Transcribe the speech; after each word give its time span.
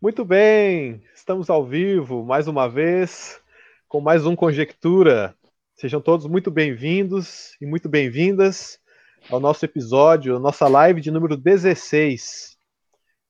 Muito 0.00 0.24
bem, 0.24 1.02
estamos 1.12 1.50
ao 1.50 1.66
vivo 1.66 2.24
mais 2.24 2.46
uma 2.46 2.68
vez 2.68 3.40
com 3.88 4.00
mais 4.00 4.24
um 4.24 4.36
Conjectura. 4.36 5.34
Sejam 5.74 6.00
todos 6.00 6.24
muito 6.28 6.52
bem-vindos 6.52 7.56
e 7.60 7.66
muito 7.66 7.88
bem-vindas 7.88 8.78
ao 9.28 9.40
nosso 9.40 9.64
episódio, 9.64 10.36
a 10.36 10.38
nossa 10.38 10.68
live 10.68 11.00
de 11.00 11.10
número 11.10 11.36
16. 11.36 12.56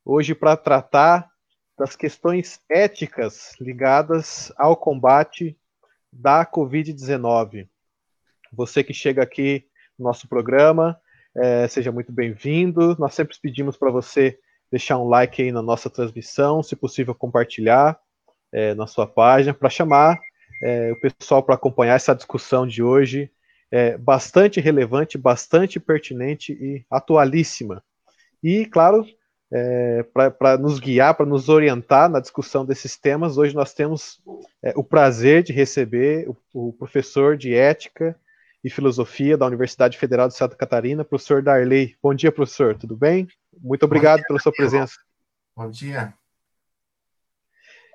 Hoje 0.04 0.35
para 0.35 0.58
tratar 0.58 1.31
das 1.78 1.96
questões 1.96 2.60
éticas 2.69 3.54
ligadas 3.58 4.53
ao 4.54 4.76
combate 4.76 5.58
da 6.12 6.44
Covid-19. 6.44 7.66
Você 8.53 8.85
que 8.85 8.92
chega 8.92 9.22
aqui 9.22 9.64
no 9.98 10.04
nosso 10.04 10.28
programa, 10.28 11.00
é, 11.35 11.66
seja 11.66 11.90
muito 11.90 12.12
bem-vindo. 12.12 12.94
Nós 12.98 13.14
sempre 13.14 13.38
pedimos 13.40 13.74
para 13.74 13.90
você 13.90 14.38
deixar 14.71 14.98
um 14.98 15.08
like 15.08 15.42
aí 15.42 15.53
na 15.53 15.62
nossa 15.62 15.88
transmissão, 15.88 16.62
se 16.62 16.77
possível 16.77 17.15
compartilhar 17.15 17.98
é, 18.52 18.74
na 18.74 18.87
sua 18.87 19.06
página, 19.06 19.55
para 19.55 19.70
chamar 19.70 20.19
é, 20.62 20.93
o 20.93 21.01
pessoal 21.01 21.43
para 21.43 21.55
acompanhar 21.55 21.95
essa 21.95 22.15
discussão 22.15 22.66
de 22.66 22.83
hoje, 22.83 23.30
é, 23.70 23.96
bastante 23.96 24.60
relevante, 24.60 25.19
bastante 25.19 25.79
pertinente 25.79 26.52
e 26.52 26.84
atualíssima. 26.91 27.83
E, 28.43 28.66
claro, 28.66 29.05
é, 29.52 30.05
para 30.38 30.59
nos 30.59 30.79
guiar, 30.79 31.15
para 31.15 31.27
nos 31.27 31.48
orientar 31.48 32.09
na 32.09 32.21
discussão 32.21 32.65
desses 32.65 32.96
temas, 32.96 33.38
hoje 33.38 33.55
nós 33.55 33.73
temos 33.73 34.21
é, 34.62 34.73
o 34.77 34.85
prazer 34.85 35.43
de 35.43 35.52
receber 35.52 36.29
o, 36.29 36.69
o 36.69 36.73
professor 36.73 37.37
de 37.37 37.55
ética 37.55 38.16
e 38.62 38.69
Filosofia 38.69 39.37
da 39.37 39.46
Universidade 39.46 39.96
Federal 39.96 40.29
de 40.29 40.35
Santa 40.35 40.57
Catarina, 40.57 41.05
professor 41.05 41.43
Darley. 41.43 41.96
Bom 42.02 42.15
dia, 42.15 42.32
professor, 42.32 42.77
tudo 42.77 42.96
bem? 42.96 43.27
Muito 43.62 43.85
obrigado 43.85 44.19
dia, 44.19 44.27
pela 44.27 44.39
sua 44.39 44.53
presença. 44.53 44.95
Bom 45.57 45.71
dia. 45.71 46.15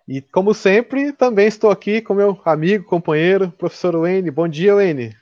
E, 0.08 0.21
como 0.21 0.54
sempre, 0.54 1.13
também 1.13 1.48
estou 1.48 1.71
aqui 1.71 2.01
com 2.01 2.13
meu 2.13 2.40
amigo, 2.43 2.84
companheiro, 2.84 3.51
professor 3.51 3.96
Wayne. 3.98 4.29
Bom 4.29 4.48
dia, 4.48 4.76
Wayne. 4.76 5.15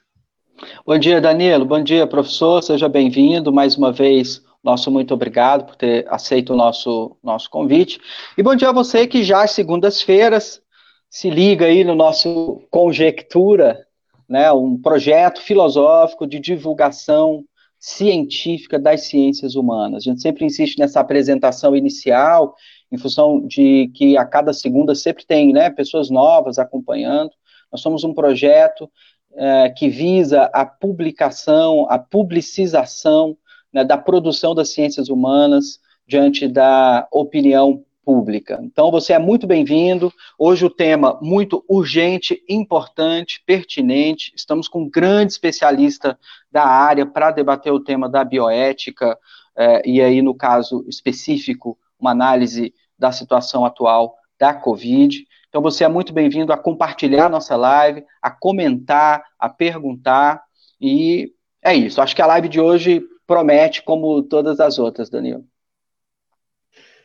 Bom 0.85 0.97
dia, 0.97 1.21
Danilo. 1.21 1.65
Bom 1.65 1.83
dia, 1.83 2.07
professor. 2.07 2.61
Seja 2.63 2.89
bem-vindo 2.89 3.53
mais 3.53 3.75
uma 3.77 3.91
vez. 3.91 4.43
Nosso 4.63 4.91
muito 4.91 5.13
obrigado 5.13 5.65
por 5.65 5.75
ter 5.75 6.05
aceito 6.07 6.53
o 6.53 6.55
nosso, 6.55 7.17
nosso 7.23 7.49
convite. 7.49 7.99
E 8.37 8.43
bom 8.43 8.55
dia 8.55 8.69
a 8.69 8.73
você 8.73 9.07
que 9.07 9.23
já 9.23 9.43
às 9.43 9.51
segundas-feiras 9.51 10.61
se 11.09 11.29
liga 11.29 11.65
aí 11.65 11.83
no 11.83 11.95
nosso 11.95 12.61
Conjectura, 12.69 13.85
né, 14.29 14.51
um 14.51 14.79
projeto 14.79 15.41
filosófico 15.41 16.25
de 16.25 16.39
divulgação 16.39 17.43
científica 17.81 18.77
das 18.77 19.07
ciências 19.07 19.55
humanas. 19.55 20.03
A 20.03 20.11
gente 20.11 20.21
sempre 20.21 20.45
insiste 20.45 20.77
nessa 20.77 20.99
apresentação 20.99 21.75
inicial, 21.75 22.55
em 22.91 22.97
função 22.97 23.45
de 23.47 23.91
que 23.95 24.15
a 24.15 24.23
cada 24.23 24.53
segunda 24.53 24.93
sempre 24.93 25.25
tem 25.25 25.51
né, 25.51 25.71
pessoas 25.71 26.11
novas 26.11 26.59
acompanhando. 26.59 27.31
Nós 27.71 27.81
somos 27.81 28.03
um 28.03 28.13
projeto 28.13 28.87
é, 29.33 29.69
que 29.71 29.89
visa 29.89 30.43
a 30.53 30.63
publicação, 30.63 31.87
a 31.89 31.97
publicização 31.97 33.35
né, 33.73 33.83
da 33.83 33.97
produção 33.97 34.53
das 34.53 34.69
ciências 34.69 35.09
humanas 35.09 35.79
diante 36.05 36.47
da 36.47 37.07
opinião 37.11 37.83
pública. 38.11 38.59
Então, 38.61 38.91
você 38.91 39.13
é 39.13 39.19
muito 39.19 39.47
bem-vindo. 39.47 40.11
Hoje 40.37 40.65
o 40.65 40.69
tema 40.69 41.17
muito 41.21 41.63
urgente, 41.65 42.43
importante, 42.49 43.41
pertinente. 43.45 44.33
Estamos 44.35 44.67
com 44.67 44.81
um 44.81 44.89
grande 44.89 45.31
especialista 45.31 46.19
da 46.51 46.65
área 46.65 47.05
para 47.05 47.31
debater 47.31 47.71
o 47.71 47.79
tema 47.79 48.09
da 48.09 48.25
bioética, 48.25 49.17
eh, 49.55 49.81
e 49.85 50.01
aí, 50.01 50.21
no 50.21 50.35
caso 50.35 50.83
específico, 50.89 51.77
uma 51.97 52.11
análise 52.11 52.73
da 52.99 53.13
situação 53.13 53.63
atual 53.63 54.13
da 54.37 54.53
Covid. 54.53 55.25
Então, 55.47 55.61
você 55.61 55.85
é 55.85 55.87
muito 55.87 56.11
bem-vindo 56.11 56.51
a 56.51 56.57
compartilhar 56.57 57.29
nossa 57.29 57.55
live, 57.55 58.03
a 58.21 58.29
comentar, 58.29 59.23
a 59.39 59.47
perguntar, 59.47 60.43
e 60.81 61.31
é 61.63 61.73
isso. 61.73 62.01
Acho 62.01 62.13
que 62.13 62.21
a 62.21 62.27
live 62.27 62.49
de 62.49 62.59
hoje 62.59 63.01
promete, 63.25 63.81
como 63.81 64.21
todas 64.21 64.59
as 64.59 64.77
outras, 64.77 65.09
Danilo. 65.09 65.45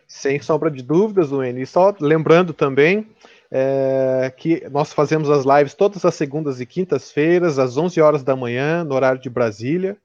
Sem 0.07 0.41
sombra 0.41 0.71
de 0.71 0.83
dúvidas, 0.83 1.31
Luene. 1.31 1.63
E 1.63 1.67
só 1.67 1.95
lembrando 2.01 2.53
também 2.53 3.09
é, 3.51 4.33
que 4.37 4.69
nós 4.71 4.93
fazemos 4.93 5.31
as 5.31 5.45
lives 5.45 5.75
todas 5.75 6.05
as 6.05 6.15
segundas 6.15 6.61
e 6.61 6.67
quintas-feiras, 6.67 7.59
às 7.59 7.77
11 7.77 8.01
horas 8.01 8.23
da 8.23 8.37
manhã, 8.37 8.85
no 8.85 8.95
horário 8.95 9.21
de 9.21 9.31
Brasília. 9.31 9.97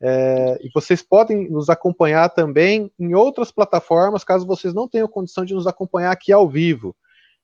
É, 0.00 0.58
e 0.62 0.70
vocês 0.74 1.02
podem 1.02 1.48
nos 1.48 1.70
acompanhar 1.70 2.28
também 2.28 2.90
em 2.98 3.14
outras 3.14 3.50
plataformas, 3.50 4.24
caso 4.24 4.46
vocês 4.46 4.74
não 4.74 4.88
tenham 4.88 5.08
condição 5.08 5.44
de 5.44 5.54
nos 5.54 5.66
acompanhar 5.66 6.10
aqui 6.10 6.32
ao 6.32 6.48
vivo. 6.48 6.94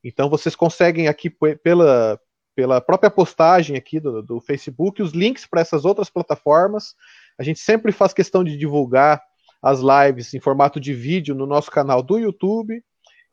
Então 0.05 0.29
vocês 0.29 0.55
conseguem 0.55 1.09
aqui 1.09 1.31
pela, 1.31 2.21
pela 2.55 2.81
própria 2.81 3.11
postagem 3.11 3.77
aqui 3.77 4.01
do, 4.01 4.23
do 4.23 4.41
Facebook 4.41 5.01
os 5.01 5.13
links 5.13 5.47
para 5.47 5.61
essas 5.61 5.84
outras 5.84 6.11
plataformas. 6.11 6.95
A 7.39 7.43
gente 7.43 7.61
sempre 7.61 7.93
faz 7.93 8.13
questão 8.13 8.45
de 8.45 8.57
divulgar 8.57 9.23
as 9.62 9.81
lives 9.81 10.34
em 10.34 10.41
formato 10.41 10.81
de 10.81 10.93
vídeo 10.93 11.34
no 11.34 11.47
nosso 11.47 11.71
canal 11.71 12.03
do 12.03 12.19
YouTube 12.19 12.83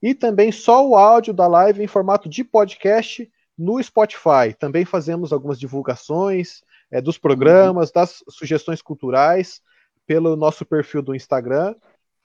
e 0.01 0.13
também 0.13 0.51
só 0.51 0.87
o 0.87 0.95
áudio 0.95 1.33
da 1.33 1.47
live 1.47 1.83
em 1.83 1.87
formato 1.87 2.29
de 2.29 2.43
podcast 2.43 3.29
no 3.57 3.81
Spotify. 3.83 4.53
Também 4.57 4.85
fazemos 4.85 5.33
algumas 5.33 5.59
divulgações 5.59 6.61
é, 6.91 7.01
dos 7.01 7.17
programas, 7.17 7.91
das 7.91 8.23
sugestões 8.29 8.81
culturais 8.81 9.61
pelo 10.07 10.35
nosso 10.35 10.65
perfil 10.65 11.01
do 11.01 11.15
Instagram. 11.15 11.75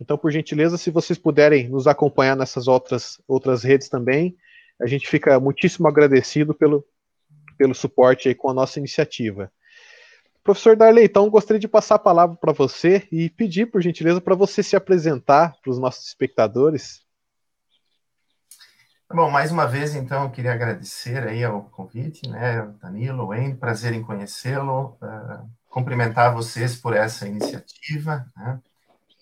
Então, 0.01 0.17
por 0.17 0.31
gentileza, 0.31 0.79
se 0.79 0.91
vocês 0.91 1.19
puderem 1.19 1.69
nos 1.69 1.87
acompanhar 1.87 2.37
nessas 2.37 2.69
outras, 2.69 3.21
outras 3.27 3.63
redes 3.63 3.89
também, 3.89 4.37
a 4.81 4.87
gente 4.87 5.09
fica 5.09 5.39
muitíssimo 5.39 5.89
agradecido 5.89 6.55
pelo, 6.55 6.85
pelo 7.57 7.75
suporte 7.75 8.29
aí 8.29 8.35
com 8.35 8.49
a 8.49 8.55
nossa 8.55 8.79
iniciativa. 8.79 9.53
Professor 10.45 10.77
Darley, 10.77 11.07
então 11.07 11.31
gostaria 11.31 11.59
de 11.59 11.67
passar 11.67 11.95
a 11.95 11.99
palavra 11.99 12.37
para 12.37 12.53
você 12.53 13.09
e 13.11 13.31
pedir, 13.31 13.65
por 13.65 13.81
gentileza, 13.81 14.21
para 14.21 14.35
você 14.35 14.63
se 14.63 14.77
apresentar 14.77 15.57
para 15.63 15.71
os 15.71 15.79
nossos 15.79 16.07
espectadores. 16.07 17.03
Bom, 19.11 19.31
mais 19.31 19.51
uma 19.51 19.67
vez, 19.67 19.95
então, 19.95 20.25
eu 20.25 20.31
queria 20.31 20.53
agradecer 20.53 21.27
aí 21.27 21.43
ao 21.43 21.63
convite, 21.71 22.29
né, 22.29 22.61
Danilo, 22.83 23.29
Wayne, 23.29 23.55
prazer 23.55 23.95
em 23.95 24.03
conhecê-lo, 24.03 24.99
uh, 25.01 25.49
cumprimentar 25.71 26.35
vocês 26.35 26.77
por 26.77 26.95
essa 26.95 27.27
iniciativa, 27.27 28.27
né, 28.37 28.61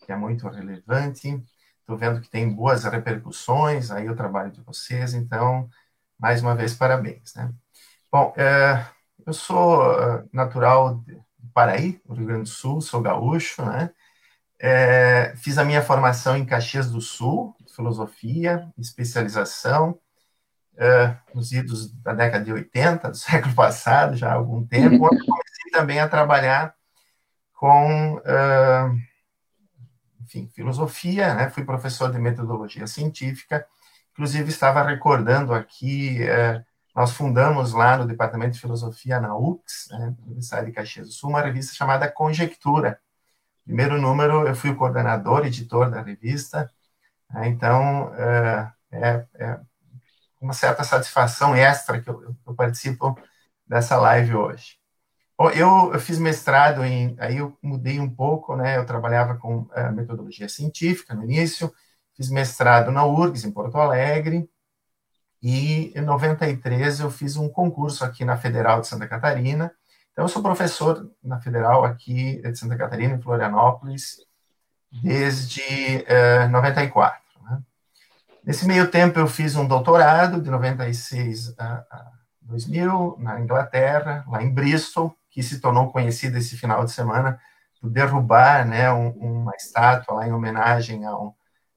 que 0.05 0.11
é 0.11 0.17
muito 0.17 0.49
relevante, 0.49 1.41
estou 1.81 1.97
vendo 1.97 2.21
que 2.21 2.31
tem 2.31 2.51
boas 2.53 2.83
repercussões 2.83 3.93
aí 3.93 4.09
o 4.09 4.17
trabalho 4.17 4.51
de 4.51 4.61
vocês, 4.63 5.15
então, 5.15 5.69
mais 6.19 6.43
uma 6.43 6.57
vez, 6.57 6.75
parabéns, 6.75 7.35
né. 7.37 7.53
Bom, 8.11 8.31
uh, 8.31 9.02
eu 9.27 9.33
sou 9.33 9.83
uh, 9.83 10.29
natural 10.33 10.97
de 11.07 11.19
Paraí, 11.53 12.01
Rio 12.09 12.27
Grande 12.27 12.43
do 12.43 12.49
Sul, 12.49 12.81
sou 12.81 13.01
gaúcho, 13.01 13.65
né? 13.65 13.91
É, 14.59 15.35
fiz 15.37 15.59
a 15.59 15.65
minha 15.65 15.83
formação 15.83 16.37
em 16.37 16.45
Caxias 16.45 16.91
do 16.91 17.01
Sul, 17.01 17.55
filosofia, 17.75 18.73
especialização, 18.79 19.99
é, 20.77 21.17
nos 21.35 21.53
idos 21.53 21.93
da 22.01 22.15
década 22.15 22.45
de 22.45 22.53
80, 22.53 23.11
do 23.11 23.17
século 23.19 23.55
passado, 23.55 24.17
já 24.17 24.31
há 24.31 24.35
algum 24.35 24.65
tempo, 24.65 25.05
onde 25.05 25.27
comecei 25.27 25.71
também 25.73 25.99
a 25.99 26.09
trabalhar 26.09 26.75
com, 27.55 28.17
uh, 28.17 28.99
enfim, 30.21 30.49
filosofia, 30.55 31.35
né? 31.35 31.51
Fui 31.51 31.65
professor 31.65 32.11
de 32.11 32.19
metodologia 32.19 32.87
científica, 32.87 33.67
inclusive 34.13 34.49
estava 34.49 34.83
recordando 34.83 35.53
aqui 35.53 36.19
nós 36.95 37.13
fundamos 37.13 37.73
lá 37.73 37.97
no 37.97 38.07
Departamento 38.07 38.53
de 38.53 38.61
Filosofia 38.61 39.21
na 39.21 39.35
UX, 39.37 39.89
né, 39.91 40.15
Universidade 40.27 40.67
de 40.67 40.73
Caxias 40.73 41.09
do 41.09 41.13
Sul, 41.13 41.31
uma 41.31 41.41
revista 41.41 41.75
chamada 41.75 42.11
Conjectura. 42.11 43.01
Primeiro 43.65 44.01
número, 44.01 44.47
eu 44.47 44.55
fui 44.55 44.71
o 44.71 44.77
coordenador, 44.77 45.47
editor 45.47 45.91
da 45.91 46.03
revista, 46.03 46.71
né, 47.31 47.49
então 47.49 48.15
é, 48.15 48.73
é, 48.93 49.27
é, 49.35 49.61
uma 50.41 50.53
certa 50.53 50.85
satisfação 50.85 51.55
extra 51.57 52.01
que 52.01 52.11
eu, 52.11 52.37
eu, 52.47 52.55
participo 52.55 53.19
dessa 53.67 53.97
live 53.97 54.35
hoje. 54.35 54.77
Eu, 55.55 55.93
eu, 55.93 56.01
fiz 56.01 56.19
mestrado 56.19 56.85
em, 56.85 57.17
aí 57.19 57.39
eu 57.39 57.57
mudei 57.63 57.99
um 57.99 58.11
pouco, 58.11 58.55
né, 58.55 58.77
eu 58.77 58.85
trabalhava 58.85 59.37
com 59.37 59.67
é, 59.75 59.91
metodologia 59.91 60.49
científica 60.49 61.15
no 61.15 61.25
início, 61.25 61.73
fiz 62.15 62.31
mestrado 62.31 62.93
na 62.93 63.05
URGS, 63.07 63.45
em 63.45 63.51
Porto 63.53 63.79
Alegre, 63.79 64.49
e 65.43 65.93
em 65.97 66.03
93 66.03 67.01
eu 67.01 67.11
fiz 67.11 67.37
um 67.37 67.49
concurso 67.49 68.05
aqui 68.05 68.25
na 68.25 68.37
Federal 68.37 68.81
de 68.81 68.87
Santa 68.87 69.09
Catarina. 69.09 69.73
Então 70.13 70.25
eu 70.25 70.29
sou 70.29 70.43
professor 70.43 71.11
na 71.23 71.41
Federal 71.41 71.85
aqui 71.85 72.41
de 72.41 72.57
Santa 72.57 72.77
Catarina, 72.77 73.15
em 73.15 73.21
Florianópolis, 73.21 74.19
desde 75.03 76.05
uh, 76.45 76.49
94. 76.49 77.21
Né? 77.43 77.63
Nesse 78.45 78.69
meio 78.69 78.89
tempo 78.89 79.19
eu 79.19 79.27
fiz 79.27 79.57
um 79.57 79.67
doutorado 79.67 80.41
de 80.41 80.49
96 80.49 81.59
a, 81.59 81.85
a 81.91 82.13
2000 82.43 83.17
na 83.19 83.41
Inglaterra, 83.41 84.25
lá 84.29 84.43
em 84.43 84.53
Bristol, 84.53 85.17
que 85.31 85.43
se 85.43 85.61
tornou 85.61 85.91
conhecido 85.91 86.37
esse 86.39 86.57
final 86.57 86.85
de 86.85 86.93
semana 86.93 87.41
por 87.81 87.91
derrubar 87.91 88.65
né, 88.65 88.93
um, 88.93 89.09
uma 89.11 89.57
estátua 89.57 90.15
lá 90.15 90.29
em 90.29 90.33
homenagem 90.33 91.05
a 91.05 91.17
um, 91.17 91.33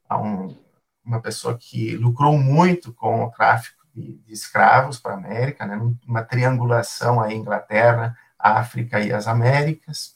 a 0.07 0.17
um 0.19 0.64
uma 1.05 1.21
pessoa 1.21 1.57
que 1.57 1.95
lucrou 1.95 2.37
muito 2.37 2.91
com 2.93 3.25
o 3.25 3.31
tráfico 3.31 3.85
de, 3.93 4.17
de 4.17 4.33
escravos 4.33 4.99
para 4.99 5.13
a 5.13 5.17
América, 5.17 5.65
né, 5.65 5.79
uma 6.07 6.23
triangulação 6.23 7.21
aí 7.21 7.35
Inglaterra, 7.35 8.17
África 8.37 8.99
e 8.99 9.13
as 9.13 9.27
Américas. 9.27 10.15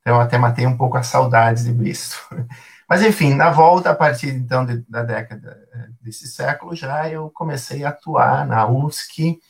Então, 0.00 0.20
até 0.20 0.36
matei 0.36 0.66
um 0.66 0.76
pouco 0.76 0.96
as 0.96 1.06
saudades 1.06 1.64
de 1.64 1.72
Bristol. 1.72 2.44
Mas, 2.88 3.02
enfim, 3.02 3.32
na 3.32 3.50
volta, 3.50 3.90
a 3.90 3.94
partir 3.94 4.28
então 4.28 4.66
de, 4.66 4.84
da 4.88 5.02
década 5.02 5.66
eh, 5.72 5.88
desse 6.02 6.28
século, 6.28 6.76
já 6.76 7.08
eu 7.08 7.30
comecei 7.30 7.82
a 7.82 7.88
atuar 7.88 8.46
na 8.46 8.66
USC, 8.66 9.40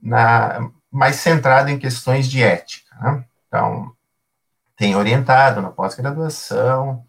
na, 0.00 0.70
mais 0.90 1.16
centrado 1.16 1.68
em 1.68 1.78
questões 1.78 2.26
de 2.26 2.42
ética. 2.42 2.96
Né? 2.96 3.24
Então, 3.46 3.92
tenho 4.74 4.96
orientado 4.96 5.60
na 5.60 5.70
pós-graduação, 5.70 7.04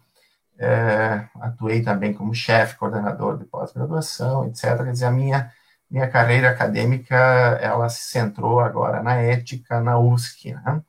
é, 0.60 1.26
atuei 1.40 1.82
também 1.82 2.12
como 2.12 2.34
chefe, 2.34 2.76
coordenador 2.76 3.38
de 3.38 3.46
pós-graduação, 3.46 4.46
etc. 4.46 4.76
Quer 4.84 4.92
dizer, 4.92 5.06
a 5.06 5.10
minha, 5.10 5.50
minha 5.90 6.06
carreira 6.06 6.50
acadêmica, 6.50 7.16
ela 7.62 7.88
se 7.88 8.10
centrou 8.10 8.60
agora 8.60 9.02
na 9.02 9.14
ética 9.14 9.80
na 9.80 9.98
USC, 9.98 10.52
né? 10.52 10.82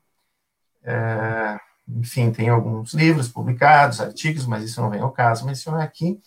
É, 0.84 1.58
enfim, 1.88 2.30
tem 2.30 2.48
alguns 2.50 2.92
livros 2.92 3.28
publicados, 3.28 4.00
artigos, 4.00 4.46
mas 4.46 4.62
isso 4.62 4.80
não 4.80 4.90
vem 4.90 5.00
ao 5.00 5.10
caso 5.10 5.46
mencionar 5.46 5.82
aqui. 5.82 6.20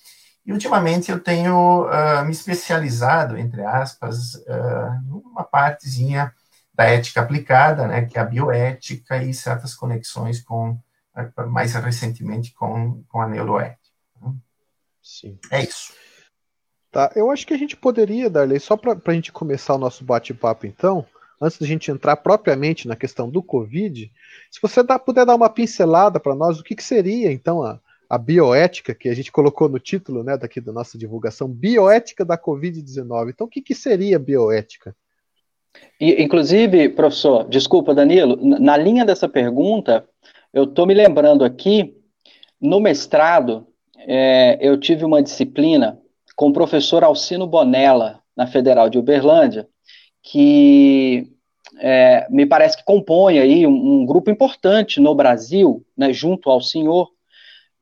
E 0.46 0.52
ultimamente 0.52 1.12
eu 1.12 1.20
tenho 1.20 1.86
uh, 1.86 2.26
me 2.26 2.32
especializado, 2.32 3.38
entre 3.38 3.64
aspas, 3.64 4.36
uh, 4.36 5.02
numa 5.08 5.44
partezinha 5.44 6.34
da 6.74 6.86
ética 6.86 7.22
aplicada, 7.22 7.88
né, 7.88 8.06
que 8.06 8.18
é 8.18 8.22
a 8.22 8.26
bioética 8.26 9.24
e 9.24 9.34
certas 9.34 9.74
conexões 9.74 10.42
com, 10.42 10.78
mais 11.48 11.74
recentemente, 11.74 12.54
com, 12.54 13.04
com 13.08 13.22
a 13.22 13.28
neuroética. 13.28 13.80
Né? 14.22 14.34
Sim. 15.02 15.38
É 15.52 15.64
isso. 15.64 15.94
Tá, 16.92 17.12
eu 17.16 17.30
acho 17.30 17.46
que 17.46 17.54
a 17.54 17.58
gente 17.58 17.76
poderia, 17.76 18.30
Darley, 18.30 18.60
só 18.60 18.78
para 18.78 18.98
a 19.06 19.14
gente 19.14 19.32
começar 19.32 19.76
o 19.76 19.78
nosso 19.78 20.04
bate-papo 20.04 20.66
então, 20.66 21.06
antes 21.42 21.60
da 21.60 21.66
gente 21.66 21.92
entrar 21.92 22.16
propriamente 22.16 22.88
na 22.88 22.96
questão 22.96 23.30
do 23.30 23.44
Covid, 23.44 24.12
se 24.50 24.62
você 24.62 24.82
dá, 24.82 24.98
puder 24.98 25.26
dar 25.26 25.36
uma 25.36 25.50
pincelada 25.50 26.20
para 26.20 26.34
nós, 26.34 26.60
o 26.60 26.64
que, 26.64 26.76
que 26.76 26.84
seria 26.84 27.32
então 27.32 27.62
a, 27.62 27.80
a 28.10 28.18
bioética, 28.18 28.96
que 28.96 29.10
a 29.10 29.14
gente 29.14 29.32
colocou 29.32 29.68
no 29.68 29.80
título 29.80 30.24
né, 30.24 30.38
daqui 30.38 30.62
da 30.62 30.72
nossa 30.72 30.98
divulgação, 30.98 31.48
bioética 31.48 32.24
da 32.24 32.38
Covid-19. 32.38 33.30
Então, 33.30 33.48
o 33.48 33.50
que, 33.50 33.62
que 33.62 33.76
seria 33.76 34.18
bioética? 34.18 34.96
E, 36.00 36.24
inclusive, 36.24 36.90
professor, 36.90 37.48
desculpa, 37.50 37.94
Danilo, 37.94 38.38
na 38.42 38.78
linha 38.78 39.06
dessa 39.06 39.28
pergunta, 39.28 40.08
eu 40.56 40.64
estou 40.64 40.88
me 40.88 40.94
lembrando 40.94 41.44
aqui, 41.44 41.94
no 42.62 42.80
mestrado, 42.80 43.68
é, 43.98 44.58
eu 44.62 44.80
tive 44.80 45.04
uma 45.04 45.22
disciplina 45.22 46.00
com 46.34 46.48
o 46.48 46.54
professor 46.54 47.04
Alcino 47.04 47.46
Bonella, 47.46 48.22
na 48.36 48.48
Federal 48.48 48.90
de 48.90 48.98
Uberlândia, 48.98 49.68
que 50.24 51.28
é, 51.80 52.26
me 52.30 52.46
parece 52.46 52.78
que 52.78 52.86
compõe 52.86 53.38
aí 53.38 53.68
um, 53.68 53.72
um, 53.72 54.06
grupo 54.06 54.32
importante 54.32 55.02
no 55.02 55.14
Brasil, 55.14 55.86
né, 55.96 56.14
junto 56.14 56.50
ao 56.50 56.62
senhor, 56.62 57.10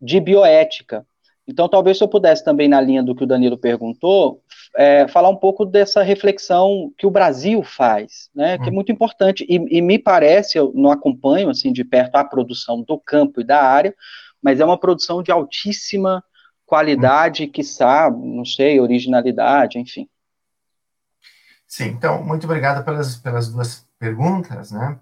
de 0.02 0.20
bioética. 0.20 1.06
Então, 1.48 1.68
talvez 1.68 1.98
se 1.98 2.04
eu 2.04 2.08
pudesse 2.08 2.44
também, 2.44 2.70
na 2.70 2.80
linha 2.80 3.04
do 3.04 3.14
que 3.14 3.24
o 3.24 3.28
Danilo 3.28 3.58
perguntou, 3.58 4.42
é, 4.76 5.08
falar 5.08 5.30
um 5.30 5.36
pouco 5.36 5.66
dessa 5.66 6.02
reflexão 6.02 6.92
que 6.98 7.06
o 7.06 7.12
Brasil 7.12 7.62
faz, 7.64 8.30
né, 8.34 8.58
que 8.58 8.70
é 8.70 8.72
hum. 8.72 8.76
muito 8.76 8.92
importante, 8.92 9.46
e, 9.48 9.56
e, 9.78 9.82
me 9.82 10.00
parece, 10.00 10.58
eu 10.58 10.72
não 10.74 10.90
acompanho 10.90 11.50
assim 11.50 11.74
de 11.74 11.84
perto 11.84 12.16
a 12.16 12.24
produção 12.24 12.82
do 12.82 12.98
campo 12.98 13.42
e 13.42 13.44
da 13.44 13.62
área, 13.62 13.94
mas 14.42 14.60
é 14.60 14.66
uma 14.66 14.80
produção 14.80 15.22
de 15.22 15.32
altíssima 15.32 16.24
qualidade, 16.66 17.48
que 17.48 17.64
sabe, 17.64 18.26
não 18.26 18.46
sei, 18.46 18.80
originalidade, 18.80 19.78
enfim. 19.78 20.08
Sim, 21.68 21.86
então, 21.86 22.24
muito 22.24 22.46
obrigado 22.46 22.84
pelas, 22.86 23.18
pelas 23.18 23.50
duas 23.50 23.88
perguntas, 24.00 24.72
né? 24.72 24.98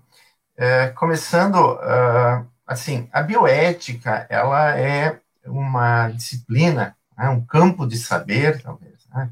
É, 0.57 0.89
começando, 0.89 1.55
uh, 1.55 2.45
assim, 2.65 3.09
a 3.11 3.21
bioética, 3.21 4.25
ela 4.29 4.77
é 4.77 5.19
uma 5.45 6.09
disciplina, 6.09 6.95
né, 7.17 7.29
um 7.29 7.45
campo 7.45 7.87
de 7.87 7.97
saber, 7.97 8.61
talvez, 8.61 9.05
né? 9.13 9.31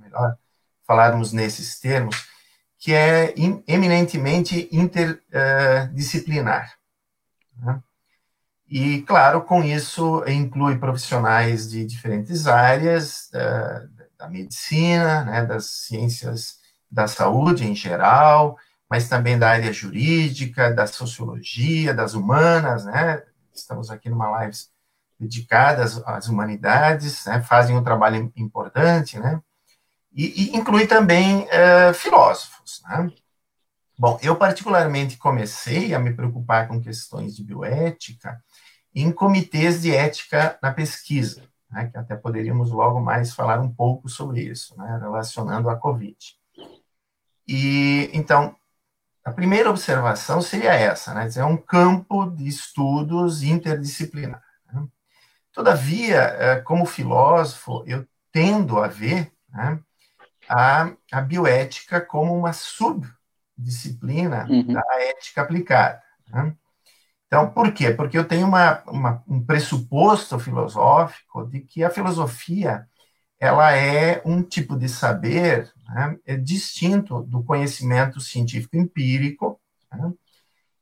Melhor 0.00 0.36
falarmos 0.86 1.32
nesses 1.32 1.78
termos, 1.78 2.26
que 2.78 2.92
é 2.92 3.32
eminentemente 3.66 4.68
interdisciplinar. 4.72 6.74
Né? 7.56 7.80
E, 8.68 9.02
claro, 9.02 9.42
com 9.42 9.62
isso 9.62 10.24
inclui 10.26 10.78
profissionais 10.78 11.70
de 11.70 11.84
diferentes 11.84 12.46
áreas, 12.46 13.30
uh, 13.34 13.88
da 14.18 14.28
medicina, 14.28 15.24
né, 15.24 15.46
das 15.46 15.66
ciências 15.66 16.58
da 16.90 17.06
saúde 17.06 17.66
em 17.66 17.74
geral, 17.74 18.58
mas 18.88 19.08
também 19.08 19.38
da 19.38 19.50
área 19.50 19.72
jurídica, 19.72 20.74
da 20.74 20.86
sociologia, 20.86 21.94
das 21.94 22.14
humanas, 22.14 22.84
né? 22.84 23.22
Estamos 23.54 23.90
aqui 23.90 24.10
numa 24.10 24.28
live 24.30 24.56
dedicada 25.20 25.84
às, 25.84 26.26
humanidades, 26.26 27.26
né? 27.26 27.42
Fazem 27.42 27.76
um 27.76 27.84
trabalho 27.84 28.32
importante, 28.34 29.18
né? 29.18 29.40
E, 30.12 30.44
e 30.44 30.56
inclui 30.56 30.86
também 30.86 31.42
uh, 31.44 31.94
filósofos, 31.94 32.82
né? 32.88 33.12
Bom, 33.98 34.18
eu 34.22 34.34
particularmente 34.34 35.18
comecei 35.18 35.94
a 35.94 35.98
me 35.98 36.14
preocupar 36.14 36.66
com 36.66 36.80
questões 36.80 37.36
de 37.36 37.44
bioética 37.44 38.42
em 38.94 39.12
comitês 39.12 39.82
de 39.82 39.94
ética 39.94 40.58
na 40.62 40.72
pesquisa, 40.72 41.42
né, 41.70 41.86
que 41.92 41.98
até 41.98 42.16
poderíamos 42.16 42.70
logo 42.70 42.98
mais 42.98 43.34
falar 43.34 43.60
um 43.60 43.70
pouco 43.70 44.08
sobre 44.08 44.40
isso, 44.40 44.74
né, 44.78 44.98
relacionando 45.00 45.68
a 45.68 45.76
Covid. 45.76 46.16
E 47.46 48.10
então, 48.14 48.56
a 49.22 49.30
primeira 49.30 49.68
observação 49.68 50.40
seria 50.40 50.72
essa, 50.72 51.12
né? 51.12 51.28
É 51.36 51.44
um 51.44 51.56
campo 51.56 52.24
de 52.30 52.48
estudos 52.48 53.42
interdisciplinar. 53.42 54.42
Todavia, 55.52 56.18
é, 56.18 56.60
como 56.60 56.86
filósofo, 56.86 57.82
eu 57.86 58.06
tendo 58.32 58.78
a 58.78 58.86
ver 58.86 59.32
né, 59.48 59.80
a, 60.48 60.92
a 61.12 61.20
bioética 61.20 62.00
como 62.00 62.36
uma 62.36 62.52
subdisciplina 62.52 64.46
uhum. 64.48 64.72
da 64.72 64.82
ética 65.00 65.42
aplicada. 65.42 66.02
Né? 66.28 66.54
Então, 67.26 67.50
por 67.50 67.72
quê? 67.72 67.92
Porque 67.92 68.18
eu 68.18 68.26
tenho 68.26 68.46
uma, 68.46 68.82
uma, 68.86 69.24
um 69.28 69.44
pressuposto 69.44 70.38
filosófico 70.38 71.46
de 71.46 71.60
que 71.60 71.84
a 71.84 71.90
filosofia 71.90 72.88
ela 73.38 73.72
é 73.72 74.20
um 74.24 74.42
tipo 74.42 74.76
de 74.76 74.88
saber 74.88 75.72
né, 75.88 76.18
é 76.26 76.36
distinto 76.36 77.22
do 77.22 77.42
conhecimento 77.42 78.20
científico 78.20 78.76
empírico, 78.76 79.60
né, 79.90 80.12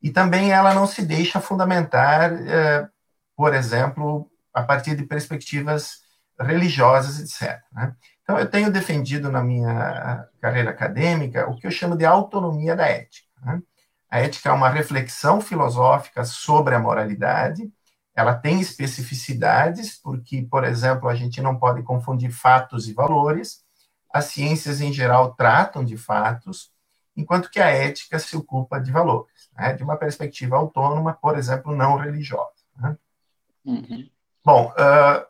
e 0.02 0.10
também 0.10 0.50
ela 0.50 0.74
não 0.74 0.86
se 0.86 1.04
deixa 1.04 1.40
fundamentar, 1.40 2.32
é, 2.32 2.88
por 3.36 3.54
exemplo, 3.54 4.30
a 4.58 4.62
partir 4.62 4.94
de 4.96 5.04
perspectivas 5.04 6.02
religiosas, 6.38 7.20
etc. 7.20 7.60
Né. 7.72 7.94
Então, 8.22 8.38
eu 8.38 8.48
tenho 8.48 8.70
defendido 8.70 9.30
na 9.30 9.42
minha 9.42 10.28
carreira 10.40 10.70
acadêmica 10.70 11.48
o 11.48 11.56
que 11.56 11.66
eu 11.66 11.70
chamo 11.70 11.96
de 11.96 12.04
autonomia 12.04 12.76
da 12.76 12.86
ética. 12.86 13.26
Né. 13.42 13.62
A 14.10 14.20
ética 14.20 14.48
é 14.50 14.52
uma 14.52 14.68
reflexão 14.68 15.40
filosófica 15.40 16.24
sobre 16.24 16.74
a 16.74 16.78
moralidade, 16.78 17.70
ela 18.14 18.34
tem 18.34 18.60
especificidades, 18.60 19.96
porque, 19.96 20.42
por 20.42 20.64
exemplo, 20.64 21.08
a 21.08 21.14
gente 21.14 21.40
não 21.40 21.56
pode 21.56 21.82
confundir 21.84 22.32
fatos 22.32 22.88
e 22.88 22.92
valores, 22.92 23.64
as 24.12 24.24
ciências 24.24 24.80
em 24.80 24.92
geral 24.92 25.34
tratam 25.34 25.84
de 25.84 25.96
fatos, 25.96 26.72
enquanto 27.16 27.50
que 27.50 27.60
a 27.60 27.68
ética 27.68 28.18
se 28.18 28.36
ocupa 28.36 28.80
de 28.80 28.90
valores, 28.90 29.48
né? 29.56 29.72
de 29.72 29.84
uma 29.84 29.96
perspectiva 29.96 30.56
autônoma, 30.56 31.14
por 31.14 31.38
exemplo, 31.38 31.76
não 31.76 31.96
religiosa. 31.96 32.64
Né? 32.76 32.96
Uhum. 33.64 34.10
Bom, 34.44 34.72
uh, 34.72 35.26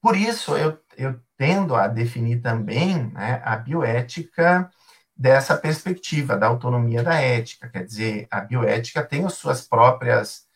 por 0.00 0.16
isso 0.16 0.56
eu, 0.56 0.78
eu 0.96 1.20
tendo 1.36 1.74
a 1.74 1.88
definir 1.88 2.40
também 2.40 3.10
né, 3.12 3.42
a 3.44 3.56
bioética 3.56 4.70
dessa 5.16 5.56
perspectiva 5.56 6.36
da 6.36 6.46
autonomia 6.46 7.02
da 7.02 7.14
ética, 7.14 7.68
quer 7.68 7.84
dizer, 7.84 8.26
a 8.30 8.40
bioética 8.40 9.04
tem 9.04 9.24
as 9.24 9.34
suas 9.34 9.66
próprias 9.66 10.46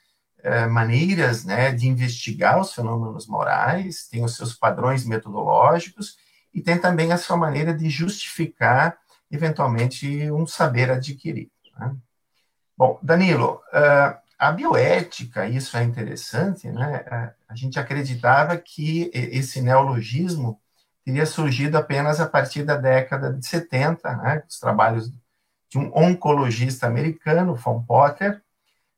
é, 0.42 0.66
maneiras 0.66 1.44
né, 1.44 1.72
de 1.72 1.88
investigar 1.88 2.60
os 2.60 2.72
fenômenos 2.72 3.26
morais, 3.26 4.08
tem 4.08 4.24
os 4.24 4.36
seus 4.36 4.54
padrões 4.54 5.04
metodológicos 5.04 6.16
e 6.54 6.62
tem 6.62 6.78
também 6.78 7.12
a 7.12 7.18
sua 7.18 7.36
maneira 7.36 7.74
de 7.74 7.90
justificar, 7.90 8.96
eventualmente, 9.30 10.30
um 10.30 10.46
saber 10.46 10.90
adquirido. 10.90 11.50
Né? 11.78 11.96
Bom, 12.76 12.98
Danilo, 13.02 13.60
uh, 13.72 14.16
a 14.38 14.52
bioética, 14.52 15.48
isso 15.48 15.76
é 15.76 15.82
interessante, 15.82 16.68
né? 16.68 17.32
A 17.48 17.54
gente 17.54 17.78
acreditava 17.78 18.56
que 18.56 19.10
esse 19.12 19.62
neologismo 19.62 20.60
teria 21.04 21.24
surgido 21.24 21.78
apenas 21.78 22.20
a 22.20 22.26
partir 22.28 22.62
da 22.62 22.76
década 22.76 23.32
de 23.32 23.46
70, 23.46 24.16
né? 24.16 24.42
Os 24.48 24.58
trabalhos 24.58 25.10
de 25.68 25.78
um 25.78 25.90
oncologista 25.96 26.86
americano, 26.86 27.54
Von 27.54 27.82
Potter, 27.82 28.42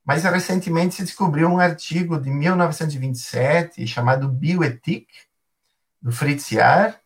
mas 0.05 0.25
recentemente 0.25 0.97
se 0.97 1.05
descobriu 1.05 1.49
um 1.49 1.61
artigo 1.61 2.19
de 2.19 2.31
1927 2.31 3.87
chamado 3.87 4.29
Bioethic, 4.29 5.07
do 6.01 6.11
Fritz 6.11 6.49
Jahr, 6.49 6.99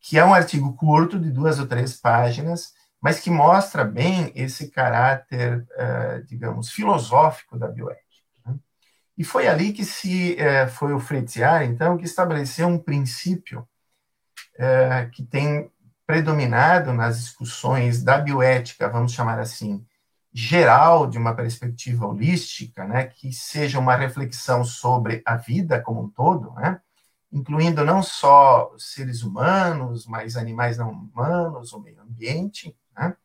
que 0.00 0.18
é 0.18 0.24
um 0.24 0.34
artigo 0.34 0.74
curto, 0.74 1.18
de 1.18 1.30
duas 1.30 1.58
ou 1.58 1.66
três 1.66 1.94
páginas, 1.94 2.74
mas 3.02 3.18
que 3.18 3.28
mostra 3.30 3.84
bem 3.84 4.32
esse 4.36 4.70
caráter, 4.70 5.66
uh, 5.72 6.24
digamos, 6.24 6.70
filosófico 6.70 7.58
da 7.58 7.66
bioética. 7.66 8.06
Né? 8.46 8.54
E 9.18 9.24
foi 9.24 9.48
ali 9.48 9.72
que 9.72 9.84
se 9.84 10.36
uh, 10.36 10.70
foi 10.70 10.92
o 10.92 11.00
Freitiar, 11.00 11.64
então, 11.64 11.98
que 11.98 12.04
estabeleceu 12.04 12.68
um 12.68 12.78
princípio 12.78 13.68
uh, 14.54 15.10
que 15.10 15.24
tem 15.24 15.68
predominado 16.06 16.92
nas 16.92 17.18
discussões 17.18 18.04
da 18.04 18.18
bioética, 18.18 18.88
vamos 18.88 19.12
chamar 19.12 19.40
assim, 19.40 19.84
geral, 20.32 21.06
de 21.08 21.18
uma 21.18 21.34
perspectiva 21.34 22.06
holística, 22.06 22.84
né, 22.84 23.06
que 23.06 23.32
seja 23.32 23.78
uma 23.78 23.96
reflexão 23.96 24.64
sobre 24.64 25.22
a 25.26 25.36
vida 25.36 25.80
como 25.80 26.02
um 26.02 26.08
todo, 26.08 26.52
né, 26.52 26.80
incluindo 27.32 27.84
não 27.84 28.02
só 28.02 28.72
seres 28.78 29.22
humanos, 29.22 30.06
mas 30.06 30.36
animais 30.36 30.78
não 30.78 30.90
humanos, 30.90 31.72
o 31.72 31.80
meio 31.80 32.00
ambiente. 32.00 32.76
Né? 32.96 33.16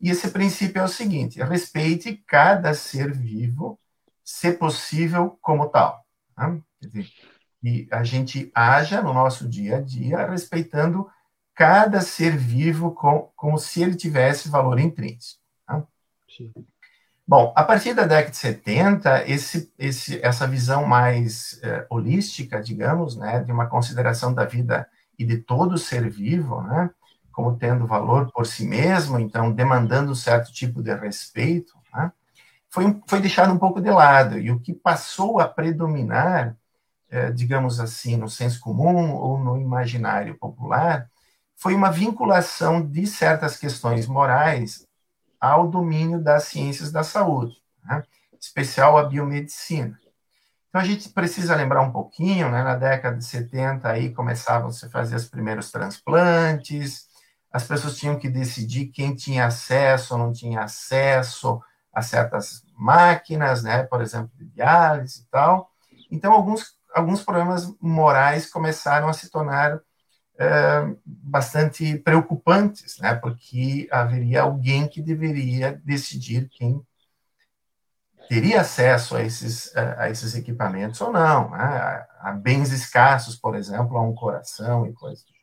E 0.00 0.10
esse 0.10 0.30
princípio 0.30 0.80
é 0.80 0.84
o 0.84 0.88
seguinte: 0.88 1.42
respeite 1.42 2.22
cada 2.26 2.74
ser 2.74 3.12
vivo, 3.12 3.78
se 4.24 4.52
possível, 4.52 5.38
como 5.40 5.68
tal. 5.68 6.04
Né? 6.36 6.60
Quer 6.80 6.86
dizer, 6.88 7.10
que 7.60 7.88
a 7.90 8.04
gente 8.04 8.50
haja 8.54 9.02
no 9.02 9.12
nosso 9.12 9.48
dia 9.48 9.78
a 9.78 9.80
dia 9.80 10.26
respeitando 10.28 11.10
cada 11.54 12.00
ser 12.00 12.36
vivo 12.36 12.92
com, 12.92 13.30
como 13.34 13.58
se 13.58 13.82
ele 13.82 13.96
tivesse 13.96 14.48
valor 14.48 14.78
intrínseco. 14.78 15.40
Tá? 15.66 15.84
Bom, 17.26 17.52
a 17.56 17.64
partir 17.64 17.92
da 17.92 18.06
década 18.06 18.30
de 18.30 18.36
70, 18.36 19.28
esse, 19.28 19.72
esse, 19.76 20.24
essa 20.24 20.46
visão 20.46 20.86
mais 20.86 21.58
é, 21.62 21.84
holística, 21.90 22.60
digamos, 22.60 23.16
né, 23.16 23.40
de 23.40 23.50
uma 23.50 23.66
consideração 23.66 24.32
da 24.32 24.44
vida 24.44 24.88
e 25.18 25.24
de 25.24 25.38
todo 25.38 25.76
ser 25.76 26.08
vivo, 26.08 26.62
né, 26.62 26.88
como 27.36 27.58
tendo 27.58 27.86
valor 27.86 28.32
por 28.32 28.46
si 28.46 28.66
mesmo, 28.66 29.20
então 29.20 29.52
demandando 29.52 30.10
um 30.10 30.14
certo 30.14 30.50
tipo 30.50 30.82
de 30.82 30.94
respeito, 30.94 31.74
né, 31.92 32.10
foi, 32.70 32.98
foi 33.06 33.20
deixado 33.20 33.52
um 33.52 33.58
pouco 33.58 33.78
de 33.78 33.90
lado. 33.90 34.38
E 34.38 34.50
o 34.50 34.58
que 34.58 34.72
passou 34.72 35.38
a 35.38 35.46
predominar, 35.46 36.56
é, 37.10 37.30
digamos 37.30 37.78
assim, 37.78 38.16
no 38.16 38.30
senso 38.30 38.58
comum 38.58 39.12
ou 39.12 39.38
no 39.38 39.58
imaginário 39.60 40.38
popular, 40.38 41.10
foi 41.54 41.74
uma 41.74 41.92
vinculação 41.92 42.80
de 42.80 43.06
certas 43.06 43.58
questões 43.58 44.06
morais 44.06 44.86
ao 45.38 45.68
domínio 45.68 46.18
das 46.18 46.44
ciências 46.44 46.90
da 46.90 47.04
saúde, 47.04 47.62
né? 47.84 48.02
especial 48.40 48.96
a 48.96 49.04
biomedicina. 49.04 49.98
Então 50.70 50.80
a 50.80 50.84
gente 50.84 51.10
precisa 51.10 51.54
lembrar 51.54 51.82
um 51.82 51.92
pouquinho, 51.92 52.50
né, 52.50 52.62
na 52.62 52.76
década 52.76 53.18
de 53.18 53.24
70 53.26 53.90
aí 53.90 54.14
começavam 54.14 54.70
-se 54.70 54.86
a 54.86 54.88
fazer 54.88 55.16
os 55.16 55.26
primeiros 55.26 55.70
transplantes, 55.70 57.05
as 57.56 57.66
pessoas 57.66 57.96
tinham 57.96 58.18
que 58.18 58.28
decidir 58.28 58.88
quem 58.88 59.14
tinha 59.14 59.46
acesso 59.46 60.12
ou 60.12 60.20
não 60.20 60.30
tinha 60.30 60.60
acesso 60.60 61.58
a 61.90 62.02
certas 62.02 62.62
máquinas, 62.76 63.62
né, 63.62 63.82
por 63.84 64.02
exemplo, 64.02 64.30
de 64.36 64.44
diálise 64.44 65.22
e 65.22 65.24
tal. 65.30 65.70
Então 66.10 66.32
alguns 66.32 66.76
alguns 66.94 67.22
problemas 67.22 67.74
morais 67.80 68.50
começaram 68.50 69.08
a 69.08 69.12
se 69.12 69.30
tornar 69.30 69.80
é, 70.38 70.96
bastante 71.04 71.96
preocupantes, 71.98 72.98
né? 72.98 73.14
Porque 73.14 73.88
haveria 73.90 74.42
alguém 74.42 74.86
que 74.86 75.00
deveria 75.00 75.80
decidir 75.84 76.48
quem 76.50 76.82
teria 78.28 78.60
acesso 78.60 79.16
a 79.16 79.22
esses, 79.22 79.74
a 79.76 80.10
esses 80.10 80.34
equipamentos 80.34 81.00
ou 81.00 81.12
não, 81.12 81.50
né? 81.50 82.04
a, 82.20 82.32
bens 82.32 82.72
escassos, 82.72 83.36
por 83.36 83.54
exemplo, 83.54 83.96
a 83.96 84.02
um 84.02 84.14
coração 84.14 84.86
e 84.86 84.92
coisas? 84.92 85.35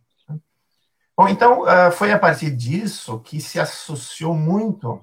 Bom, 1.15 1.27
então, 1.27 1.61
uh, 1.61 1.91
foi 1.91 2.11
a 2.11 2.17
partir 2.17 2.49
disso 2.49 3.19
que 3.19 3.39
se 3.39 3.59
associou 3.59 4.33
muito 4.33 5.01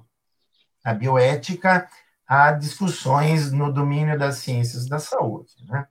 a 0.83 0.93
bioética 0.93 1.87
a 2.27 2.51
discussões 2.51 3.51
no 3.51 3.71
domínio 3.73 4.17
das 4.17 4.37
ciências 4.37 4.87
da 4.87 4.99
saúde, 4.99 5.53
né? 5.67 5.85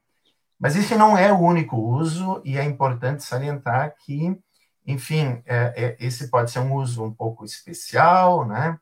Mas 0.58 0.76
esse 0.76 0.94
não 0.94 1.16
é 1.16 1.32
o 1.32 1.38
único 1.38 1.76
uso, 1.76 2.40
e 2.44 2.58
é 2.58 2.64
importante 2.64 3.22
salientar 3.22 3.94
que, 3.98 4.38
enfim, 4.86 5.42
é, 5.46 5.72
é, 5.76 5.96
esse 6.00 6.28
pode 6.28 6.50
ser 6.50 6.60
um 6.60 6.74
uso 6.74 7.04
um 7.04 7.12
pouco 7.12 7.44
especial, 7.44 8.46
né? 8.46 8.78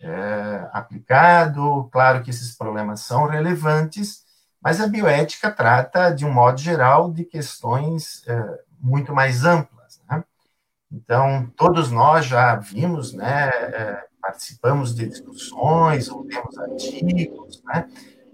É, 0.00 0.68
aplicado. 0.72 1.88
Claro 1.90 2.22
que 2.22 2.30
esses 2.30 2.54
problemas 2.54 3.00
são 3.00 3.26
relevantes, 3.26 4.24
mas 4.60 4.80
a 4.80 4.86
bioética 4.86 5.50
trata, 5.50 6.10
de 6.10 6.26
um 6.26 6.32
modo 6.32 6.58
geral, 6.58 7.10
de 7.10 7.24
questões 7.24 8.22
é, 8.26 8.60
muito 8.78 9.14
mais 9.14 9.44
amplas. 9.44 9.75
Então, 10.90 11.52
todos 11.56 11.90
nós 11.90 12.26
já 12.26 12.56
vimos, 12.56 13.12
né, 13.12 13.48
é, 13.48 14.04
participamos 14.20 14.94
de 14.94 15.08
discussões, 15.08 16.08
ou 16.08 16.24
temos 16.24 16.56
artigos, 16.58 17.62
né, 17.64 17.88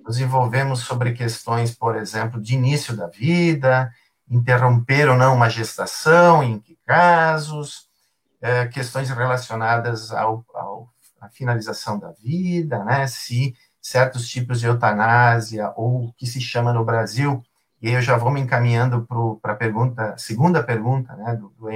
nos 0.05 0.19
envolvemos 0.19 0.81
sobre 0.81 1.13
questões, 1.13 1.75
por 1.75 1.97
exemplo, 1.97 2.41
de 2.41 2.55
início 2.55 2.95
da 2.97 3.07
vida, 3.07 3.93
interromper 4.29 5.09
ou 5.09 5.17
não 5.17 5.35
uma 5.35 5.49
gestação, 5.49 6.43
em 6.43 6.59
que 6.59 6.79
casos, 6.87 7.89
é, 8.41 8.67
questões 8.67 9.09
relacionadas 9.09 10.13
ao, 10.13 10.45
ao, 10.55 10.89
à 11.21 11.29
finalização 11.29 11.99
da 11.99 12.13
vida, 12.13 12.85
né, 12.85 13.07
se 13.07 13.55
certos 13.81 14.29
tipos 14.29 14.61
de 14.61 14.67
eutanásia, 14.67 15.73
ou 15.77 16.07
o 16.07 16.13
que 16.13 16.27
se 16.27 16.41
chama 16.41 16.73
no 16.73 16.85
Brasil, 16.85 17.43
e 17.81 17.89
aí 17.89 17.95
eu 17.95 18.03
já 18.03 18.17
vou 18.17 18.31
me 18.31 18.41
encaminhando 18.41 19.07
para 19.41 19.53
a 19.53 19.57
pergunta, 19.57 20.15
segunda 20.17 20.63
pergunta, 20.63 21.17
né, 21.17 21.35
do, 21.35 21.49
do 21.51 21.69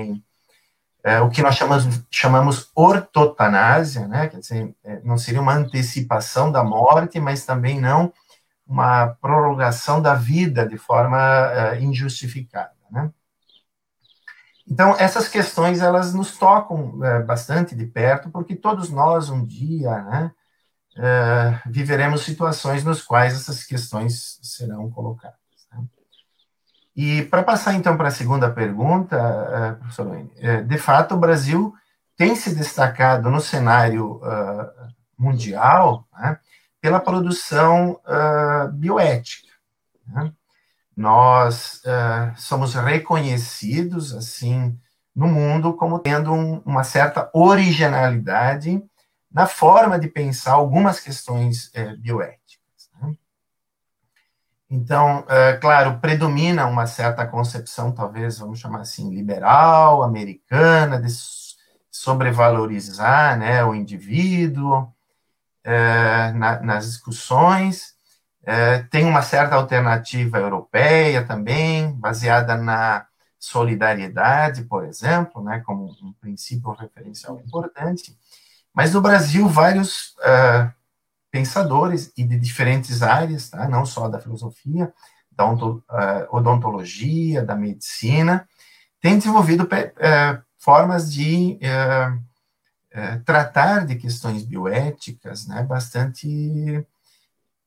é, 1.07 1.21
o 1.21 1.31
que 1.31 1.41
nós 1.41 1.55
chamamos, 1.55 2.03
chamamos 2.11 2.69
ortotanásia, 2.75 4.09
né? 4.09 4.27
Quer 4.27 4.41
dizer, 4.41 4.75
é, 4.83 5.01
não 5.05 5.17
seria 5.17 5.41
uma 5.41 5.55
antecipação 5.55 6.51
da 6.51 6.65
morte, 6.65 7.21
mas 7.21 7.47
também 7.47 7.81
não 7.81 8.13
uma 8.67 9.07
prorrogação 9.21 10.03
da 10.03 10.15
vida 10.15 10.67
de 10.67 10.77
forma 10.77 11.17
é, 11.53 11.81
injustificada, 11.81 12.73
né? 12.91 13.13
Então, 14.69 14.97
essas 14.99 15.29
questões, 15.29 15.81
elas 15.81 16.13
nos 16.13 16.37
tocam 16.37 16.99
é, 17.05 17.23
bastante 17.23 17.77
de 17.77 17.87
perto, 17.87 18.29
porque 18.29 18.57
todos 18.57 18.91
nós, 18.91 19.31
um 19.31 19.45
dia, 19.47 20.03
né, 20.03 20.33
é, 20.97 21.61
viveremos 21.67 22.23
situações 22.25 22.83
nos 22.83 23.01
quais 23.01 23.33
essas 23.33 23.63
questões 23.63 24.41
serão 24.43 24.91
colocadas. 24.91 25.46
E 26.97 27.25
para 27.25 27.43
passar 27.43 27.75
então 27.75 27.95
para 27.95 28.09
a 28.09 28.13
segunda 28.13 28.51
pergunta, 28.51 29.19
uh, 29.19 29.77
professor 29.77 30.09
Wayne, 30.09 30.33
uh, 30.39 30.65
de 30.65 30.79
fato 30.79 31.15
o 31.15 31.19
Brasil 31.19 31.75
tem 32.17 32.35
se 32.35 32.55
destacado 32.55 33.31
no 33.31 33.39
cenário 33.39 34.13
uh, 34.15 34.71
mundial 35.19 36.09
né, 36.19 36.39
pela 36.81 36.99
produção 36.99 38.01
bioética. 38.75 39.49
Né? 40.07 40.33
Nós 40.97 41.83
somos 42.37 42.75
reconhecidos 42.75 44.15
assim 44.15 44.79
no 45.15 45.27
mundo 45.27 45.75
como 45.75 45.99
tendo 45.99 46.33
um, 46.33 46.63
uma 46.65 46.85
certa 46.85 47.29
originalidade 47.35 48.83
na 49.31 49.47
forma 49.47 49.99
de 49.99 50.07
pensar 50.09 50.53
algumas 50.53 51.01
questões 51.01 51.73
bioéticas. 51.99 52.46
Então, 54.69 55.25
é, 55.29 55.57
claro, 55.59 56.01
predomina 56.01 56.67
uma 56.67 56.87
certa 56.87 57.27
concepção, 57.27 57.93
talvez, 57.93 58.39
vamos 58.39 58.59
chamar 58.59 58.81
assim, 58.81 59.11
liberal, 59.15 60.03
americana, 60.03 61.01
de 61.01 61.09
sobrevalorizar 61.91 63.39
né, 63.39 63.65
o 63.65 63.75
indivíduo 63.75 64.93
é, 65.65 66.33
na, 66.33 66.61
nas 66.63 66.87
discussões. 66.87 67.95
É, 68.45 68.81
tem 68.85 69.05
uma 69.05 69.23
certa 69.23 69.57
alternativa 69.57 70.39
europeia 70.39 71.25
também, 71.25 71.93
baseada 71.93 72.57
na 72.57 73.07
solidariedade, 73.39 74.65
por 74.65 74.85
exemplo, 74.85 75.43
né, 75.43 75.63
como 75.65 75.87
um 76.03 76.13
princípio 76.21 76.73
referencial 76.73 77.41
importante. 77.41 78.17
Mas 78.75 78.93
no 78.95 79.01
Brasil, 79.01 79.49
vários 79.49 80.15
uh, 80.19 80.71
pensadores 81.37 82.11
e 82.17 82.25
de 82.25 82.39
diferentes 82.39 83.03
áreas, 83.03 83.51
tá? 83.51 83.69
não 83.69 83.85
só 83.85 84.09
da 84.09 84.19
filosofia, 84.19 84.91
da 85.31 85.45
eh, 85.45 86.29
odontologia, 86.31 87.45
da 87.45 87.55
medicina, 87.55 88.49
têm 89.03 89.19
desenvolvido 89.19 89.65
uh, 89.65 90.43
formas 90.57 91.13
de 91.13 91.59
uh, 91.61 92.15
uh, 92.99 93.23
tratar 93.23 93.85
de 93.85 93.97
questões 93.97 94.45
bioéticas 94.45 95.47
né, 95.47 95.63
bastante 95.63 96.83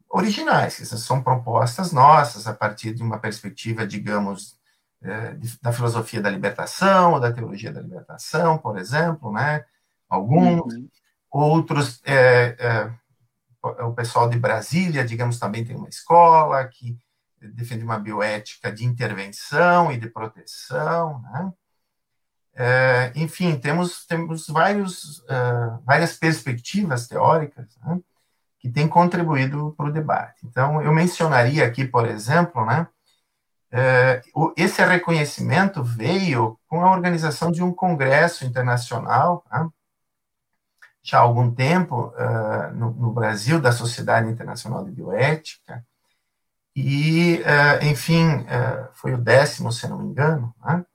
originais. 0.09 0.81
Essas 0.81 1.01
são 1.01 1.21
propostas 1.21 1.91
nossas 1.91 2.47
a 2.47 2.53
partir 2.55 2.95
de 2.95 3.03
uma 3.03 3.19
perspectiva, 3.19 3.85
digamos, 3.85 4.57
de, 5.38 5.57
da 5.61 5.71
filosofia 5.71 6.19
da 6.19 6.29
libertação, 6.29 7.13
ou 7.13 7.19
da 7.19 7.31
teologia 7.31 7.71
da 7.71 7.79
libertação, 7.79 8.57
por 8.57 8.79
exemplo, 8.79 9.31
né? 9.31 9.63
alguns, 10.09 10.73
uhum. 10.73 10.89
outros 11.31 12.01
o 13.62 13.94
pessoal 13.94 14.30
de 14.30 14.39
Brasília, 14.39 15.06
digamos, 15.06 15.39
também 15.39 15.66
tem 15.66 15.75
uma 15.75 15.89
escola 15.89 16.66
que 16.68 16.98
defende 17.42 17.84
uma 17.84 18.00
bioética 18.00 18.72
de 18.72 18.86
intervenção 18.86 19.92
e 19.92 19.98
de 19.98 20.10
proteção, 20.10 21.22
né? 21.22 21.54
É, 22.62 23.13
enfim, 23.16 23.58
temos, 23.58 24.06
temos 24.06 24.48
vários, 24.48 25.20
uh, 25.20 25.80
várias 25.86 26.18
perspectivas 26.18 27.08
teóricas 27.08 27.78
né, 27.78 27.98
que 28.60 28.70
têm 28.70 28.86
contribuído 28.86 29.74
para 29.78 29.86
o 29.86 29.94
debate. 29.94 30.46
Então, 30.46 30.82
eu 30.82 30.92
mencionaria 30.92 31.66
aqui, 31.66 31.86
por 31.86 32.06
exemplo, 32.06 32.66
né, 32.66 32.86
é, 33.72 34.22
esse 34.58 34.84
reconhecimento 34.84 35.82
veio 35.82 36.60
com 36.68 36.84
a 36.84 36.92
organização 36.92 37.50
de 37.50 37.63
um 37.63 37.72
congresso 37.72 38.44
internacional, 38.44 39.46
né, 39.50 39.70
já 41.03 41.20
há 41.20 41.22
algum 41.22 41.51
tempo, 41.53 42.13
uh, 42.15 42.74
no, 42.75 42.91
no, 42.91 43.12
Brasil, 43.12 43.60
da 43.60 43.72
Sociedade 43.72 44.29
Internacional 44.29 44.84
de 44.84 44.91
Bioética, 44.91 45.86
e, 46.75 47.41
uh, 47.41 47.86
enfim, 47.86 48.27
uh, 48.41 48.89
foi 48.94 49.13
o 49.13 49.18
décimo, 49.18 49.72
se 49.72 49.88
não 49.88 50.00
me 50.00 50.08
engano, 50.08 50.53
né, 50.63 50.86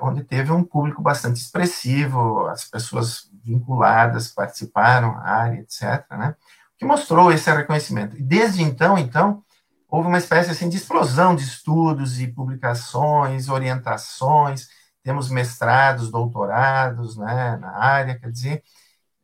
onde 0.00 0.22
teve 0.22 0.52
um 0.52 0.62
público 0.62 1.02
bastante 1.02 1.40
expressivo, 1.40 2.46
as 2.46 2.64
pessoas 2.64 3.28
vinculadas 3.42 4.28
participaram, 4.28 5.10
a 5.18 5.28
área, 5.28 5.60
etc., 5.60 6.04
né, 6.10 6.36
que 6.78 6.84
mostrou 6.84 7.32
esse 7.32 7.50
reconhecimento. 7.50 8.16
E 8.16 8.22
desde 8.22 8.62
então, 8.62 8.96
então, 8.96 9.42
houve 9.88 10.08
uma 10.08 10.18
espécie 10.18 10.50
assim 10.50 10.68
de 10.68 10.76
explosão 10.76 11.34
de 11.34 11.42
estudos 11.42 12.20
e 12.20 12.28
publicações, 12.28 13.48
orientações, 13.48 14.68
temos 15.02 15.28
mestrados, 15.28 16.10
doutorados 16.10 17.16
né, 17.16 17.56
na 17.60 17.76
área, 17.76 18.18
quer 18.18 18.30
dizer, 18.30 18.62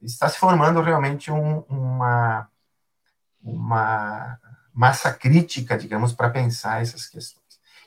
está 0.03 0.29
se 0.29 0.39
formando 0.39 0.81
realmente 0.81 1.31
um, 1.31 1.61
uma, 1.69 2.49
uma 3.43 4.39
massa 4.73 5.13
crítica, 5.13 5.77
digamos, 5.77 6.13
para 6.13 6.31
pensar 6.31 6.83
essas 6.83 7.07
questões. 7.07 7.41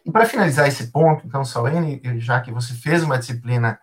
E 0.05 0.11
para 0.11 0.25
finalizar 0.25 0.67
esse 0.67 0.87
ponto, 0.87 1.25
então, 1.25 1.45
Salene, 1.45 2.01
já 2.19 2.41
que 2.41 2.51
você 2.51 2.73
fez 2.73 3.03
uma 3.03 3.17
disciplina 3.17 3.79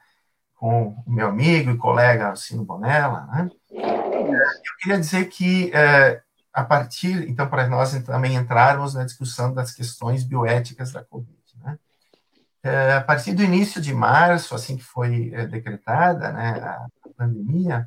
com 0.55 0.89
o 1.07 1.11
meu 1.11 1.29
amigo 1.29 1.71
e 1.71 1.79
colega 1.79 2.29
Alcino 2.29 2.65
Bonella, 2.65 3.27
né, 3.33 3.49
eu 3.71 4.77
queria 4.79 4.99
dizer 4.99 5.27
que 5.27 5.73
é, 5.73 6.23
a 6.53 6.63
partir, 6.63 7.29
então, 7.29 7.49
para 7.49 7.67
nós 7.67 7.93
também 8.03 8.35
entrarmos 8.35 8.95
na 8.95 9.05
discussão 9.05 9.53
das 9.55 9.73
questões 9.73 10.23
bioéticas 10.25 10.93
da 10.93 11.03
Covid. 11.03 11.39
Né? 11.63 11.79
É, 12.63 12.93
a 12.95 13.01
partir 13.01 13.33
do 13.33 13.43
início 13.43 13.81
de 13.81 13.95
março, 13.95 14.55
assim 14.55 14.77
que 14.77 14.85
foi 14.85 15.33
é, 15.33 15.47
decretada 15.47 16.33
né, 16.33 16.61
a 16.61 16.87
pandemia, 17.21 17.87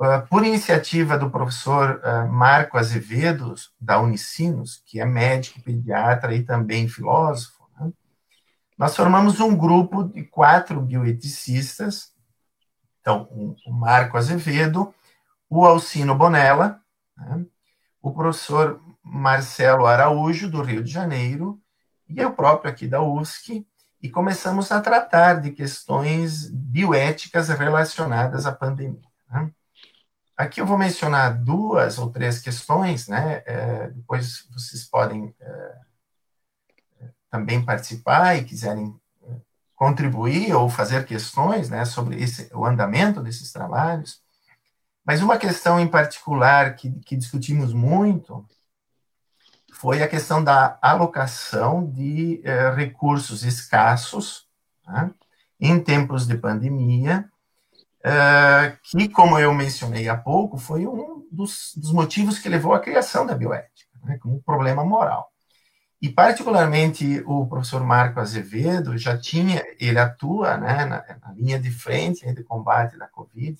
uh, 0.00 0.26
por 0.28 0.44
iniciativa 0.44 1.18
do 1.18 1.30
professor 1.30 2.00
uh, 2.02 2.32
Marco 2.32 2.78
Azevedo, 2.78 3.54
da 3.78 4.00
Unicinos, 4.00 4.82
que 4.86 4.98
é 4.98 5.04
médico, 5.04 5.60
pediatra 5.60 6.34
e 6.34 6.42
também 6.42 6.88
filósofo, 6.88 7.62
né, 7.78 7.92
nós 8.78 8.96
formamos 8.96 9.38
um 9.40 9.54
grupo 9.54 10.04
de 10.04 10.24
quatro 10.24 10.80
bioeticistas, 10.80 12.12
então, 13.00 13.28
o 13.66 13.72
Marco 13.72 14.16
Azevedo, 14.16 14.94
o 15.48 15.64
Alcino 15.64 16.14
Bonella, 16.14 16.80
né, 17.16 17.44
o 18.00 18.12
professor 18.12 18.80
Marcelo 19.02 19.86
Araújo, 19.86 20.50
do 20.50 20.62
Rio 20.62 20.82
de 20.82 20.90
Janeiro, 20.90 21.60
e 22.08 22.18
eu 22.18 22.32
próprio 22.32 22.70
aqui 22.70 22.86
da 22.86 23.02
UFSC, 23.02 23.66
e 24.00 24.08
começamos 24.08 24.70
a 24.70 24.80
tratar 24.80 25.40
de 25.40 25.50
questões 25.50 26.48
bioéticas 26.50 27.48
relacionadas 27.48 28.46
à 28.46 28.52
pandemia. 28.52 29.08
Né? 29.30 29.50
Aqui 30.36 30.60
eu 30.60 30.66
vou 30.66 30.78
mencionar 30.78 31.36
duas 31.36 31.98
ou 31.98 32.10
três 32.10 32.38
questões, 32.38 33.08
né? 33.08 33.42
É, 33.44 33.88
depois 33.88 34.46
vocês 34.52 34.84
podem 34.84 35.34
é, 35.40 35.74
também 37.28 37.64
participar 37.64 38.36
e 38.36 38.44
quiserem 38.44 38.94
é, 39.24 39.32
contribuir 39.74 40.54
ou 40.54 40.70
fazer 40.70 41.04
questões, 41.04 41.68
né, 41.68 41.84
sobre 41.84 42.22
esse, 42.22 42.48
o 42.54 42.64
andamento 42.64 43.20
desses 43.20 43.52
trabalhos. 43.52 44.22
Mas 45.04 45.22
uma 45.22 45.38
questão 45.38 45.80
em 45.80 45.88
particular 45.88 46.76
que, 46.76 46.90
que 47.00 47.16
discutimos 47.16 47.72
muito 47.72 48.46
foi 49.78 50.02
a 50.02 50.08
questão 50.08 50.42
da 50.42 50.76
alocação 50.82 51.88
de 51.88 52.40
eh, 52.42 52.70
recursos 52.74 53.44
escassos 53.44 54.48
né, 54.84 55.08
em 55.60 55.78
tempos 55.78 56.26
de 56.26 56.36
pandemia, 56.36 57.30
eh, 58.02 58.76
que, 58.82 59.08
como 59.08 59.38
eu 59.38 59.54
mencionei 59.54 60.08
há 60.08 60.16
pouco, 60.16 60.58
foi 60.58 60.84
um 60.84 61.24
dos, 61.30 61.74
dos 61.76 61.92
motivos 61.92 62.40
que 62.40 62.48
levou 62.48 62.74
à 62.74 62.80
criação 62.80 63.24
da 63.24 63.36
bioética, 63.36 63.96
né, 64.02 64.18
como 64.20 64.34
um 64.34 64.42
problema 64.42 64.84
moral. 64.84 65.30
E, 66.02 66.08
particularmente, 66.08 67.22
o 67.24 67.46
professor 67.46 67.84
Marco 67.84 68.18
Azevedo 68.18 68.98
já 68.98 69.16
tinha, 69.16 69.62
ele 69.78 70.00
atua 70.00 70.56
né, 70.56 70.86
na, 70.86 71.04
na 71.20 71.32
linha 71.34 71.58
de 71.58 71.70
frente 71.70 72.32
de 72.32 72.42
combate 72.42 72.98
da 72.98 73.06
Covid, 73.06 73.56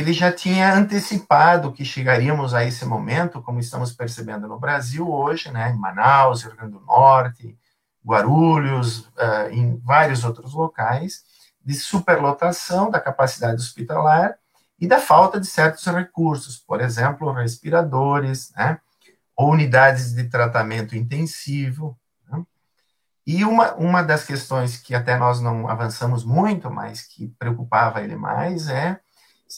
ele 0.00 0.12
já 0.12 0.32
tinha 0.32 0.74
antecipado 0.74 1.72
que 1.72 1.84
chegaríamos 1.84 2.52
a 2.52 2.64
esse 2.64 2.84
momento, 2.84 3.40
como 3.40 3.60
estamos 3.60 3.92
percebendo 3.92 4.48
no 4.48 4.58
Brasil 4.58 5.08
hoje, 5.08 5.52
né, 5.52 5.70
em 5.70 5.78
Manaus, 5.78 6.42
Rio 6.42 6.56
Grande 6.56 6.72
do 6.72 6.80
Norte, 6.80 7.56
Guarulhos, 8.04 9.06
uh, 9.06 9.48
em 9.52 9.76
vários 9.78 10.24
outros 10.24 10.52
locais, 10.52 11.22
de 11.64 11.74
superlotação 11.74 12.90
da 12.90 13.00
capacidade 13.00 13.62
hospitalar 13.62 14.36
e 14.80 14.86
da 14.88 14.98
falta 14.98 15.38
de 15.38 15.46
certos 15.46 15.86
recursos, 15.86 16.58
por 16.58 16.80
exemplo, 16.80 17.32
respiradores, 17.32 18.52
né, 18.56 18.80
ou 19.36 19.52
unidades 19.52 20.12
de 20.12 20.24
tratamento 20.24 20.96
intensivo. 20.96 21.96
Né. 22.28 22.44
E 23.24 23.44
uma, 23.44 23.74
uma 23.74 24.02
das 24.02 24.24
questões 24.24 24.76
que 24.76 24.92
até 24.92 25.16
nós 25.16 25.40
não 25.40 25.68
avançamos 25.68 26.24
muito, 26.24 26.68
mas 26.68 27.02
que 27.02 27.28
preocupava 27.38 28.02
ele 28.02 28.16
mais, 28.16 28.68
é 28.68 29.00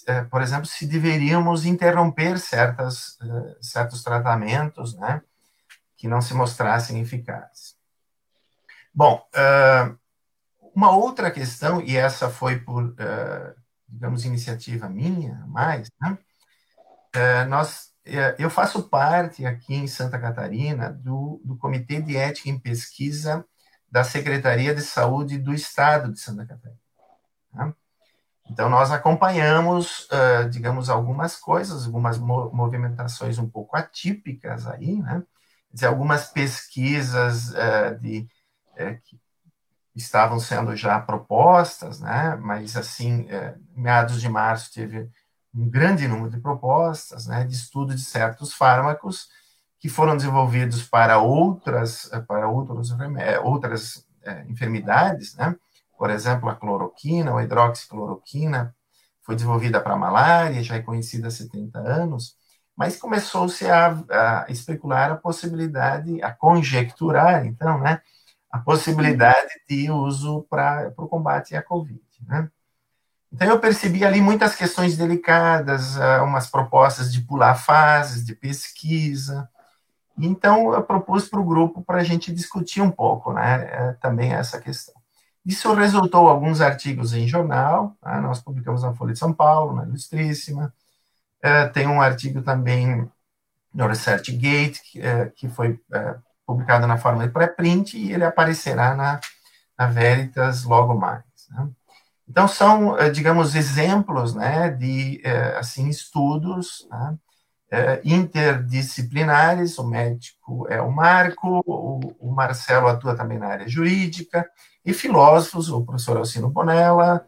é, 0.06 0.22
por 0.24 0.42
exemplo, 0.42 0.66
se 0.66 0.86
deveríamos 0.86 1.64
interromper 1.64 2.38
certas, 2.38 3.18
é, 3.20 3.56
certos 3.60 4.02
tratamentos, 4.02 4.94
né, 4.96 5.22
que 5.96 6.08
não 6.08 6.20
se 6.20 6.34
mostrassem 6.34 7.00
eficazes. 7.00 7.76
Bom, 8.92 9.24
é, 9.34 9.94
uma 10.74 10.90
outra 10.90 11.30
questão, 11.30 11.80
e 11.80 11.96
essa 11.96 12.28
foi 12.28 12.58
por, 12.58 12.94
digamos, 13.88 14.26
iniciativa 14.26 14.88
minha, 14.88 15.42
mais, 15.46 15.88
né, 16.00 16.18
nós, 17.48 17.94
eu 18.38 18.50
faço 18.50 18.90
parte 18.90 19.46
aqui 19.46 19.74
em 19.74 19.86
Santa 19.86 20.18
Catarina 20.18 20.92
do, 20.92 21.40
do 21.42 21.56
Comitê 21.56 22.02
de 22.02 22.14
Ética 22.14 22.50
em 22.50 22.58
Pesquisa 22.58 23.42
da 23.90 24.04
Secretaria 24.04 24.74
de 24.74 24.82
Saúde 24.82 25.38
do 25.38 25.54
Estado 25.54 26.12
de 26.12 26.20
Santa 26.20 26.44
Catarina. 26.44 26.80
Né? 27.54 27.74
Então, 28.50 28.68
nós 28.68 28.90
acompanhamos, 28.92 30.08
uh, 30.10 30.48
digamos, 30.48 30.88
algumas 30.88 31.36
coisas, 31.36 31.84
algumas 31.84 32.18
mo 32.18 32.50
movimentações 32.52 33.38
um 33.38 33.48
pouco 33.48 33.76
atípicas 33.76 34.66
aí, 34.66 35.00
né? 35.02 35.22
Dizer, 35.72 35.86
algumas 35.86 36.26
pesquisas 36.26 37.50
uh, 37.50 37.98
de, 38.00 38.28
uh, 38.72 38.98
que 39.04 39.20
estavam 39.94 40.38
sendo 40.38 40.76
já 40.76 41.00
propostas, 41.00 42.00
né? 42.00 42.36
Mas, 42.36 42.76
assim, 42.76 43.26
meados 43.74 44.20
de 44.20 44.28
março 44.28 44.72
teve 44.72 45.10
um 45.54 45.68
grande 45.68 46.06
número 46.06 46.30
de 46.30 46.38
propostas, 46.38 47.26
né? 47.26 47.44
De 47.44 47.54
estudo 47.54 47.94
de 47.94 48.02
certos 48.02 48.52
fármacos 48.52 49.28
que 49.78 49.88
foram 49.88 50.16
desenvolvidos 50.16 50.82
para 50.82 51.18
outras, 51.18 52.10
para 52.28 52.48
outros, 52.48 52.94
outras 53.42 54.06
enfermidades, 54.48 55.34
né? 55.34 55.56
Por 55.96 56.10
exemplo, 56.10 56.48
a 56.48 56.54
cloroquina, 56.54 57.32
ou 57.32 57.38
a 57.38 57.44
hidroxicloroquina, 57.44 58.74
foi 59.22 59.34
desenvolvida 59.34 59.80
para 59.80 59.96
malária, 59.96 60.62
já 60.62 60.76
é 60.76 60.82
conhecida 60.82 61.28
há 61.28 61.30
70 61.30 61.78
anos, 61.78 62.36
mas 62.76 62.96
começou-se 62.96 63.68
a, 63.68 63.88
a, 64.10 64.46
especular 64.48 65.10
a 65.10 65.16
possibilidade, 65.16 66.22
a 66.22 66.30
conjecturar, 66.30 67.46
então, 67.46 67.80
né, 67.80 68.00
a 68.50 68.58
possibilidade 68.58 69.50
de 69.68 69.90
uso 69.90 70.46
para 70.48 70.92
o 70.96 71.08
combate 71.08 71.56
à 71.56 71.62
Covid, 71.62 72.00
né? 72.26 72.50
Então, 73.32 73.48
eu 73.48 73.60
percebi 73.60 74.04
ali 74.04 74.20
muitas 74.20 74.54
questões 74.54 74.96
delicadas, 74.96 75.98
ah, 76.00 76.22
umas 76.22 76.48
propostas 76.48 77.12
de 77.12 77.20
pular 77.20 77.54
fases 77.54 78.24
de 78.24 78.34
pesquisa. 78.34 79.48
Então, 80.18 80.72
eu 80.72 80.82
propus 80.82 81.28
para 81.28 81.40
o 81.40 81.44
grupo 81.44 81.82
para 81.82 81.98
a 81.98 82.04
gente 82.04 82.32
discutir 82.32 82.80
um 82.80 82.90
pouco 82.90 83.32
né, 83.32 83.68
eh, 83.70 83.92
também 84.00 84.32
essa 84.32 84.60
questão. 84.60 84.94
Isso 85.46 85.72
resultou 85.74 86.28
alguns 86.28 86.60
artigos 86.60 87.14
em 87.14 87.28
jornal, 87.28 87.96
tá? 88.00 88.20
nós 88.20 88.40
publicamos 88.40 88.82
na 88.82 88.92
Folha 88.92 89.12
de 89.12 89.18
São 89.20 89.32
Paulo, 89.32 89.76
na 89.76 89.84
Ilustríssima, 89.84 90.74
é, 91.40 91.68
tem 91.68 91.86
um 91.86 92.02
artigo 92.02 92.42
também 92.42 93.08
no 93.72 93.86
ResearchGate, 93.86 94.82
que, 94.82 95.00
é, 95.00 95.26
que 95.26 95.48
foi 95.48 95.78
é, 95.92 96.16
publicado 96.44 96.88
na 96.88 96.98
forma 96.98 97.24
de 97.24 97.32
pré-print, 97.32 97.96
e 97.96 98.12
ele 98.12 98.24
aparecerá 98.24 98.96
na, 98.96 99.20
na 99.78 99.86
Veritas 99.86 100.64
logo 100.64 100.94
mais. 100.94 101.22
Né? 101.50 101.68
Então, 102.28 102.48
são, 102.48 102.96
digamos, 103.12 103.54
exemplos 103.54 104.34
né, 104.34 104.68
de 104.68 105.22
assim, 105.56 105.88
estudos 105.88 106.84
né, 106.90 107.16
interdisciplinares, 108.02 109.78
o 109.78 109.86
médico 109.86 110.66
é 110.68 110.82
o 110.82 110.90
Marco, 110.90 111.62
o, 111.64 112.00
o 112.18 112.32
Marcelo 112.32 112.88
atua 112.88 113.16
também 113.16 113.38
na 113.38 113.46
área 113.46 113.68
jurídica, 113.68 114.44
e 114.86 114.94
filósofos, 114.94 115.68
o 115.68 115.84
professor 115.84 116.16
Alcino 116.16 116.48
Bonella, 116.48 117.26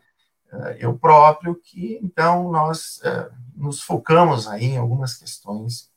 eu 0.79 0.97
próprio, 0.97 1.55
que 1.55 1.99
então 2.03 2.51
nós 2.51 3.03
nos 3.55 3.83
focamos 3.83 4.49
aí 4.49 4.65
em 4.65 4.79
algumas 4.79 5.15
questões 5.15 5.91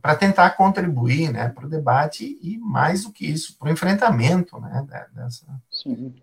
para 0.00 0.16
tentar 0.16 0.50
contribuir 0.50 1.32
né, 1.32 1.48
para 1.48 1.66
o 1.66 1.68
debate 1.68 2.38
e, 2.42 2.58
mais 2.58 3.04
do 3.04 3.12
que 3.12 3.26
isso, 3.26 3.56
para 3.58 3.68
o 3.68 3.72
enfrentamento 3.72 4.58
né, 4.60 4.86
dessa. 5.14 5.46
Sim. 5.70 6.14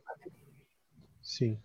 Sim. 1.22 1.58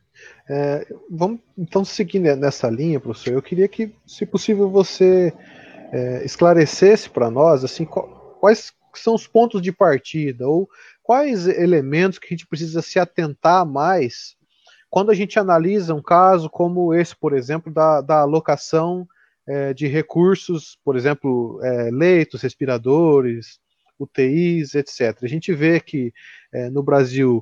É, 0.48 0.86
vamos 1.10 1.40
então 1.58 1.84
seguir 1.84 2.20
nessa 2.20 2.68
linha, 2.68 3.00
professor. 3.00 3.32
Eu 3.32 3.42
queria 3.42 3.68
que, 3.68 3.94
se 4.06 4.24
possível, 4.24 4.70
você 4.70 5.32
é, 5.92 6.24
esclarecesse 6.24 7.10
para 7.10 7.30
nós 7.30 7.64
assim 7.64 7.84
quais 7.84 8.72
são 8.94 9.14
os 9.14 9.26
pontos 9.26 9.60
de 9.60 9.72
partida 9.72 10.48
ou 10.48 10.68
quais 11.06 11.46
elementos 11.46 12.18
que 12.18 12.26
a 12.26 12.30
gente 12.30 12.48
precisa 12.48 12.82
se 12.82 12.98
atentar 12.98 13.64
mais 13.64 14.34
quando 14.90 15.12
a 15.12 15.14
gente 15.14 15.38
analisa 15.38 15.94
um 15.94 16.02
caso 16.02 16.50
como 16.50 16.92
esse, 16.92 17.14
por 17.14 17.32
exemplo, 17.32 17.72
da, 17.72 18.00
da 18.00 18.20
alocação 18.22 19.06
é, 19.46 19.72
de 19.72 19.86
recursos, 19.86 20.76
por 20.84 20.96
exemplo, 20.96 21.60
é, 21.62 21.90
leitos, 21.92 22.42
respiradores, 22.42 23.60
UTIs, 23.96 24.74
etc. 24.74 25.16
A 25.22 25.28
gente 25.28 25.52
vê 25.52 25.78
que 25.78 26.12
é, 26.52 26.68
no 26.70 26.82
Brasil 26.82 27.40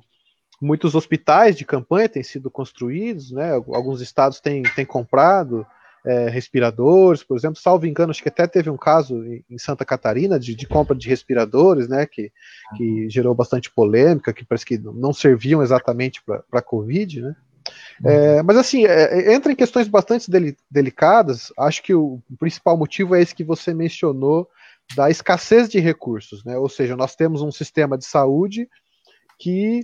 muitos 0.60 0.94
hospitais 0.94 1.56
de 1.56 1.64
campanha 1.64 2.08
têm 2.08 2.22
sido 2.22 2.50
construídos, 2.50 3.32
né? 3.32 3.52
Alguns 3.52 4.02
estados 4.02 4.40
têm, 4.40 4.62
têm 4.62 4.84
comprado 4.84 5.66
é, 6.04 6.28
respiradores, 6.28 7.22
por 7.22 7.36
exemplo. 7.36 7.60
Salvo 7.60 7.86
engano, 7.86 8.10
acho 8.10 8.22
que 8.22 8.28
até 8.28 8.46
teve 8.46 8.68
um 8.68 8.76
caso 8.76 9.24
em 9.24 9.58
Santa 9.58 9.84
Catarina 9.84 10.38
de, 10.38 10.54
de 10.54 10.66
compra 10.66 10.94
de 10.94 11.08
respiradores, 11.08 11.88
né? 11.88 12.06
Que, 12.06 12.30
que 12.76 13.08
gerou 13.08 13.34
bastante 13.34 13.70
polêmica, 13.70 14.32
que 14.32 14.44
parece 14.44 14.66
que 14.66 14.78
não 14.78 15.12
serviam 15.12 15.62
exatamente 15.62 16.22
para 16.22 16.42
a 16.52 16.62
Covid, 16.62 17.22
né? 17.22 17.36
É, 18.04 18.42
mas 18.42 18.58
assim, 18.58 18.84
é, 18.84 19.32
entra 19.32 19.50
em 19.50 19.56
questões 19.56 19.88
bastante 19.88 20.30
delicadas. 20.70 21.50
Acho 21.58 21.82
que 21.82 21.94
o 21.94 22.20
principal 22.38 22.76
motivo 22.76 23.14
é 23.14 23.22
esse 23.22 23.34
que 23.34 23.44
você 23.44 23.72
mencionou 23.72 24.48
da 24.94 25.08
escassez 25.08 25.68
de 25.68 25.80
recursos, 25.80 26.44
né? 26.44 26.58
Ou 26.58 26.68
seja, 26.68 26.94
nós 26.94 27.16
temos 27.16 27.40
um 27.40 27.50
sistema 27.50 27.96
de 27.96 28.04
saúde 28.04 28.68
que 29.38 29.80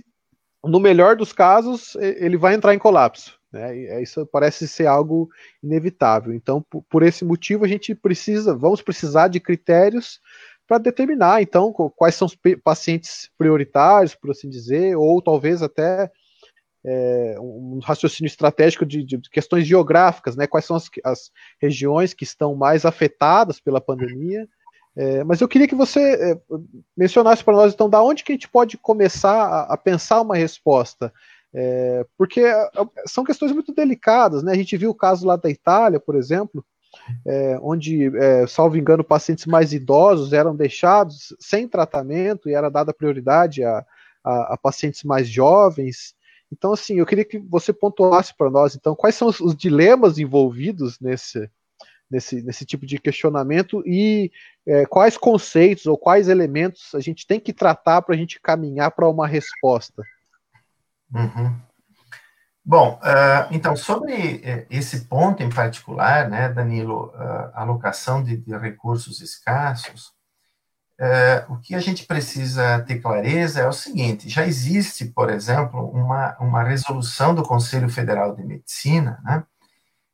no 0.63 0.79
melhor 0.79 1.15
dos 1.15 1.33
casos, 1.33 1.95
ele 1.95 2.37
vai 2.37 2.53
entrar 2.53 2.75
em 2.75 2.79
colapso. 2.79 3.40
Né? 3.51 3.85
É, 3.85 4.01
isso 4.01 4.25
parece 4.25 4.67
ser 4.67 4.87
algo 4.87 5.29
inevitável. 5.61 6.33
Então, 6.33 6.65
por 6.89 7.03
esse 7.03 7.25
motivo, 7.25 7.65
a 7.65 7.67
gente 7.67 7.93
precisa, 7.93 8.55
vamos 8.55 8.81
precisar 8.81 9.27
de 9.27 9.39
critérios 9.39 10.19
para 10.67 10.77
determinar, 10.77 11.41
então, 11.41 11.73
quais 11.73 12.15
são 12.15 12.25
os 12.25 12.37
pacientes 12.63 13.29
prioritários, 13.37 14.15
por 14.15 14.31
assim 14.31 14.49
dizer, 14.49 14.95
ou 14.95 15.21
talvez 15.21 15.61
até 15.61 16.09
é, 16.85 17.35
um 17.39 17.79
raciocínio 17.83 18.27
estratégico 18.27 18.85
de, 18.85 19.03
de, 19.03 19.19
questões 19.29 19.67
geográficas, 19.67 20.35
né? 20.35 20.47
Quais 20.47 20.65
são 20.65 20.77
as, 20.77 20.89
as 21.03 21.31
regiões 21.61 22.13
que 22.13 22.23
estão 22.23 22.55
mais 22.55 22.85
afetadas 22.85 23.59
pela 23.59 23.81
pandemia 23.81 24.47
é, 24.95 25.23
mas 25.23 25.39
eu 25.39 25.47
queria 25.47 25.67
que 25.67 25.75
você 25.75 25.99
é, 25.99 26.37
mencionasse 26.97 27.43
para 27.43 27.55
nós, 27.55 27.73
então, 27.73 27.89
da 27.89 28.03
onde 28.03 28.23
que 28.23 28.31
a 28.31 28.35
gente 28.35 28.49
pode 28.49 28.77
começar 28.77 29.33
a, 29.33 29.73
a 29.73 29.77
pensar 29.77 30.21
uma 30.21 30.35
resposta. 30.35 31.13
É, 31.53 32.05
porque 32.17 32.41
é, 32.41 32.69
são 33.05 33.23
questões 33.23 33.51
muito 33.51 33.73
delicadas, 33.73 34.41
né? 34.41 34.53
A 34.53 34.55
gente 34.55 34.77
viu 34.77 34.89
o 34.89 34.95
caso 34.95 35.25
lá 35.25 35.35
da 35.35 35.49
Itália, 35.49 35.99
por 35.99 36.15
exemplo, 36.15 36.65
é, 37.25 37.57
onde, 37.61 38.15
é, 38.17 38.47
salvo 38.47 38.77
engano, 38.77 39.03
pacientes 39.03 39.45
mais 39.45 39.73
idosos 39.73 40.33
eram 40.33 40.55
deixados 40.55 41.35
sem 41.39 41.67
tratamento 41.67 42.49
e 42.49 42.53
era 42.53 42.69
dada 42.69 42.93
prioridade 42.93 43.63
a, 43.63 43.85
a, 44.23 44.53
a 44.53 44.57
pacientes 44.57 45.03
mais 45.03 45.27
jovens. 45.27 46.13
Então, 46.51 46.73
assim, 46.73 46.95
eu 46.95 47.05
queria 47.05 47.25
que 47.25 47.39
você 47.39 47.71
pontuasse 47.71 48.35
para 48.35 48.49
nós, 48.49 48.75
então, 48.75 48.95
quais 48.95 49.15
são 49.15 49.27
os, 49.27 49.39
os 49.39 49.55
dilemas 49.55 50.17
envolvidos 50.17 50.99
nesse, 50.99 51.49
nesse, 52.09 52.41
nesse 52.41 52.65
tipo 52.65 52.85
de 52.85 52.99
questionamento 52.99 53.81
e 53.85 54.31
é, 54.65 54.85
quais 54.85 55.17
conceitos 55.17 55.85
ou 55.85 55.97
quais 55.97 56.27
elementos 56.27 56.93
a 56.93 56.99
gente 56.99 57.25
tem 57.25 57.39
que 57.39 57.53
tratar 57.53 58.01
para 58.01 58.15
a 58.15 58.17
gente 58.17 58.39
caminhar 58.41 58.91
para 58.91 59.09
uma 59.09 59.25
resposta. 59.25 60.03
Uhum. 61.13 61.61
Bom, 62.63 62.99
uh, 63.01 63.47
então, 63.49 63.75
sobre 63.75 64.39
é, 64.43 64.67
esse 64.69 65.05
ponto 65.05 65.41
em 65.41 65.49
particular, 65.49 66.29
né, 66.29 66.47
Danilo, 66.47 67.07
uh, 67.07 67.51
alocação 67.55 68.23
de, 68.23 68.37
de, 68.37 68.55
recursos 68.55 69.19
escassos, 69.19 70.13
uh, 70.99 71.51
o 71.51 71.57
que 71.57 71.73
a 71.73 71.79
gente 71.79 72.05
precisa 72.05 72.79
ter 72.81 72.99
clareza 72.99 73.61
é 73.61 73.67
o 73.67 73.73
seguinte: 73.73 74.29
já 74.29 74.45
existe, 74.45 75.05
por 75.05 75.31
exemplo, 75.31 75.89
uma, 75.89 76.37
uma 76.39 76.63
resolução 76.63 77.33
do 77.33 77.41
Conselho 77.41 77.89
Federal 77.89 78.35
de 78.35 78.43
Medicina, 78.43 79.19
né, 79.23 79.43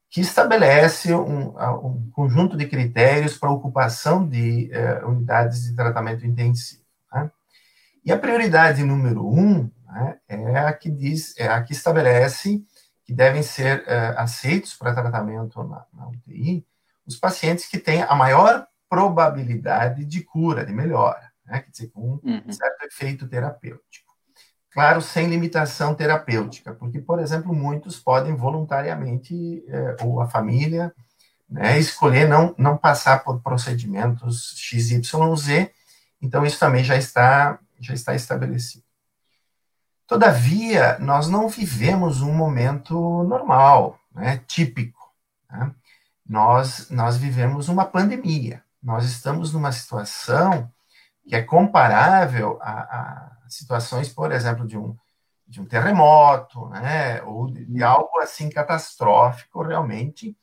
que 0.09 0.21
estabelece 0.21 1.13
um, 1.13 1.49
um 1.83 2.09
conjunto 2.11 2.55
de 2.55 2.65
critérios 2.65 3.37
para 3.37 3.51
ocupação 3.51 4.25
de 4.25 4.71
unidades 5.05 5.63
de 5.63 5.75
tratamento 5.75 6.25
intensivo. 6.25 6.81
Né? 7.13 7.29
E 8.05 8.11
a 8.11 8.17
prioridade 8.17 8.83
número 8.85 9.27
um 9.27 9.69
né, 9.87 10.19
é 10.27 10.59
a 10.59 10.73
que 10.73 10.89
diz, 10.89 11.37
é 11.37 11.47
a 11.47 11.61
que 11.63 11.73
estabelece 11.73 12.63
que 13.05 13.13
devem 13.13 13.41
ser 13.41 13.79
uh, 13.83 14.19
aceitos 14.19 14.73
para 14.73 14.93
tratamento 14.93 15.63
na, 15.63 15.85
na, 15.93 16.07
UTI 16.09 16.65
os 17.05 17.15
pacientes 17.15 17.65
que 17.65 17.77
têm 17.77 18.03
a 18.03 18.13
maior 18.13 18.67
probabilidade 18.89 20.03
de 20.03 20.21
cura, 20.21 20.65
de 20.65 20.73
melhora, 20.73 21.31
né? 21.45 21.61
quer 21.61 21.71
dizer, 21.71 21.87
com 21.87 22.01
um 22.01 22.19
uhum. 22.21 22.51
certo 22.51 22.83
efeito 22.83 23.27
terapêutico. 23.27 24.13
Claro, 24.71 25.01
sem 25.01 25.27
limitação 25.27 25.95
terapêutica, 25.95 26.73
porque, 26.73 26.99
por 26.99 27.19
exemplo, 27.19 27.53
muitos 27.53 27.97
podem 27.97 28.35
voluntariamente, 28.35 29.63
é, 29.67 29.95
ou 30.03 30.21
a 30.21 30.27
família, 30.27 30.93
né, 31.49 31.79
escolher 31.79 32.27
não, 32.27 32.53
não 32.57 32.77
passar 32.77 33.23
por 33.23 33.41
procedimentos 33.41 34.53
XYZ, 34.57 35.71
então 36.21 36.45
isso 36.45 36.59
também 36.59 36.83
já 36.83 36.97
está, 36.97 37.57
já 37.79 37.93
está 37.93 38.13
estabelecido. 38.13 38.83
Todavia, 40.07 40.97
nós 40.99 41.27
não 41.27 41.49
vivemos 41.49 42.21
um 42.21 42.33
momento 42.33 43.23
normal, 43.23 43.99
né, 44.15 44.41
típico. 44.47 45.13
Né? 45.51 45.73
Nós, 46.25 46.89
nós 46.89 47.17
vivemos 47.17 47.67
uma 47.67 47.85
pandemia. 47.85 48.63
Nós 48.81 49.05
estamos 49.05 49.51
numa 49.51 49.71
situação 49.71 50.71
que 51.27 51.35
é 51.35 51.43
comparável 51.43 52.57
a, 52.61 52.71
a 52.71 53.49
situações, 53.49 54.07
por 54.07 54.31
exemplo, 54.31 54.65
de 54.65 54.77
um, 54.77 54.95
de 55.45 55.59
um 55.59 55.65
terremoto, 55.65 56.69
né, 56.69 57.21
ou 57.23 57.47
de, 57.47 57.65
de 57.65 57.83
algo 57.83 58.19
assim 58.19 58.49
catastrófico 58.49 59.61
realmente, 59.61 60.37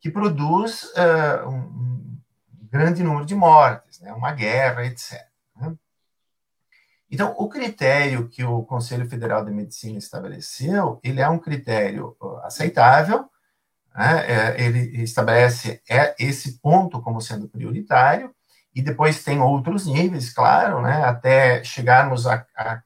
que 0.00 0.10
produz 0.10 0.84
uh, 0.94 1.48
um, 1.48 1.56
um, 1.56 2.18
grande 2.70 3.02
número 3.02 3.26
de 3.26 3.34
mortes, 3.34 4.00
né, 4.00 4.12
uma 4.14 4.32
guerra, 4.32 4.84
etc. 4.84 5.33
Né? 7.14 7.24
Então, 7.24 7.34
o 7.38 7.48
critério 7.48 8.28
que 8.28 8.44
o 8.44 8.64
Conselho 8.64 9.08
Federal 9.08 9.44
de 9.44 9.52
Medicina 9.52 9.98
estabeleceu, 9.98 11.00
ele 11.02 11.20
é 11.20 11.28
um 11.28 11.38
critério 11.38 12.16
aceitável, 12.42 13.30
né, 13.94 14.26
é, 14.26 14.64
ele 14.64 15.02
estabelece 15.02 15.80
é, 15.88 16.14
esse 16.18 16.58
ponto 16.58 17.00
como 17.00 17.20
sendo 17.20 17.48
prioritário, 17.48 18.34
e 18.74 18.82
depois 18.82 19.22
tem 19.22 19.40
outros 19.40 19.86
níveis, 19.86 20.32
claro, 20.32 20.82
né, 20.82 21.04
até 21.04 21.62
chegarmos 21.62 22.26
a, 22.26 22.44
a 22.56 22.82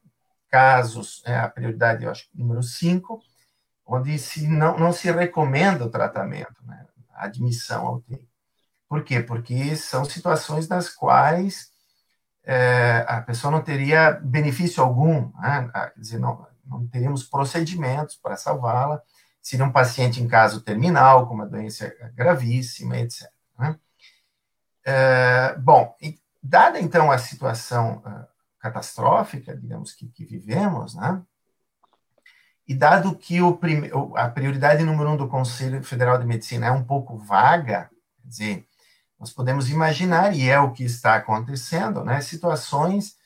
casos, 0.50 1.22
é, 1.24 1.38
a 1.38 1.48
prioridade, 1.48 2.04
eu 2.04 2.10
acho, 2.10 2.26
número 2.34 2.62
5, 2.62 3.22
onde 3.86 4.18
se 4.18 4.46
não, 4.46 4.78
não 4.78 4.92
se 4.92 5.10
recomenda 5.10 5.84
o 5.86 5.90
tratamento, 5.90 6.62
né, 6.66 6.86
a 7.14 7.24
admissão 7.24 7.86
ao 7.86 7.94
UTI. 7.96 8.28
Por 8.86 9.04
quê? 9.04 9.20
Porque 9.20 9.76
são 9.76 10.04
situações 10.04 10.68
nas 10.68 10.88
quais 10.88 11.70
é, 12.50 13.04
a 13.06 13.20
pessoa 13.20 13.50
não 13.50 13.60
teria 13.60 14.12
benefício 14.12 14.82
algum, 14.82 15.30
né, 15.38 15.68
quer 15.70 16.00
dizer, 16.00 16.18
não, 16.18 16.46
não 16.64 16.86
teríamos 16.88 17.22
procedimentos 17.22 18.16
para 18.16 18.38
salvá-la, 18.38 19.02
seria 19.42 19.66
um 19.66 19.70
paciente 19.70 20.22
em 20.22 20.26
caso 20.26 20.62
terminal, 20.62 21.28
com 21.28 21.34
uma 21.34 21.46
doença 21.46 21.94
gravíssima, 22.14 22.96
etc. 22.96 23.30
Né? 23.58 23.78
É, 24.82 25.56
bom, 25.58 25.94
dada 26.42 26.80
então 26.80 27.10
a 27.10 27.18
situação 27.18 27.98
uh, 27.98 28.26
catastrófica, 28.58 29.54
digamos, 29.54 29.92
que, 29.92 30.08
que, 30.08 30.24
vivemos, 30.24 30.94
né? 30.94 31.22
E 32.66 32.74
dado 32.74 33.14
que 33.14 33.42
o 33.42 33.56
prime, 33.56 33.90
a 34.14 34.28
prioridade 34.28 34.84
número 34.84 35.10
um 35.10 35.16
do 35.16 35.28
Conselho 35.28 35.82
Federal 35.82 36.18
de 36.18 36.26
Medicina 36.26 36.66
é 36.66 36.70
um 36.70 36.84
pouco 36.84 37.18
vaga, 37.18 37.90
quer 38.22 38.28
dizer, 38.28 38.67
nós 39.18 39.32
podemos 39.32 39.70
imaginar, 39.70 40.34
e 40.34 40.48
é 40.48 40.60
o 40.60 40.72
que 40.72 40.84
está 40.84 41.16
acontecendo, 41.16 42.04
né, 42.04 42.20
situações 42.20 43.16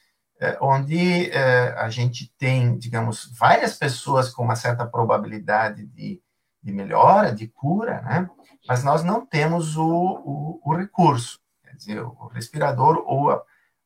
eh, 0.41 0.57
onde 0.61 1.31
eh, 1.31 1.75
a 1.77 1.91
gente 1.91 2.33
tem, 2.39 2.79
digamos, 2.79 3.31
várias 3.39 3.77
pessoas 3.77 4.31
com 4.31 4.43
uma 4.43 4.57
certa 4.57 4.87
probabilidade 4.87 5.87
de, 5.87 6.23
de 6.63 6.73
melhora, 6.73 7.33
de 7.33 7.47
cura, 7.47 8.01
né, 8.03 8.29
mas 8.67 8.83
nós 8.83 9.05
não 9.05 9.27
temos 9.27 9.77
o, 9.77 9.85
o, 9.85 10.61
o 10.65 10.75
recurso 10.75 11.43
dizer, 11.83 12.01
o 12.01 12.27
respirador 12.29 13.03
ou 13.07 13.31
a, 13.31 13.43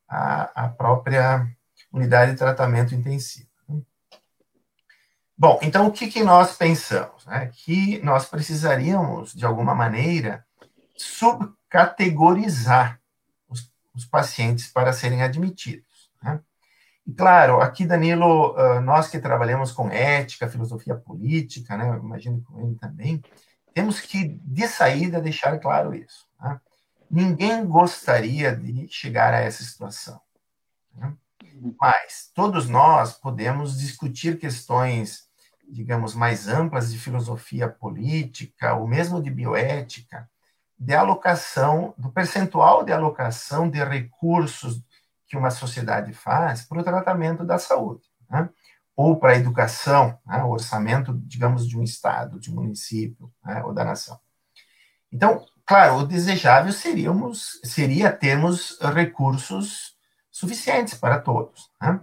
a, 0.07 0.65
a 0.65 0.69
própria 0.69 1.47
unidade 1.91 2.31
de 2.31 2.37
tratamento 2.37 2.93
intensivo. 2.93 3.47
Bom, 5.37 5.59
então 5.61 5.87
o 5.87 5.91
que, 5.91 6.07
que 6.07 6.23
nós 6.23 6.57
pensamos? 6.57 7.25
Né? 7.25 7.51
Que 7.53 7.99
nós 8.03 8.25
precisaríamos, 8.25 9.33
de 9.33 9.45
alguma 9.45 9.75
maneira, 9.75 10.45
subcategorizar 11.67 12.99
os, 13.47 13.71
os 13.93 14.05
pacientes 14.05 14.67
para 14.67 14.93
serem 14.93 15.21
admitidos. 15.21 16.09
Né? 16.21 16.39
E 17.05 17.13
claro, 17.13 17.61
aqui, 17.61 17.85
Danilo, 17.85 18.55
nós 18.81 19.09
que 19.09 19.19
trabalhamos 19.19 19.71
com 19.71 19.89
ética, 19.89 20.49
filosofia 20.49 20.95
política, 20.95 21.77
né, 21.77 21.87
imagino 21.97 22.41
que 22.41 22.59
ele 22.59 22.75
também, 22.75 23.21
temos 23.73 23.99
que, 23.99 24.39
de 24.43 24.67
saída, 24.67 25.21
deixar 25.21 25.59
claro 25.59 25.93
isso. 25.93 26.25
Né? 26.41 26.59
Ninguém 27.09 27.65
gostaria 27.65 28.55
de 28.55 28.87
chegar 28.89 29.33
a 29.33 29.39
essa 29.39 29.63
situação. 29.63 30.19
Né? 30.95 31.13
Mas 31.79 32.29
todos 32.33 32.67
nós 32.67 33.13
podemos 33.13 33.77
discutir 33.79 34.37
questões, 34.37 35.27
digamos, 35.69 36.13
mais 36.13 36.47
amplas 36.47 36.91
de 36.91 36.99
filosofia 36.99 37.69
política, 37.69 38.73
ou 38.75 38.87
mesmo 38.87 39.21
de 39.21 39.29
bioética, 39.29 40.29
de 40.77 40.93
alocação, 40.93 41.93
do 41.97 42.11
percentual 42.11 42.83
de 42.83 42.91
alocação 42.91 43.69
de 43.69 43.83
recursos 43.83 44.81
que 45.27 45.35
uma 45.35 45.49
sociedade 45.49 46.13
faz 46.13 46.61
para 46.61 46.79
o 46.79 46.83
tratamento 46.83 47.43
da 47.43 47.57
saúde, 47.57 48.03
né? 48.29 48.49
ou 48.95 49.17
para 49.17 49.33
a 49.33 49.35
educação, 49.35 50.17
né? 50.25 50.43
o 50.43 50.49
orçamento, 50.49 51.13
digamos, 51.25 51.67
de 51.67 51.77
um 51.77 51.83
estado, 51.83 52.39
de 52.39 52.51
um 52.51 52.55
município, 52.55 53.31
né? 53.43 53.63
ou 53.63 53.73
da 53.73 53.83
nação. 53.83 54.19
Então, 55.11 55.45
claro, 55.65 55.97
o 55.97 56.07
desejável 56.07 56.71
seríamos, 56.71 57.59
seria 57.63 58.11
termos 58.11 58.79
recursos 58.79 59.97
suficientes 60.31 60.93
para 60.93 61.19
todos. 61.19 61.71
Né? 61.81 61.99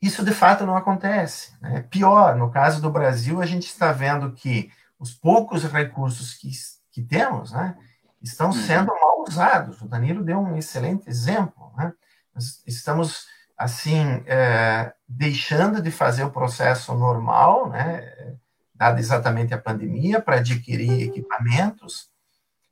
Isso, 0.00 0.24
de 0.24 0.32
fato, 0.32 0.64
não 0.64 0.76
acontece. 0.76 1.52
Né? 1.60 1.82
Pior, 1.90 2.36
no 2.36 2.50
caso 2.50 2.80
do 2.80 2.90
Brasil, 2.90 3.40
a 3.42 3.46
gente 3.46 3.66
está 3.66 3.92
vendo 3.92 4.32
que 4.32 4.70
os 4.98 5.12
poucos 5.12 5.64
recursos 5.64 6.34
que, 6.34 6.50
que 6.98 7.02
temos 7.04 7.52
né, 7.52 7.76
estão 8.20 8.48
uhum. 8.48 8.52
sendo 8.52 8.88
mal 8.88 9.22
usados. 9.26 9.80
O 9.80 9.88
Danilo 9.88 10.24
deu 10.24 10.40
um 10.40 10.56
excelente 10.56 11.08
exemplo. 11.08 11.72
Né? 11.76 11.92
Nós 12.34 12.60
estamos, 12.66 13.26
assim, 13.56 14.24
é, 14.26 14.92
deixando 15.06 15.80
de 15.80 15.92
fazer 15.92 16.24
o 16.24 16.30
processo 16.30 16.92
normal, 16.94 17.70
né, 17.70 18.34
dada 18.74 18.98
exatamente 18.98 19.54
a 19.54 19.58
pandemia, 19.58 20.20
para 20.20 20.36
adquirir 20.36 21.02
equipamentos. 21.02 22.10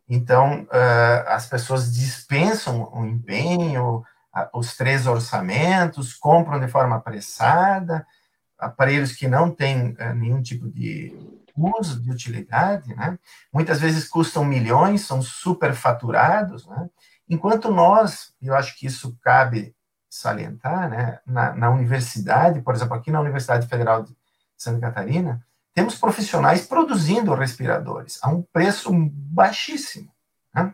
Então, 0.08 0.62
uh, 0.62 1.28
as 1.28 1.48
pessoas 1.48 1.92
dispensam 1.92 2.88
o 2.92 3.04
empenho, 3.04 4.04
os 4.54 4.76
três 4.76 5.04
orçamentos, 5.04 6.14
compram 6.14 6.60
de 6.60 6.68
forma 6.68 6.94
apressada, 6.96 8.06
aparelhos 8.56 9.12
que 9.12 9.26
não 9.26 9.50
têm 9.50 9.96
uh, 9.98 10.14
nenhum 10.14 10.40
tipo 10.40 10.68
de 10.70 11.12
uso, 11.56 12.00
de 12.00 12.10
utilidade, 12.10 12.94
né? 12.94 13.18
muitas 13.52 13.80
vezes 13.80 14.08
custam 14.08 14.44
milhões, 14.44 15.02
são 15.02 15.22
superfaturados, 15.22 16.66
né? 16.66 16.88
enquanto 17.28 17.70
nós, 17.70 18.32
eu 18.40 18.54
acho 18.54 18.78
que 18.78 18.86
isso 18.86 19.16
cabe 19.22 19.74
salientar, 20.08 20.88
né? 20.88 21.20
na, 21.26 21.52
na 21.54 21.70
universidade, 21.70 22.60
por 22.60 22.74
exemplo, 22.74 22.94
aqui 22.94 23.10
na 23.10 23.20
Universidade 23.20 23.66
Federal 23.66 24.02
de 24.02 24.16
Santa 24.56 24.80
Catarina, 24.80 25.44
temos 25.74 25.96
profissionais 25.96 26.66
produzindo 26.66 27.34
respiradores 27.34 28.18
a 28.22 28.30
um 28.30 28.42
preço 28.42 28.90
baixíssimo. 28.92 30.10
Né? 30.54 30.72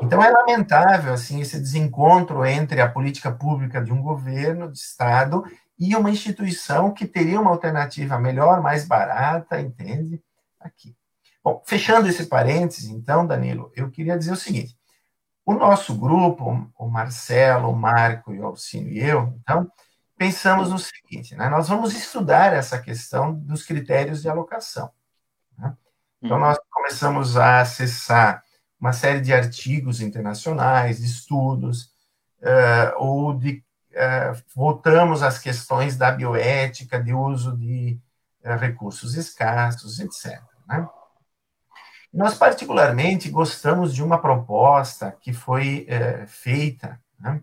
Então 0.00 0.22
é 0.22 0.30
lamentável 0.30 1.12
assim 1.12 1.40
esse 1.40 1.58
desencontro 1.58 2.44
entre 2.44 2.80
a 2.80 2.90
política 2.90 3.30
pública 3.30 3.82
de 3.82 3.92
um 3.92 4.00
governo, 4.00 4.72
de 4.72 4.78
Estado, 4.78 5.44
e 5.78 5.96
uma 5.96 6.10
instituição 6.10 6.92
que 6.92 7.06
teria 7.06 7.40
uma 7.40 7.50
alternativa 7.50 8.18
melhor, 8.18 8.62
mais 8.62 8.86
barata, 8.86 9.60
entende? 9.60 10.22
Aqui. 10.60 10.96
Bom, 11.42 11.62
fechando 11.66 12.08
esse 12.08 12.26
parênteses, 12.26 12.88
então, 12.88 13.26
Danilo, 13.26 13.70
eu 13.74 13.90
queria 13.90 14.16
dizer 14.16 14.32
o 14.32 14.36
seguinte: 14.36 14.76
o 15.44 15.52
nosso 15.54 15.94
grupo, 15.94 16.70
o 16.78 16.88
Marcelo, 16.88 17.68
o 17.68 17.76
Marco 17.76 18.32
e 18.32 18.40
o 18.40 18.46
Alcino 18.46 18.88
e 18.88 18.98
eu, 18.98 19.34
então, 19.42 19.70
pensamos 20.16 20.70
no 20.70 20.78
seguinte: 20.78 21.34
né? 21.34 21.48
nós 21.48 21.68
vamos 21.68 21.94
estudar 21.94 22.52
essa 22.52 22.80
questão 22.80 23.34
dos 23.34 23.62
critérios 23.62 24.22
de 24.22 24.28
alocação. 24.28 24.90
Né? 25.58 25.76
Então, 26.22 26.38
nós 26.38 26.56
começamos 26.70 27.36
a 27.36 27.60
acessar 27.60 28.42
uma 28.80 28.92
série 28.92 29.20
de 29.20 29.32
artigos 29.32 30.00
internacionais, 30.00 30.98
de 30.98 31.06
estudos, 31.06 31.94
uh, 32.40 32.96
ou 32.98 33.34
de. 33.34 33.62
Uh, 33.94 34.42
voltamos 34.54 35.22
às 35.22 35.38
questões 35.38 35.96
da 35.96 36.10
bioética, 36.10 37.00
de 37.00 37.14
uso 37.14 37.56
de 37.56 37.98
uh, 38.44 38.56
recursos 38.56 39.14
escassos, 39.14 40.00
etc. 40.00 40.40
Né? 40.66 40.88
Nós, 42.12 42.34
particularmente, 42.34 43.30
gostamos 43.30 43.94
de 43.94 44.02
uma 44.02 44.20
proposta 44.20 45.16
que 45.20 45.32
foi 45.32 45.86
feita 46.26 47.00
né? 47.18 47.42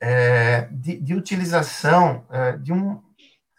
é, 0.00 0.62
de, 0.70 1.14
utilização 1.14 2.24
é, 2.30 2.56
de 2.56 2.72
um 2.72 3.02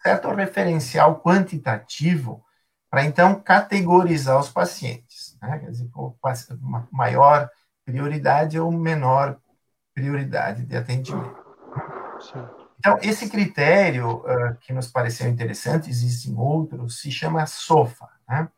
certo 0.02 0.28
referencial 0.34 1.20
quantitativo 1.20 2.44
para, 2.90 3.04
então, 3.04 3.40
categorizar 3.40 4.38
os 4.38 4.48
pacientes. 4.48 5.38
Né? 5.40 5.58
Quer 5.60 5.70
dizer, 5.70 5.90
uma 6.60 6.88
maior 6.90 7.48
prioridade 7.84 8.58
ou 8.58 8.70
menor 8.72 9.38
prioridade 9.94 10.64
de 10.64 10.76
atendimento. 10.76 11.41
Então, 12.78 12.98
esse 13.00 13.30
critério 13.30 14.18
uh, 14.18 14.56
que 14.60 14.72
nos 14.72 14.88
pareceu 14.88 15.28
interessante, 15.28 15.88
existem 15.88 16.34
outros, 16.36 17.00
se 17.00 17.10
chama 17.10 17.46
SOFA, 17.46 18.08
né? 18.28 18.48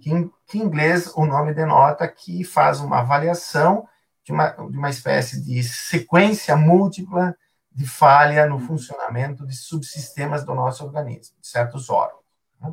que, 0.00 0.10
em, 0.10 0.30
que 0.46 0.58
em 0.58 0.62
inglês 0.62 1.12
o 1.16 1.26
nome 1.26 1.52
denota 1.52 2.06
que 2.06 2.44
faz 2.44 2.80
uma 2.80 3.00
avaliação 3.00 3.88
de 4.24 4.32
uma, 4.32 4.50
de 4.50 4.76
uma 4.76 4.90
espécie 4.90 5.42
de 5.42 5.62
sequência 5.62 6.56
múltipla 6.56 7.36
de 7.72 7.86
falha 7.86 8.46
no 8.46 8.58
funcionamento 8.58 9.46
de 9.46 9.54
subsistemas 9.54 10.44
do 10.44 10.54
nosso 10.54 10.84
organismo, 10.84 11.36
de 11.40 11.46
certos 11.46 11.90
órgãos. 11.90 12.24
Né? 12.60 12.72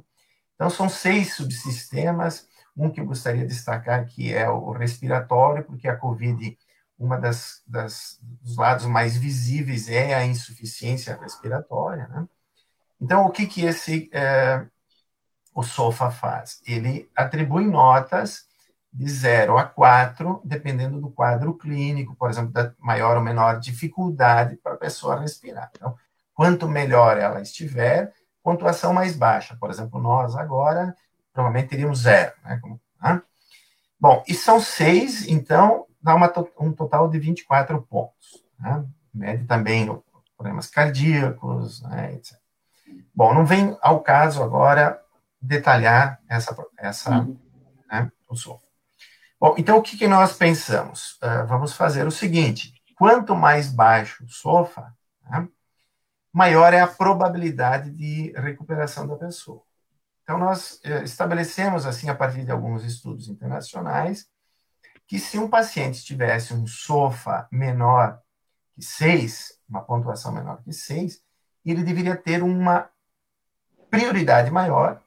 Então, 0.55 0.69
são 0.69 0.87
seis 0.87 1.35
subsistemas, 1.35 2.47
um 2.75 2.89
que 2.89 3.01
eu 3.01 3.05
gostaria 3.05 3.41
de 3.41 3.47
destacar 3.47 4.05
que 4.05 4.33
é 4.33 4.49
o 4.49 4.71
respiratório, 4.71 5.63
porque 5.63 5.87
a 5.87 5.95
COVID, 5.95 6.57
uma 7.03 7.17
das, 7.17 7.61
das 7.67 8.17
dos 8.41 8.55
lados 8.55 8.85
mais 8.85 9.17
visíveis 9.17 9.89
é 9.89 10.15
a 10.15 10.25
insuficiência 10.25 11.19
respiratória. 11.21 12.07
Né? 12.07 12.27
Então, 13.01 13.25
o 13.25 13.29
que 13.29 13.45
que 13.45 13.65
esse 13.65 14.09
é, 14.13 14.65
o 15.53 15.61
SOFA 15.61 16.09
faz? 16.09 16.61
Ele 16.65 17.09
atribui 17.15 17.65
notas 17.65 18.47
de 18.91 19.09
0 19.09 19.57
a 19.57 19.65
4, 19.65 20.41
dependendo 20.45 21.01
do 21.01 21.09
quadro 21.09 21.55
clínico, 21.55 22.15
por 22.15 22.29
exemplo, 22.29 22.53
da 22.53 22.73
maior 22.79 23.17
ou 23.17 23.23
menor 23.23 23.59
dificuldade 23.59 24.55
para 24.57 24.73
a 24.73 24.77
pessoa 24.77 25.19
respirar. 25.19 25.71
Então, 25.75 25.97
quanto 26.33 26.69
melhor 26.69 27.17
ela 27.17 27.41
estiver, 27.41 28.13
pontuação 28.41 28.93
mais 28.93 29.15
baixa. 29.15 29.57
Por 29.59 29.69
exemplo, 29.69 29.99
nós 29.99 30.35
agora 30.35 30.95
provavelmente 31.33 31.69
teríamos 31.69 31.99
zero. 31.99 32.33
Né? 32.45 33.21
Bom, 33.99 34.23
e 34.27 34.33
são 34.33 34.59
seis, 34.59 35.27
então 35.27 35.87
dá 36.03 36.13
uma, 36.13 36.31
um 36.59 36.73
total 36.73 37.09
de 37.09 37.17
24 37.17 37.81
pontos. 37.83 38.43
Né? 38.59 38.85
Mede 39.13 39.45
também 39.45 39.89
problemas 40.35 40.67
cardíacos, 40.67 41.81
né, 41.83 42.13
etc. 42.15 42.37
Bom, 43.15 43.33
não 43.33 43.45
vem 43.45 43.77
ao 43.81 44.01
caso 44.01 44.43
agora 44.43 45.01
detalhar 45.41 46.19
essa, 46.27 46.55
essa 46.77 47.19
uhum. 47.19 47.39
né, 47.89 48.11
o. 48.27 48.59
Bom, 49.39 49.55
então 49.57 49.77
o 49.77 49.81
que, 49.81 49.97
que 49.97 50.07
nós 50.07 50.35
pensamos? 50.35 51.19
Uh, 51.21 51.45
vamos 51.47 51.73
fazer 51.73 52.05
o 52.05 52.11
seguinte: 52.11 52.73
quanto 52.97 53.35
mais 53.35 53.71
baixo 53.71 54.23
o 54.25 54.27
sofá, 54.27 54.93
né, 55.29 55.47
maior 56.31 56.73
é 56.73 56.81
a 56.81 56.87
probabilidade 56.87 57.91
de 57.91 58.33
recuperação 58.35 59.07
da 59.07 59.15
pessoa. 59.15 59.61
Então, 60.23 60.37
nós 60.37 60.79
uh, 60.85 61.03
estabelecemos, 61.03 61.85
assim, 61.85 62.09
a 62.09 62.15
partir 62.15 62.43
de 62.45 62.51
alguns 62.51 62.83
estudos 62.83 63.27
internacionais, 63.27 64.27
que 65.07 65.19
se 65.19 65.37
um 65.37 65.49
paciente 65.49 66.03
tivesse 66.03 66.53
um 66.53 66.65
sofá 66.65 67.47
menor 67.51 68.19
que 68.73 68.81
6, 68.81 69.59
uma 69.69 69.81
pontuação 69.81 70.31
menor 70.31 70.61
que 70.63 70.73
6, 70.73 71.21
ele 71.65 71.83
deveria 71.83 72.15
ter 72.15 72.43
uma 72.43 72.89
prioridade 73.89 74.49
maior 74.49 75.01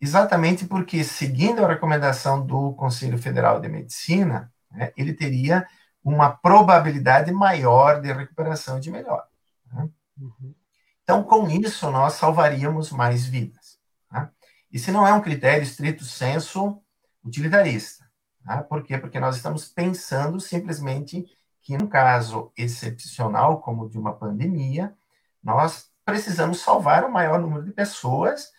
exatamente 0.00 0.66
porque, 0.66 1.04
seguindo 1.04 1.64
a 1.64 1.68
recomendação 1.68 2.44
do 2.44 2.72
Conselho 2.74 3.16
Federal 3.16 3.60
de 3.60 3.68
Medicina, 3.68 4.52
né, 4.68 4.92
ele 4.96 5.12
teria 5.14 5.64
uma 6.02 6.30
probabilidade 6.30 7.30
maior 7.30 8.00
de 8.00 8.12
recuperação 8.12 8.78
e 8.78 8.80
de 8.80 8.90
melhora. 8.90 9.28
Né? 9.72 9.88
Uhum. 10.18 10.54
Então, 11.04 11.22
com 11.22 11.48
isso, 11.48 11.88
nós 11.90 12.14
salvaríamos 12.14 12.90
mais 12.90 13.24
vidas. 13.24 13.78
Né? 14.10 14.28
Esse 14.72 14.90
não 14.90 15.06
é 15.06 15.12
um 15.12 15.20
critério 15.20 15.62
estrito 15.62 16.04
senso 16.04 16.82
utilitarista. 17.24 18.01
Né? 18.44 18.62
Por 18.68 18.82
quê? 18.82 18.98
Porque 18.98 19.20
nós 19.20 19.36
estamos 19.36 19.68
pensando 19.68 20.40
simplesmente 20.40 21.26
que, 21.62 21.76
num 21.76 21.86
caso 21.86 22.52
excepcional, 22.56 23.60
como 23.60 23.88
de 23.88 23.98
uma 23.98 24.12
pandemia, 24.12 24.94
nós 25.42 25.90
precisamos 26.04 26.60
salvar 26.60 27.04
o 27.04 27.12
maior 27.12 27.40
número 27.40 27.64
de 27.64 27.72
pessoas 27.72 28.50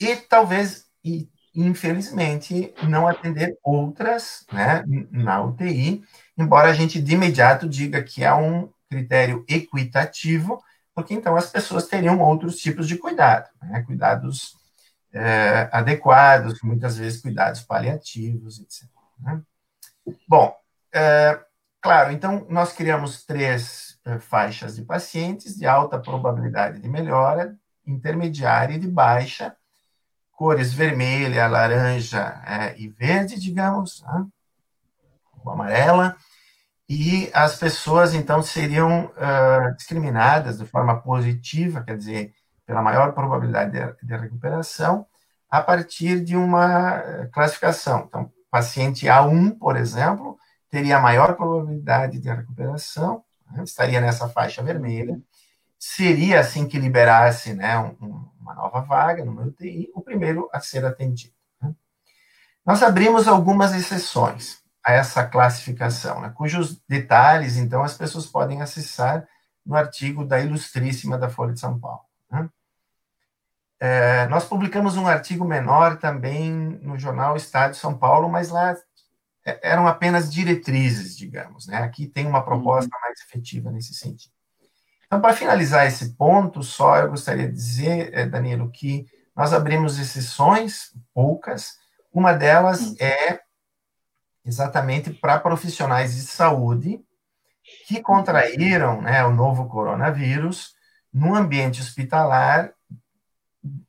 e 0.00 0.16
talvez, 0.16 0.86
e, 1.04 1.28
infelizmente, 1.54 2.72
não 2.84 3.06
atender 3.06 3.56
outras 3.62 4.46
né, 4.52 4.84
na 5.10 5.42
UTI, 5.42 6.04
embora 6.36 6.70
a 6.70 6.74
gente 6.74 7.00
de 7.00 7.14
imediato 7.14 7.68
diga 7.68 8.02
que 8.02 8.22
é 8.22 8.32
um 8.32 8.70
critério 8.88 9.44
equitativo, 9.48 10.62
porque 10.94 11.14
então 11.14 11.36
as 11.36 11.50
pessoas 11.50 11.86
teriam 11.86 12.20
outros 12.20 12.58
tipos 12.58 12.86
de 12.88 12.96
cuidado, 12.96 13.48
né, 13.62 13.82
cuidados 13.82 14.56
é, 15.12 15.68
adequados, 15.72 16.60
muitas 16.62 16.98
vezes 16.98 17.20
cuidados 17.20 17.62
paliativos, 17.62 18.60
etc. 18.60 18.88
Né? 19.20 19.42
Bom, 20.28 20.54
é, 20.92 21.40
claro, 21.80 22.12
então 22.12 22.46
nós 22.48 22.72
criamos 22.72 23.24
três 23.24 23.98
é, 24.04 24.18
faixas 24.18 24.76
de 24.76 24.82
pacientes 24.82 25.56
de 25.56 25.66
alta 25.66 25.98
probabilidade 25.98 26.80
de 26.80 26.88
melhora, 26.88 27.56
intermediária 27.86 28.74
e 28.74 28.78
de 28.78 28.88
baixa, 28.88 29.56
cores 30.32 30.72
vermelha, 30.72 31.48
laranja 31.48 32.42
é, 32.46 32.78
e 32.78 32.88
verde, 32.88 33.40
digamos, 33.40 34.02
né? 34.02 34.26
ou 35.44 35.52
amarela, 35.52 36.16
e 36.88 37.30
as 37.34 37.58
pessoas 37.58 38.14
então 38.14 38.42
seriam 38.42 39.06
uh, 39.06 39.76
discriminadas 39.76 40.58
de 40.58 40.64
forma 40.64 41.00
positiva, 41.00 41.82
quer 41.82 41.98
dizer, 41.98 42.32
pela 42.68 42.82
maior 42.82 43.14
probabilidade 43.14 43.72
de, 43.72 44.06
de 44.06 44.14
recuperação, 44.14 45.06
a 45.50 45.62
partir 45.62 46.22
de 46.22 46.36
uma 46.36 47.00
classificação. 47.32 48.04
Então, 48.06 48.30
paciente 48.50 49.06
A1, 49.06 49.58
por 49.58 49.74
exemplo, 49.74 50.38
teria 50.68 50.98
a 50.98 51.00
maior 51.00 51.34
probabilidade 51.34 52.18
de 52.18 52.28
recuperação, 52.28 53.24
né, 53.50 53.64
estaria 53.64 54.02
nessa 54.02 54.28
faixa 54.28 54.62
vermelha, 54.62 55.18
seria 55.78 56.40
assim 56.40 56.68
que 56.68 56.78
liberasse 56.78 57.54
né, 57.54 57.78
um, 57.78 58.28
uma 58.38 58.54
nova 58.54 58.82
vaga 58.82 59.24
no 59.24 59.46
UTI, 59.46 59.90
o 59.94 60.02
primeiro 60.02 60.50
a 60.52 60.60
ser 60.60 60.84
atendido. 60.84 61.32
Né. 61.62 61.72
Nós 62.66 62.82
abrimos 62.82 63.26
algumas 63.26 63.72
exceções 63.72 64.58
a 64.84 64.92
essa 64.92 65.24
classificação, 65.24 66.20
né, 66.20 66.30
cujos 66.36 66.78
detalhes, 66.86 67.56
então, 67.56 67.82
as 67.82 67.96
pessoas 67.96 68.26
podem 68.26 68.60
acessar 68.60 69.26
no 69.64 69.74
artigo 69.74 70.22
da 70.22 70.38
Ilustríssima 70.38 71.16
da 71.16 71.30
Folha 71.30 71.54
de 71.54 71.60
São 71.60 71.78
Paulo. 71.78 72.02
Né. 72.30 72.46
É, 73.80 74.26
nós 74.26 74.44
publicamos 74.44 74.96
um 74.96 75.06
artigo 75.06 75.44
menor 75.44 75.98
também 75.98 76.50
no 76.82 76.98
jornal 76.98 77.36
Estado 77.36 77.72
de 77.72 77.76
São 77.76 77.96
Paulo, 77.96 78.28
mas 78.28 78.48
lá 78.48 78.76
é, 79.44 79.70
eram 79.70 79.86
apenas 79.86 80.32
diretrizes, 80.32 81.16
digamos. 81.16 81.66
Né? 81.66 81.76
Aqui 81.78 82.06
tem 82.06 82.26
uma 82.26 82.44
proposta 82.44 82.90
uhum. 82.92 83.00
mais 83.02 83.20
efetiva 83.20 83.70
nesse 83.70 83.94
sentido. 83.94 84.32
Então, 85.06 85.20
para 85.20 85.32
finalizar 85.32 85.86
esse 85.86 86.14
ponto, 86.16 86.62
só 86.62 86.98
eu 86.98 87.10
gostaria 87.10 87.48
de 87.48 87.54
dizer, 87.54 88.10
é, 88.12 88.26
Danilo, 88.26 88.70
que 88.70 89.06
nós 89.34 89.52
abrimos 89.52 89.98
exceções, 89.98 90.92
poucas. 91.14 91.78
Uma 92.12 92.32
delas 92.32 92.94
é 93.00 93.40
exatamente 94.44 95.10
para 95.10 95.38
profissionais 95.38 96.14
de 96.14 96.22
saúde 96.22 97.00
que 97.86 98.00
contraíram 98.00 99.00
né, 99.00 99.24
o 99.24 99.30
novo 99.30 99.68
coronavírus 99.68 100.74
no 101.12 101.34
ambiente 101.34 101.80
hospitalar 101.80 102.72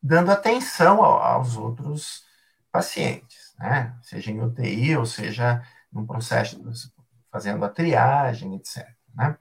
dando 0.01 0.31
atenção 0.31 1.03
aos 1.03 1.55
outros 1.57 2.23
pacientes, 2.71 3.53
né? 3.57 3.95
Seja 4.01 4.31
em 4.31 4.41
UTI 4.41 4.95
ou 4.97 5.05
seja 5.05 5.61
num 5.91 6.05
processo 6.05 6.59
fazendo 7.31 7.63
a 7.65 7.69
triagem, 7.69 8.55
etc. 8.55 8.87
Né? 9.15 9.37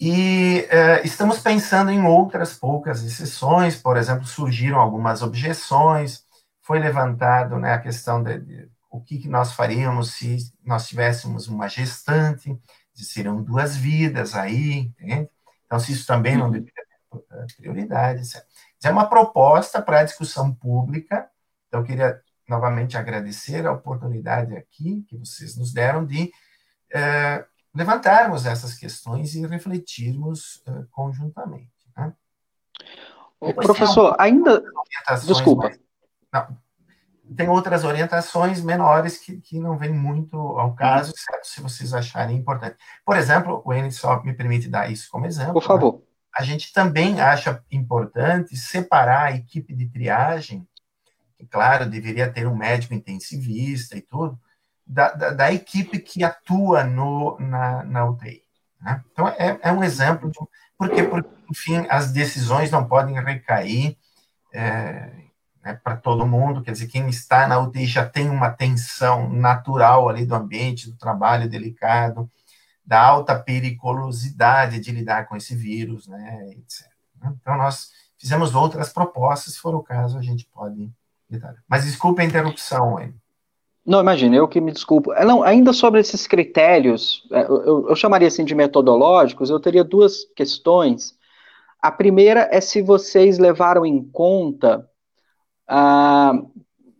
E 0.00 0.66
uh, 0.70 1.06
estamos 1.06 1.38
pensando 1.38 1.90
em 1.90 2.04
outras 2.04 2.54
poucas 2.54 3.04
exceções, 3.04 3.76
por 3.76 3.96
exemplo, 3.96 4.24
surgiram 4.26 4.78
algumas 4.78 5.22
objeções, 5.22 6.24
foi 6.60 6.78
levantado 6.78 7.58
né, 7.58 7.74
a 7.74 7.80
questão 7.80 8.22
de, 8.22 8.38
de 8.40 8.68
o 8.90 9.00
que, 9.00 9.18
que, 9.18 9.28
nós 9.28 9.52
faríamos 9.52 10.14
se 10.14 10.52
nós 10.64 10.86
tivéssemos 10.86 11.48
uma 11.48 11.68
gestante, 11.68 12.56
se 12.92 13.04
seriam 13.04 13.42
duas 13.42 13.76
vidas 13.76 14.34
aí, 14.34 14.80
entende? 14.80 15.30
Então, 15.64 15.78
se 15.78 15.92
isso 15.92 16.06
também 16.06 16.36
não 16.36 16.46
uhum. 16.46 16.52
deveria 16.52 16.84
ter 17.10 17.56
prioridade, 17.56 18.20
etc 18.20 18.51
é 18.84 18.90
uma 18.90 19.08
proposta 19.08 19.80
para 19.80 20.00
a 20.00 20.04
discussão 20.04 20.52
pública. 20.52 21.28
Então, 21.68 21.80
eu 21.80 21.86
queria 21.86 22.20
novamente 22.48 22.96
agradecer 22.96 23.66
a 23.66 23.72
oportunidade 23.72 24.56
aqui 24.56 25.04
que 25.08 25.16
vocês 25.16 25.56
nos 25.56 25.72
deram 25.72 26.04
de 26.04 26.30
é, 26.92 27.44
levantarmos 27.74 28.44
essas 28.44 28.74
questões 28.74 29.34
e 29.34 29.46
refletirmos 29.46 30.62
é, 30.66 30.84
conjuntamente. 30.90 31.70
Né? 31.96 32.12
professor, 33.54 34.14
ainda. 34.18 34.62
Desculpa. 35.26 35.64
Mais... 35.68 35.80
Não, 36.32 36.56
tem 37.34 37.48
outras 37.48 37.84
orientações 37.84 38.60
menores 38.60 39.18
que, 39.18 39.40
que 39.40 39.58
não 39.58 39.78
vêm 39.78 39.92
muito 39.92 40.36
ao 40.36 40.74
caso, 40.74 41.12
certo? 41.16 41.46
Se 41.46 41.60
vocês 41.60 41.94
acharem 41.94 42.36
importante. 42.36 42.76
Por 43.04 43.16
exemplo, 43.16 43.62
o 43.64 43.72
N 43.72 43.90
só 43.90 44.22
me 44.22 44.34
permite 44.34 44.68
dar 44.68 44.90
isso 44.90 45.08
como 45.10 45.26
exemplo. 45.26 45.54
Por 45.54 45.62
favor. 45.62 45.94
Né? 45.94 46.00
A 46.34 46.42
gente 46.42 46.72
também 46.72 47.20
acha 47.20 47.62
importante 47.70 48.56
separar 48.56 49.24
a 49.24 49.32
equipe 49.32 49.74
de 49.74 49.86
triagem, 49.86 50.66
que, 51.36 51.46
claro, 51.46 51.88
deveria 51.88 52.30
ter 52.30 52.46
um 52.46 52.56
médico 52.56 52.94
intensivista 52.94 53.96
e 53.96 54.00
tudo, 54.00 54.38
da, 54.86 55.12
da, 55.12 55.30
da 55.30 55.52
equipe 55.52 55.98
que 55.98 56.24
atua 56.24 56.84
no, 56.84 57.38
na, 57.38 57.84
na 57.84 58.04
UTI. 58.06 58.42
Né? 58.80 59.04
Então, 59.12 59.28
é, 59.28 59.58
é, 59.62 59.72
um 59.72 59.84
exemplo 59.84 60.30
de. 60.30 60.38
Porque, 60.76 61.02
porque, 61.02 61.28
enfim, 61.50 61.86
as 61.88 62.10
decisões 62.10 62.70
não 62.70 62.88
podem 62.88 63.14
recair 63.22 63.96
é, 64.52 65.10
né, 65.62 65.74
para 65.84 65.96
todo 65.96 66.26
mundo, 66.26 66.62
quer 66.62 66.72
dizer, 66.72 66.88
quem 66.88 67.08
está 67.08 67.46
na 67.46 67.58
UTI 67.60 67.86
já 67.86 68.06
tem 68.06 68.28
uma 68.28 68.50
tensão 68.50 69.28
natural 69.28 70.08
ali 70.08 70.26
do 70.26 70.34
ambiente, 70.34 70.90
do 70.90 70.96
trabalho 70.96 71.48
delicado 71.48 72.28
da 72.84 73.00
alta 73.00 73.38
periculosidade 73.38 74.80
de 74.80 74.90
lidar 74.90 75.26
com 75.26 75.36
esse 75.36 75.54
vírus, 75.54 76.08
né, 76.08 76.50
etc. 76.50 76.86
Então, 77.40 77.56
nós 77.56 77.90
fizemos 78.18 78.54
outras 78.54 78.92
propostas, 78.92 79.54
se 79.54 79.60
for 79.60 79.74
o 79.74 79.82
caso, 79.82 80.18
a 80.18 80.22
gente 80.22 80.48
pode 80.52 80.90
detalhar. 81.28 81.62
Mas 81.68 81.84
desculpe 81.84 82.22
a 82.22 82.24
interrupção, 82.24 82.94
Wayne. 82.94 83.14
Não, 83.84 84.00
imagina, 84.00 84.36
eu 84.36 84.46
que 84.46 84.60
me 84.60 84.70
desculpo. 84.70 85.12
É, 85.12 85.24
não, 85.24 85.42
ainda 85.42 85.72
sobre 85.72 86.00
esses 86.00 86.26
critérios, 86.26 87.26
é, 87.32 87.42
eu, 87.42 87.88
eu 87.88 87.96
chamaria 87.96 88.28
assim 88.28 88.44
de 88.44 88.54
metodológicos, 88.54 89.50
eu 89.50 89.58
teria 89.58 89.82
duas 89.82 90.24
questões. 90.36 91.16
A 91.80 91.90
primeira 91.90 92.48
é 92.52 92.60
se 92.60 92.80
vocês 92.80 93.38
levaram 93.38 93.84
em 93.84 94.02
conta 94.02 94.88
ah, 95.66 96.32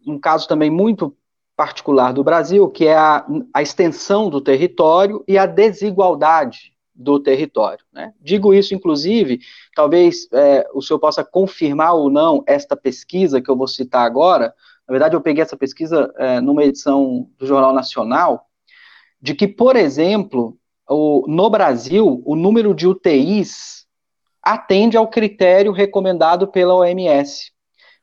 um 0.07 0.19
caso 0.19 0.49
também 0.49 0.71
muito 0.71 1.17
particular 1.57 2.13
do 2.13 2.25
Brasil, 2.25 2.69
que 2.69 2.87
é 2.87 2.97
a, 2.97 3.27
a 3.53 3.63
extensão 3.63 4.31
do 4.31 4.41
território 4.41 5.23
e 5.29 5.37
a 5.37 5.47
desigualdade 5.47 6.73
do 6.95 7.19
território. 7.19 7.85
Né? 7.93 8.13
Digo 8.21 8.53
isso, 8.55 8.75
inclusive, 8.75 9.41
talvez 9.75 10.29
é, 10.33 10.67
o 10.75 10.83
senhor 10.83 10.99
possa 10.99 11.25
confirmar 11.25 11.95
ou 11.95 12.11
não 12.11 12.43
esta 12.47 12.77
pesquisa 12.77 13.41
que 13.41 13.51
eu 13.51 13.57
vou 13.57 13.67
citar 13.67 14.05
agora. 14.05 14.55
Na 14.87 14.93
verdade, 14.93 15.17
eu 15.17 15.21
peguei 15.21 15.43
essa 15.43 15.57
pesquisa 15.57 16.13
é, 16.17 16.41
numa 16.41 16.65
edição 16.65 17.29
do 17.39 17.47
Jornal 17.47 17.73
Nacional, 17.73 18.47
de 19.21 19.35
que, 19.35 19.47
por 19.47 19.77
exemplo, 19.77 20.57
o, 20.89 21.25
no 21.29 21.49
Brasil, 21.49 22.23
o 22.25 22.35
número 22.35 22.75
de 22.75 22.87
UTIs 22.87 23.87
atende 24.43 24.97
ao 24.97 25.09
critério 25.09 25.73
recomendado 25.73 26.49
pela 26.49 26.75
OMS. 26.75 27.53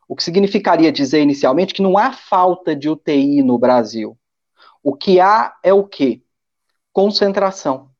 O 0.09 0.15
que 0.15 0.23
significaria 0.23 0.91
dizer 0.91 1.21
inicialmente 1.21 1.73
que 1.73 1.83
não 1.83 1.95
há 1.95 2.11
falta 2.11 2.75
de 2.75 2.89
UTI 2.89 3.43
no 3.43 3.59
Brasil. 3.59 4.17
O 4.83 4.95
que 4.95 5.19
há 5.19 5.53
é 5.63 5.71
o 5.71 5.83
quê? 5.83 6.23
Concentração. 6.91 7.91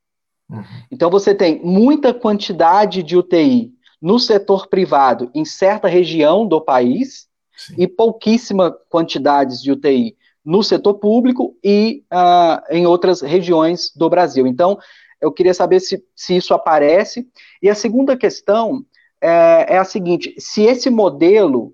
Uhum. 0.50 0.64
Então 0.90 1.12
você 1.12 1.36
tem 1.36 1.64
muita 1.64 2.12
quantidade 2.12 3.04
de 3.04 3.16
UTI 3.16 3.72
no 4.02 4.18
setor 4.18 4.68
privado 4.68 5.30
em 5.36 5.46
certa 5.46 5.88
região 5.88 6.48
do 6.48 6.60
país 6.60 7.28
Sim. 7.56 7.76
e 7.78 7.88
pouquíssima 7.88 8.76
quantidade 8.90 9.62
de 9.62 9.72
UTI 9.72 10.18
no 10.44 10.64
setor 10.64 10.96
público 10.96 11.56
e 11.64 12.04
uh, 12.12 12.74
em 12.74 12.88
outras 12.88 13.22
regiões 13.22 13.94
do 13.96 14.10
Brasil. 14.10 14.48
Então, 14.48 14.80
eu 15.22 15.32
queria 15.32 15.54
saber 15.54 15.80
se, 15.80 16.04
se 16.16 16.38
isso 16.38 16.56
aparece. 16.56 17.28
E 17.62 17.70
a 17.70 17.76
segunda 17.76 18.18
questão 18.18 18.84
é, 19.22 19.76
é 19.76 19.78
a 19.78 19.84
seguinte: 19.84 20.34
se 20.40 20.64
esse 20.64 20.90
modelo, 20.90 21.74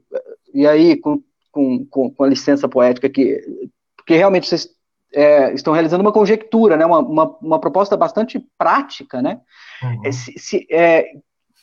e 0.55 0.65
aí 0.65 0.95
com, 0.95 1.21
com, 1.51 1.85
com 2.11 2.23
a 2.23 2.27
licença 2.27 2.67
poética 2.67 3.09
que, 3.09 3.41
porque 3.95 4.15
realmente 4.15 4.47
vocês 4.47 4.69
é, 5.13 5.53
estão 5.53 5.73
realizando 5.73 6.01
uma 6.01 6.11
conjectura, 6.11 6.77
né, 6.77 6.85
uma, 6.85 6.99
uma, 6.99 7.37
uma 7.41 7.59
proposta 7.59 7.95
bastante 7.95 8.43
prática, 8.57 9.21
né? 9.21 9.39
Uhum. 9.83 10.11
Se, 10.11 10.33
se, 10.37 10.67
é, 10.71 11.11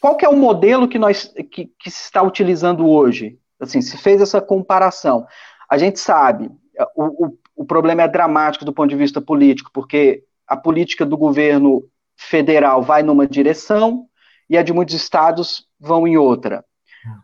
qual 0.00 0.16
que 0.16 0.24
é 0.24 0.28
o 0.28 0.36
modelo 0.36 0.88
que 0.88 0.98
nós 0.98 1.32
que, 1.50 1.70
que 1.78 1.90
se 1.90 2.02
está 2.02 2.22
utilizando 2.22 2.86
hoje? 2.86 3.38
Assim, 3.60 3.80
se 3.80 3.96
fez 3.96 4.20
essa 4.20 4.40
comparação, 4.40 5.26
a 5.68 5.78
gente 5.78 5.98
sabe 5.98 6.50
o, 6.94 7.26
o, 7.26 7.38
o 7.56 7.64
problema 7.64 8.02
é 8.02 8.08
dramático 8.08 8.64
do 8.64 8.72
ponto 8.72 8.90
de 8.90 8.96
vista 8.96 9.20
político, 9.20 9.70
porque 9.72 10.24
a 10.46 10.56
política 10.56 11.04
do 11.04 11.16
governo 11.16 11.84
federal 12.16 12.82
vai 12.82 13.02
numa 13.02 13.26
direção 13.26 14.06
e 14.48 14.58
a 14.58 14.62
de 14.62 14.72
muitos 14.72 14.94
estados 14.94 15.66
vão 15.78 16.06
em 16.06 16.16
outra. 16.16 16.64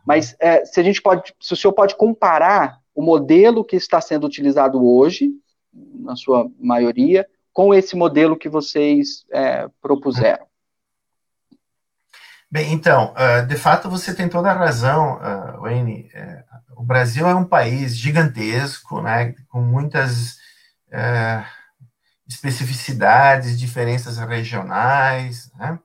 Mas 0.06 0.36
é, 0.40 0.64
se 0.64 0.80
a 0.80 0.82
gente 0.82 1.00
pode, 1.00 1.34
se 1.40 1.52
o 1.52 1.56
senhor 1.56 1.72
pode 1.72 1.96
comparar 1.96 2.78
o 2.94 3.02
modelo 3.02 3.64
que 3.64 3.76
está 3.76 4.00
sendo 4.00 4.26
utilizado 4.26 4.84
hoje, 4.84 5.30
na 5.72 6.16
sua 6.16 6.50
maioria, 6.58 7.26
com 7.52 7.72
esse 7.72 7.96
modelo 7.96 8.36
que 8.36 8.48
vocês 8.48 9.24
é, 9.30 9.68
propuseram. 9.80 10.48
Bem, 12.50 12.72
então, 12.72 13.12
uh, 13.12 13.46
de 13.46 13.56
fato 13.56 13.90
você 13.90 14.14
tem 14.14 14.26
toda 14.26 14.50
a 14.50 14.54
razão, 14.54 15.16
uh, 15.16 15.60
Wayne. 15.60 16.10
Uh, 16.14 16.80
o 16.80 16.82
Brasil 16.82 17.26
é 17.26 17.34
um 17.34 17.44
país 17.44 17.94
gigantesco, 17.94 19.02
né, 19.02 19.34
com 19.48 19.60
muitas 19.60 20.38
especificidades, 22.26 23.58
diferenças 23.58 24.16
regionais, 24.16 25.52
né, 25.58 25.78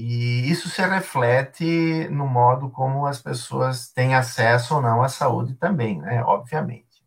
e 0.00 0.48
isso 0.48 0.68
se 0.68 0.80
reflete 0.86 2.08
no 2.08 2.24
modo 2.24 2.70
como 2.70 3.04
as 3.04 3.20
pessoas 3.20 3.90
têm 3.90 4.14
acesso 4.14 4.76
ou 4.76 4.80
não 4.80 5.02
à 5.02 5.08
saúde 5.08 5.54
também, 5.54 6.00
né, 6.00 6.22
obviamente. 6.22 7.04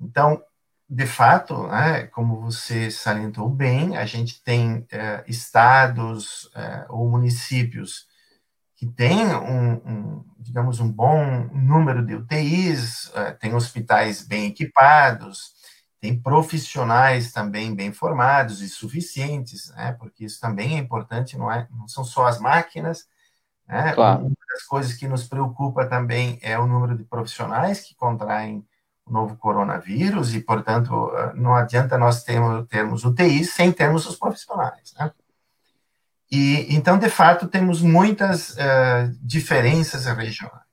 Então, 0.00 0.40
de 0.88 1.04
fato, 1.04 1.66
né, 1.66 2.06
como 2.06 2.40
você 2.40 2.92
salientou 2.92 3.50
bem, 3.50 3.96
a 3.96 4.06
gente 4.06 4.40
tem 4.40 4.86
é, 4.92 5.24
estados 5.26 6.48
é, 6.54 6.86
ou 6.88 7.10
municípios 7.10 8.06
que 8.76 8.86
têm 8.86 9.26
um, 9.34 9.72
um, 9.84 10.24
digamos, 10.38 10.78
um 10.78 10.88
bom 10.88 11.48
número 11.52 12.06
de 12.06 12.14
UTIs, 12.14 13.10
é, 13.16 13.32
tem 13.32 13.52
hospitais 13.52 14.24
bem 14.24 14.46
equipados, 14.46 15.57
tem 16.00 16.18
profissionais 16.20 17.32
também 17.32 17.74
bem 17.74 17.92
formados 17.92 18.62
e 18.62 18.68
suficientes, 18.68 19.70
né, 19.70 19.92
porque 19.98 20.24
isso 20.24 20.40
também 20.40 20.76
é 20.76 20.78
importante, 20.78 21.36
não, 21.36 21.50
é, 21.50 21.66
não 21.70 21.88
são 21.88 22.04
só 22.04 22.26
as 22.26 22.38
máquinas, 22.38 23.06
né, 23.66 23.92
claro. 23.92 24.26
uma 24.26 24.36
das 24.52 24.62
coisas 24.64 24.94
que 24.94 25.08
nos 25.08 25.26
preocupa 25.26 25.86
também 25.86 26.38
é 26.42 26.58
o 26.58 26.66
número 26.66 26.96
de 26.96 27.04
profissionais 27.04 27.80
que 27.80 27.94
contraem 27.94 28.66
o 29.04 29.12
novo 29.12 29.36
coronavírus 29.36 30.34
e, 30.34 30.40
portanto, 30.40 31.10
não 31.34 31.54
adianta 31.54 31.96
nós 31.96 32.22
termos, 32.22 32.66
termos 32.68 33.04
UTI 33.04 33.44
sem 33.44 33.72
termos 33.72 34.06
os 34.06 34.16
profissionais, 34.16 34.92
né? 34.98 35.10
E, 36.30 36.74
então, 36.76 36.98
de 36.98 37.08
fato, 37.08 37.48
temos 37.48 37.80
muitas 37.80 38.50
uh, 38.50 39.10
diferenças 39.22 40.04
regionais. 40.04 40.67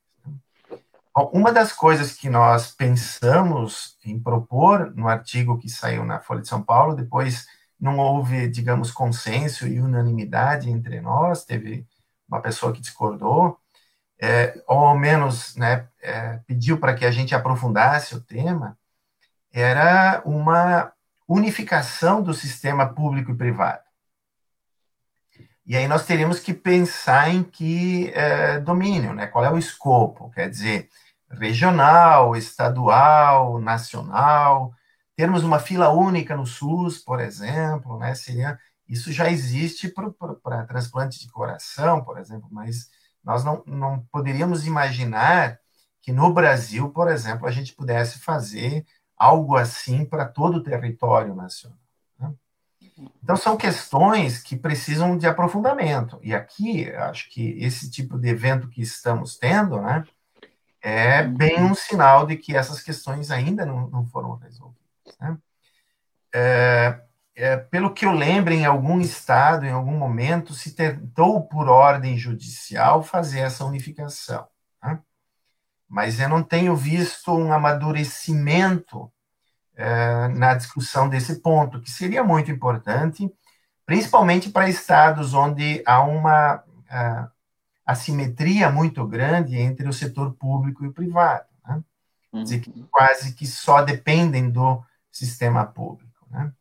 Bom, 1.15 1.31
uma 1.33 1.53
das 1.53 1.71
coisas 1.71 2.11
que 2.11 2.29
nós 2.29 2.73
pensamos 2.73 3.97
em 4.03 4.19
propor 4.19 4.93
no 4.93 5.07
artigo 5.07 5.57
que 5.57 5.69
saiu 5.69 6.03
na 6.03 6.19
Folha 6.19 6.41
de 6.41 6.47
São 6.49 6.61
Paulo, 6.61 6.93
depois 6.93 7.47
não 7.79 7.97
houve, 7.99 8.49
digamos, 8.49 8.91
consenso 8.91 9.65
e 9.65 9.79
unanimidade 9.79 10.69
entre 10.69 10.99
nós, 10.99 11.45
teve 11.45 11.87
uma 12.27 12.41
pessoa 12.41 12.73
que 12.73 12.81
discordou, 12.81 13.57
é, 14.19 14.61
ou 14.67 14.79
ao 14.79 14.97
menos 14.97 15.55
né, 15.55 15.87
é, 16.01 16.39
pediu 16.45 16.77
para 16.79 16.93
que 16.93 17.05
a 17.05 17.11
gente 17.11 17.33
aprofundasse 17.33 18.13
o 18.13 18.21
tema, 18.21 18.77
era 19.53 20.21
uma 20.25 20.91
unificação 21.25 22.21
do 22.21 22.33
sistema 22.33 22.93
público 22.93 23.31
e 23.31 23.37
privado. 23.37 23.85
E 25.65 25.77
aí 25.77 25.87
nós 25.87 26.05
teríamos 26.05 26.39
que 26.39 26.53
pensar 26.53 27.29
em 27.29 27.41
que 27.43 28.11
é, 28.13 28.59
domínio, 28.59 29.13
né? 29.13 29.27
qual 29.27 29.45
é 29.45 29.49
o 29.49 29.57
escopo, 29.57 30.29
quer 30.31 30.49
dizer, 30.49 30.89
regional, 31.39 32.35
estadual, 32.35 33.59
nacional, 33.59 34.73
termos 35.15 35.43
uma 35.43 35.59
fila 35.59 35.89
única 35.89 36.35
no 36.35 36.45
SUS, 36.45 36.99
por 36.99 37.19
exemplo, 37.19 37.97
né? 37.97 38.13
Seria, 38.15 38.59
isso 38.87 39.11
já 39.11 39.29
existe 39.29 39.89
para 39.89 40.65
transplante 40.65 41.19
de 41.19 41.29
coração, 41.29 42.03
por 42.03 42.17
exemplo, 42.17 42.47
mas 42.51 42.89
nós 43.23 43.43
não, 43.43 43.63
não 43.65 43.99
poderíamos 44.11 44.67
imaginar 44.67 45.59
que 46.01 46.11
no 46.11 46.31
Brasil, 46.31 46.91
por 46.91 47.09
exemplo, 47.09 47.47
a 47.47 47.51
gente 47.51 47.73
pudesse 47.73 48.19
fazer 48.19 48.85
algo 49.17 49.55
assim 49.55 50.05
para 50.05 50.25
todo 50.25 50.57
o 50.57 50.63
território 50.63 51.33
nacional. 51.33 51.79
Né? 52.19 52.31
Então, 53.23 53.35
são 53.35 53.57
questões 53.57 54.43
que 54.43 54.55
precisam 54.55 55.17
de 55.17 55.25
aprofundamento. 55.25 56.19
E 56.21 56.35
aqui, 56.35 56.91
acho 56.91 57.29
que 57.31 57.57
esse 57.57 57.89
tipo 57.89 58.19
de 58.19 58.29
evento 58.29 58.69
que 58.69 58.81
estamos 58.81 59.37
tendo 59.37 59.81
né, 59.81 60.03
é 60.87 61.23
bem 61.23 61.63
um 61.63 61.73
sinal 61.73 62.27
de 62.27 62.37
que 62.37 62.55
essas 62.55 62.79
questões 62.79 63.31
ainda 63.31 63.65
não, 63.65 63.87
não 63.89 64.05
foram 64.05 64.35
resolvidas. 64.35 65.17
Né? 65.19 65.35
É, 66.31 67.01
é, 67.35 67.57
pelo 67.57 67.91
que 67.91 68.05
eu 68.05 68.11
lembro, 68.11 68.53
em 68.53 68.65
algum 68.65 69.01
estado, 69.01 69.65
em 69.65 69.71
algum 69.71 69.97
momento, 69.97 70.53
se 70.53 70.75
tentou, 70.75 71.41
por 71.47 71.67
ordem 71.67 72.15
judicial, 72.19 73.01
fazer 73.01 73.39
essa 73.39 73.65
unificação. 73.65 74.47
Né? 74.83 74.99
Mas 75.89 76.19
eu 76.19 76.29
não 76.29 76.43
tenho 76.43 76.75
visto 76.75 77.35
um 77.35 77.51
amadurecimento 77.51 79.11
é, 79.75 80.27
na 80.27 80.53
discussão 80.53 81.09
desse 81.09 81.41
ponto, 81.41 81.81
que 81.81 81.89
seria 81.89 82.23
muito 82.23 82.51
importante, 82.51 83.27
principalmente 83.87 84.51
para 84.51 84.69
estados 84.69 85.33
onde 85.33 85.81
há 85.83 86.03
uma 86.03 86.63
é, 86.87 87.34
assimetria 87.85 88.69
muito 88.69 89.05
grande 89.05 89.57
entre 89.57 89.87
o 89.87 89.93
setor 89.93 90.33
público 90.33 90.83
e 90.83 90.87
o 90.87 90.93
privado. 90.93 91.45
Né? 91.67 91.83
Uhum. 92.33 92.43
Dizer, 92.43 92.59
que 92.61 92.71
quase 92.91 93.33
que 93.33 93.45
só 93.45 93.81
dependem 93.81 94.49
do 94.49 94.83
sistema 95.11 95.65
público. 95.65 96.25
Né? 96.29 96.51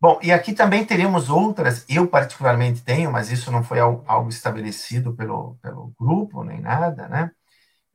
Bom, 0.00 0.18
e 0.22 0.32
aqui 0.32 0.52
também 0.52 0.84
teríamos 0.84 1.28
outras, 1.28 1.84
eu 1.88 2.06
particularmente 2.06 2.82
tenho, 2.82 3.12
mas 3.12 3.30
isso 3.30 3.50
não 3.50 3.62
foi 3.62 3.78
algo 3.80 4.28
estabelecido 4.28 5.12
pelo, 5.14 5.56
pelo 5.62 5.92
grupo, 5.98 6.42
nem 6.42 6.60
nada, 6.60 7.08
né? 7.08 7.30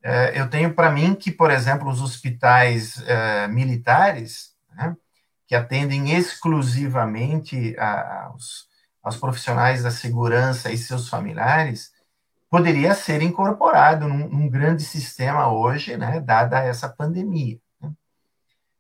É, 0.04 0.40
eu 0.40 0.48
tenho 0.48 0.72
para 0.72 0.92
mim 0.92 1.16
que, 1.16 1.32
por 1.32 1.50
exemplo, 1.50 1.90
os 1.90 2.00
hospitais 2.00 3.02
é, 3.08 3.48
militares, 3.48 4.54
né, 4.76 4.96
que 5.48 5.56
atendem 5.56 6.16
exclusivamente 6.16 7.76
aos, 7.80 8.68
aos 9.06 9.18
profissionais 9.18 9.84
da 9.84 9.92
segurança 9.92 10.72
e 10.72 10.78
seus 10.80 11.08
familiares, 11.08 11.94
poderia 12.50 12.96
ser 12.96 13.22
incorporado 13.22 14.08
num, 14.08 14.28
num 14.28 14.50
grande 14.50 14.84
sistema 14.84 15.48
hoje, 15.52 15.96
né, 15.96 16.20
dada 16.20 16.60
essa 16.60 16.90
pandemia. 16.90 17.60
Né? 17.80 17.92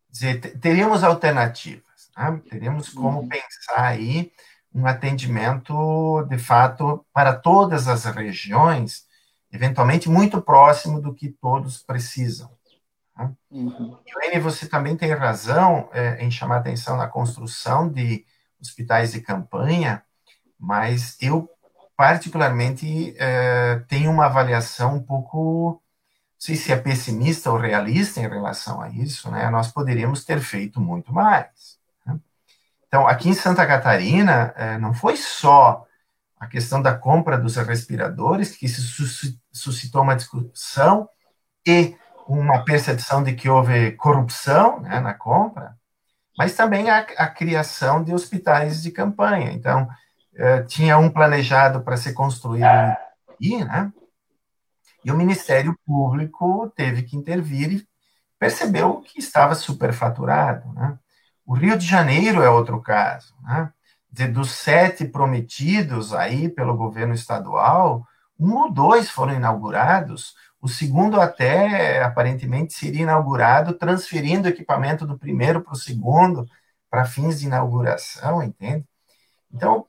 Dizer, 0.09 0.59
teríamos 0.59 1.03
alternativas. 1.03 2.09
Né? 2.17 2.41
Teremos 2.49 2.89
como 2.89 3.19
uhum. 3.19 3.29
pensar 3.29 3.85
aí 3.85 4.31
um 4.73 4.87
atendimento, 4.87 6.23
de 6.23 6.39
fato, 6.39 7.05
para 7.13 7.35
todas 7.35 7.87
as 7.87 8.05
regiões, 8.05 9.05
eventualmente 9.53 10.09
muito 10.09 10.41
próximo 10.41 10.99
do 10.99 11.13
que 11.13 11.29
todos 11.29 11.83
precisam. 11.83 12.49
Né? 13.15 13.31
Uhum. 13.51 13.95
E, 14.33 14.39
você 14.39 14.67
também 14.67 14.97
tem 14.97 15.13
razão 15.13 15.87
é, 15.93 16.25
em 16.25 16.31
chamar 16.31 16.57
atenção 16.57 16.97
na 16.97 17.07
construção 17.07 17.87
de 17.87 18.25
hospitais 18.59 19.11
de 19.11 19.21
campanha, 19.21 20.03
mas 20.59 21.17
eu, 21.21 21.49
particularmente, 21.97 23.15
é, 23.17 23.79
tenho 23.87 24.11
uma 24.11 24.25
avaliação 24.25 24.95
um 24.95 25.03
pouco, 25.03 25.71
não 25.71 25.81
sei 26.39 26.55
se 26.55 26.71
é 26.71 26.77
pessimista 26.77 27.51
ou 27.51 27.57
realista 27.57 28.19
em 28.19 28.27
relação 28.27 28.81
a 28.81 28.89
isso, 28.89 29.29
né? 29.31 29.49
Nós 29.49 29.71
poderíamos 29.71 30.23
ter 30.25 30.39
feito 30.39 30.79
muito 30.81 31.13
mais. 31.13 31.79
Então, 32.87 33.07
aqui 33.07 33.29
em 33.29 33.33
Santa 33.33 33.65
Catarina, 33.67 34.53
é, 34.55 34.77
não 34.77 34.93
foi 34.93 35.17
só 35.17 35.85
a 36.39 36.47
questão 36.47 36.81
da 36.81 36.95
compra 36.97 37.37
dos 37.37 37.55
respiradores 37.55 38.55
que 38.55 38.67
suscitou 39.51 40.01
uma 40.01 40.15
discussão 40.15 41.09
e 41.67 41.95
uma 42.27 42.63
percepção 42.63 43.23
de 43.23 43.33
que 43.33 43.49
houve 43.49 43.91
corrupção 43.93 44.79
né, 44.81 44.99
na 44.99 45.13
compra, 45.13 45.75
mas 46.37 46.55
também 46.55 46.89
a, 46.89 46.99
a, 46.99 47.27
criação 47.27 48.03
de 48.03 48.13
hospitais 48.13 48.81
de 48.81 48.91
campanha. 48.91 49.51
Então, 49.51 49.87
é, 50.35 50.63
tinha 50.63 50.97
um 50.97 51.09
planejado 51.09 51.81
para 51.81 51.97
ser 51.97 52.13
construído 52.13 52.65
aqui, 52.65 53.63
né? 53.63 53.91
E 55.03 55.11
o 55.11 55.17
Ministério 55.17 55.77
Público 55.85 56.71
teve 56.75 57.03
que 57.03 57.15
intervir 57.15 57.71
e 57.71 57.87
percebeu 58.39 59.01
que 59.01 59.19
estava 59.19 59.55
superfaturado, 59.55 60.71
né? 60.73 60.97
O 61.45 61.53
Rio 61.53 61.77
de 61.77 61.85
Janeiro 61.85 62.41
é 62.41 62.49
outro 62.49 62.81
caso. 62.81 63.35
Né? 63.43 63.71
De, 64.11 64.27
dos 64.27 64.51
sete 64.51 65.05
prometidos 65.05 66.13
aí 66.13 66.49
pelo 66.49 66.75
governo 66.75 67.13
estadual, 67.13 68.05
um 68.39 68.53
ou 68.55 68.71
dois 68.71 69.09
foram 69.09 69.33
inaugurados, 69.33 70.33
o 70.59 70.67
segundo 70.67 71.21
até 71.21 72.01
aparentemente 72.01 72.73
seria 72.73 73.03
inaugurado 73.03 73.73
transferindo 73.75 74.47
equipamento 74.47 75.05
do 75.05 75.17
primeiro 75.17 75.61
para 75.61 75.73
o 75.73 75.77
segundo 75.77 76.47
para 76.89 77.05
fins 77.05 77.39
de 77.39 77.45
inauguração, 77.45 78.41
entende? 78.41 78.85
Então, 79.53 79.85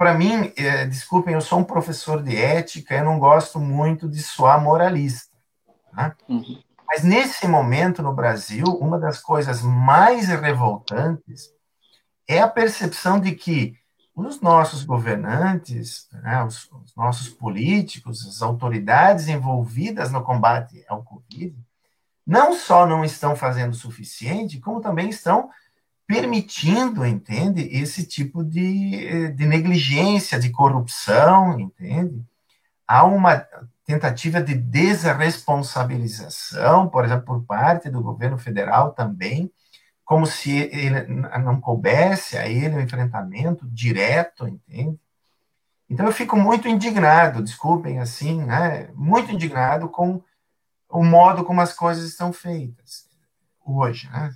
para 0.00 0.14
mim, 0.14 0.50
é, 0.56 0.86
desculpem, 0.86 1.34
eu 1.34 1.42
sou 1.42 1.58
um 1.58 1.64
professor 1.64 2.22
de 2.22 2.34
ética, 2.34 2.94
eu 2.94 3.04
não 3.04 3.18
gosto 3.18 3.60
muito 3.60 4.08
de 4.08 4.22
soar 4.22 4.58
moralista. 4.58 5.36
Né? 5.92 6.16
Uhum. 6.26 6.58
Mas 6.88 7.04
nesse 7.04 7.46
momento 7.46 8.02
no 8.02 8.14
Brasil, 8.14 8.64
uma 8.64 8.98
das 8.98 9.20
coisas 9.20 9.60
mais 9.60 10.28
revoltantes 10.28 11.50
é 12.26 12.40
a 12.40 12.48
percepção 12.48 13.20
de 13.20 13.32
que 13.32 13.76
os 14.16 14.40
nossos 14.40 14.84
governantes, 14.84 16.08
né, 16.14 16.42
os, 16.44 16.66
os, 16.72 16.96
nossos 16.96 17.28
políticos, 17.28 18.26
as 18.26 18.40
autoridades 18.40 19.28
envolvidas 19.28 20.10
no 20.10 20.24
combate 20.24 20.82
ao 20.88 21.02
Covid, 21.02 21.54
não 22.26 22.54
só 22.54 22.86
não 22.86 23.04
estão 23.04 23.36
fazendo 23.36 23.72
o 23.72 23.76
suficiente, 23.76 24.60
como 24.60 24.80
também 24.80 25.10
estão 25.10 25.50
permitindo, 26.10 27.06
entende, 27.06 27.62
esse 27.70 28.04
tipo 28.04 28.42
de, 28.42 29.30
de 29.30 29.46
negligência, 29.46 30.40
de 30.40 30.50
corrupção, 30.50 31.60
entende? 31.60 32.26
Há 32.84 33.04
uma 33.04 33.46
tentativa 33.84 34.42
de 34.42 34.56
desresponsabilização, 34.56 36.88
por 36.88 37.04
exemplo, 37.04 37.26
por 37.26 37.44
parte 37.44 37.88
do 37.88 38.02
governo 38.02 38.36
federal 38.36 38.90
também, 38.90 39.52
como 40.04 40.26
se 40.26 40.68
ele 40.72 41.06
não 41.44 41.60
coubesse 41.60 42.36
a 42.36 42.48
ele 42.48 42.74
um 42.74 42.80
enfrentamento 42.80 43.64
direto, 43.70 44.48
entende? 44.48 44.98
Então 45.88 46.06
eu 46.06 46.12
fico 46.12 46.36
muito 46.36 46.66
indignado, 46.66 47.40
desculpem 47.40 48.00
assim, 48.00 48.42
né? 48.42 48.90
Muito 48.94 49.30
indignado 49.30 49.88
com 49.88 50.20
o 50.88 51.04
modo 51.04 51.44
como 51.44 51.60
as 51.60 51.72
coisas 51.72 52.04
estão 52.04 52.32
feitas 52.32 53.08
hoje, 53.64 54.10
né? 54.10 54.34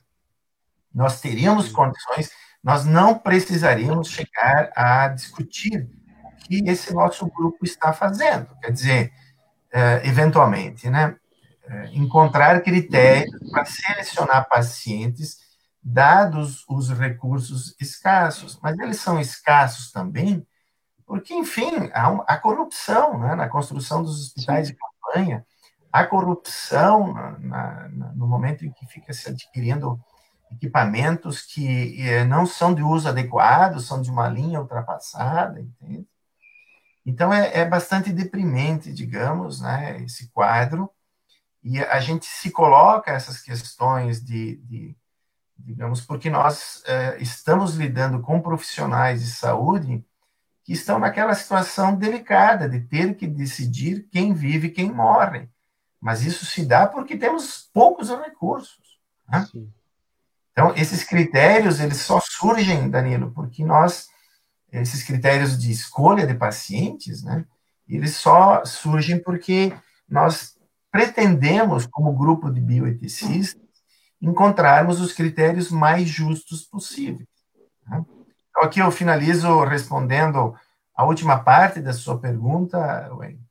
Nós 0.95 1.21
teríamos 1.21 1.69
condições, 1.69 2.31
nós 2.63 2.85
não 2.85 3.19
precisaríamos 3.19 4.09
chegar 4.09 4.71
a 4.75 5.09
discutir 5.09 5.89
o 6.25 6.37
que 6.37 6.63
esse 6.67 6.95
nosso 6.95 7.27
grupo 7.27 7.65
está 7.65 7.93
fazendo. 7.93 8.49
Quer 8.63 8.71
dizer, 8.71 9.13
é, 9.73 10.07
eventualmente, 10.07 10.89
né? 10.89 11.17
É, 11.67 11.87
encontrar 11.95 12.61
critérios 12.61 13.51
para 13.51 13.65
selecionar 13.65 14.47
pacientes 14.51 15.39
dados 15.83 16.65
os 16.69 16.91
recursos 16.91 17.75
escassos. 17.81 18.59
Mas 18.63 18.79
eles 18.79 18.99
são 18.99 19.19
escassos 19.19 19.91
também 19.91 20.47
porque, 21.07 21.35
enfim, 21.35 21.91
há 21.93 22.09
a 22.27 22.39
corrupção 22.39 23.19
né, 23.19 23.35
na 23.35 23.49
construção 23.49 24.03
dos 24.03 24.21
hospitais 24.21 24.69
de 24.69 24.75
campanha, 24.75 25.45
a 25.93 26.05
corrupção 26.05 27.13
na, 27.13 27.89
na, 27.89 28.13
no 28.15 28.27
momento 28.27 28.65
em 28.65 28.73
que 28.73 28.87
fica 28.87 29.13
se 29.13 29.29
adquirindo 29.29 30.01
equipamentos 30.51 31.43
que 31.43 32.01
eh, 32.01 32.25
não 32.25 32.47
são 32.47 32.75
de 32.75 32.83
uso 32.83 33.09
adequado, 33.09 33.81
são 33.81 34.01
de 34.01 34.11
uma 34.11 34.29
linha 34.29 34.61
ultrapassada, 34.61 35.61
entende? 35.61 36.07
Então 37.05 37.33
é, 37.33 37.61
é 37.61 37.65
bastante 37.65 38.13
deprimente, 38.13 38.93
digamos, 38.93 39.61
né, 39.61 40.01
esse 40.03 40.29
quadro, 40.31 40.91
e 41.63 41.79
a 41.83 42.01
gente 42.01 42.27
se 42.27 42.51
coloca 42.51 43.11
essas 43.11 43.41
questões 43.41 44.23
de, 44.23 44.57
de 44.57 44.97
digamos, 45.57 46.01
porque 46.01 46.29
nós 46.29 46.83
é, 46.87 47.17
estamos 47.21 47.75
lidando 47.75 48.21
com 48.21 48.41
profissionais 48.41 49.23
de 49.23 49.31
saúde 49.31 50.05
que 50.63 50.73
estão 50.73 50.99
naquela 50.99 51.35
situação 51.35 51.95
delicada 51.95 52.69
de 52.69 52.81
ter 52.81 53.15
que 53.17 53.27
decidir 53.27 54.09
quem 54.11 54.33
vive 54.33 54.69
e 54.69 54.71
quem 54.71 54.91
morre. 54.91 55.49
Mas 56.01 56.23
isso 56.23 56.45
se 56.45 56.65
dá 56.65 56.87
porque 56.87 57.17
temos 57.17 57.69
poucos 57.73 58.11
recursos. 58.11 58.99
Né? 59.29 59.47
Então, 60.55 60.73
esses 60.77 61.03
critérios, 61.03 61.81
eles 61.81 61.97
só 61.97 62.21
surgem, 62.23 62.89
Danilo, 62.89 63.33
porque 63.33 63.65
nós, 63.65 64.09
esses 64.71 65.03
critérios 65.03 65.59
de 65.59 65.73
escolha 65.73 66.25
de 66.25 66.35
pacientes, 66.35 67.25
né, 67.25 67.45
eles 67.89 68.15
só 68.17 68.65
surgem 68.65 69.19
porque 69.21 69.77
nós 70.09 70.57
pretendemos, 70.93 71.87
como 71.87 72.17
grupo 72.17 72.49
de 72.53 72.61
bioeticistas, 72.61 73.61
encontrarmos 74.23 75.01
os 75.01 75.13
critérios 75.13 75.71
mais 75.71 76.09
justos 76.09 76.63
possíveis. 76.63 77.29
Né? 77.85 78.05
Então, 78.49 78.63
aqui 78.63 78.79
eu 78.79 78.91
finalizo 78.93 79.65
respondendo 79.65 80.57
a 80.95 81.05
última 81.05 81.43
parte 81.43 81.81
da 81.81 81.93
sua 81.93 82.21
pergunta, 82.21 83.11
Wayne. 83.17 83.43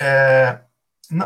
É, 0.00 0.62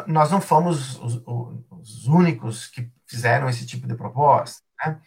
nós 0.07 0.31
não 0.31 0.41
fomos 0.41 0.99
os, 0.99 1.23
os, 1.71 2.07
únicos 2.09 2.66
que 2.66 2.91
fizeram 3.09 3.49
esse 3.49 3.67
tipo 3.67 3.87
de 3.87 3.95
proposta. 3.95 4.63
Né? 4.85 5.01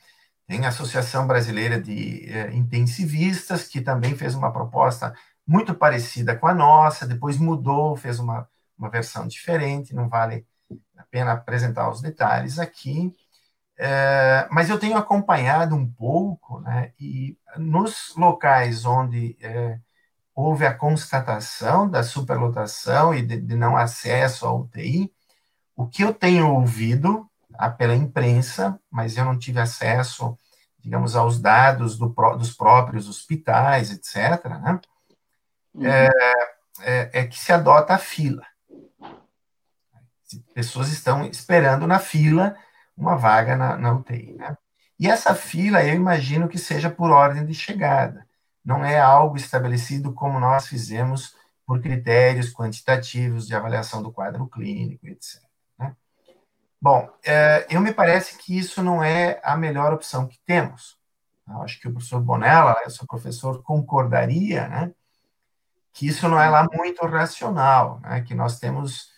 Tem 0.47 0.66
a 0.66 0.70
Associação 0.70 1.28
Brasileira 1.28 1.80
de 1.80 2.30
é, 2.30 2.54
Intensivistas, 2.54 3.68
que 3.68 3.80
também 3.82 4.16
fez 4.18 4.36
uma 4.36 4.52
proposta 4.52 5.14
muito 5.47 5.74
parecida 5.74 6.36
com 6.36 6.47
a 6.47 6.54
nossa, 6.54 7.08
depois 7.08 7.38
mudou, 7.38 7.95
fez 7.95 8.20
uma, 8.20 8.47
uma 8.78 8.89
versão 8.89 9.28
diferente, 9.28 9.95
não 9.95 10.10
vale 10.10 10.45
pena 11.12 11.34
apresentar 11.34 11.89
os 11.89 12.02
detalhes 12.02 12.58
aqui, 12.58 13.14
é, 13.78 14.47
mas 14.52 14.70
eu 14.70 14.80
tenho 14.80 14.97
acompanhado 14.97 15.76
um 15.76 15.86
pouco, 15.86 16.62
né, 16.62 16.93
e 16.99 17.38
nos 17.58 18.14
locais 18.16 18.86
onde 18.86 19.38
é, 19.41 19.80
houve 20.34 20.66
a 20.66 20.74
constatação 20.74 21.89
da 21.89 22.04
superlotação 22.04 23.14
e 23.14 23.22
de, 23.22 23.38
de, 23.38 23.56
não 23.56 23.76
acesso 23.76 24.45
à 24.45 24.54
UTI, 24.54 25.12
o 25.76 25.88
que 25.88 26.04
eu 26.04 26.14
tenho 26.14 26.54
ouvido 26.54 27.30
pela 27.70 27.95
imprensa, 27.95 28.80
mas 28.89 29.18
eu 29.18 29.26
não 29.26 29.38
tive 29.38 29.59
acesso, 29.59 30.38
digamos, 30.80 31.16
aos 31.16 31.39
dados 31.39 31.97
do, 31.97 32.07
dos 32.38 32.53
próprios 32.53 33.07
hospitais, 33.07 33.91
etc., 33.91 34.45
né, 34.45 34.80
uhum. 35.74 35.86
é, 35.86 36.09
é, 36.82 37.09
é 37.22 37.28
que 37.28 37.39
se 37.39 37.51
adota 37.53 37.93
a 37.93 37.97
fila 37.97 38.45
pessoas 40.53 40.91
estão 40.91 41.26
esperando 41.26 41.88
na 41.88 41.99
fila 41.99 42.55
uma 42.95 43.16
vaga 43.16 43.55
na, 43.55 43.78
na 43.78 43.93
UTI. 43.93 44.34
Né? 44.34 44.57
E 44.99 45.07
essa 45.07 45.34
fila, 45.34 45.84
eu 45.84 45.95
imagino 45.95 46.47
que 46.47 46.57
seja 46.57 46.89
por 46.89 47.09
ordem 47.09 47.45
de 47.45 47.53
chegada. 47.53 48.26
Não 48.64 48.86
é 48.86 48.99
algo 48.99 49.38
estabelecido 49.38 50.14
como 50.14 50.39
nós 50.39 50.68
fizemos 50.68 51.36
por 51.66 51.82
critérios 51.82 52.53
quantitativos 52.53 53.47
de 53.47 53.55
avaliação 53.55 54.03
do 54.03 54.12
quadro 54.12 54.47
clínico, 54.47 55.07
etc. 55.07 55.41
Bom, 56.82 57.09
é, 57.23 57.67
eu 57.69 57.79
me 57.79 57.93
parece 57.93 58.38
que 58.38 58.57
isso 58.57 58.82
não 58.82 59.03
é 59.03 59.39
a 59.43 59.55
melhor 59.55 59.93
opção 59.93 60.27
que 60.27 60.39
temos. 60.45 60.97
Eu 61.47 61.61
acho 61.61 61.79
que 61.79 61.88
o 61.88 61.91
professor 61.91 62.19
Bonella, 62.21 62.75
né, 62.84 62.89
seu 62.89 63.05
professor, 63.05 63.61
concordaria 63.61 64.67
né, 64.67 64.91
que 65.93 66.07
isso 66.07 66.27
não 66.27 66.39
é 66.39 66.49
lá 66.49 66.67
muito 66.71 67.05
racional, 67.05 67.99
né, 68.01 68.21
que 68.21 68.34
nós 68.34 68.59
temos 68.59 69.11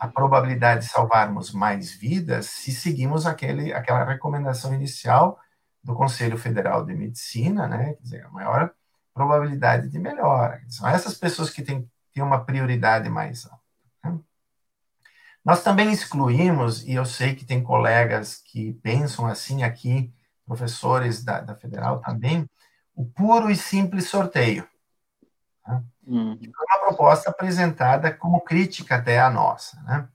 a 0.00 0.08
probabilidade 0.08 0.84
de 0.84 0.90
salvarmos 0.90 1.52
mais 1.52 1.92
vidas 1.92 2.46
se 2.46 2.72
seguimos 2.72 3.24
aquele, 3.24 3.72
aquela 3.72 4.04
recomendação 4.04 4.74
inicial 4.74 5.38
do 5.82 5.94
Conselho 5.94 6.36
Federal 6.36 6.84
de 6.84 6.92
Medicina, 6.92 7.68
né? 7.68 7.94
Quer 7.94 8.02
dizer, 8.02 8.26
a 8.26 8.30
maior 8.30 8.72
probabilidade 9.12 9.88
de 9.88 9.98
melhora. 9.98 10.60
São 10.68 10.88
essas 10.88 11.14
pessoas 11.14 11.50
que 11.50 11.62
têm, 11.62 11.88
têm 12.12 12.22
uma 12.22 12.44
prioridade 12.44 13.08
mais 13.08 13.46
alta. 13.46 13.63
Nós 15.44 15.62
também 15.62 15.92
excluímos, 15.92 16.84
e 16.84 16.92
eu 16.92 17.04
sei 17.04 17.34
que 17.34 17.44
tem 17.44 17.62
colegas 17.62 18.36
que 18.36 18.72
pensam 18.74 19.26
assim 19.26 19.62
aqui, 19.62 20.12
professores 20.46 21.22
da, 21.22 21.40
da 21.40 21.54
Federal 21.54 22.00
também, 22.00 22.48
o 22.94 23.04
puro 23.04 23.50
e 23.50 23.56
simples 23.56 24.08
sorteio. 24.08 24.66
Né? 25.66 25.84
Hum. 26.06 26.38
Foi 26.38 26.66
uma 26.66 26.86
proposta 26.86 27.30
apresentada 27.30 28.12
como 28.12 28.40
crítica 28.40 28.96
até 28.96 29.20
à 29.20 29.28
nossa. 29.28 29.80
Né? 29.82 30.08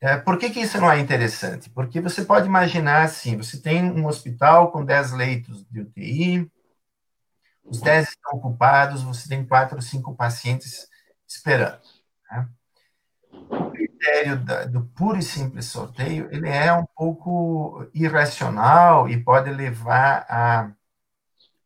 É, 0.00 0.16
por 0.16 0.38
que, 0.38 0.50
que 0.50 0.60
isso 0.60 0.80
não 0.80 0.90
é 0.90 0.98
interessante? 0.98 1.70
Porque 1.70 2.00
você 2.00 2.24
pode 2.24 2.46
imaginar 2.46 3.02
assim: 3.02 3.36
você 3.36 3.60
tem 3.60 3.84
um 3.84 4.06
hospital 4.06 4.70
com 4.70 4.84
10 4.84 5.12
leitos 5.12 5.64
de 5.68 5.80
UTI, 5.80 6.50
os 7.64 7.80
10 7.80 8.08
estão 8.08 8.38
ocupados, 8.38 9.02
você 9.02 9.28
tem 9.28 9.44
4 9.44 9.76
ou 9.76 9.82
5 9.82 10.14
pacientes 10.14 10.88
esperando. 11.26 11.80
Né? 12.30 12.48
Critério 13.98 14.36
da, 14.44 14.64
do 14.64 14.84
puro 14.84 15.18
e 15.18 15.22
simples 15.22 15.66
sorteio 15.66 16.28
ele 16.30 16.48
é 16.48 16.72
um 16.72 16.86
pouco 16.96 17.84
irracional 17.92 19.08
e 19.08 19.20
pode 19.20 19.50
levar 19.50 20.24
a 20.28 20.70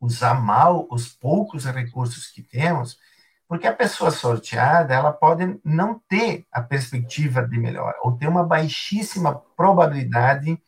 usar 0.00 0.34
mal 0.34 0.86
os 0.90 1.08
poucos 1.08 1.66
recursos 1.66 2.28
que 2.28 2.42
temos, 2.42 2.98
porque 3.46 3.66
a 3.66 3.72
pessoa 3.72 4.10
sorteada 4.10 4.94
ela 4.94 5.12
pode 5.12 5.60
não 5.62 6.00
ter 6.08 6.46
a 6.50 6.62
perspectiva 6.62 7.46
de 7.46 7.58
melhora 7.58 7.96
ou 8.02 8.16
ter 8.16 8.26
uma 8.26 8.42
baixíssima 8.42 9.34
probabilidade 9.54 10.60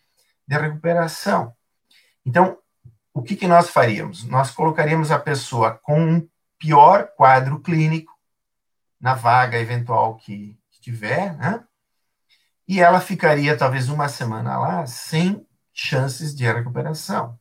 de 0.46 0.56
recuperação. 0.58 1.54
Então, 2.26 2.58
o 3.12 3.22
que, 3.22 3.36
que 3.36 3.48
nós 3.48 3.70
faríamos? 3.70 4.24
Nós 4.24 4.50
colocaríamos 4.50 5.10
a 5.10 5.18
pessoa 5.18 5.80
com 5.82 5.98
um 5.98 6.28
pior 6.58 7.08
quadro 7.16 7.58
clínico 7.60 8.12
na 9.00 9.14
vaga 9.14 9.58
eventual 9.58 10.16
que 10.16 10.58
tiver, 10.84 11.36
né? 11.36 11.64
E 12.66 12.80
ela 12.80 13.00
ficaria 13.00 13.56
talvez 13.56 13.88
uma 13.88 14.08
semana 14.08 14.58
lá 14.58 14.86
sem 14.86 15.46
chances 15.72 16.34
de 16.34 16.44
recuperação 16.44 17.38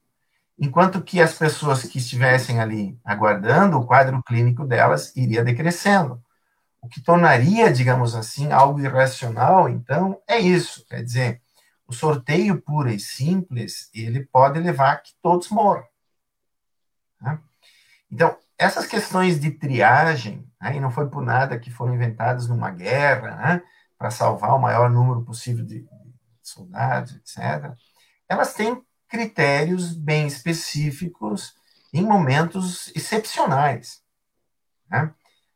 enquanto 0.58 1.02
que 1.02 1.20
as 1.20 1.34
pessoas 1.38 1.84
que 1.84 1.98
estivessem 1.98 2.60
ali 2.60 2.98
aguardando, 3.04 3.78
o 3.78 3.86
quadro 3.86 4.22
clínico 4.24 4.66
delas 4.66 5.16
iria 5.16 5.44
decrescendo. 5.44 6.22
O 6.82 6.88
que 6.88 7.02
tornaria, 7.02 7.72
digamos 7.72 8.16
assim, 8.16 8.52
algo 8.52 8.80
irracional, 8.80 9.70
então, 9.70 10.22
é 10.28 10.38
isso. 10.40 10.86
Quer 10.88 11.04
dizer, 11.04 11.42
o 11.88 11.94
sorteio 11.94 12.62
puro 12.62 12.90
e 12.90 13.00
simples, 13.00 13.90
ele 13.94 14.26
pode 14.26 14.60
levar 14.60 14.94
a 14.94 14.98
que 14.98 15.12
todos 15.22 15.50
morram. 15.50 15.86
Né? 17.22 17.40
Então, 18.12 18.38
essas 18.58 18.86
questões 18.86 19.40
de 19.40 19.52
triagem, 19.52 20.46
né, 20.64 20.78
e 20.78 20.80
não 20.80 20.90
foi 20.90 21.10
por 21.10 21.22
nada 21.22 21.60
que 21.60 21.70
foram 21.70 21.94
inventadas 21.94 22.48
numa 22.48 22.72
guerra, 22.72 23.36
né, 23.36 23.64
para 23.98 24.10
salvar 24.10 24.56
o 24.56 24.60
maior 24.60 24.90
número 24.90 25.22
possível 25.22 25.66
de, 25.66 25.86
soldados, 26.42 27.16
etc., 27.16 27.74
elas 28.30 28.54
têm 28.54 28.82
critérios 29.10 29.94
bem 29.94 30.26
específicos 30.26 31.54
em 31.94 32.04
momentos 32.04 32.92
excepcionais. 32.96 34.02
Né? 34.90 35.14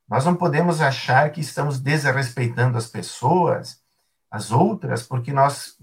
Nós 0.07 0.25
não 0.25 0.35
podemos 0.35 0.81
achar 0.81 1.31
que 1.31 1.41
estamos 1.41 1.79
desrespeitando 1.79 2.77
as 2.77 2.87
pessoas, 2.87 3.81
as 4.29 4.51
outras, 4.51 5.03
porque 5.03 5.31
nós 5.31 5.77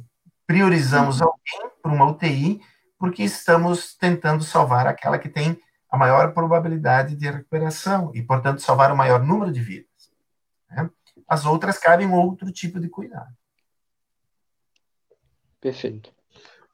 priorizamos 0.46 1.20
alguém 1.20 1.70
para 1.82 1.92
uma 1.92 2.10
UTI, 2.10 2.60
porque 2.98 3.22
estamos 3.22 3.94
tentando 3.94 4.44
salvar 4.44 4.86
aquela 4.86 5.18
que 5.18 5.28
tem 5.28 5.58
a 5.94 5.96
maior 5.96 6.34
probabilidade 6.34 7.14
de 7.14 7.30
recuperação 7.30 8.10
e, 8.14 8.22
portanto, 8.22 8.60
salvar 8.60 8.90
o 8.90 8.96
maior 8.96 9.22
número 9.22 9.52
de 9.52 9.60
vidas. 9.60 10.10
Né? 10.68 10.90
As 11.28 11.46
outras 11.46 11.78
cabem 11.78 12.10
outro 12.10 12.50
tipo 12.50 12.80
de 12.80 12.88
cuidado. 12.88 13.32
Perfeito. 15.60 16.12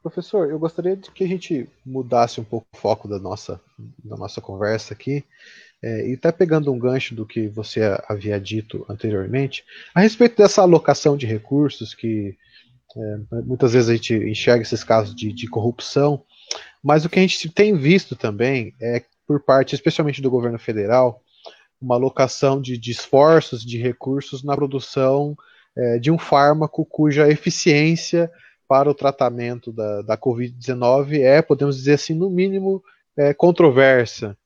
Professor, 0.03 0.49
eu 0.49 0.59
gostaria 0.59 0.97
de 0.97 1.11
que 1.11 1.23
a 1.23 1.29
gente 1.29 1.69
mudasse 1.85 2.41
um 2.41 2.45
pouco 2.45 2.67
o 2.73 2.77
foco 2.79 3.07
da 3.07 3.19
nossa, 3.19 3.61
da 4.03 4.17
nossa 4.17 4.41
conversa 4.41 4.95
aqui, 4.95 5.23
é, 5.83 6.09
e 6.09 6.15
até 6.15 6.33
pegando 6.33 6.73
um 6.73 6.79
gancho 6.79 7.15
do 7.15 7.27
que 7.27 7.47
você 7.47 7.83
havia 8.09 8.41
dito 8.41 8.87
anteriormente, 8.89 9.63
a 9.95 10.01
respeito 10.01 10.39
dessa 10.39 10.63
alocação 10.63 11.15
de 11.15 11.27
recursos, 11.27 11.95
que 11.95 12.39
é, 12.97 13.19
muitas 13.45 13.75
vezes 13.75 13.91
a 13.91 13.95
gente 13.95 14.15
enxerga 14.15 14.63
esses 14.63 14.83
casos 14.83 15.15
de, 15.15 15.31
de 15.31 15.47
corrupção, 15.47 16.25
mas 16.83 17.05
o 17.05 17.09
que 17.09 17.19
a 17.19 17.23
gente 17.23 17.51
tem 17.51 17.75
visto 17.77 18.17
também 18.17 18.75
é, 18.81 19.05
por 19.27 19.41
parte, 19.41 19.75
especialmente 19.75 20.23
do 20.23 20.31
governo 20.31 20.59
federal, 20.59 21.23
uma 21.81 21.95
alocação 21.95 22.61
de, 22.61 22.77
de 22.77 22.91
esforços, 22.91 23.65
de 23.65 23.79
recursos 23.79 24.43
na 24.43 24.55
produção 24.55 25.37
é, 25.77 25.99
de 25.99 26.11
um 26.11 26.19
fármaco 26.19 26.85
cuja 26.85 27.29
eficiência 27.29 28.31
para 28.69 28.91
o 28.91 28.95
tratamento 28.95 29.73
da, 29.73 30.03
da 30.03 30.19
Covid-19 30.19 31.21
é, 31.21 31.43
podemos 31.43 31.77
dizer 31.77 31.95
assim, 31.95 32.15
no 32.15 32.31
mínimo 32.31 32.83
é, 33.17 33.35
controversa, 33.35 34.37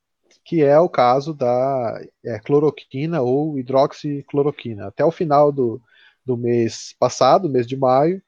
que 0.44 0.62
é 0.62 0.78
o 0.78 0.88
caso 0.88 1.34
da 1.34 2.00
é, 2.24 2.38
cloroquina 2.38 3.20
ou 3.20 3.58
hidroxicloroquina. 3.58 4.86
Até 4.86 5.04
o 5.04 5.10
final 5.10 5.50
do, 5.50 5.80
do 6.24 6.36
mês 6.36 6.94
passado, 6.98 7.48
mês 7.48 7.66
de 7.66 7.76
maio, 7.76 8.22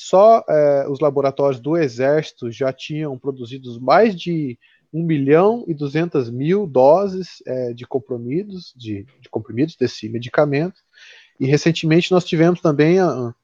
só 0.00 0.42
é, 0.48 0.88
os 0.88 0.98
laboratórios 0.98 1.60
do 1.60 1.76
Exército 1.76 2.50
já 2.50 2.72
tinham 2.72 3.18
produzido 3.18 3.78
mais 3.82 4.18
de 4.18 4.58
1 4.92 5.04
milhão 5.04 5.62
e 5.68 5.74
200 5.74 6.30
mil 6.30 6.66
doses 6.66 7.42
é, 7.46 7.74
de 7.74 7.86
comprimidos, 7.86 8.72
de, 8.74 9.06
de 9.20 9.28
comprimidos 9.28 9.76
desse 9.76 10.08
medicamento. 10.08 10.80
E 11.38 11.46
recentemente 11.46 12.10
nós 12.12 12.24
tivemos 12.24 12.62
também 12.62 12.98
a, 12.98 13.34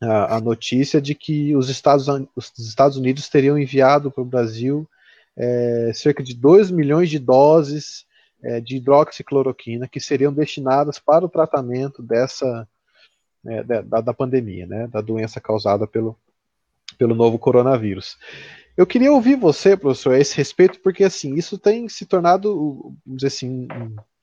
a, 0.00 0.36
a 0.36 0.40
notícia 0.40 1.00
de 1.00 1.12
que 1.12 1.56
os 1.56 1.68
Estados, 1.68 2.06
os 2.36 2.52
Estados 2.56 2.96
Unidos 2.96 3.28
teriam 3.28 3.58
enviado 3.58 4.12
para 4.12 4.22
o 4.22 4.26
Brasil 4.26 4.88
é, 5.36 5.90
cerca 5.92 6.22
de 6.22 6.36
2 6.36 6.70
milhões 6.70 7.10
de 7.10 7.18
doses 7.18 8.06
é, 8.44 8.60
de 8.60 8.76
hidroxicloroquina 8.76 9.88
que 9.88 9.98
seriam 9.98 10.32
destinadas 10.32 11.00
para 11.00 11.24
o 11.24 11.28
tratamento 11.28 12.00
dessa 12.00 12.66
né, 13.42 13.62
da, 13.62 14.00
da, 14.00 14.14
pandemia, 14.14 14.66
né, 14.66 14.86
da 14.86 15.00
doença 15.00 15.40
causada 15.40 15.86
pelo, 15.86 16.16
pelo 16.98 17.14
novo 17.14 17.38
coronavírus. 17.38 18.18
Eu 18.76 18.86
queria 18.86 19.12
ouvir 19.12 19.36
você, 19.36 19.76
professor, 19.76 20.14
a 20.14 20.18
esse 20.18 20.36
respeito, 20.36 20.80
porque 20.80 21.04
assim 21.04 21.34
isso 21.34 21.58
tem 21.58 21.88
se 21.88 22.06
tornado, 22.06 22.94
vamos 23.04 23.22
dizer 23.22 23.28
assim, 23.28 23.68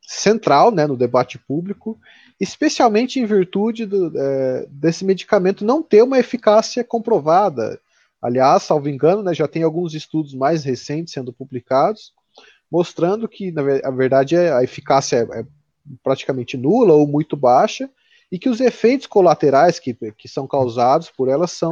central 0.01 0.71
né, 0.71 0.87
no 0.87 0.97
debate 0.97 1.37
público 1.37 1.99
especialmente 2.39 3.19
em 3.19 3.25
virtude 3.25 3.85
do, 3.85 4.11
é, 4.15 4.67
desse 4.69 5.03
medicamento 5.03 5.65
não 5.65 5.81
ter 5.81 6.03
uma 6.03 6.19
eficácia 6.19 6.83
comprovada. 6.83 7.79
Aliás, 8.21 8.63
salvo 8.63 8.89
engano, 8.89 9.23
né, 9.23 9.33
já 9.33 9.47
tem 9.47 9.63
alguns 9.63 9.93
estudos 9.93 10.33
mais 10.33 10.63
recentes 10.63 11.13
sendo 11.13 11.33
publicados, 11.33 12.13
mostrando 12.71 13.27
que, 13.27 13.51
na 13.51 13.61
verdade, 13.91 14.35
é, 14.35 14.51
a 14.51 14.63
eficácia 14.63 15.17
é, 15.17 15.39
é 15.39 15.45
praticamente 16.03 16.57
nula 16.57 16.93
ou 16.93 17.07
muito 17.07 17.35
baixa, 17.35 17.89
e 18.31 18.37
que 18.37 18.49
os 18.49 18.59
efeitos 18.59 19.07
colaterais 19.07 19.79
que, 19.79 19.93
que 19.93 20.27
são 20.27 20.47
causados 20.47 21.09
por 21.09 21.29
elas 21.29 21.51
são 21.51 21.71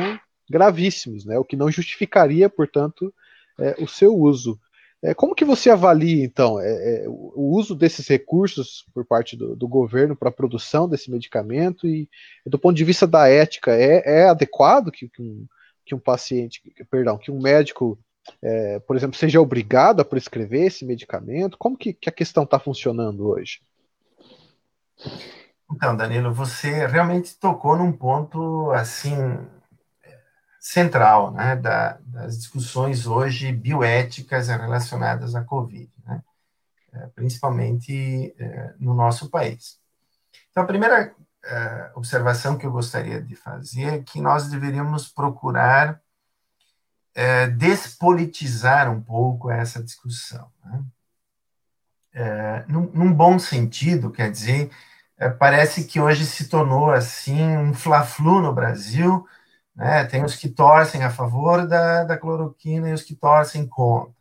gravíssimos, 0.50 1.26
né, 1.26 1.38
o 1.38 1.44
que 1.44 1.56
não 1.56 1.72
justificaria, 1.72 2.50
portanto, 2.50 3.14
é, 3.60 3.76
o 3.80 3.88
seu 3.88 4.16
uso. 4.16 4.60
É, 5.02 5.14
como 5.14 5.36
que 5.36 5.46
você 5.46 5.70
avalia, 5.70 6.24
então, 6.24 6.60
é, 6.60 7.04
é, 7.04 7.06
o 7.08 7.56
uso 7.56 7.76
desses 7.76 8.08
recursos 8.08 8.86
por 8.94 9.06
parte 9.06 9.36
do, 9.36 9.56
do 9.56 9.68
governo 9.68 10.16
para 10.16 10.30
a 10.30 10.32
produção 10.32 10.90
desse 10.90 11.12
medicamento 11.12 11.88
e, 11.88 12.10
do 12.46 12.58
ponto 12.58 12.76
de 12.76 12.84
vista 12.84 13.06
da 13.06 13.28
ética, 13.28 13.72
é, 13.76 14.02
é 14.06 14.30
adequado 14.30 14.92
que, 14.92 15.08
que, 15.10 15.22
um, 15.22 15.46
que 15.86 15.94
um 15.94 16.00
paciente, 16.00 16.62
perdão, 16.90 17.18
que 17.18 17.30
um 17.30 17.40
médico, 17.40 18.00
é, 18.42 18.80
por 18.80 18.96
exemplo, 18.96 19.18
seja 19.18 19.40
obrigado 19.40 20.00
a 20.00 20.06
prescrever 20.06 20.64
esse 20.64 20.86
medicamento? 20.86 21.58
Como 21.58 21.78
que, 21.78 21.94
que 21.94 22.10
a 22.10 22.14
questão 22.14 22.44
está 22.44 22.58
funcionando 22.58 23.28
hoje? 23.28 23.60
Então, 25.72 25.96
Danilo, 25.96 26.34
você 26.34 26.86
realmente 26.86 27.38
tocou 27.38 27.78
num 27.78 27.92
ponto 27.92 28.72
assim 28.72 29.16
central 30.66 31.32
né, 31.32 31.56
da, 31.56 32.00
das 32.08 32.40
discussões 32.40 33.06
hoje 33.06 33.52
bioéticas 33.52 34.48
relacionadas 34.48 35.36
à 35.36 35.44
Covid, 35.44 35.92
né, 36.04 36.24
é, 36.92 37.06
principalmente 37.14 38.34
é, 38.40 38.74
no 38.80 38.96
nosso 38.96 39.30
país. 39.30 39.80
Então, 40.50 40.64
a 40.64 40.66
primeira 40.66 41.14
é, 41.44 41.92
observação 41.94 42.58
que 42.58 42.66
eu 42.66 42.72
gostaria 42.72 43.22
de 43.22 43.36
fazer 43.36 43.84
é 43.84 44.02
que 44.02 44.20
nós 44.20 44.50
deveríamos 44.50 45.08
procurar 45.08 46.02
despolitizar 47.58 48.92
um 48.92 49.02
pouco 49.02 49.50
essa 49.50 49.82
discussão. 49.82 50.52
Né? 50.66 50.84
Num, 52.68 52.92
num, 52.92 53.14
bom 53.14 53.40
sentido, 53.40 54.12
quer 54.12 54.30
dizer, 54.30 54.70
parece 55.40 55.86
que 55.86 56.00
hoje 56.00 56.26
se 56.26 56.48
tornou 56.50 56.92
assim 56.92 57.42
um 57.58 57.74
fla-flu 57.74 58.42
no 58.42 58.54
Brasil, 58.54 59.26
né? 59.76 60.06
Tem 60.06 60.24
os 60.24 60.36
que 60.36 60.50
torcem 60.50 61.04
a 61.04 61.10
favor 61.10 61.68
da, 61.68 62.04
da 62.04 62.18
cloroquina 62.18 62.90
e 62.90 62.94
os 62.94 63.04
que 63.04 63.16
torcem 63.16 63.68
contra. 63.68 64.14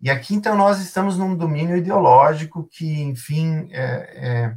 E 0.00 0.10
aqui, 0.10 0.34
então, 0.34 0.56
nós 0.56 0.80
estamos 0.80 1.18
num 1.18 1.36
domínio 1.36 1.76
ideológico 1.76 2.66
que, 2.66 3.02
enfim, 3.02 3.68
é, 3.70 4.56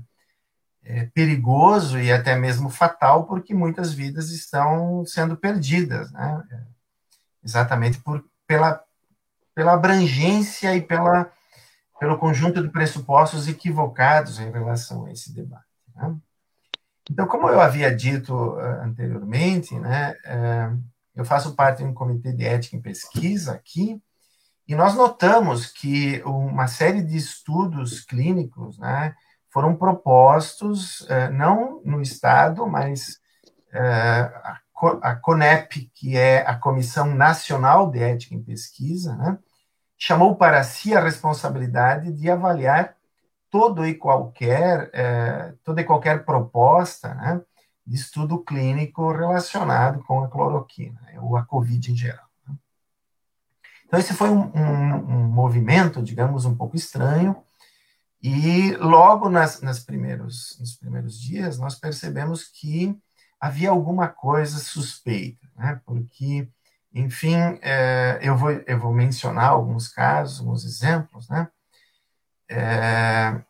é, 0.86 1.00
é, 1.02 1.06
perigoso 1.08 2.00
e 2.00 2.12
até 2.12 2.36
mesmo 2.36 2.70
fatal, 2.70 3.26
porque 3.26 3.54
muitas 3.54 3.94
vidas 3.94 4.32
estão 4.32 5.06
sendo 5.06 5.36
perdidas, 5.36 6.12
né? 6.14 6.44
exatamente 7.44 8.00
por, 8.00 8.24
pela, 8.48 8.82
pela 9.54 9.74
abrangência 9.74 10.74
e 10.78 10.82
pela, 10.82 11.30
pelo 12.04 12.18
conjunto 12.18 12.62
de 12.62 12.68
pressupostos 12.68 13.48
equivocados 13.48 14.38
em 14.38 14.52
relação 14.52 15.06
a 15.06 15.12
esse 15.14 15.34
debate. 15.34 15.64
Né? 15.96 16.14
Então, 17.10 17.26
como 17.26 17.48
eu 17.48 17.62
havia 17.62 17.96
dito 17.96 18.36
uh, 18.36 18.60
anteriormente, 18.84 19.74
né, 19.80 20.14
uh, 20.26 20.84
eu 21.16 21.24
faço 21.24 21.56
parte 21.56 21.78
de 21.78 21.86
um 21.86 21.94
comitê 21.94 22.34
de 22.34 22.46
ética 22.46 22.76
em 22.76 22.82
pesquisa 22.82 23.54
aqui, 23.54 24.04
e 24.68 24.76
nós 24.76 24.96
notamos 24.96 25.68
que 25.68 26.22
uma 26.26 26.68
série 26.68 27.02
de 27.02 27.16
estudos 27.16 28.02
clínicos 28.02 28.78
né, 28.78 29.16
foram 29.50 29.74
propostos, 29.74 31.02
uh, 31.04 31.32
não 31.32 31.82
no 31.86 32.02
Estado, 32.02 32.68
mas 32.68 33.18
a 35.02 35.16
CONEP, 35.16 35.90
que 35.96 36.18
é 36.18 36.46
a 36.46 36.54
Comissão 36.54 37.16
Nacional 37.16 37.90
de 37.90 38.00
Ética 38.00 38.36
em 38.36 38.44
Pesquisa, 38.44 39.16
né, 39.16 39.40
chamou 40.06 40.36
para 40.36 40.62
si 40.66 40.94
a 40.94 41.00
responsabilidade 41.00 42.12
de 42.12 42.30
avaliar 42.30 42.94
todo 43.50 43.88
e 43.88 43.94
qualquer, 43.94 44.90
é, 44.92 45.54
toda 45.64 45.80
e 45.80 45.86
qualquer 45.86 46.26
proposta 46.26 47.14
né, 47.14 47.42
de 47.88 47.96
estudo 47.96 48.44
clínico 48.44 49.14
relacionado 49.14 50.04
com 50.04 50.22
a 50.22 50.28
cloroquina, 50.28 51.00
né, 51.04 51.18
ou 51.22 51.38
a 51.38 51.46
Covid 51.46 51.90
em 51.90 51.96
geral. 51.96 52.26
Né. 52.46 52.54
Então, 53.86 53.98
esse 53.98 54.14
foi 54.14 54.30
um, 54.30 54.52
um, 54.54 54.96
um, 54.96 55.24
movimento, 55.30 56.04
digamos, 56.04 56.44
um 56.44 56.54
pouco 56.54 56.76
estranho, 56.76 57.42
e 58.22 58.76
logo 58.76 59.30
nas, 59.30 59.62
nas 59.62 59.80
primeiros, 59.80 60.58
nos 60.60 60.76
primeiros 60.76 61.18
dias 61.18 61.58
nós 61.58 61.76
percebemos 61.76 62.44
que 62.44 62.94
havia 63.40 63.70
alguma 63.70 64.10
coisa 64.10 64.58
suspeita, 64.58 65.48
né, 65.56 65.80
porque, 65.86 66.50
enfim, 66.94 67.38
é, 67.62 68.20
eu, 68.22 68.38
vou, 68.38 68.52
eu 68.52 68.80
vou 68.80 68.94
mencionar 68.94 69.50
alguns 69.50 69.88
casos, 69.88 70.40
alguns 70.40 70.64
exemplos, 70.66 71.28
né, 71.30 71.48
é, 72.50 73.42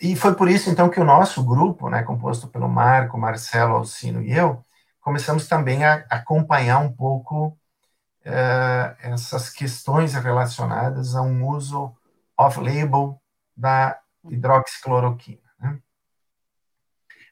e 0.00 0.14
foi 0.14 0.34
por 0.34 0.48
isso, 0.48 0.70
então, 0.70 0.90
que 0.90 1.00
o 1.00 1.04
nosso 1.04 1.42
grupo, 1.42 1.88
né, 1.88 2.02
composto 2.02 2.48
pelo 2.48 2.68
Marco, 2.68 3.18
Marcelo, 3.18 3.76
Alcino 3.76 4.22
e 4.22 4.32
eu, 4.32 4.64
começamos 5.00 5.48
também 5.48 5.84
a 5.84 6.04
acompanhar 6.10 6.78
um 6.78 6.92
pouco 6.92 7.48
uh, 8.26 8.96
essas 8.98 9.48
questões 9.48 10.14
relacionadas 10.14 11.14
a 11.14 11.22
um 11.22 11.46
uso 11.48 11.96
off-label 12.36 13.20
da 13.56 13.98
hidroxicloroquina. 14.28 15.48
Né? 15.58 15.78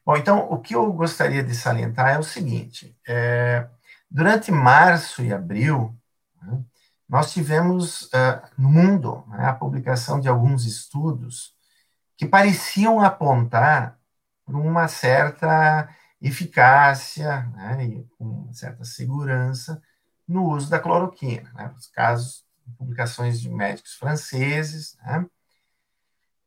Bom, 0.07 0.17
então, 0.17 0.51
o 0.51 0.59
que 0.59 0.75
eu 0.75 0.91
gostaria 0.93 1.43
de 1.43 1.55
salientar 1.55 2.15
é 2.15 2.19
o 2.19 2.23
seguinte: 2.23 2.97
é, 3.07 3.69
durante 4.15 4.53
março 4.53 5.25
e 5.25 5.33
abril, 5.33 5.93
né, 6.41 6.63
nós 7.09 7.33
tivemos 7.33 8.05
uh, 8.05 8.41
no 8.57 8.71
mundo 8.71 9.25
né, 9.27 9.47
a 9.47 9.53
publicação 9.53 10.21
de 10.21 10.29
alguns 10.29 10.65
estudos 10.65 11.53
que 12.17 12.25
pareciam 12.25 13.01
apontar 13.01 13.99
para 14.47 14.57
uma 14.57 14.87
certa 14.87 15.89
eficácia 16.23 17.43
né, 17.57 17.87
e 17.87 18.09
uma 18.21 18.53
certa 18.53 18.85
segurança 18.85 19.83
no 20.29 20.45
uso 20.45 20.71
da 20.71 20.79
cloroquina. 20.79 21.53
Né, 21.53 21.75
os 21.77 21.89
casos, 21.89 22.45
publicações 22.79 23.41
de 23.41 23.51
médicos 23.51 23.95
franceses. 23.95 24.97
Né, 25.05 25.27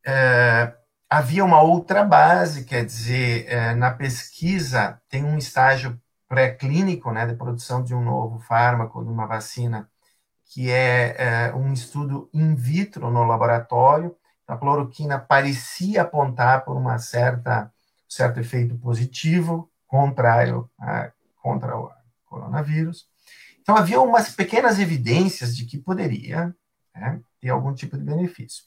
é, 0.05 0.74
havia 1.09 1.43
uma 1.43 1.61
outra 1.61 2.01
base, 2.01 2.63
quer 2.63 2.86
dizer, 2.86 3.45
é, 3.49 3.76
na 3.76 3.91
pesquisa 3.91 5.01
tem 5.09 5.26
um 5.26 5.38
estágio 5.38 6.01
pré-clínico 6.28 7.11
né, 7.11 7.25
de 7.25 7.36
produção 7.36 7.84
de 7.84 7.95
um 7.95 8.03
novo 8.03 8.39
fármaco, 8.39 9.03
de 9.03 9.09
uma 9.09 9.25
vacina, 9.25 9.89
que 10.45 10.71
é, 10.71 11.15
é 11.17 11.55
um 11.55 11.73
estudo 11.73 12.30
in 12.34 12.55
vitro 12.55 13.09
no 13.11 13.23
laboratório. 13.23 14.15
A 14.47 14.55
cloroquina 14.55 15.19
parecia 15.19 16.03
apontar 16.03 16.63
por 16.63 16.78
uma 16.78 16.97
certa 16.99 17.71
certo 18.07 18.39
efeito 18.39 18.78
positivo, 18.78 19.69
contrário 19.86 20.69
a, 20.80 21.11
contra 21.41 21.78
o 21.78 21.91
coronavírus. 22.25 23.07
Então, 23.61 23.75
havia 23.75 23.99
umas 23.99 24.34
pequenas 24.34 24.80
evidências 24.80 25.55
de 25.55 25.65
que 25.65 25.78
poderia 25.78 26.55
né, 26.95 27.19
ter 27.39 27.49
algum 27.49 27.73
tipo 27.73 27.97
de 27.97 28.03
benefício. 28.03 28.63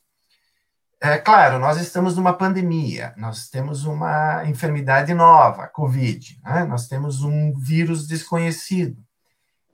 É 1.02 1.16
claro, 1.16 1.58
nós 1.58 1.80
estamos 1.80 2.14
numa 2.14 2.34
pandemia, 2.34 3.14
nós 3.16 3.48
temos 3.48 3.86
uma 3.86 4.44
enfermidade 4.44 5.14
nova, 5.14 5.66
Covid, 5.66 6.38
né? 6.44 6.64
nós 6.64 6.88
temos 6.88 7.22
um 7.22 7.54
vírus 7.58 8.06
desconhecido. 8.06 9.02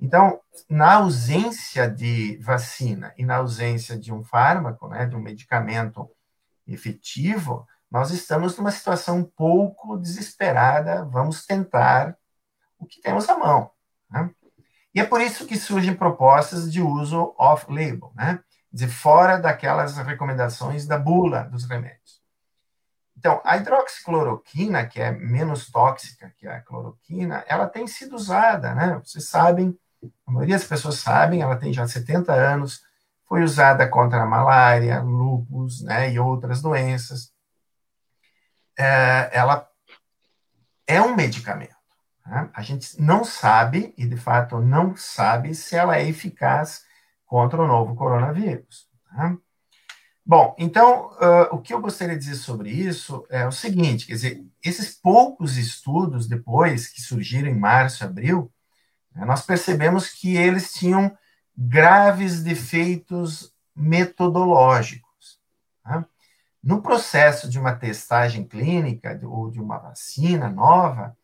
Então, 0.00 0.38
na 0.70 0.94
ausência 0.94 1.90
de 1.90 2.38
vacina 2.38 3.12
e 3.18 3.24
na 3.24 3.36
ausência 3.38 3.98
de 3.98 4.12
um 4.12 4.22
fármaco, 4.22 4.86
né, 4.86 5.04
de 5.04 5.16
um 5.16 5.20
medicamento 5.20 6.08
efetivo, 6.64 7.66
nós 7.90 8.12
estamos 8.12 8.56
numa 8.56 8.70
situação 8.70 9.18
um 9.18 9.24
pouco 9.24 9.96
desesperada, 9.96 11.04
vamos 11.06 11.44
tentar 11.44 12.16
o 12.78 12.86
que 12.86 13.00
temos 13.00 13.28
à 13.28 13.36
mão. 13.36 13.70
Né? 14.08 14.30
E 14.94 15.00
é 15.00 15.04
por 15.04 15.20
isso 15.20 15.44
que 15.44 15.56
surgem 15.58 15.94
propostas 15.94 16.70
de 16.70 16.80
uso 16.80 17.34
off-label, 17.36 18.12
né? 18.14 18.40
Dizer, 18.72 18.88
fora 18.88 19.38
daquelas 19.38 19.96
recomendações 19.98 20.86
da 20.86 20.98
bula 20.98 21.44
dos 21.44 21.64
remédios. 21.64 22.20
Então, 23.16 23.40
a 23.44 23.56
hidroxicloroquina, 23.56 24.86
que 24.86 25.00
é 25.00 25.10
menos 25.10 25.70
tóxica 25.70 26.32
que 26.36 26.46
a 26.46 26.60
cloroquina, 26.60 27.44
ela 27.48 27.66
tem 27.66 27.86
sido 27.86 28.14
usada, 28.14 28.74
né? 28.74 29.00
Vocês 29.02 29.28
sabem, 29.28 29.76
a 30.26 30.30
maioria 30.30 30.56
das 30.56 30.66
pessoas 30.66 30.98
sabem, 30.98 31.40
ela 31.40 31.56
tem 31.56 31.72
já 31.72 31.86
70 31.88 32.32
anos, 32.32 32.82
foi 33.26 33.42
usada 33.42 33.88
contra 33.88 34.22
a 34.22 34.26
malária, 34.26 35.02
lúpus, 35.02 35.82
né, 35.82 36.12
e 36.12 36.18
outras 36.18 36.62
doenças. 36.62 37.32
É, 38.78 39.30
ela 39.32 39.68
é 40.86 41.00
um 41.00 41.16
medicamento. 41.16 41.74
Né? 42.24 42.48
A 42.54 42.62
gente 42.62 43.00
não 43.00 43.24
sabe, 43.24 43.92
e 43.96 44.06
de 44.06 44.16
fato 44.16 44.60
não 44.60 44.96
sabe, 44.96 45.54
se 45.54 45.74
ela 45.74 45.96
é 45.96 46.06
eficaz 46.06 46.85
contra 47.26 47.60
o 47.60 47.66
novo 47.66 47.94
coronavírus. 47.94 48.88
Tá? 49.10 49.36
Bom, 50.24 50.56
então, 50.58 51.10
uh, 51.12 51.54
o 51.54 51.58
que 51.60 51.72
eu 51.72 51.80
gostaria 51.80 52.16
de 52.16 52.24
dizer 52.24 52.36
sobre 52.36 52.70
isso 52.70 53.24
é 53.30 53.46
o 53.46 53.52
seguinte: 53.52 54.06
quer 54.06 54.14
dizer, 54.14 54.44
esses 54.64 54.94
poucos 54.94 55.56
estudos 55.56 56.26
depois 56.26 56.88
que 56.88 57.00
surgiram 57.00 57.48
em 57.48 57.58
março 57.58 58.02
e 58.02 58.06
abril, 58.06 58.52
né, 59.14 59.24
nós 59.24 59.42
percebemos 59.42 60.10
que 60.10 60.36
eles 60.36 60.72
tinham 60.72 61.16
graves 61.56 62.42
defeitos 62.42 63.52
metodológicos. 63.74 65.38
Tá? 65.84 66.04
No 66.62 66.82
processo 66.82 67.48
de 67.48 67.58
uma 67.58 67.76
testagem 67.76 68.44
clínica 68.44 69.20
ou 69.22 69.50
de 69.50 69.60
uma 69.60 69.78
vacina 69.78 70.50
nova, 70.50 71.16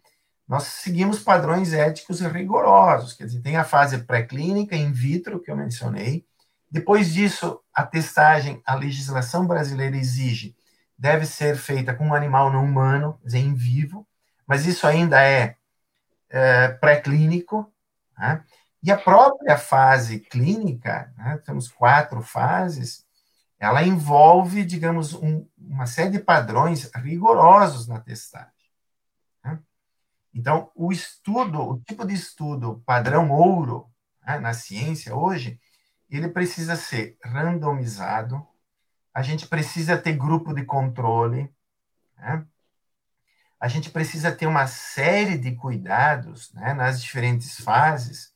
nós 0.52 0.64
seguimos 0.64 1.18
padrões 1.18 1.72
éticos 1.72 2.20
rigorosos, 2.20 3.14
quer 3.14 3.24
dizer, 3.24 3.40
tem 3.40 3.56
a 3.56 3.64
fase 3.64 3.96
pré-clínica, 3.96 4.76
in 4.76 4.92
vitro, 4.92 5.40
que 5.40 5.50
eu 5.50 5.56
mencionei. 5.56 6.26
Depois 6.70 7.10
disso, 7.10 7.58
a 7.72 7.86
testagem, 7.86 8.60
a 8.66 8.74
legislação 8.74 9.46
brasileira 9.46 9.96
exige, 9.96 10.54
deve 10.98 11.24
ser 11.24 11.56
feita 11.56 11.94
com 11.94 12.08
um 12.08 12.14
animal 12.14 12.52
não 12.52 12.66
humano, 12.66 13.14
quer 13.22 13.28
dizer, 13.28 13.38
em 13.38 13.54
vivo, 13.54 14.06
mas 14.46 14.66
isso 14.66 14.86
ainda 14.86 15.22
é, 15.22 15.56
é 16.28 16.68
pré-clínico. 16.68 17.72
Né? 18.18 18.44
E 18.82 18.92
a 18.92 18.98
própria 18.98 19.56
fase 19.56 20.20
clínica, 20.20 21.10
né, 21.16 21.40
temos 21.46 21.68
quatro 21.68 22.20
fases, 22.20 23.06
ela 23.58 23.82
envolve, 23.82 24.66
digamos, 24.66 25.14
um, 25.14 25.46
uma 25.56 25.86
série 25.86 26.10
de 26.10 26.18
padrões 26.18 26.90
rigorosos 26.94 27.88
na 27.88 27.98
testagem. 28.00 28.61
Então, 30.34 30.70
o 30.74 30.90
estudo, 30.92 31.60
o 31.60 31.80
tipo 31.80 32.06
de 32.06 32.14
estudo 32.14 32.82
padrão 32.86 33.30
ouro 33.30 33.86
né, 34.26 34.38
na 34.38 34.54
ciência 34.54 35.14
hoje, 35.14 35.60
ele 36.08 36.28
precisa 36.28 36.76
ser 36.76 37.16
randomizado, 37.22 38.46
a 39.14 39.22
gente 39.22 39.46
precisa 39.46 39.96
ter 39.96 40.12
grupo 40.12 40.54
de 40.54 40.64
controle, 40.64 41.52
né? 42.16 42.46
a 43.60 43.68
gente 43.68 43.90
precisa 43.90 44.32
ter 44.32 44.46
uma 44.46 44.66
série 44.66 45.38
de 45.38 45.54
cuidados 45.54 46.52
né, 46.52 46.74
nas 46.74 47.00
diferentes 47.00 47.60
fases 47.60 48.32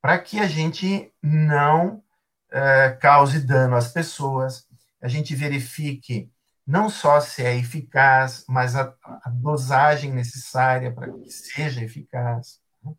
para 0.00 0.18
que 0.18 0.38
a 0.38 0.46
gente 0.46 1.12
não 1.22 1.96
uh, 1.96 3.00
cause 3.00 3.40
dano 3.40 3.76
às 3.76 3.92
pessoas, 3.92 4.66
a 5.00 5.08
gente 5.08 5.34
verifique 5.34 6.30
não 6.70 6.88
só 6.88 7.20
se 7.20 7.44
é 7.44 7.56
eficaz, 7.56 8.44
mas 8.48 8.76
a, 8.76 8.94
a 9.24 9.28
dosagem 9.28 10.12
necessária 10.12 10.92
para 10.92 11.12
que 11.12 11.28
seja 11.28 11.82
eficaz. 11.82 12.60
Né? 12.80 12.92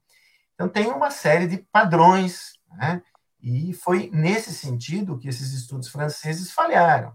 Então, 0.54 0.68
tem 0.68 0.88
uma 0.88 1.10
série 1.10 1.48
de 1.48 1.58
padrões, 1.72 2.60
né? 2.78 3.02
e 3.42 3.74
foi 3.74 4.10
nesse 4.12 4.54
sentido 4.54 5.18
que 5.18 5.30
esses 5.30 5.54
estudos 5.54 5.88
franceses 5.88 6.52
falharam. 6.52 7.14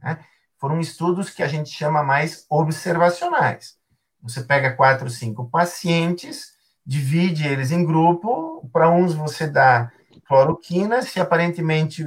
Né? 0.00 0.24
Foram 0.60 0.78
estudos 0.78 1.28
que 1.28 1.42
a 1.42 1.48
gente 1.48 1.70
chama 1.70 2.04
mais 2.04 2.46
observacionais. 2.48 3.76
Você 4.22 4.44
pega 4.44 4.76
quatro, 4.76 5.10
cinco 5.10 5.50
pacientes, 5.50 6.52
divide 6.86 7.48
eles 7.48 7.72
em 7.72 7.84
grupo, 7.84 8.70
para 8.72 8.88
uns 8.88 9.12
você 9.12 9.48
dá 9.48 9.90
cloroquina, 10.28 11.02
se 11.02 11.18
aparentemente 11.18 12.04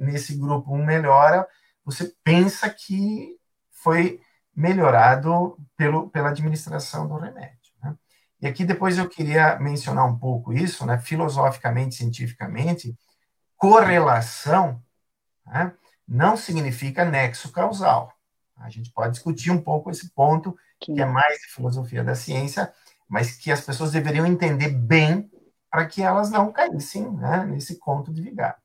nesse 0.00 0.36
grupo 0.36 0.74
um 0.74 0.84
melhora, 0.84 1.46
você 1.84 2.14
pensa 2.22 2.68
que 2.68 3.36
foi 3.70 4.20
melhorado 4.54 5.56
pelo, 5.76 6.10
pela 6.10 6.30
administração 6.30 7.08
do 7.08 7.16
remédio. 7.16 7.72
Né? 7.82 7.96
E 8.40 8.46
aqui 8.46 8.64
depois 8.64 8.98
eu 8.98 9.08
queria 9.08 9.58
mencionar 9.58 10.06
um 10.06 10.18
pouco 10.18 10.52
isso, 10.52 10.84
né, 10.84 10.98
filosoficamente, 10.98 11.94
cientificamente, 11.94 12.96
correlação 13.56 14.82
né, 15.46 15.72
não 16.06 16.36
significa 16.36 17.04
nexo 17.04 17.52
causal. 17.52 18.12
A 18.56 18.68
gente 18.68 18.92
pode 18.92 19.12
discutir 19.12 19.50
um 19.50 19.60
pouco 19.60 19.90
esse 19.90 20.10
ponto, 20.10 20.56
que 20.78 21.00
é 21.00 21.06
mais 21.06 21.42
filosofia 21.44 22.04
da 22.04 22.14
ciência, 22.14 22.72
mas 23.08 23.36
que 23.36 23.50
as 23.50 23.60
pessoas 23.62 23.92
deveriam 23.92 24.26
entender 24.26 24.68
bem 24.68 25.30
para 25.70 25.86
que 25.86 26.02
elas 26.02 26.30
não 26.30 26.52
caíssem 26.52 27.10
né, 27.12 27.46
nesse 27.46 27.78
conto 27.78 28.12
de 28.12 28.20
vigário. 28.20 28.60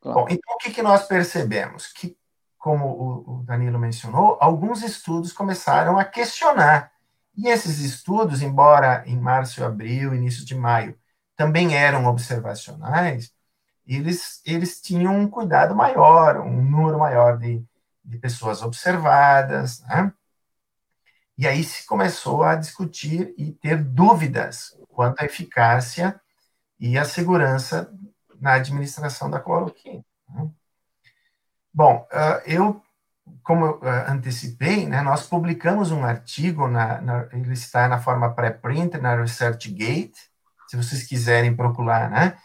Claro. 0.00 0.20
Bom, 0.20 0.26
então 0.28 0.54
o 0.54 0.58
que, 0.58 0.70
que 0.70 0.82
nós 0.82 1.06
percebemos? 1.06 1.86
Que 1.92 2.16
como 2.64 3.22
o 3.26 3.42
Danilo 3.44 3.78
mencionou, 3.78 4.38
alguns 4.40 4.82
estudos 4.82 5.34
começaram 5.34 5.98
a 5.98 6.04
questionar. 6.04 6.90
E 7.36 7.46
esses 7.46 7.78
estudos, 7.80 8.40
embora 8.40 9.04
em 9.06 9.18
março, 9.18 9.62
abril, 9.62 10.14
início 10.14 10.46
de 10.46 10.54
maio, 10.54 10.98
também 11.36 11.76
eram 11.76 12.06
observacionais, 12.06 13.30
eles, 13.86 14.40
eles 14.46 14.80
tinham 14.80 15.14
um 15.14 15.28
cuidado 15.28 15.74
maior, 15.74 16.38
um 16.38 16.62
número 16.62 16.98
maior 16.98 17.36
de, 17.36 17.62
de 18.02 18.16
pessoas 18.16 18.62
observadas, 18.62 19.82
né? 19.82 20.10
E 21.36 21.46
aí 21.46 21.62
se 21.62 21.86
começou 21.86 22.44
a 22.44 22.54
discutir 22.54 23.34
e 23.36 23.52
ter 23.52 23.76
dúvidas 23.84 24.74
quanto 24.88 25.20
à 25.20 25.26
eficácia 25.26 26.18
e 26.80 26.96
à 26.96 27.04
segurança 27.04 27.92
na 28.40 28.54
administração 28.54 29.28
da 29.28 29.38
cloroquina. 29.38 30.02
Né? 30.30 30.50
Bom, 31.74 32.06
uh, 32.12 32.40
eu, 32.46 32.80
como 33.42 33.66
uh, 33.66 33.80
antecipei, 34.08 34.86
né, 34.86 35.02
nós 35.02 35.26
publicamos 35.26 35.90
um 35.90 36.04
artigo, 36.04 36.68
na, 36.68 37.00
na, 37.00 37.28
ele 37.32 37.52
está 37.52 37.88
na 37.88 37.98
forma 37.98 38.32
pré-print, 38.32 38.96
na 38.98 39.16
ResearchGate, 39.16 40.14
se 40.68 40.76
vocês 40.76 41.02
quiserem 41.02 41.54
procurar, 41.54 42.08
né? 42.08 42.38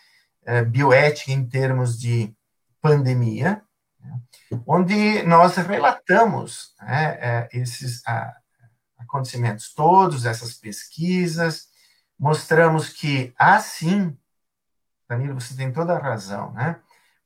é, 0.49 0.63
bioética 0.63 1.31
em 1.31 1.47
termos 1.47 1.99
de 1.99 2.35
pandemia, 2.81 3.61
né, 3.99 4.19
onde 4.65 5.21
nós 5.23 5.55
relatamos 5.57 6.73
né, 6.81 7.17
é, 7.21 7.49
esses 7.53 8.01
acontecimentos 8.97 9.73
todos, 9.73 10.25
essas 10.25 10.55
pesquisas, 10.55 11.67
mostramos 12.17 12.89
que 12.89 13.31
há 13.37 13.59
sim, 13.59 14.17
Danilo, 15.07 15.39
você 15.39 15.55
tem 15.55 15.71
toda 15.71 15.93
a 15.93 16.01
razão, 16.01 16.51
né? 16.53 16.79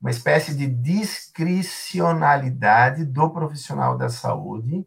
Uma 0.04 0.12
espécie 0.12 0.54
de 0.54 0.68
discricionalidade 0.68 3.06
do 3.06 3.30
profissional 3.30 3.98
da 3.98 4.10
saúde 4.10 4.86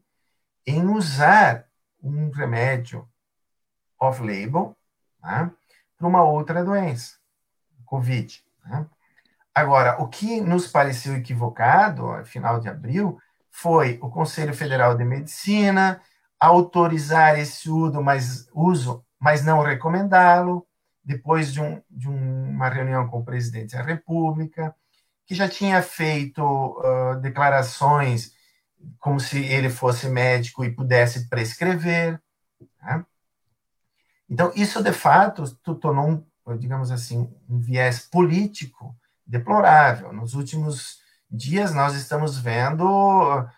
em 0.66 0.86
usar 0.88 1.64
um 2.02 2.28
remédio 2.28 3.08
off-label 3.98 4.76
né, 5.22 5.50
para 5.96 6.06
uma 6.06 6.22
outra 6.22 6.62
doença, 6.62 7.14
Covid. 7.86 8.44
Né? 8.66 8.86
Agora, 9.54 10.02
o 10.02 10.06
que 10.06 10.38
nos 10.42 10.68
pareceu 10.68 11.16
equivocado, 11.16 12.22
final 12.26 12.60
de 12.60 12.68
abril, 12.68 13.18
foi 13.50 13.98
o 14.02 14.10
Conselho 14.10 14.52
Federal 14.52 14.98
de 14.98 15.04
Medicina 15.06 15.98
autorizar 16.38 17.38
esse 17.38 17.70
uso, 17.70 18.02
mas, 18.02 18.50
uso, 18.52 19.02
mas 19.18 19.42
não 19.42 19.62
recomendá-lo, 19.62 20.66
depois 21.02 21.54
de, 21.54 21.62
um, 21.62 21.82
de 21.88 22.06
uma 22.06 22.68
reunião 22.68 23.08
com 23.08 23.20
o 23.20 23.24
presidente 23.24 23.74
da 23.74 23.82
República, 23.82 24.76
que 25.26 25.34
já 25.34 25.48
tinha 25.48 25.82
feito 25.82 26.40
uh, 26.42 27.20
declarações 27.20 28.32
como 29.00 29.18
se 29.18 29.38
ele 29.44 29.68
fosse 29.68 30.08
médico 30.08 30.64
e 30.64 30.70
pudesse 30.70 31.28
prescrever. 31.28 32.20
Né? 32.80 33.04
Então, 34.30 34.52
isso 34.54 34.82
de 34.82 34.92
fato 34.92 35.44
tornou, 35.80 36.24
digamos 36.58 36.92
assim, 36.92 37.28
um 37.48 37.58
viés 37.58 38.00
político 38.00 38.96
deplorável. 39.26 40.12
Nos 40.12 40.34
últimos 40.34 41.00
dias, 41.28 41.74
nós 41.74 41.96
estamos 41.96 42.38
vendo 42.38 42.84
uh, 42.84 43.48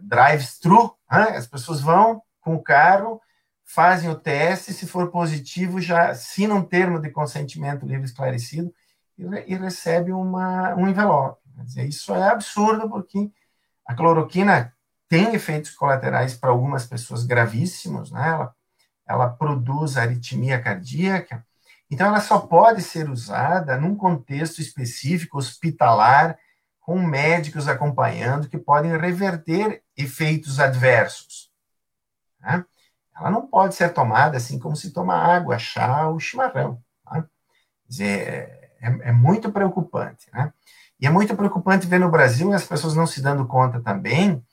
drive-thru, 0.00 0.96
né? 1.10 1.36
as 1.36 1.46
pessoas 1.46 1.80
vão 1.80 2.22
com 2.40 2.54
o 2.54 2.62
carro, 2.62 3.20
fazem 3.64 4.08
o 4.08 4.14
teste, 4.14 4.72
se 4.72 4.86
for 4.86 5.10
positivo, 5.10 5.80
já 5.80 6.10
assinam 6.10 6.56
um 6.56 6.64
termo 6.64 6.98
de 6.98 7.10
consentimento 7.10 7.84
livre 7.84 8.06
esclarecido 8.06 8.72
e, 9.46 9.54
recebe 9.54 10.12
uma, 10.12 10.74
um 10.74 10.88
envelope. 10.88 11.40
Dizer, 11.64 11.84
isso 11.84 12.14
é 12.14 12.28
absurdo, 12.28 12.88
porque 12.88 13.30
a 13.86 13.94
cloroquina 13.94 14.74
tem 15.08 15.34
efeitos 15.34 15.70
colaterais 15.70 16.34
para 16.34 16.50
algumas 16.50 16.86
pessoas 16.86 17.24
gravíssimos, 17.24 18.10
né? 18.10 18.28
Ela, 18.28 18.54
ela 19.06 19.28
produz 19.28 19.96
aritmia 19.96 20.60
cardíaca, 20.60 21.44
então 21.90 22.06
ela 22.06 22.20
só 22.20 22.38
pode 22.38 22.80
ser 22.80 23.10
usada 23.10 23.76
num 23.76 23.94
contexto 23.94 24.60
específico, 24.60 25.36
hospitalar, 25.36 26.38
com 26.80 26.98
médicos 26.98 27.68
acompanhando 27.68 28.48
que 28.48 28.56
podem 28.56 28.96
reverter 28.96 29.82
efeitos 29.96 30.58
adversos. 30.58 31.52
Né? 32.40 32.64
Ela 33.14 33.30
não 33.30 33.46
pode 33.46 33.74
ser 33.74 33.92
tomada 33.92 34.36
assim 34.36 34.58
como 34.58 34.74
se 34.74 34.90
toma 34.90 35.14
água, 35.14 35.58
chá 35.58 36.08
ou 36.08 36.18
chimarrão. 36.18 36.82
Tá? 37.04 37.26
Dizer, 37.86 38.61
é, 38.82 39.08
é, 39.08 39.12
muito 39.12 39.50
preocupante. 39.52 40.26
Né? 40.32 40.52
E 41.00 41.06
é 41.06 41.10
muito 41.10 41.36
preocupante 41.36 41.86
ver 41.86 42.00
no 42.00 42.10
Brasil 42.10 42.52
as 42.52 42.64
pessoas 42.66 42.94
não 42.94 43.06
se 43.06 43.22
dando 43.22 43.46
conta 43.46 43.80
também 43.80 44.44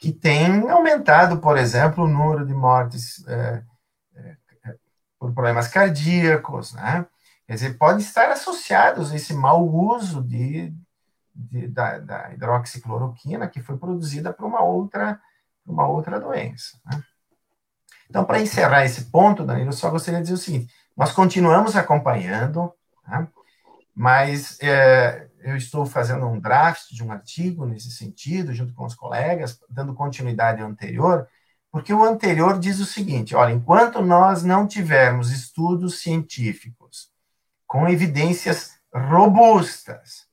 que 0.00 0.12
tem 0.12 0.68
aumentado, 0.70 1.38
por 1.38 1.58
exemplo, 1.58 2.04
o 2.04 2.08
número 2.08 2.46
de 2.46 2.54
mortes 2.54 3.22
é, 3.28 3.62
é, 4.16 4.36
por 5.18 5.32
problemas 5.34 5.68
cardíacos, 5.68 6.72
né? 6.72 7.06
Quer 7.46 7.54
dizer, 7.54 7.78
podem 7.78 7.98
estar 7.98 8.30
associados 8.30 9.12
a 9.12 9.16
esse 9.16 9.34
mau 9.34 9.68
uso 9.68 10.22
de, 10.22 10.72
de 11.34 11.68
da, 11.68 11.98
da, 11.98 12.32
hidroxicloroquina 12.32 13.48
que 13.48 13.60
foi 13.60 13.76
produzida 13.76 14.32
por 14.32 14.46
uma 14.46 14.62
outra, 14.62 15.20
uma 15.66 15.86
outra 15.86 16.18
doença. 16.18 16.78
Né? 16.86 17.02
Então, 18.08 18.24
para 18.24 18.40
encerrar 18.40 18.84
esse 18.84 19.06
ponto, 19.06 19.44
Danilo, 19.44 19.68
eu 19.68 19.72
só 19.72 19.90
gostaria 19.90 20.20
de 20.20 20.24
dizer 20.30 20.34
o 20.34 20.38
seguinte: 20.38 20.72
nós 20.96 21.12
continuamos 21.12 21.76
acompanhando, 21.76 22.72
né? 23.06 23.28
Mas 24.00 24.58
é, 24.62 25.28
eu 25.40 25.54
estou 25.58 25.84
fazendo 25.84 26.24
um 26.26 26.40
draft 26.40 26.88
de 26.90 27.04
um 27.04 27.12
artigo 27.12 27.66
nesse 27.66 27.90
sentido, 27.90 28.54
junto 28.54 28.72
com 28.72 28.86
os 28.86 28.94
colegas, 28.94 29.60
dando 29.68 29.92
continuidade 29.92 30.62
ao 30.62 30.70
anterior, 30.70 31.28
porque 31.70 31.92
o 31.92 32.02
anterior 32.02 32.58
diz 32.58 32.80
o 32.80 32.86
seguinte: 32.86 33.36
olha, 33.36 33.52
enquanto 33.52 34.00
nós 34.00 34.42
não 34.42 34.66
tivermos 34.66 35.30
estudos 35.30 36.00
científicos 36.00 37.10
com 37.66 37.86
evidências 37.86 38.70
robustas 38.90 40.26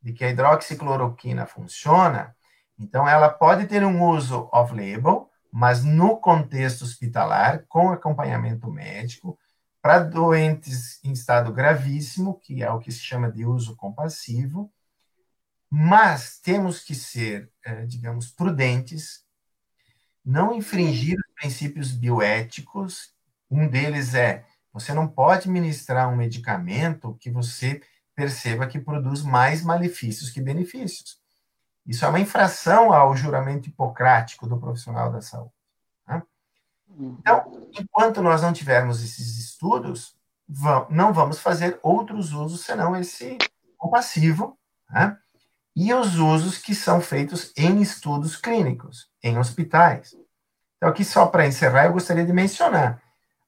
de 0.00 0.14
que 0.14 0.24
a 0.24 0.30
hidroxicloroquina 0.30 1.44
funciona, 1.44 2.34
então 2.78 3.06
ela 3.06 3.28
pode 3.28 3.66
ter 3.66 3.84
um 3.84 4.02
uso 4.02 4.48
off-label, 4.50 5.28
mas 5.52 5.84
no 5.84 6.16
contexto 6.16 6.86
hospitalar, 6.86 7.66
com 7.68 7.90
acompanhamento 7.90 8.72
médico, 8.72 9.38
para 9.82 10.00
doentes 10.00 11.02
em 11.02 11.12
estado 11.12 11.52
gravíssimo, 11.52 12.38
que 12.38 12.62
é 12.62 12.70
o 12.70 12.78
que 12.78 12.92
se 12.92 13.00
chama 13.00 13.30
de 13.30 13.44
uso 13.44 13.76
compassivo, 13.76 14.72
mas 15.68 16.38
temos 16.38 16.80
que 16.80 16.94
ser, 16.94 17.50
eh, 17.64 17.86
digamos, 17.86 18.30
prudentes, 18.30 19.24
não 20.24 20.54
infringir 20.54 21.18
os 21.18 21.34
princípios 21.34 21.92
bioéticos. 21.92 23.14
Um 23.50 23.68
deles 23.68 24.14
é: 24.14 24.44
você 24.72 24.92
não 24.92 25.08
pode 25.08 25.48
ministrar 25.48 26.08
um 26.08 26.16
medicamento 26.16 27.16
que 27.20 27.30
você 27.30 27.80
perceba 28.14 28.66
que 28.66 28.78
produz 28.78 29.22
mais 29.22 29.62
malefícios 29.62 30.30
que 30.30 30.40
benefícios. 30.40 31.20
Isso 31.86 32.04
é 32.04 32.08
uma 32.08 32.20
infração 32.20 32.92
ao 32.92 33.16
juramento 33.16 33.68
hipocrático 33.68 34.46
do 34.46 34.58
profissional 34.58 35.10
da 35.10 35.22
saúde. 35.22 35.59
Então, 36.98 37.68
enquanto 37.78 38.22
nós 38.22 38.42
não 38.42 38.52
tivermos 38.52 39.02
esses 39.02 39.38
estudos, 39.38 40.14
não 40.88 41.12
vamos 41.12 41.38
fazer 41.38 41.78
outros 41.82 42.32
usos 42.32 42.62
senão 42.62 42.96
esse 42.96 43.38
compassivo, 43.76 44.58
né? 44.90 45.16
e 45.74 45.94
os 45.94 46.16
usos 46.16 46.58
que 46.58 46.74
são 46.74 47.00
feitos 47.00 47.52
em 47.56 47.80
estudos 47.80 48.36
clínicos, 48.36 49.08
em 49.22 49.38
hospitais. 49.38 50.14
Então, 50.76 50.88
aqui 50.88 51.04
só 51.04 51.26
para 51.26 51.46
encerrar, 51.46 51.86
eu 51.86 51.92
gostaria 51.92 52.24
de 52.24 52.32
mencionar. 52.32 53.00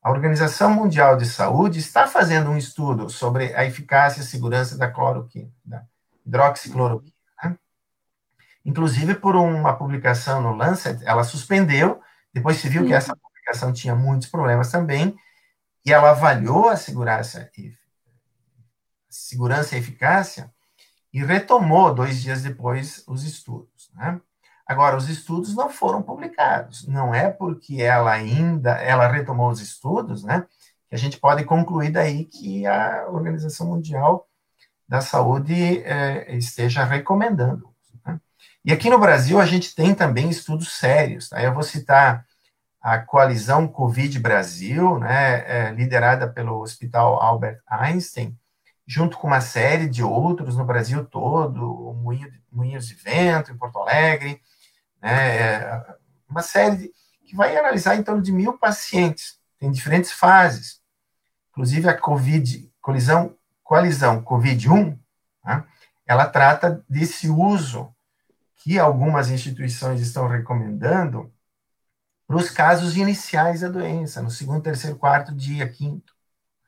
A 0.03 0.11
Organização 0.11 0.73
Mundial 0.73 1.17
de 1.17 1.27
Saúde 1.27 1.79
está 1.79 2.07
fazendo 2.07 2.51
um 2.51 2.57
estudo 2.57 3.09
sobre 3.09 3.55
a 3.55 3.65
eficácia 3.65 4.21
e 4.21 4.25
segurança 4.25 4.77
da 4.77 4.91
cloroquina, 4.91 5.51
da 5.65 5.85
hidroxicloroquina. 6.27 7.15
Né? 7.43 7.57
Inclusive, 8.65 9.15
por 9.15 9.37
uma 9.37 9.75
publicação 9.75 10.41
no 10.41 10.55
Lancet, 10.55 11.01
ela 11.05 11.25
suspendeu, 11.25 12.01
depois 12.33 12.57
se 12.57 12.69
viu 12.69 12.85
que 12.85 12.93
essa 12.93 13.17
aplicação 13.43 13.73
tinha 13.73 13.95
muitos 13.95 14.29
problemas 14.29 14.71
também, 14.71 15.17
e 15.85 15.93
ela 15.93 16.11
avaliou 16.11 16.69
a 16.69 16.77
segurança 16.77 17.51
e, 17.59 17.73
segurança 19.11 19.75
e 19.75 19.79
eficácia 19.81 20.51
e 21.13 21.23
retomou 21.23 21.93
dois 21.93 22.23
dias 22.23 22.43
depois 22.43 23.05
os 23.07 23.25
estudos. 23.25 23.91
Né? 23.95 24.21
Agora, 24.67 24.97
os 24.97 25.09
estudos 25.09 25.55
não 25.55 25.69
foram 25.69 26.01
publicados. 26.01 26.87
Não 26.87 27.15
é 27.15 27.29
porque 27.29 27.83
ela 27.83 28.13
ainda 28.13 28.71
ela 28.77 29.09
retomou 29.09 29.51
os 29.51 29.61
estudos, 29.61 30.23
né, 30.23 30.47
que 30.89 30.95
a 30.95 30.99
gente 30.99 31.19
pode 31.19 31.45
concluir 31.45 31.91
daí 31.91 32.25
que 32.25 32.65
a 32.65 33.07
Organização 33.09 33.67
Mundial 33.67 34.27
da 34.89 35.01
Saúde 35.01 35.83
é, 35.83 36.35
esteja 36.37 36.85
recomendando. 36.85 37.69
Né? 38.07 38.21
E 38.65 38.73
aqui 38.73 38.89
no 38.89 38.99
Brasil 38.99 39.41
a 39.41 39.47
gente 39.47 39.75
tem 39.75 39.95
também 39.95 40.31
estudos 40.31 40.73
sérios. 40.73 41.29
Tá? 41.29 41.43
Eu 41.43 41.53
vou 41.53 41.63
citar 41.63 42.25
a 42.83 42.99
coalizão 42.99 43.69
Covid 43.69 44.19
Brasil, 44.19 44.99
né, 44.99 45.45
é, 45.47 45.71
liderada 45.71 46.29
pelo 46.29 46.61
Hospital 46.61 47.23
Albert 47.23 47.61
Einstein, 47.67 48.37
junto 48.85 49.17
com 49.17 49.29
uma 49.29 49.41
série 49.41 49.89
de 49.89 50.03
outros 50.03 50.57
no 50.57 50.65
Brasil 50.65 51.05
todo, 51.05 51.95
Moinho, 52.03 52.29
Moinhos 52.51 52.89
de 52.89 52.95
Vento, 52.95 53.53
em 53.53 53.57
Porto 53.57 53.79
Alegre, 53.79 54.41
né, 55.01 55.37
é, 55.37 55.97
uma 56.29 56.43
série 56.43 56.77
de, 56.77 56.93
que 57.25 57.37
vai 57.37 57.57
analisar 57.57 57.95
em 57.95 58.03
torno 58.03 58.21
de 58.21 58.33
mil 58.33 58.59
pacientes, 58.59 59.39
tem 59.61 59.71
diferentes 59.71 60.11
fases, 60.11 60.81
inclusive 61.53 61.89
a 61.89 61.97
Covid, 61.97 62.69
colisão, 62.81 63.37
coalizão 63.63 64.21
Covid-1, 64.25 64.99
né, 65.45 65.65
ela 66.05 66.27
trata 66.27 66.85
desse 66.89 67.29
uso 67.29 67.95
que 68.57 68.77
algumas 68.77 69.31
instituições 69.31 70.01
estão 70.01 70.27
recomendando 70.27 71.32
para 72.27 72.37
os 72.37 72.51
casos 72.51 72.97
iniciais 72.97 73.61
da 73.61 73.69
doença, 73.69 74.23
no 74.23 74.31
segundo, 74.31 74.63
terceiro, 74.63 74.97
quarto 74.97 75.35
dia, 75.35 75.69
quinto. 75.69 76.15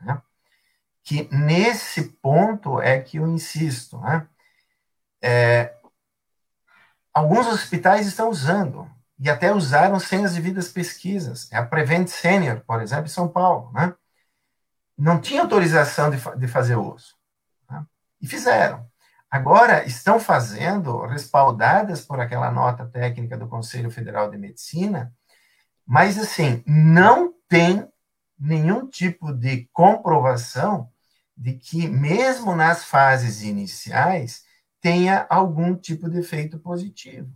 Né? 0.00 0.20
Que 1.02 1.28
nesse 1.34 2.04
ponto 2.22 2.80
é 2.80 3.00
que 3.00 3.18
eu 3.18 3.26
insisto. 3.28 3.98
Né? 4.00 4.26
É, 5.22 5.74
alguns 7.12 7.46
hospitais 7.46 8.06
estão 8.06 8.30
usando, 8.30 8.90
e 9.18 9.30
até 9.30 9.52
usaram 9.52 9.98
sem 10.00 10.24
as 10.24 10.34
devidas 10.34 10.68
pesquisas. 10.68 11.50
É 11.52 11.56
a 11.56 11.64
Prevent 11.64 12.08
Senior, 12.08 12.60
por 12.66 12.82
exemplo, 12.82 13.06
em 13.06 13.08
São 13.08 13.28
Paulo. 13.28 13.72
Né? 13.72 13.94
Não 14.98 15.20
tinha 15.20 15.42
autorização 15.42 16.10
de, 16.10 16.18
de 16.36 16.48
fazer 16.48 16.76
uso. 16.76 17.14
Né? 17.70 17.84
E 18.20 18.26
fizeram. 18.26 18.86
Agora 19.30 19.84
estão 19.84 20.20
fazendo, 20.20 21.06
respaldadas 21.06 22.04
por 22.04 22.20
aquela 22.20 22.50
nota 22.50 22.86
técnica 22.86 23.36
do 23.36 23.48
Conselho 23.48 23.90
Federal 23.90 24.30
de 24.30 24.38
Medicina, 24.38 25.12
mas 25.86 26.18
assim, 26.18 26.62
não 26.66 27.32
tem 27.48 27.86
nenhum 28.38 28.86
tipo 28.86 29.32
de 29.32 29.68
comprovação 29.72 30.90
de 31.36 31.54
que, 31.54 31.88
mesmo 31.88 32.54
nas 32.54 32.84
fases 32.84 33.42
iniciais, 33.42 34.44
tenha 34.80 35.26
algum 35.28 35.74
tipo 35.74 36.08
de 36.08 36.20
efeito 36.20 36.58
positivo. 36.58 37.32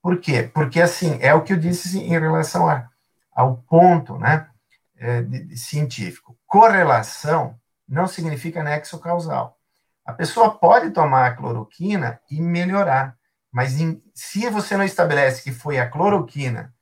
Por 0.00 0.20
quê? 0.20 0.50
Porque, 0.54 0.80
assim, 0.80 1.18
é 1.20 1.34
o 1.34 1.42
que 1.42 1.52
eu 1.52 1.58
disse 1.58 1.98
em 1.98 2.08
relação 2.08 2.68
a, 2.68 2.88
ao 3.32 3.58
ponto 3.58 4.18
né, 4.18 4.48
é, 4.96 5.22
de, 5.22 5.44
de 5.44 5.56
científico. 5.58 6.38
Correlação 6.46 7.58
não 7.86 8.06
significa 8.06 8.62
nexo 8.62 8.98
causal. 8.98 9.58
A 10.04 10.12
pessoa 10.12 10.56
pode 10.56 10.90
tomar 10.90 11.26
a 11.26 11.34
cloroquina 11.34 12.20
e 12.30 12.40
melhorar, 12.40 13.18
mas 13.52 13.78
em, 13.80 14.02
se 14.14 14.48
você 14.48 14.76
não 14.76 14.84
estabelece 14.84 15.42
que 15.42 15.52
foi 15.52 15.78
a 15.78 15.88
cloroquina 15.88 16.74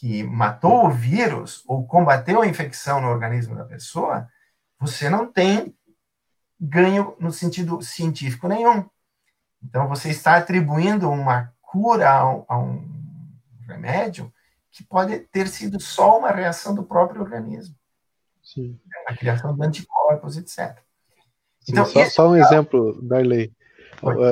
que 0.00 0.22
matou 0.22 0.86
o 0.86 0.90
vírus 0.90 1.62
ou 1.66 1.86
combateu 1.86 2.40
a 2.40 2.46
infecção 2.46 3.02
no 3.02 3.08
organismo 3.08 3.54
da 3.54 3.66
pessoa, 3.66 4.26
você 4.78 5.10
não 5.10 5.30
tem 5.30 5.76
ganho 6.58 7.14
no 7.20 7.30
sentido 7.30 7.82
científico 7.82 8.48
nenhum. 8.48 8.88
Então, 9.62 9.86
você 9.88 10.08
está 10.08 10.38
atribuindo 10.38 11.10
uma 11.10 11.52
cura 11.60 12.08
a, 12.08 12.58
um 12.58 12.82
remédio 13.68 14.32
que 14.70 14.82
pode 14.82 15.18
ter 15.18 15.46
sido 15.48 15.78
só 15.78 16.18
uma 16.18 16.30
reação 16.30 16.74
do 16.74 16.82
próprio 16.82 17.20
organismo. 17.20 17.76
Sim. 18.42 18.80
A 19.06 19.14
criação 19.14 19.54
de 19.54 19.66
anticorpos, 19.66 20.38
etc. 20.38 20.78
Sim, 21.60 21.72
então, 21.72 21.84
só, 21.84 22.04
só 22.06 22.30
um 22.30 22.36
é... 22.36 22.40
exemplo, 22.40 23.02
Darley. 23.02 23.52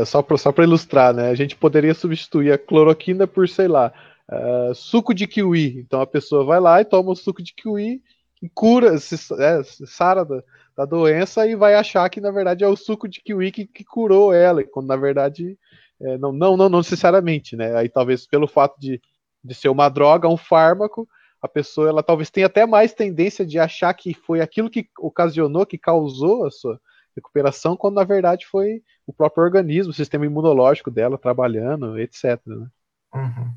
É, 0.01 0.05
só 0.07 0.23
para 0.23 0.64
ilustrar, 0.64 1.12
né? 1.12 1.29
A 1.29 1.35
gente 1.35 1.55
poderia 1.55 1.93
substituir 1.93 2.53
a 2.53 2.57
cloroquina 2.57 3.27
por, 3.27 3.47
sei 3.47 3.69
lá, 3.69 3.93
uh, 4.31 4.74
suco 4.74 5.14
de 5.14 5.26
kiwi. 5.26 5.79
Então 5.81 6.01
a 6.01 6.07
pessoa 6.07 6.45
vai 6.45 6.61
lá 6.61 6.81
e 6.81 6.85
toma 6.85 7.12
o 7.12 7.16
suco 7.16 7.43
de 7.43 7.55
kiwi 7.55 8.03
e 8.43 8.49
cura, 8.49 8.99
se, 8.99 9.16
é, 9.35 9.62
sara 9.87 10.24
da, 10.24 10.43
da, 10.76 10.85
doença 10.85 11.47
e 11.47 11.57
vai 11.57 11.74
achar 11.74 12.09
que 12.09 12.20
na 12.20 12.31
verdade 12.31 12.62
é 12.62 12.68
o 12.68 12.76
suco 12.76 13.09
de 13.09 13.20
kiwi 13.20 13.51
que, 13.51 13.66
que 13.66 13.85
curou 13.85 14.33
ela, 14.33 14.62
quando 14.64 14.87
na 14.87 14.97
verdade 14.97 15.59
é, 16.01 16.16
não, 16.18 16.33
não, 16.33 16.57
não, 16.57 16.68
não 16.68 16.79
necessariamente, 16.79 17.57
né? 17.57 17.74
Aí 17.76 17.89
talvez 17.89 18.26
pelo 18.26 18.47
fato 18.47 18.79
de, 18.79 19.01
de 19.43 19.55
ser 19.55 19.68
uma 19.68 19.89
droga, 19.89 20.29
um 20.29 20.37
fármaco, 20.37 21.09
a 21.43 21.49
pessoa 21.49 21.89
ela 21.89 22.03
talvez 22.03 22.31
tenha 22.31 22.47
até 22.47 22.66
mais 22.66 22.93
tendência 22.93 23.45
de 23.45 23.59
achar 23.59 23.93
que 23.95 24.14
foi 24.14 24.41
aquilo 24.41 24.70
que 24.70 24.89
ocasionou, 24.99 25.66
que 25.66 25.79
causou 25.79 26.47
a 26.47 26.51
sua 26.51 26.81
recuperação, 27.14 27.76
quando 27.76 27.97
na 27.97 28.05
verdade 28.05 28.47
foi 28.47 28.83
o 29.07 29.12
próprio 29.12 29.43
organismo, 29.43 29.91
o 29.91 29.95
sistema 29.95 30.26
imunológico 30.26 30.91
dela 30.91 31.18
trabalhando, 31.18 31.99
etc. 31.99 32.41
Né? 32.47 32.66
Uhum. 33.14 33.55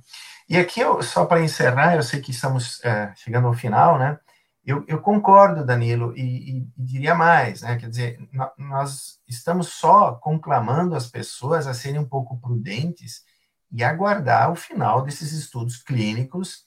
E 0.52 0.58
aqui, 0.58 0.82
eu, 0.82 1.02
só 1.02 1.26
para 1.26 1.42
encerrar, 1.42 1.96
eu 1.96 2.04
sei 2.04 2.20
que 2.20 2.32
estamos 2.32 2.84
é, 2.84 3.14
chegando 3.16 3.48
ao 3.48 3.54
final, 3.54 3.98
né? 3.98 4.20
Eu, 4.66 4.84
eu 4.86 5.00
concordo, 5.00 5.66
Danilo, 5.66 6.14
e, 6.14 6.58
e, 6.58 6.68
diria 6.76 7.16
mais, 7.16 7.62
né? 7.62 7.78
Quer 7.78 7.90
dizer, 7.90 8.30
nós 8.58 9.18
estamos 9.26 9.70
só 9.70 10.12
conclamando 10.16 10.94
as 10.94 11.08
pessoas 11.08 11.68
a 11.68 11.74
serem 11.74 12.02
um 12.02 12.06
pouco 12.06 12.38
prudentes 12.38 13.24
e 13.72 13.82
aguardar 13.82 14.52
o 14.52 14.56
final 14.56 15.02
desses 15.04 15.32
estudos 15.32 15.82
clínicos 15.82 16.66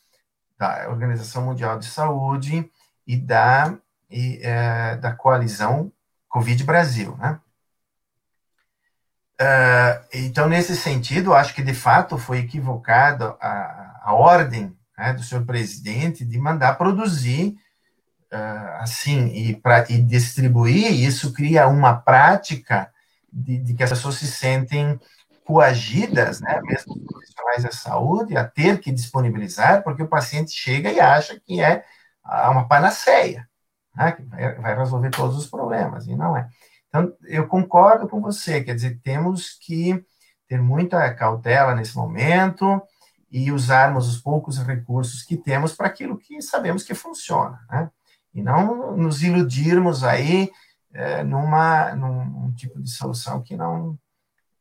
da 0.58 0.88
Organização 0.88 1.44
Mundial 1.44 1.78
de 1.78 1.84
Saúde 1.84 2.66
e 3.06 3.18
da, 3.18 3.76
e, 4.10 4.40
é, 4.42 4.96
da 4.96 5.12
coalizão 5.12 5.92
Covid 6.26 6.64
Brasil, 6.64 7.18
né? 7.18 7.38
Uh, 9.44 10.00
então, 10.14 10.48
nesse 10.48 10.74
sentido, 10.74 11.34
acho 11.34 11.54
que 11.54 11.62
de 11.62 11.74
fato 11.74 12.16
foi 12.16 12.38
equivocado 12.38 13.36
a, 13.38 14.00
a 14.02 14.14
ordem 14.14 14.74
né, 14.96 15.12
do 15.12 15.22
senhor 15.22 15.44
presidente 15.44 16.24
de 16.24 16.38
mandar 16.38 16.78
produzir 16.78 17.54
uh, 18.32 18.80
assim 18.80 19.26
e, 19.34 19.54
pra, 19.54 19.84
e 19.90 20.00
distribuir. 20.00 20.92
Isso 20.92 21.34
cria 21.34 21.68
uma 21.68 21.94
prática 21.94 22.90
de, 23.30 23.58
de, 23.58 23.74
que 23.74 23.82
as 23.82 23.90
pessoas 23.90 24.14
se 24.14 24.26
sentem 24.26 24.98
coagidas, 25.44 26.40
né, 26.40 26.58
mesmo 26.62 26.98
profissionais 27.04 27.64
da 27.64 27.72
saúde, 27.72 28.38
a 28.38 28.44
ter 28.44 28.80
que 28.80 28.90
disponibilizar, 28.90 29.82
porque 29.82 30.02
o 30.02 30.08
paciente 30.08 30.52
chega 30.52 30.90
e 30.90 30.98
acha 30.98 31.38
que 31.38 31.60
é 31.60 31.84
uma 32.48 32.66
panaceia, 32.66 33.46
né, 33.94 34.12
que 34.12 34.22
vai, 34.22 34.54
vai 34.54 34.74
resolver 34.74 35.10
todos 35.10 35.36
os 35.36 35.46
problemas, 35.46 36.06
e 36.06 36.16
não 36.16 36.34
é. 36.34 36.48
Então, 36.94 37.12
eu 37.24 37.48
concordo 37.48 38.08
com 38.08 38.20
você, 38.20 38.62
quer 38.62 38.72
dizer, 38.72 39.00
temos 39.02 39.58
que 39.60 40.00
ter 40.46 40.62
muita 40.62 41.12
cautela 41.12 41.74
nesse 41.74 41.96
momento 41.96 42.80
e 43.28 43.50
usarmos 43.50 44.06
os 44.06 44.20
poucos 44.20 44.58
recursos 44.58 45.24
que 45.24 45.36
temos 45.36 45.74
para 45.74 45.88
aquilo 45.88 46.16
que 46.16 46.40
sabemos 46.40 46.84
que 46.84 46.94
funciona, 46.94 47.58
né? 47.68 47.90
E 48.32 48.40
não 48.40 48.96
nos 48.96 49.24
iludirmos 49.24 50.04
aí 50.04 50.52
é, 50.92 51.24
numa, 51.24 51.96
num, 51.96 52.52
tipo 52.52 52.80
de 52.80 52.88
solução 52.88 53.42
que 53.42 53.56
não 53.56 53.98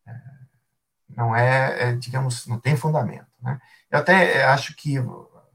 é, 0.08 0.22
não 1.16 1.36
é, 1.36 1.90
é, 1.90 1.96
digamos, 1.96 2.48
não 2.48 2.60
tem 2.60 2.76
fundamento, 2.76 3.28
né? 3.44 3.62
Eu 3.92 4.00
até 4.00 4.44
acho 4.46 4.76
que, 4.76 4.96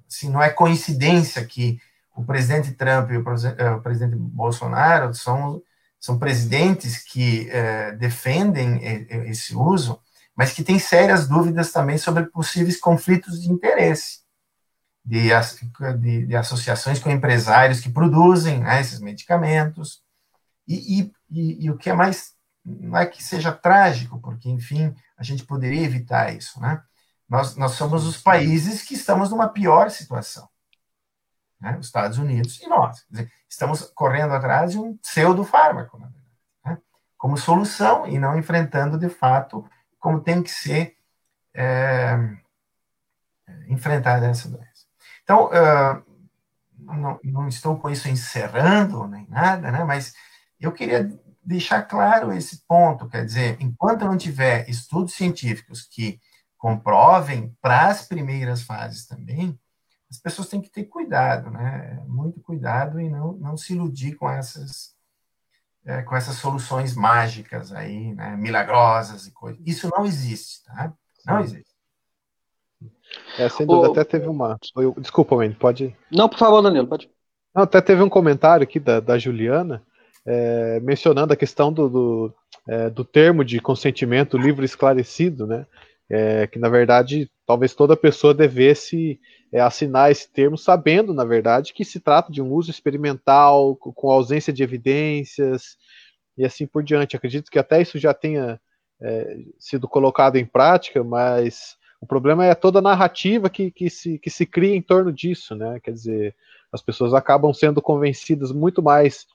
assim, 0.09 0.31
não 0.31 0.41
é 0.41 0.49
coincidência 0.49 1.45
que 1.45 1.81
o 2.15 2.25
presidente 2.25 2.71
Trump 2.71 3.11
e 3.11 3.17
o, 3.17 3.25
é, 3.49 3.81
presidente 3.81 4.15
Bolsonaro 4.15 5.13
são 5.13 5.61
são 6.01 6.19
presidentes 6.19 6.99
que 6.99 7.49
é, 7.51 7.93
defendem 7.93 8.81
esse 9.29 9.55
uso, 9.55 10.01
mas 10.37 10.53
que 10.53 10.63
têm 10.63 10.79
sérias 10.79 11.27
dúvidas 11.27 11.73
também 11.73 11.99
sobre 11.99 12.27
possíveis 12.27 12.79
conflitos 12.79 13.43
de 13.43 13.51
interesse 13.51 14.19
de, 15.09 15.31
de, 15.99 16.27
de 16.27 16.37
associações 16.37 16.99
com 16.99 17.11
empresários 17.11 17.81
que 17.81 17.89
produzem 17.89 18.61
né, 18.61 18.79
esses 18.81 19.01
medicamentos. 19.01 20.03
E, 20.67 21.01
e, 21.01 21.13
e, 21.31 21.65
e, 21.65 21.71
o 21.71 21.79
que 21.79 21.89
é 21.89 21.95
mais, 21.95 22.35
não 22.63 22.97
é 22.99 23.07
que 23.07 23.25
seja 23.25 23.51
trágico, 23.51 24.21
porque, 24.21 24.51
enfim, 24.51 24.95
a 25.17 25.23
gente 25.23 25.45
poderia 25.45 25.83
evitar 25.83 26.37
isso, 26.37 26.61
né? 26.61 26.83
Nós, 27.27 27.57
nós 27.57 27.73
somos 27.73 28.07
os 28.07 28.19
países 28.19 28.83
que 28.83 28.95
estamos 28.95 29.31
numa 29.31 29.49
pior 29.49 29.91
situação 29.91 30.47
né, 31.61 31.77
os 31.79 31.87
Estados 31.87 32.19
Unidos 32.19 32.61
e 32.61 32.67
nós. 32.69 33.05
Dizer, 33.11 33.31
estamos 33.49 33.83
correndo 33.95 34.33
atrás 34.33 34.73
de 34.73 34.79
um 34.79 34.97
pseudo-fármaco, 34.99 35.99
né, 35.99 36.79
como 37.17 37.37
solução 37.37 38.07
e 38.07 38.19
não 38.19 38.39
enfrentando 38.39 38.99
de 38.99 39.09
fato 39.09 39.69
como 39.99 40.21
tem 40.21 40.43
que 40.43 40.51
ser 40.51 40.97
é, 41.53 42.17
enfrentada 43.69 44.27
essa 44.27 44.49
doença. 44.49 44.87
Então, 45.25 45.47
uh, 45.47 46.03
não, 46.79 47.21
não, 47.23 47.49
estou 47.49 47.79
com 47.79 47.91
isso 47.91 48.09
encerrando 48.09 49.07
nem 49.09 49.27
nada, 49.29 49.71
né, 49.71 49.85
mas 49.85 50.15
eu 50.61 50.73
queria 50.73 51.11
deixar 51.43 51.83
claro 51.83 52.33
esse 52.33 52.63
ponto, 52.67 53.09
quer 53.09 53.25
dizer, 53.25 53.57
enquanto 53.61 54.05
não 54.05 54.17
tiver 54.17 54.69
estudos 54.69 55.15
científicos 55.15 55.83
que 55.83 56.21
comprovem 56.57 57.57
para 57.61 57.89
as 57.89 58.07
primeiras 58.07 58.63
fases 58.63 59.07
também, 59.07 59.59
as 60.11 60.19
pessoas 60.19 60.49
têm 60.49 60.61
que 60.61 60.71
ter 60.71 60.85
cuidado, 60.85 61.51
né? 61.51 62.03
Muito 62.07 62.41
cuidado 62.41 63.01
e 63.01 63.09
não, 63.09 63.33
não 63.35 63.57
se 63.57 63.75
iludir 63.75 64.15
com 64.15 64.29
essas 64.29 64.97
é, 65.85 66.03
com 66.03 66.17
essas 66.17 66.37
soluções 66.37 66.95
mágicas 66.95 67.73
aí, 67.73 68.15
né? 68.15 68.37
Milagrosas 68.37 69.27
e 69.27 69.33
coisas. 69.33 69.61
Isso 69.67 69.89
não 69.95 70.05
existe, 70.05 70.65
tá? 70.65 70.93
Não 71.27 71.41
existe. 71.41 71.73
É, 73.39 73.49
sem 73.49 73.67
dúvida, 73.67 73.89
o... 73.89 73.93
até 73.93 74.05
teve 74.05 74.29
uma. 74.29 74.59
Desculpa, 74.99 75.37
Wendy, 75.37 75.57
pode. 75.57 75.97
Não, 76.11 76.29
por 76.29 76.39
favor, 76.39 76.63
Danilo, 76.63 76.87
pode. 76.87 77.11
Não, 77.55 77.63
até 77.63 77.81
teve 77.81 78.03
um 78.03 78.09
comentário 78.09 78.65
aqui 78.65 78.79
da, 78.79 79.01
da 79.01 79.19
Juliana 79.19 79.83
é, 80.27 80.79
mencionando 80.81 81.33
a 81.33 81.37
questão 81.37 81.73
do, 81.73 81.89
do, 81.89 82.35
é, 82.69 82.91
do 82.91 83.05
termo 83.05 83.43
de 83.43 83.61
consentimento 83.61 84.37
livre 84.37 84.65
esclarecido, 84.65 85.47
né? 85.47 85.67
É, 86.11 86.47
que 86.47 86.59
na 86.59 86.69
verdade 86.69 87.31
talvez 87.49 87.75
toda 87.75 87.97
pessoa 87.97 88.35
devesse 88.35 89.19
é, 89.51 89.59
assinar 89.59 90.11
esse 90.11 90.31
termo, 90.31 90.59
sabendo, 90.59 91.15
na 91.15 91.25
verdade, 91.25 91.73
que 91.73 91.83
se 91.83 91.99
trata 91.99 92.31
de 92.31 92.43
um 92.43 92.53
uso 92.53 92.71
experimental, 92.71 93.75
com 93.75 94.11
ausência 94.11 94.53
de 94.53 94.63
evidências 94.63 95.79
e 96.37 96.45
assim 96.45 96.67
por 96.67 96.83
diante. 96.83 97.17
Acredito 97.17 97.51
que 97.51 97.59
até 97.59 97.81
isso 97.81 97.99
já 97.99 98.13
tenha 98.13 98.61
é, 99.01 99.39
sido 99.59 99.89
colocado 99.89 100.37
em 100.37 100.45
prática, 100.45 101.03
mas 101.03 101.79
o 102.03 102.07
problema 102.07 102.45
é 102.45 102.55
toda 102.55 102.81
a 102.81 102.83
narrativa 102.83 103.49
que, 103.49 103.71
que, 103.71 103.89
se, 103.89 104.19
que 104.19 104.29
se 104.29 104.45
cria 104.45 104.77
em 104.77 104.83
torno 104.83 105.11
disso, 105.11 105.57
né? 105.57 105.81
Quer 105.83 105.93
dizer, 105.93 106.37
as 106.71 106.83
pessoas 106.83 107.15
acabam 107.15 107.55
sendo 107.55 107.81
convencidas 107.81 108.53
muito 108.53 108.83
mais 108.83 109.27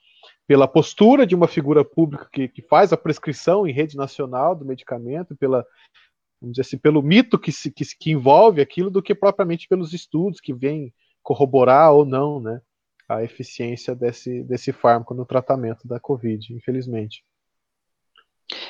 pela 0.45 0.67
postura 0.67 1.25
de 1.25 1.33
uma 1.33 1.47
figura 1.47 1.83
pública 1.83 2.29
que, 2.31 2.47
que 2.47 2.61
faz 2.61 2.93
a 2.93 2.97
prescrição 2.97 3.65
em 3.65 3.73
rede 3.73 3.97
nacional 3.97 4.53
do 4.53 4.65
medicamento, 4.65 5.35
pela 5.35 5.65
vamos 6.43 6.55
dizer 6.55 6.61
assim, 6.61 6.77
pelo 6.77 7.01
mito 7.01 7.39
que, 7.39 7.53
se, 7.53 7.71
que, 7.71 7.85
que 7.97 8.11
envolve 8.11 8.61
aquilo 8.61 8.91
do 8.91 9.01
que 9.01 9.15
propriamente 9.15 9.65
pelos 9.67 9.93
estudos 9.93 10.41
que 10.41 10.53
vêm 10.53 10.93
corroborar 11.21 11.93
ou 11.93 12.05
não, 12.05 12.41
né, 12.41 12.59
a 13.07 13.23
eficiência 13.23 13.95
desse, 13.95 14.43
desse 14.43 14.73
fármaco 14.73 15.13
no 15.13 15.25
tratamento 15.25 15.87
da 15.87 16.01
Covid, 16.01 16.53
infelizmente. 16.53 17.23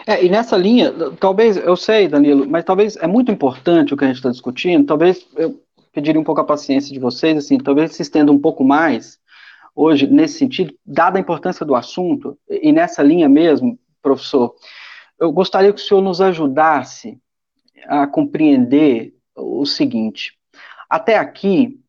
É, 0.06 0.24
e 0.24 0.30
nessa 0.30 0.56
linha, 0.56 0.94
talvez, 1.20 1.58
eu 1.58 1.76
sei, 1.76 2.08
Danilo, 2.08 2.48
mas 2.48 2.64
talvez 2.64 2.96
é 2.98 3.08
muito 3.08 3.32
importante 3.32 3.92
o 3.92 3.98
que 3.98 4.04
a 4.04 4.08
gente 4.08 4.18
está 4.18 4.30
discutindo, 4.30 4.86
talvez 4.86 5.28
eu 5.36 5.60
pediria 5.92 6.22
um 6.22 6.24
pouco 6.24 6.42
a 6.42 6.46
paciência 6.46 6.94
de 6.94 7.00
vocês, 7.00 7.36
assim, 7.36 7.58
talvez 7.58 7.96
se 7.96 8.04
estenda 8.04 8.32
um 8.32 8.40
pouco 8.40 8.64
mais 8.64 9.20
hoje 9.76 10.06
nesse 10.06 10.38
sentido, 10.38 10.76
dada 10.86 11.18
a 11.18 11.22
importância 11.22 11.66
do 11.66 11.74
assunto, 11.74 12.38
e 12.48 12.72
nessa 12.72 13.02
linha 13.02 13.28
mesmo, 13.28 13.80
professor, 14.00 14.54
eu 15.20 15.32
gostaria 15.32 15.74
que 15.74 15.82
o 15.82 15.84
senhor 15.84 16.02
nos 16.02 16.22
ajudasse 16.22 17.20
a 17.88 18.08
compreender 18.08 19.14
o 19.36 19.66
seguinte. 19.66 20.38
Até 20.90 21.18
aqui, 21.18 21.80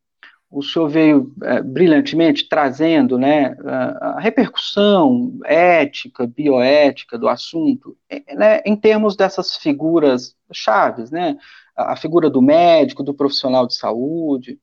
o 0.55 0.62
senhor 0.62 0.88
veio 0.88 1.34
é, 1.42 1.61
brilhantemente 1.61 2.49
trazendo 2.49 3.18
né, 3.18 3.57
a, 4.01 4.20
repercussão 4.20 5.36
ética, 5.45 6.26
bioética 6.26 7.18
do 7.18 7.28
assunto, 7.28 7.97
é, 8.09 8.34
né, 8.36 8.61
em 8.64 8.76
termos 8.76 9.16
dessas 9.16 9.57
figuras 9.57 10.36
chaves, 10.53 11.11
né, 11.11 11.36
a 11.76 11.97
figura 11.97 12.30
do 12.30 12.40
médico, 12.40 13.03
do 13.03 13.12
profissional 13.12 13.66
de 13.66 13.76
saúde, 13.76 14.61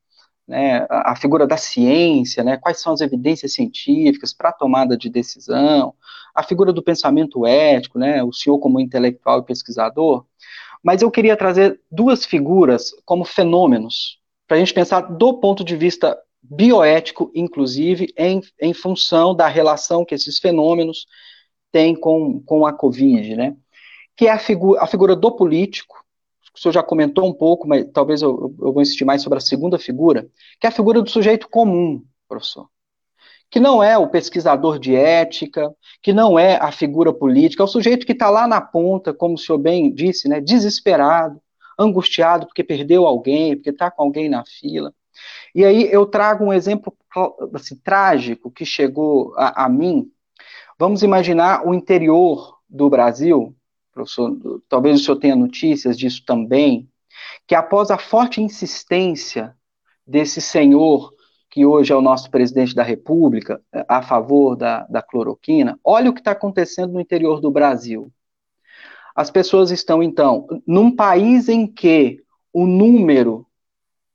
né, 0.48 0.88
a, 0.90 1.16
figura 1.16 1.46
da 1.46 1.58
ciência, 1.58 2.42
né, 2.42 2.58
quais 2.58 2.80
são 2.82 2.94
as 2.94 3.02
evidências 3.02 3.54
científicas 3.54 4.34
para 4.34 4.50
a 4.50 4.54
tomada 4.54 4.98
de 4.98 5.10
decisão, 5.10 5.94
a 6.34 6.42
figura 6.42 6.72
do 6.72 6.82
pensamento 6.82 7.46
ético, 7.46 8.00
né, 8.00 8.24
o 8.24 8.32
senhor 8.32 8.60
como 8.60 8.80
intelectual 8.80 9.40
e 9.40 9.46
pesquisador, 9.46 10.26
mas 10.84 11.02
eu 11.02 11.12
queria 11.12 11.38
trazer 11.38 11.80
duas 11.92 12.26
figuras 12.26 12.92
como 13.06 13.24
fenômenos, 13.24 14.20
para 14.48 14.58
a 14.58 14.60
gente 14.60 14.74
pensar 14.74 15.02
do 15.02 15.40
ponto 15.40 15.64
de 15.64 15.76
vista 15.76 16.18
bioético, 16.42 17.32
inclusive, 17.36 18.14
em, 18.18 18.42
em 18.60 18.74
função 18.74 19.36
da 19.36 19.48
relação 19.48 20.04
que 20.04 20.16
esses 20.16 20.40
fenômenos 20.40 21.06
têm 21.72 21.96
com, 21.96 22.42
com 22.42 22.66
a 22.66 22.74
Covid, 22.74 23.36
né? 23.36 23.56
Que 24.16 24.28
é 24.28 24.32
a, 24.32 24.40
figu 24.40 24.76
a 24.78 24.88
figura 24.88 25.16
do 25.16 25.32
político, 25.32 26.04
o 26.54 26.60
senhor 26.60 26.74
já 26.74 26.84
comentou 26.84 27.26
um 27.26 27.34
pouco, 27.34 27.66
mas 27.68 27.86
talvez 27.94 28.22
eu, 28.22 28.54
eu 28.60 28.74
vou 28.74 28.82
insistir 28.82 29.06
mais 29.06 29.22
sobre 29.22 29.38
a 29.38 29.42
segunda 29.42 29.80
figura, 29.80 30.28
que 30.60 30.68
é 30.68 30.70
a 30.70 30.74
figura 30.74 31.02
do 31.02 31.10
sujeito 31.10 31.48
comum, 31.48 32.04
professor 32.28 32.71
que 33.52 33.60
não 33.60 33.84
é 33.84 33.98
o 33.98 34.08
pesquisador 34.08 34.80
de 34.80 34.96
ética, 34.96 35.76
que 36.02 36.14
não 36.14 36.40
é 36.40 36.56
a 36.56 36.72
figura 36.72 37.12
política, 37.12 37.62
é 37.62 37.66
o 37.66 37.68
sujeito 37.68 38.06
que 38.06 38.14
está 38.14 38.30
lá 38.30 38.48
na 38.48 38.62
ponta, 38.62 39.14
como 39.14 39.36
o 39.36 39.38
senhor 39.38 39.58
bem 39.58 39.94
disse, 39.94 40.30
né, 40.30 40.40
desesperado, 40.40 41.40
angustiado 41.78 42.48
porque 42.48 42.64
perdeu 42.64 43.06
alguém, 43.06 43.58
porque 43.58 43.70
está 43.72 43.92
com 43.92 44.04
alguém 44.04 44.30
na 44.30 44.46
fila. 44.46 44.94
E 45.54 45.66
aí 45.66 45.92
eu 45.92 46.06
trago 46.06 46.46
um 46.46 46.54
exemplo 46.54 46.96
assim, 47.54 47.76
trágico 47.76 48.50
que 48.50 48.66
chegou 48.66 49.34
a, 49.36 49.66
a 49.66 49.70
mim. 49.70 50.10
Vamos 50.80 51.04
imaginar 51.04 51.68
o 51.68 51.74
interior 51.74 52.58
do 52.70 52.90
Brasil, 52.90 53.54
professor, 53.92 54.34
talvez 54.70 55.02
o 55.02 55.04
senhor 55.04 55.18
tenha 55.18 55.36
notícias 55.36 55.98
disso 55.98 56.24
também, 56.26 56.90
que 57.46 57.54
após 57.54 57.92
a 57.92 57.98
forte 57.98 58.42
insistência 58.42 59.54
desse 60.08 60.40
senhor 60.40 61.12
que 61.52 61.66
hoje 61.66 61.92
é 61.92 61.96
o 61.96 62.02
nosso 62.02 62.32
presidente 62.32 62.74
da 62.74 62.82
República, 62.82 63.62
a 63.86 64.02
favor 64.02 64.56
da, 64.56 64.86
da 64.86 65.02
cloroquina, 65.02 65.78
olha 65.84 66.10
o 66.10 66.14
que 66.14 66.22
está 66.22 66.32
acontecendo 66.32 66.94
no 66.94 67.02
interior 67.02 67.42
do 67.42 67.52
Brasil. 67.52 68.10
As 69.14 69.30
pessoas 69.30 69.70
estão, 69.70 70.02
então, 70.02 70.48
num 70.66 70.96
país 70.96 71.50
em 71.50 71.68
que 71.68 72.24
o 72.54 72.66
número 72.66 73.46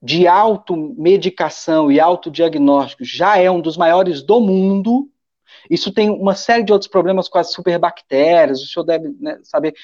de 0.00 0.26
automedicação 0.26 1.92
e 1.92 2.00
autodiagnóstico 2.00 3.04
já 3.04 3.36
é 3.36 3.50
um 3.50 3.60
dos 3.60 3.76
maiores 3.76 4.22
do 4.22 4.40
mundo, 4.40 5.10
isso 5.68 5.92
tem 5.92 6.08
uma 6.08 6.34
série 6.34 6.62
de 6.62 6.72
outros 6.72 6.90
problemas 6.90 7.28
com 7.28 7.38
as 7.38 7.52
superbactérias, 7.52 8.62
o 8.62 8.66
senhor 8.66 8.84
deve 8.84 9.14
né, 9.20 9.38
saber. 9.42 9.74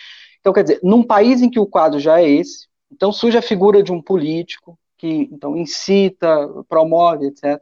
Então, 0.40 0.54
quer 0.54 0.62
dizer, 0.62 0.80
num 0.82 1.02
país 1.02 1.42
em 1.42 1.50
que 1.50 1.60
o 1.60 1.66
quadro 1.66 2.00
já 2.00 2.18
é 2.18 2.28
esse, 2.30 2.66
então 2.90 3.12
surge 3.12 3.36
a 3.36 3.42
figura 3.42 3.82
de 3.82 3.92
um 3.92 4.00
político, 4.00 4.78
que 5.02 5.28
então 5.32 5.56
incita, 5.56 6.48
promove, 6.68 7.26
etc. 7.26 7.60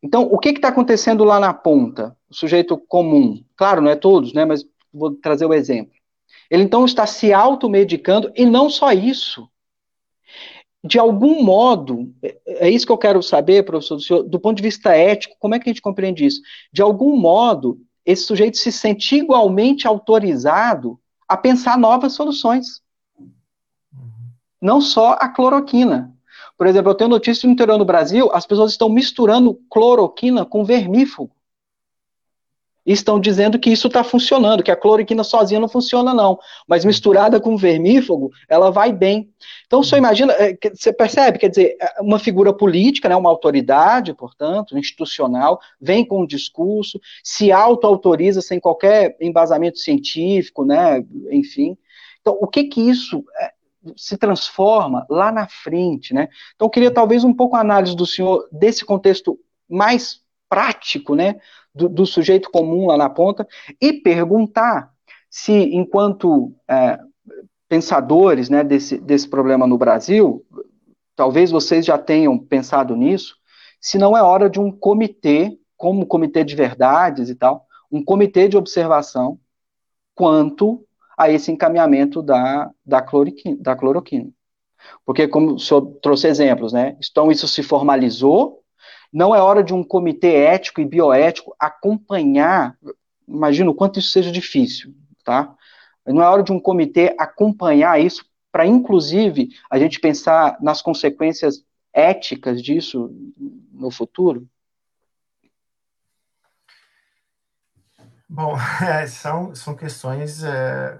Então, 0.00 0.22
o 0.22 0.38
que 0.38 0.50
está 0.50 0.68
acontecendo 0.68 1.24
lá 1.24 1.40
na 1.40 1.52
ponta? 1.52 2.16
O 2.30 2.34
sujeito 2.34 2.78
comum, 2.78 3.44
claro, 3.56 3.80
não 3.80 3.90
é 3.90 3.96
todos, 3.96 4.32
né, 4.32 4.44
mas 4.44 4.64
vou 4.92 5.10
trazer 5.16 5.46
o 5.46 5.52
exemplo. 5.52 5.92
Ele 6.48 6.62
então 6.62 6.84
está 6.84 7.08
se 7.08 7.32
automedicando, 7.32 8.30
e 8.36 8.46
não 8.46 8.70
só 8.70 8.92
isso. 8.92 9.50
De 10.84 10.96
algum 10.96 11.42
modo, 11.42 12.14
é, 12.22 12.38
é 12.46 12.70
isso 12.70 12.86
que 12.86 12.92
eu 12.92 12.98
quero 12.98 13.20
saber, 13.20 13.64
professor, 13.64 13.96
do, 13.96 14.02
senhor, 14.02 14.22
do 14.22 14.38
ponto 14.38 14.56
de 14.58 14.62
vista 14.62 14.94
ético, 14.94 15.34
como 15.40 15.56
é 15.56 15.58
que 15.58 15.68
a 15.68 15.72
gente 15.72 15.82
compreende 15.82 16.24
isso? 16.24 16.40
De 16.72 16.82
algum 16.82 17.16
modo, 17.16 17.80
esse 18.06 18.22
sujeito 18.22 18.58
se 18.58 18.70
sente 18.70 19.16
igualmente 19.16 19.88
autorizado 19.88 21.00
a 21.28 21.36
pensar 21.36 21.76
novas 21.76 22.12
soluções. 22.12 22.80
Não 24.62 24.80
só 24.80 25.16
a 25.18 25.28
cloroquina. 25.28 26.13
Por 26.56 26.66
exemplo, 26.66 26.90
eu 26.90 26.94
tenho 26.94 27.10
notícia 27.10 27.46
no 27.46 27.52
interior 27.52 27.78
do 27.78 27.84
Brasil, 27.84 28.30
as 28.32 28.46
pessoas 28.46 28.70
estão 28.70 28.88
misturando 28.88 29.58
cloroquina 29.68 30.44
com 30.44 30.64
vermífugo. 30.64 31.34
E 32.86 32.92
estão 32.92 33.18
dizendo 33.18 33.58
que 33.58 33.70
isso 33.70 33.86
está 33.86 34.04
funcionando, 34.04 34.62
que 34.62 34.70
a 34.70 34.76
cloroquina 34.76 35.24
sozinha 35.24 35.58
não 35.58 35.68
funciona, 35.68 36.12
não. 36.12 36.38
Mas 36.68 36.84
misturada 36.84 37.40
com 37.40 37.56
vermífugo, 37.56 38.30
ela 38.46 38.70
vai 38.70 38.92
bem. 38.92 39.30
Então, 39.66 39.82
você 39.82 39.96
imagina, 39.96 40.34
é, 40.34 40.56
você 40.74 40.92
percebe, 40.92 41.38
quer 41.38 41.48
dizer, 41.48 41.76
é, 41.80 42.02
uma 42.02 42.18
figura 42.18 42.52
política, 42.52 43.08
né, 43.08 43.16
uma 43.16 43.30
autoridade, 43.30 44.12
portanto, 44.12 44.76
institucional, 44.76 45.58
vem 45.80 46.04
com 46.04 46.22
um 46.22 46.26
discurso, 46.26 47.00
se 47.22 47.50
auto-autoriza 47.50 48.42
sem 48.42 48.60
qualquer 48.60 49.16
embasamento 49.18 49.78
científico, 49.78 50.62
né, 50.64 51.02
enfim. 51.30 51.78
Então, 52.20 52.36
o 52.38 52.46
que 52.46 52.64
que 52.64 52.82
isso 52.82 53.24
é, 53.40 53.52
se 53.96 54.16
transforma 54.16 55.06
lá 55.08 55.30
na 55.30 55.46
frente, 55.46 56.14
né? 56.14 56.28
Então, 56.54 56.66
eu 56.66 56.70
queria 56.70 56.90
talvez 56.90 57.24
um 57.24 57.34
pouco 57.34 57.56
a 57.56 57.60
análise 57.60 57.94
do 57.94 58.06
senhor 58.06 58.48
desse 58.50 58.84
contexto 58.84 59.38
mais 59.68 60.22
prático, 60.48 61.14
né, 61.14 61.36
do, 61.74 61.88
do 61.88 62.06
sujeito 62.06 62.50
comum 62.50 62.86
lá 62.86 62.96
na 62.96 63.10
ponta, 63.10 63.46
e 63.80 63.92
perguntar 63.92 64.92
se, 65.28 65.52
enquanto 65.52 66.54
é, 66.68 66.98
pensadores, 67.68 68.48
né, 68.48 68.62
desse, 68.62 68.98
desse 68.98 69.28
problema 69.28 69.66
no 69.66 69.76
Brasil, 69.76 70.44
talvez 71.16 71.50
vocês 71.50 71.84
já 71.84 71.98
tenham 71.98 72.38
pensado 72.38 72.94
nisso, 72.94 73.36
se 73.80 73.98
não 73.98 74.16
é 74.16 74.22
hora 74.22 74.48
de 74.48 74.60
um 74.60 74.70
comitê, 74.70 75.58
como 75.76 76.02
o 76.02 76.06
comitê 76.06 76.44
de 76.44 76.54
verdades 76.54 77.28
e 77.28 77.34
tal, 77.34 77.66
um 77.90 78.02
comitê 78.02 78.48
de 78.48 78.56
observação 78.56 79.38
quanto 80.14 80.84
a 81.16 81.30
esse 81.30 81.50
encaminhamento 81.50 82.22
da, 82.22 82.70
da, 82.84 83.00
cloroquina, 83.00 83.56
da 83.60 83.76
cloroquina. 83.76 84.30
Porque, 85.04 85.26
como 85.26 85.54
o 85.54 85.58
senhor 85.58 85.82
trouxe 86.02 86.28
exemplos, 86.28 86.72
né? 86.72 86.96
Então, 87.10 87.30
isso 87.30 87.48
se 87.48 87.62
formalizou, 87.62 88.62
não 89.12 89.34
é 89.34 89.40
hora 89.40 89.62
de 89.62 89.72
um 89.72 89.82
comitê 89.84 90.34
ético 90.34 90.80
e 90.80 90.84
bioético 90.84 91.54
acompanhar, 91.58 92.76
imagino 93.26 93.70
o 93.70 93.74
quanto 93.74 93.98
isso 93.98 94.10
seja 94.10 94.30
difícil, 94.30 94.92
tá? 95.24 95.54
Não 96.06 96.22
é 96.22 96.28
hora 96.28 96.42
de 96.42 96.52
um 96.52 96.60
comitê 96.60 97.14
acompanhar 97.18 98.00
isso 98.00 98.26
para, 98.52 98.66
inclusive, 98.66 99.48
a 99.70 99.78
gente 99.78 99.98
pensar 99.98 100.58
nas 100.60 100.82
consequências 100.82 101.64
éticas 101.92 102.62
disso 102.62 103.10
no 103.72 103.90
futuro? 103.90 104.46
Bom, 108.34 108.56
é, 108.82 109.06
são, 109.06 109.54
são 109.54 109.76
questões 109.76 110.42
é, 110.42 110.98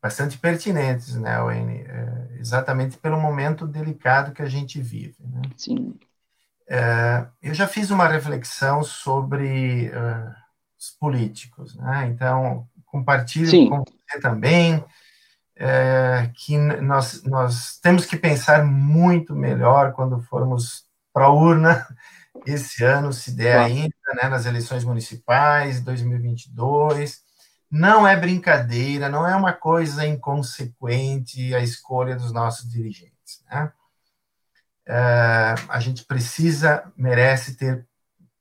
bastante 0.00 0.38
pertinentes, 0.38 1.16
né, 1.16 1.36
Wayne? 1.38 1.80
É, 1.80 2.38
exatamente 2.38 2.96
pelo 2.98 3.20
momento 3.20 3.66
delicado 3.66 4.32
que 4.32 4.40
a 4.40 4.48
gente 4.48 4.80
vive. 4.80 5.16
Né? 5.18 5.42
Sim. 5.56 5.98
É, 6.68 7.26
eu 7.42 7.52
já 7.52 7.66
fiz 7.66 7.90
uma 7.90 8.06
reflexão 8.06 8.84
sobre 8.84 9.90
os 10.78 10.90
políticos, 11.00 11.74
né? 11.76 12.06
Então, 12.06 12.66
compartilho 12.86 13.48
Sim. 13.48 13.68
com 13.68 13.78
você 13.82 14.20
também 14.20 14.84
é, 15.56 16.30
que 16.32 16.56
nós, 16.56 17.24
nós 17.24 17.78
temos 17.80 18.06
que 18.06 18.16
pensar 18.16 18.64
muito 18.64 19.34
melhor 19.34 19.92
quando 19.92 20.22
formos 20.22 20.84
para 21.12 21.26
a 21.26 21.32
urna 21.32 21.86
esse 22.46 22.84
ano, 22.84 23.12
se 23.12 23.32
der 23.32 23.54
claro. 23.54 23.72
ainda, 23.72 23.94
né, 24.22 24.28
nas 24.28 24.46
eleições 24.46 24.84
municipais, 24.84 25.80
2022. 25.80 27.22
Não 27.70 28.06
é 28.06 28.16
brincadeira, 28.16 29.08
não 29.08 29.26
é 29.26 29.34
uma 29.34 29.52
coisa 29.52 30.06
inconsequente 30.06 31.54
a 31.54 31.60
escolha 31.60 32.14
dos 32.14 32.32
nossos 32.32 32.70
dirigentes. 32.70 33.42
Né? 33.50 33.72
É, 34.86 35.54
a 35.68 35.80
gente 35.80 36.04
precisa, 36.04 36.84
merece 36.96 37.56
ter 37.56 37.86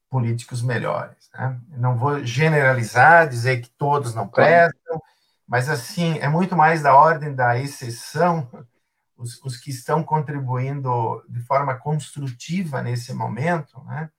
políticos 0.09 0.61
melhores. 0.61 1.30
Né? 1.34 1.59
Não 1.69 1.97
vou 1.97 2.23
generalizar, 2.23 3.27
dizer 3.27 3.61
que 3.61 3.69
todos 3.69 4.13
não 4.13 4.27
prestam, 4.27 5.01
mas 5.47 5.69
assim 5.69 6.19
é 6.19 6.27
muito 6.27 6.55
mais 6.55 6.84
da 6.84 6.95
ordem 6.95 7.34
da 7.34 7.57
exceção 7.57 8.47
os, 9.18 9.41
os 9.44 9.57
que 9.57 9.69
estão 9.69 10.03
contribuindo 10.03 11.23
de 11.30 11.40
forma 11.41 11.76
construtiva 11.76 12.81
nesse 12.81 13.14
momento, 13.14 13.81
né? 13.84 14.10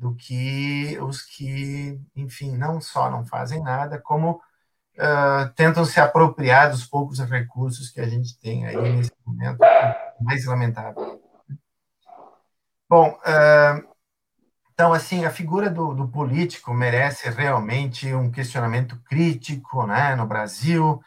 do 0.00 0.14
que 0.14 0.98
os 1.02 1.20
que, 1.20 2.00
enfim, 2.16 2.56
não 2.56 2.80
só 2.80 3.10
não 3.10 3.22
fazem 3.26 3.62
nada, 3.62 4.00
como 4.00 4.40
uh, 4.96 5.52
tentam 5.54 5.84
se 5.84 6.00
apropriar 6.00 6.70
dos 6.70 6.86
poucos 6.86 7.20
recursos 7.20 7.90
que 7.90 8.00
a 8.00 8.08
gente 8.08 8.38
tem 8.40 8.66
aí 8.66 8.76
nesse 8.76 9.12
momento 9.26 9.58
mais 10.18 10.46
lamentável. 10.46 11.20
Bom, 12.88 13.10
uh, 13.10 13.90
então, 14.72 14.94
assim, 14.94 15.26
a 15.26 15.30
figura 15.30 15.68
do, 15.68 15.92
do, 15.92 16.08
político 16.08 16.72
merece 16.72 17.28
realmente 17.28 18.14
um 18.14 18.30
questionamento 18.30 18.98
crítico, 19.04 19.86
né, 19.86 20.16
no 20.16 20.26
Brasil. 20.26 20.98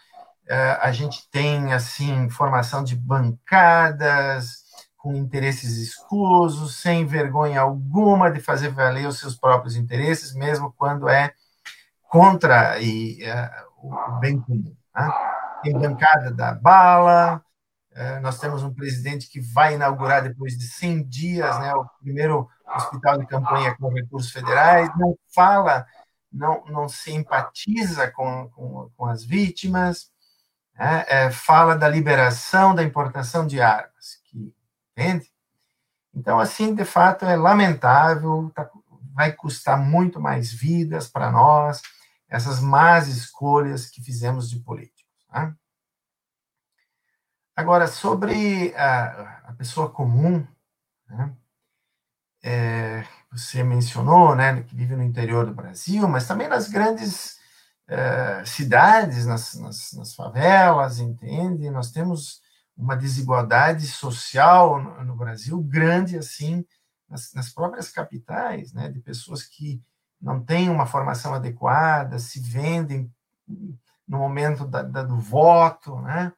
Uh, 0.46 0.78
a 0.82 0.92
gente 0.92 1.30
tem, 1.30 1.74
assim, 1.74 2.30
formação 2.30 2.84
de 2.84 2.96
bancadas 2.96 4.64
com 4.98 5.14
interesses 5.16 5.78
escusos, 5.78 6.82
sem 6.82 7.06
vergonha 7.06 7.60
alguma 7.60 8.32
de 8.32 8.40
fazer 8.40 8.70
valer 8.70 9.06
os 9.06 9.20
seus 9.20 9.36
próprios 9.36 9.76
interesses, 9.76 10.34
mesmo 10.34 10.74
quando 10.78 11.10
é 11.10 11.34
contra 12.10 12.80
e, 12.80 13.20
uh, 13.24 13.88
o 13.88 14.20
bem 14.20 14.40
comum. 14.40 14.76
Né? 14.96 15.12
Tem 15.62 15.74
bancada 15.74 16.32
da 16.32 16.54
bala, 16.54 17.44
uh, 17.92 18.22
nós 18.22 18.40
temos 18.40 18.64
um 18.64 18.74
presidente 18.74 19.30
que 19.30 19.42
vai 19.42 19.74
inaugurar 19.74 20.24
depois 20.24 20.58
de 20.58 20.68
100 20.68 21.04
dias 21.04 21.60
né, 21.60 21.74
o 21.74 21.86
primeiro 22.02 22.48
hospital 22.76 23.18
de 23.18 23.26
campanha 23.26 23.76
com 23.76 23.90
recursos 23.90 24.32
federais, 24.32 24.90
não 24.98 25.18
fala, 25.36 25.86
não, 26.32 26.64
não 26.66 26.88
se 26.88 27.12
empatiza 27.12 28.10
com, 28.12 28.50
com, 28.50 28.90
com 28.96 29.06
as 29.06 29.24
vítimas, 29.24 30.13
né? 30.78 31.06
é, 31.08 31.32
fala 31.32 31.76
da 31.76 31.88
liberação 31.88 32.74
da 32.74 32.84
importação 32.84 33.46
de 33.46 33.62
armas, 33.62 34.20
que, 34.26 34.54
entende? 34.92 35.32
Então, 36.14 36.40
assim, 36.40 36.76
de 36.76 36.86
fato, 36.86 37.26
é 37.26 37.36
lamentável, 37.36 38.52
tá, 38.54 38.70
vai 39.14 39.32
custar 39.32 39.78
muito 39.78 40.20
mais 40.20 40.52
vidas 40.52 41.08
para 41.08 41.32
nós, 41.32 41.82
essas 42.30 42.60
más 42.60 43.08
escolhas 43.08 43.90
que 43.90 44.04
fizemos 44.04 44.50
de 44.50 44.60
políticos. 44.60 45.04
Né? 45.32 45.56
Agora, 47.56 47.88
sobre 47.88 48.74
a, 48.76 49.42
a 49.50 49.54
pessoa 49.54 49.90
comum, 49.90 50.46
né? 51.08 51.36
é, 52.44 53.06
você 53.32 53.64
mencionou, 53.64 54.36
né, 54.36 54.62
que 54.64 54.76
vive 54.76 54.96
no 54.96 55.04
interior 55.04 55.46
do 55.46 55.54
Brasil, 55.54 56.08
mas 56.08 56.28
também 56.28 56.48
nas 56.48 56.68
grandes 56.68 57.40
é, 57.88 58.44
cidades, 58.46 59.26
nas, 59.26 59.56
nas, 59.56 59.94
nas, 59.94 60.16
favelas, 60.16 61.00
entende? 61.00 61.70
Nós 61.70 61.92
temos 61.92 62.42
uma 62.76 62.96
desigualdade 62.96 63.86
social 63.88 64.82
no, 64.82 65.04
no 65.04 65.16
Brasil 65.16 65.62
grande, 65.62 66.18
assim, 66.18 66.66
nas, 67.10 67.34
nas, 67.34 67.50
próprias 67.50 67.90
capitais, 67.90 68.74
né, 68.74 68.90
de 68.90 69.00
pessoas 69.00 69.44
que 69.44 69.82
não 70.22 70.42
têm 70.42 70.70
uma 70.70 70.86
formação 70.86 71.34
adequada, 71.34 72.18
se 72.18 72.40
vendem 72.40 73.12
no 74.08 74.18
momento 74.18 74.66
da, 74.66 74.82
da, 74.82 75.04
do 75.04 75.20
voto, 75.20 76.00
né? 76.02 76.32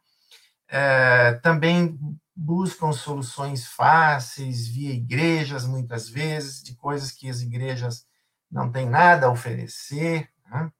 É, 0.67 1.33
também 1.43 1.97
buscam 2.35 2.91
soluções 2.91 3.65
fáceis 3.65 4.67
via 4.67 4.93
igrejas, 4.93 5.65
muitas 5.65 6.09
vezes, 6.09 6.61
de 6.61 6.75
coisas 6.75 7.11
que 7.11 7.29
as 7.29 7.41
igrejas 7.41 8.05
não 8.51 8.71
têm 8.71 8.89
nada 8.89 9.27
a 9.27 9.31
oferecer. 9.31 10.29
Né? 10.49 10.71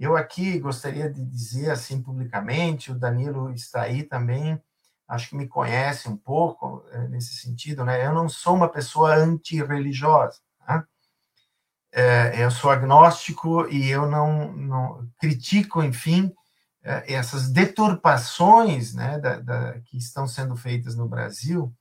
Eu 0.00 0.16
aqui 0.16 0.58
gostaria 0.58 1.10
de 1.10 1.22
dizer 1.24 1.70
assim 1.70 2.02
publicamente, 2.02 2.90
o 2.90 2.98
Danilo 2.98 3.52
está 3.52 3.82
aí 3.82 4.02
também, 4.02 4.60
acho 5.06 5.28
que 5.28 5.36
me 5.36 5.46
conhece 5.46 6.08
um 6.08 6.16
pouco 6.16 6.82
é, 6.90 7.06
nesse 7.08 7.34
sentido, 7.34 7.84
né? 7.84 8.06
Eu 8.06 8.14
não 8.14 8.28
sou 8.28 8.54
uma 8.54 8.68
pessoa 8.68 9.14
antirreligiosa, 9.14 10.40
né? 10.66 10.84
é, 11.92 12.42
eu 12.44 12.50
sou 12.50 12.70
agnóstico 12.70 13.68
e 13.68 13.90
eu 13.90 14.08
não, 14.08 14.52
não 14.52 15.08
critico, 15.18 15.82
enfim, 15.82 16.32
é, 16.82 17.14
essas 17.14 17.50
deturpações 17.50 18.94
né, 18.94 19.18
da, 19.18 19.38
da, 19.38 19.80
que 19.80 19.98
estão 19.98 20.26
sendo 20.26 20.56
feitas 20.56 20.96
no 20.96 21.08
Brasil 21.08 21.74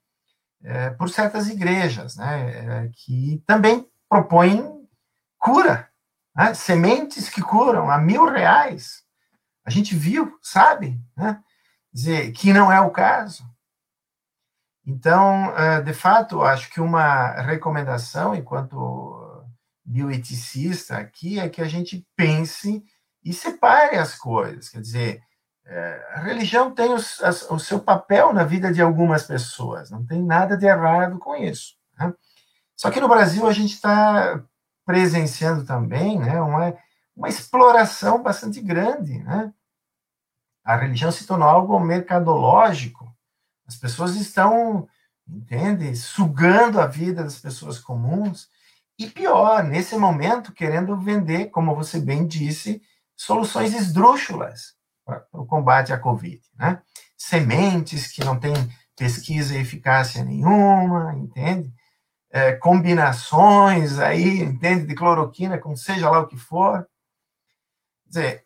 é, 0.64 0.90
por 0.90 1.10
certas 1.10 1.48
igrejas, 1.48 2.18
né, 2.18 2.86
é, 2.86 2.92
que 2.94 3.42
também 3.46 3.88
propõem 4.10 4.88
cura, 5.38 5.89
né, 6.40 6.54
sementes 6.54 7.30
que 7.30 7.42
curam 7.42 7.92
a 7.92 7.98
mil 7.98 8.26
reais. 8.32 9.04
A 9.66 9.70
gente 9.70 9.94
viu, 9.94 10.40
sabe, 10.42 10.98
né, 11.18 11.44
dizer 11.92 12.32
que 12.32 12.54
não 12.54 12.72
é 12.72 12.80
o 12.80 12.92
caso. 12.92 13.44
Então, 14.88 15.54
é, 15.58 15.82
de 15.82 15.94
fato, 15.94 16.42
acho 16.42 16.72
que 16.72 16.80
uma 16.80 17.34
recomendação, 17.42 18.34
enquanto 18.34 19.44
bioeticista 19.84 20.98
aqui, 20.98 21.40
é 21.40 21.50
que 21.50 21.62
a 21.62 21.68
gente 21.68 22.08
pense 22.16 22.82
e 23.24 23.34
separe 23.34 23.98
as 23.98 24.16
coisas. 24.16 24.70
Quer 24.70 24.80
dizer, 24.80 25.22
é, 25.66 26.08
a 26.14 26.22
religião 26.22 26.74
tem 26.74 26.94
o 26.94 27.60
seu 27.60 27.82
papel 27.82 28.32
na 28.32 28.46
vida 28.46 28.72
de 28.72 28.82
algumas 28.82 29.24
pessoas, 29.24 29.92
não 29.92 30.06
tem 30.06 30.24
nada 30.24 30.56
de 30.56 30.66
errado 30.66 31.20
com 31.20 31.36
isso. 31.36 31.76
Né? 32.00 32.14
Só 32.78 32.90
que 32.90 33.02
no 33.02 33.10
Brasil 33.10 33.46
a 33.46 33.52
gente 33.52 33.74
está 33.74 34.42
presenciando 34.90 35.64
também 35.66 36.18
né, 36.18 36.42
uma, 36.42 36.76
uma 37.16 37.30
exploração 37.30 38.24
bastante 38.24 38.60
grande. 38.60 39.20
Né? 39.20 39.54
A 40.66 40.76
religião 40.76 41.12
se 41.12 41.28
tornou 41.28 41.48
algo 41.48 41.80
mercadológico. 41.80 43.08
As 43.68 43.76
pessoas 43.76 44.16
estão, 44.16 44.90
entende, 45.28 45.96
sugando 45.96 46.82
a 46.82 46.88
vida 46.88 47.24
das 47.24 47.38
pessoas 47.38 47.78
comuns. 47.78 48.50
E 48.98 49.06
pior, 49.06 49.64
nesse 49.64 49.96
momento, 49.96 50.52
querendo 50.52 51.00
vender, 51.00 51.52
como 51.52 51.76
você 51.76 52.00
bem 52.00 52.26
disse, 52.26 52.82
soluções 53.16 53.76
esdrúxulas 53.76 54.74
para 55.06 55.24
o 55.34 55.46
combate 55.46 55.94
à 55.94 56.00
Covid. 56.00 56.42
Né? 56.58 56.82
Sementes 57.16 58.12
que 58.12 58.26
não 58.26 58.40
têm 58.40 58.56
pesquisa 58.98 59.56
e 59.56 59.62
eficácia 59.62 60.26
nenhuma, 60.26 61.14
entende? 61.16 61.72
É, 62.32 62.54
combinações 62.54 63.98
aí, 64.00 64.42
entende, 64.42 64.86
de 64.86 64.96
cloroquina 64.96 65.58
com 65.58 65.76
seja 65.76 66.10
lá 66.10 66.20
o 66.20 66.28
que 66.28 66.38
for. 66.38 66.88
Quer 68.04 68.10
dizer, 68.10 68.46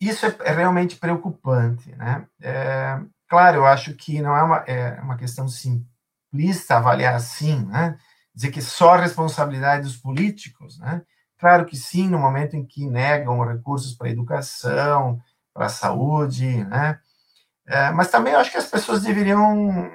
isso 0.00 0.26
é, 0.26 0.36
é 0.44 0.52
realmente 0.52 0.96
preocupante, 0.96 1.94
né? 1.96 2.26
É, 2.40 3.00
claro, 3.28 3.58
eu 3.58 3.66
acho 3.66 3.94
que 3.94 4.22
não 4.22 4.36
é 4.36 4.42
uma, 4.42 4.56
é 4.66 5.00
uma 5.00 5.16
questão 5.16 5.48
simplista 5.48 6.76
avaliar 6.76 7.14
assim, 7.14 7.64
né? 7.66 7.98
Dizer 8.34 8.50
que 8.50 8.62
só 8.62 8.96
responsabilidade 8.96 9.82
dos 9.82 9.96
políticos, 9.96 10.78
né? 10.78 11.02
Claro 11.38 11.66
que 11.66 11.76
sim, 11.76 12.08
no 12.08 12.18
momento 12.18 12.56
em 12.56 12.64
que 12.64 12.86
negam 12.86 13.44
recursos 13.44 13.94
para 13.94 14.08
a 14.08 14.10
educação, 14.10 15.20
para 15.54 15.66
a 15.66 15.70
saúde, 15.70 16.64
né? 16.64 17.00
É, 17.66 17.90
mas 17.90 18.10
também 18.10 18.32
eu 18.32 18.40
acho 18.40 18.50
que 18.50 18.56
as 18.56 18.66
pessoas 18.66 19.02
deveriam 19.02 19.90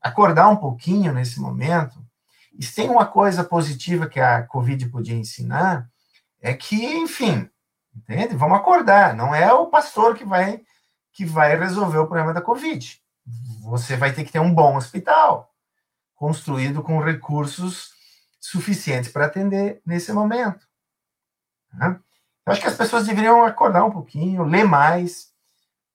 acordar 0.00 0.48
um 0.48 0.56
pouquinho 0.56 1.12
nesse 1.12 1.40
momento. 1.40 2.07
E 2.58 2.66
tem 2.66 2.90
uma 2.90 3.06
coisa 3.06 3.44
positiva 3.44 4.08
que 4.08 4.18
a 4.18 4.42
Covid 4.42 4.88
podia 4.88 5.14
ensinar, 5.14 5.88
é 6.40 6.52
que, 6.52 6.84
enfim, 6.84 7.48
entende? 7.94 8.34
Vamos 8.34 8.58
acordar. 8.58 9.14
Não 9.14 9.32
é 9.32 9.52
o 9.52 9.66
pastor 9.66 10.16
que 10.16 10.24
vai 10.24 10.60
que 11.12 11.24
vai 11.24 11.56
resolver 11.56 11.98
o 11.98 12.06
problema 12.06 12.32
da 12.32 12.40
Covid. 12.40 13.00
Você 13.62 13.96
vai 13.96 14.12
ter 14.12 14.24
que 14.24 14.30
ter 14.30 14.38
um 14.38 14.54
bom 14.54 14.76
hospital, 14.76 15.52
construído 16.14 16.80
com 16.80 17.00
recursos 17.00 17.90
suficientes 18.40 19.10
para 19.10 19.26
atender 19.26 19.82
nesse 19.84 20.12
momento. 20.12 20.64
Né? 21.72 21.98
Eu 22.46 22.52
acho 22.52 22.60
que 22.60 22.68
as 22.68 22.76
pessoas 22.76 23.06
deveriam 23.06 23.44
acordar 23.44 23.84
um 23.84 23.90
pouquinho, 23.90 24.44
ler 24.44 24.64
mais. 24.64 25.32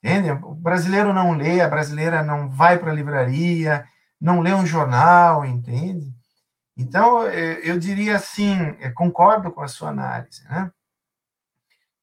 Entende? 0.03 0.31
O 0.31 0.53
brasileiro 0.53 1.13
não 1.13 1.31
lê, 1.31 1.61
a 1.61 1.69
brasileira 1.69 2.21
não 2.21 2.49
vai 2.49 2.77
para 2.77 2.91
a 2.91 2.95
livraria, 2.95 3.87
não 4.19 4.41
lê 4.41 4.53
um 4.53 4.65
jornal, 4.65 5.45
entende? 5.45 6.13
Então, 6.75 7.23
eu 7.27 7.77
diria 7.77 8.15
assim, 8.15 8.55
concordo 8.95 9.51
com 9.51 9.61
a 9.61 9.67
sua 9.67 9.89
análise. 9.89 10.43
Né? 10.45 10.71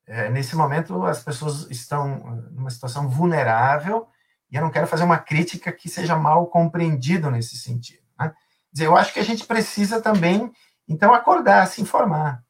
É, 0.06 0.28
nesse 0.28 0.56
momento, 0.56 1.05
as 1.05 1.22
pessoas 1.22 1.68
estão 1.70 2.18
numa 2.51 2.70
situação 2.70 3.09
vulnerável 3.09 4.09
e 4.51 4.56
eu 4.56 4.62
não 4.62 4.70
quero 4.70 4.86
fazer 4.86 5.05
uma 5.05 5.18
crítica 5.18 5.72
que 5.72 5.88
seja 5.88 6.16
mal 6.16 6.47
compreendido 6.47 7.30
nesse 7.30 7.56
sentido. 7.56 8.02
Né? 8.18 8.32
Dizer, 8.72 8.86
eu 8.86 8.97
acho 8.97 9.12
que 9.12 9.20
a 9.20 9.24
gente 9.24 9.47
precisa 9.47 10.01
também, 10.01 10.51
então, 10.88 11.14
acordar, 11.14 11.66
se 11.66 11.80
informar. 11.80 12.42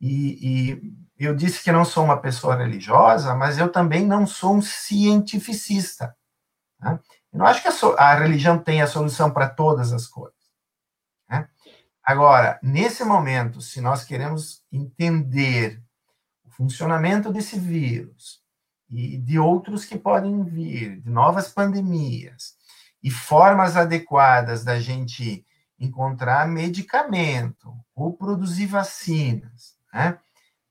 E, 0.00 0.72
e, 1.20 1.26
eu 1.26 1.36
disse 1.36 1.62
que 1.62 1.70
não 1.70 1.84
sou 1.84 2.04
uma 2.04 2.16
pessoa 2.16 2.56
religiosa, 2.56 3.34
mas 3.34 3.58
eu 3.58 3.70
também 3.70 4.04
não 4.04 4.26
sou 4.26 4.56
um 4.56 4.62
cientificista. 4.62 6.16
Né? 6.80 6.98
Eu 7.32 7.38
não 7.38 7.46
acho 7.46 7.62
que 7.62 7.68
a, 7.68 7.72
so, 7.72 7.94
a 7.98 8.14
religião 8.14 8.58
tem 8.58 8.82
a 8.82 8.86
solução 8.86 9.30
para 9.30 9.48
todas 9.48 9.92
as 9.92 10.06
coisas. 10.06 10.41
Agora, 12.04 12.58
nesse 12.62 13.04
momento, 13.04 13.60
se 13.60 13.80
nós 13.80 14.04
queremos 14.04 14.62
entender 14.72 15.80
o 16.44 16.50
funcionamento 16.50 17.32
desse 17.32 17.58
vírus 17.58 18.40
e 18.90 19.16
de 19.16 19.38
outros 19.38 19.84
que 19.84 19.96
podem 19.96 20.42
vir, 20.44 21.00
de 21.00 21.08
novas 21.08 21.48
pandemias, 21.48 22.56
e 23.02 23.10
formas 23.10 23.76
adequadas 23.76 24.64
da 24.64 24.78
gente 24.78 25.44
encontrar 25.78 26.46
medicamento 26.46 27.74
ou 27.94 28.12
produzir 28.12 28.66
vacinas, 28.66 29.76
né, 29.92 30.16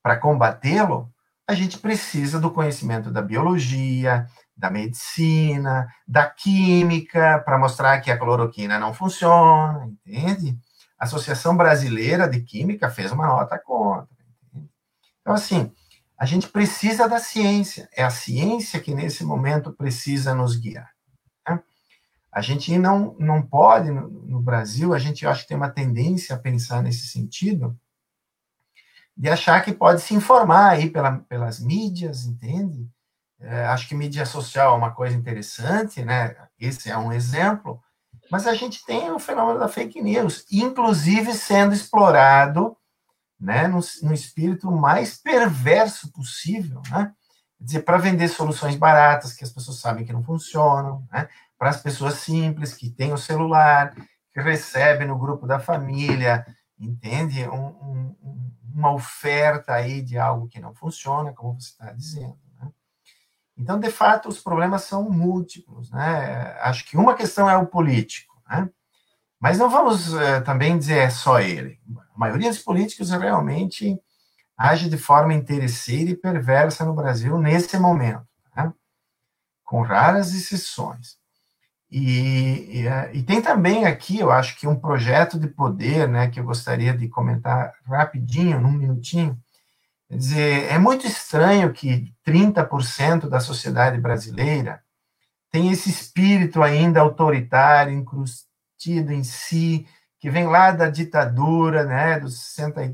para 0.01 0.17
combatê-lo, 0.17 1.11
a 1.47 1.53
gente 1.53 1.77
precisa 1.77 2.39
do 2.39 2.49
conhecimento 2.49 3.11
da 3.11 3.21
biologia, 3.21 4.25
da 4.55 4.69
medicina, 4.69 5.87
da 6.07 6.29
química, 6.29 7.39
para 7.43 7.57
mostrar 7.57 7.99
que 7.99 8.09
a 8.09 8.17
cloroquina 8.17 8.79
não 8.79 8.93
funciona, 8.93 9.91
entende? 10.05 10.57
A 11.01 11.05
Associação 11.05 11.57
Brasileira 11.57 12.29
de 12.29 12.39
Química 12.41 12.87
fez 12.87 13.11
uma 13.11 13.25
nota 13.25 13.57
contra. 13.57 14.07
Então, 15.19 15.33
assim, 15.33 15.73
a 16.15 16.27
gente 16.27 16.47
precisa 16.47 17.09
da 17.09 17.17
ciência. 17.17 17.89
É 17.91 18.03
a 18.03 18.11
ciência 18.11 18.79
que, 18.79 18.93
nesse 18.93 19.23
momento, 19.23 19.73
precisa 19.73 20.35
nos 20.35 20.55
guiar. 20.55 20.91
Né? 21.49 21.59
A 22.31 22.39
gente 22.39 22.77
não, 22.77 23.15
não 23.17 23.41
pode, 23.41 23.89
no, 23.89 24.09
no 24.09 24.39
Brasil, 24.39 24.93
a 24.93 24.99
gente 24.99 25.25
acho 25.25 25.41
que 25.41 25.47
tem 25.47 25.57
uma 25.57 25.71
tendência 25.71 26.35
a 26.35 26.39
pensar 26.39 26.83
nesse 26.83 27.07
sentido, 27.07 27.75
de 29.17 29.27
achar 29.27 29.59
que 29.65 29.73
pode 29.73 30.01
se 30.01 30.13
informar 30.13 30.69
aí 30.69 30.87
pela, 30.87 31.17
pelas 31.27 31.59
mídias, 31.59 32.27
entende? 32.27 32.87
É, 33.39 33.65
acho 33.65 33.87
que 33.87 33.95
mídia 33.95 34.23
social 34.23 34.75
é 34.75 34.77
uma 34.77 34.91
coisa 34.91 35.17
interessante, 35.17 36.05
né? 36.05 36.35
Esse 36.59 36.91
é 36.91 36.97
um 36.97 37.11
exemplo. 37.11 37.81
Mas 38.31 38.47
a 38.47 38.53
gente 38.53 38.85
tem 38.85 39.11
o 39.11 39.19
fenômeno 39.19 39.59
da 39.59 39.67
fake 39.67 40.01
news, 40.01 40.45
inclusive 40.49 41.33
sendo 41.33 41.73
explorado 41.73 42.77
né, 43.37 43.67
no, 43.67 43.79
no 44.03 44.13
espírito 44.13 44.71
mais 44.71 45.17
perverso 45.17 46.09
possível, 46.13 46.81
né? 46.89 47.13
Quer 47.57 47.65
dizer, 47.65 47.81
para 47.81 47.97
vender 47.97 48.29
soluções 48.29 48.75
baratas 48.77 49.33
que 49.33 49.43
as 49.43 49.51
pessoas 49.51 49.77
sabem 49.77 50.05
que 50.05 50.13
não 50.13 50.23
funcionam, 50.23 51.05
né? 51.11 51.27
Para 51.59 51.69
as 51.71 51.81
pessoas 51.81 52.15
simples 52.15 52.73
que 52.73 52.89
têm 52.89 53.11
o 53.11 53.17
celular, 53.17 53.93
que 54.33 54.39
recebem 54.39 55.07
no 55.07 55.17
grupo 55.17 55.45
da 55.45 55.59
família, 55.59 56.45
entende? 56.79 57.47
Um, 57.49 57.67
um, 57.67 58.51
uma 58.73 58.93
oferta 58.93 59.73
aí 59.73 60.01
de 60.01 60.17
algo 60.17 60.47
que 60.47 60.59
não 60.59 60.73
funciona, 60.73 61.33
como 61.33 61.59
você 61.59 61.69
está 61.69 61.91
dizendo. 61.91 62.37
Então, 63.57 63.79
de 63.79 63.89
fato, 63.89 64.29
os 64.29 64.39
problemas 64.39 64.83
são 64.83 65.09
múltiplos. 65.09 65.91
Né? 65.91 66.57
Acho 66.61 66.85
que 66.85 66.97
uma 66.97 67.15
questão 67.15 67.49
é 67.49 67.57
o 67.57 67.67
político, 67.67 68.41
né? 68.49 68.69
mas 69.39 69.57
não 69.57 69.69
vamos 69.69 70.13
uh, 70.13 70.43
também 70.45 70.77
dizer 70.77 70.99
é 70.99 71.09
só 71.09 71.39
ele. 71.39 71.79
A 72.15 72.19
maioria 72.19 72.49
dos 72.49 72.59
políticos 72.59 73.11
realmente 73.11 73.99
age 74.57 74.89
de 74.89 74.97
forma 74.97 75.33
interesseira 75.33 76.11
e 76.11 76.15
perversa 76.15 76.85
no 76.85 76.93
Brasil 76.93 77.37
nesse 77.37 77.77
momento, 77.77 78.27
né? 78.55 78.71
com 79.63 79.81
raras 79.81 80.33
exceções. 80.33 81.21
E, 81.91 82.79
e, 82.79 82.87
eh, 82.87 83.11
e, 83.13 83.21
tem 83.21 83.41
também 83.41 83.85
aqui, 83.85 84.17
eu 84.17 84.31
acho 84.31 84.57
que 84.57 84.65
um 84.65 84.79
projeto 84.79 85.37
de 85.37 85.49
poder, 85.49 86.07
né, 86.07 86.29
que 86.29 86.39
eu 86.39 86.43
gostaria 86.45 86.93
de 86.95 87.09
comentar 87.09 87.73
rapidinho, 87.85 88.61
num 88.61 88.71
minutinho, 88.71 89.37
Quer 90.11 90.17
dizer, 90.17 90.69
é 90.69 90.77
muito 90.77 91.07
estranho 91.07 91.71
que 91.71 92.13
30% 92.27 93.29
da 93.29 93.39
sociedade 93.39 93.97
brasileira 93.97 94.83
tem 95.49 95.71
esse 95.71 95.89
espírito 95.89 96.61
ainda 96.61 96.99
autoritário, 96.99 97.93
incrustido 97.93 99.13
em 99.13 99.23
si, 99.23 99.87
que 100.19 100.29
vem 100.29 100.47
lá 100.47 100.71
da 100.71 100.89
ditadura, 100.89 101.85
né, 101.85 102.19
dos 102.19 102.37
60, 102.41 102.93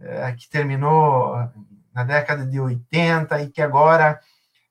eh, 0.00 0.32
que 0.32 0.48
terminou 0.48 1.34
na 1.92 2.04
década 2.04 2.46
de 2.46 2.58
80 2.58 3.42
e 3.42 3.50
que 3.50 3.60
agora 3.60 4.18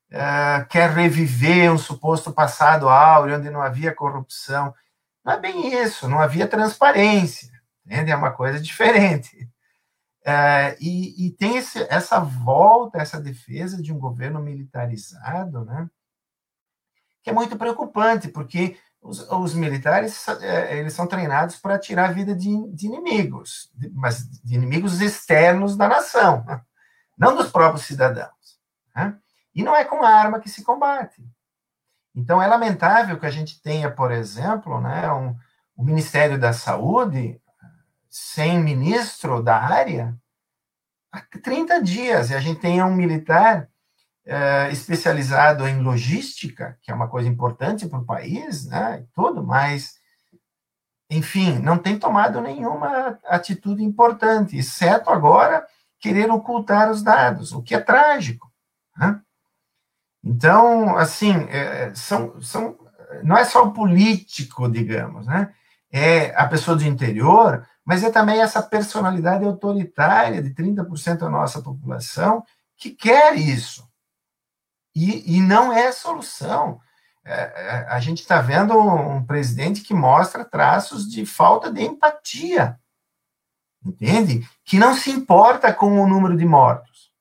eh, 0.09 0.65
quer 0.67 0.89
reviver 0.89 1.71
um 1.71 1.77
suposto 1.77 2.33
passado 2.33 2.89
áureo, 2.89 3.37
onde 3.37 3.51
não 3.51 3.61
havia 3.61 3.93
corrupção. 3.93 4.73
Não 5.23 5.33
é 5.33 5.39
bem 5.39 5.83
isso, 5.83 6.09
não 6.09 6.19
havia 6.19 6.47
transparência, 6.47 7.51
entende? 7.85 8.09
É 8.09 8.15
uma 8.15 8.31
coisa 8.31 8.59
diferente. 8.59 9.47
É, 10.27 10.75
e, 10.81 11.27
e, 11.27 11.31
tem 11.31 11.57
esse, 11.57 11.85
essa 11.87 12.19
volta, 12.19 12.97
essa 12.97 13.21
defesa 13.21 13.79
de 13.79 13.93
um 13.93 13.99
governo 13.99 14.41
militarizado, 14.41 15.63
né, 15.63 15.87
que 17.21 17.29
é 17.29 17.33
muito 17.33 17.55
preocupante, 17.55 18.27
porque 18.29 18.75
os, 18.99 19.19
os 19.29 19.53
militares 19.53 20.27
é, 20.27 20.79
eles 20.79 20.93
são 20.93 21.05
treinados 21.05 21.57
para 21.57 21.77
tirar 21.77 22.09
a 22.09 22.11
vida 22.11 22.33
de, 22.33 22.49
de, 22.73 22.87
inimigos, 22.87 23.71
mas 23.93 24.27
de 24.41 24.55
inimigos 24.55 24.99
externos 24.99 25.77
da 25.77 25.87
nação, 25.87 26.43
né, 26.45 26.59
não 27.15 27.35
dos 27.35 27.51
próprios 27.51 27.85
cidadãos. 27.85 28.59
Né? 28.95 29.15
E 29.53 29.61
não 29.61 29.75
é 29.75 29.85
com 29.85 30.03
arma 30.03 30.39
que 30.39 30.49
se 30.49 30.63
combate. 30.63 31.23
Então 32.15 32.41
é 32.41 32.47
lamentável 32.47 33.19
que 33.19 33.27
a 33.27 33.31
gente 33.31 33.61
tenha, 33.61 33.91
por 33.91 34.11
exemplo, 34.11 34.81
né, 34.81 35.11
um, 35.11 35.35
o 35.77 35.83
Ministério 35.83 36.39
da 36.39 36.51
Saúde 36.51 37.39
sem 38.17 38.57
ministro 38.63 39.43
da 39.43 39.57
área 39.57 40.17
há 41.11 41.21
30 41.43 41.83
dias. 41.83 42.29
E 42.29 42.33
a 42.33 42.39
gente 42.39 42.61
tem 42.61 42.81
um 42.81 42.95
militar 42.95 43.67
é, 44.25 44.69
especializado 44.71 45.67
em 45.67 45.81
logística, 45.81 46.79
que 46.81 46.89
é 46.89 46.95
uma 46.95 47.09
coisa 47.09 47.27
importante 47.27 47.89
para 47.89 47.99
o 47.99 48.05
país, 48.05 48.67
né? 48.67 49.01
E 49.01 49.13
tudo, 49.13 49.43
mas, 49.43 49.95
enfim, 51.11 51.59
não 51.59 51.77
tem 51.77 51.99
tomado 51.99 52.39
nenhuma 52.39 53.19
atitude 53.25 53.83
importante, 53.83 54.57
exceto 54.57 55.09
agora 55.09 55.67
querer 55.99 56.31
ocultar 56.31 56.89
os 56.89 57.03
dados, 57.03 57.51
o 57.51 57.61
que 57.61 57.75
é 57.75 57.81
trágico. 57.81 58.49
Né? 58.95 59.19
Então, 60.23 60.95
assim, 60.95 61.33
é, 61.49 61.93
são, 61.93 62.41
são, 62.41 62.77
não 63.23 63.35
é 63.35 63.43
só 63.43 63.65
o 63.65 63.73
político, 63.73 64.69
digamos, 64.71 65.27
né? 65.27 65.53
É 65.91 66.33
a 66.37 66.47
pessoa 66.47 66.77
do 66.77 66.85
interior 66.85 67.67
mas 67.85 68.03
é 68.03 68.09
também 68.09 68.41
essa 68.41 68.63
personalidade 68.63 69.45
autoritária 69.45 70.41
de 70.41 70.49
30% 70.49 71.19
da 71.19 71.29
nossa 71.29 71.61
população 71.61 72.43
que 72.75 72.89
quer 72.89 73.37
isso. 73.37 73.87
E, 74.95 75.37
e 75.37 75.41
não 75.41 75.71
é 75.71 75.91
solução. 75.91 76.81
É, 77.23 77.33
é 77.33 77.87
a 77.87 77.99
gente 77.99 78.21
está 78.21 78.41
vendo 78.41 78.73
um, 78.73 79.17
um 79.17 79.25
presidente 79.25 79.81
que 79.81 79.93
mostra 79.93 80.43
traços 80.43 81.07
de 81.07 81.25
falta 81.25 81.71
de 81.71 81.83
empatia. 81.83 82.79
Entende? 83.85 84.49
Que 84.63 84.79
não 84.79 84.95
se 84.95 85.11
importa 85.11 85.71
com 85.71 86.01
o 86.01 86.07
número 86.07 86.35
de 86.35 86.45
mortos. 86.45 87.13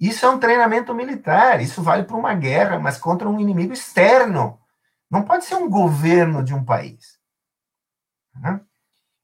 Isso 0.00 0.26
é 0.26 0.30
um 0.30 0.38
treinamento 0.38 0.94
militar, 0.94 1.60
isso 1.60 1.82
vale 1.82 2.04
para 2.04 2.16
uma 2.16 2.34
guerra, 2.34 2.78
mas 2.78 2.98
contra 2.98 3.28
um 3.28 3.40
inimigo 3.40 3.72
externo. 3.72 4.60
Não 5.10 5.22
pode 5.22 5.44
ser 5.44 5.56
um 5.56 5.68
governo 5.68 6.42
de 6.42 6.54
um 6.54 6.64
país. 6.64 7.17
Né? 8.40 8.60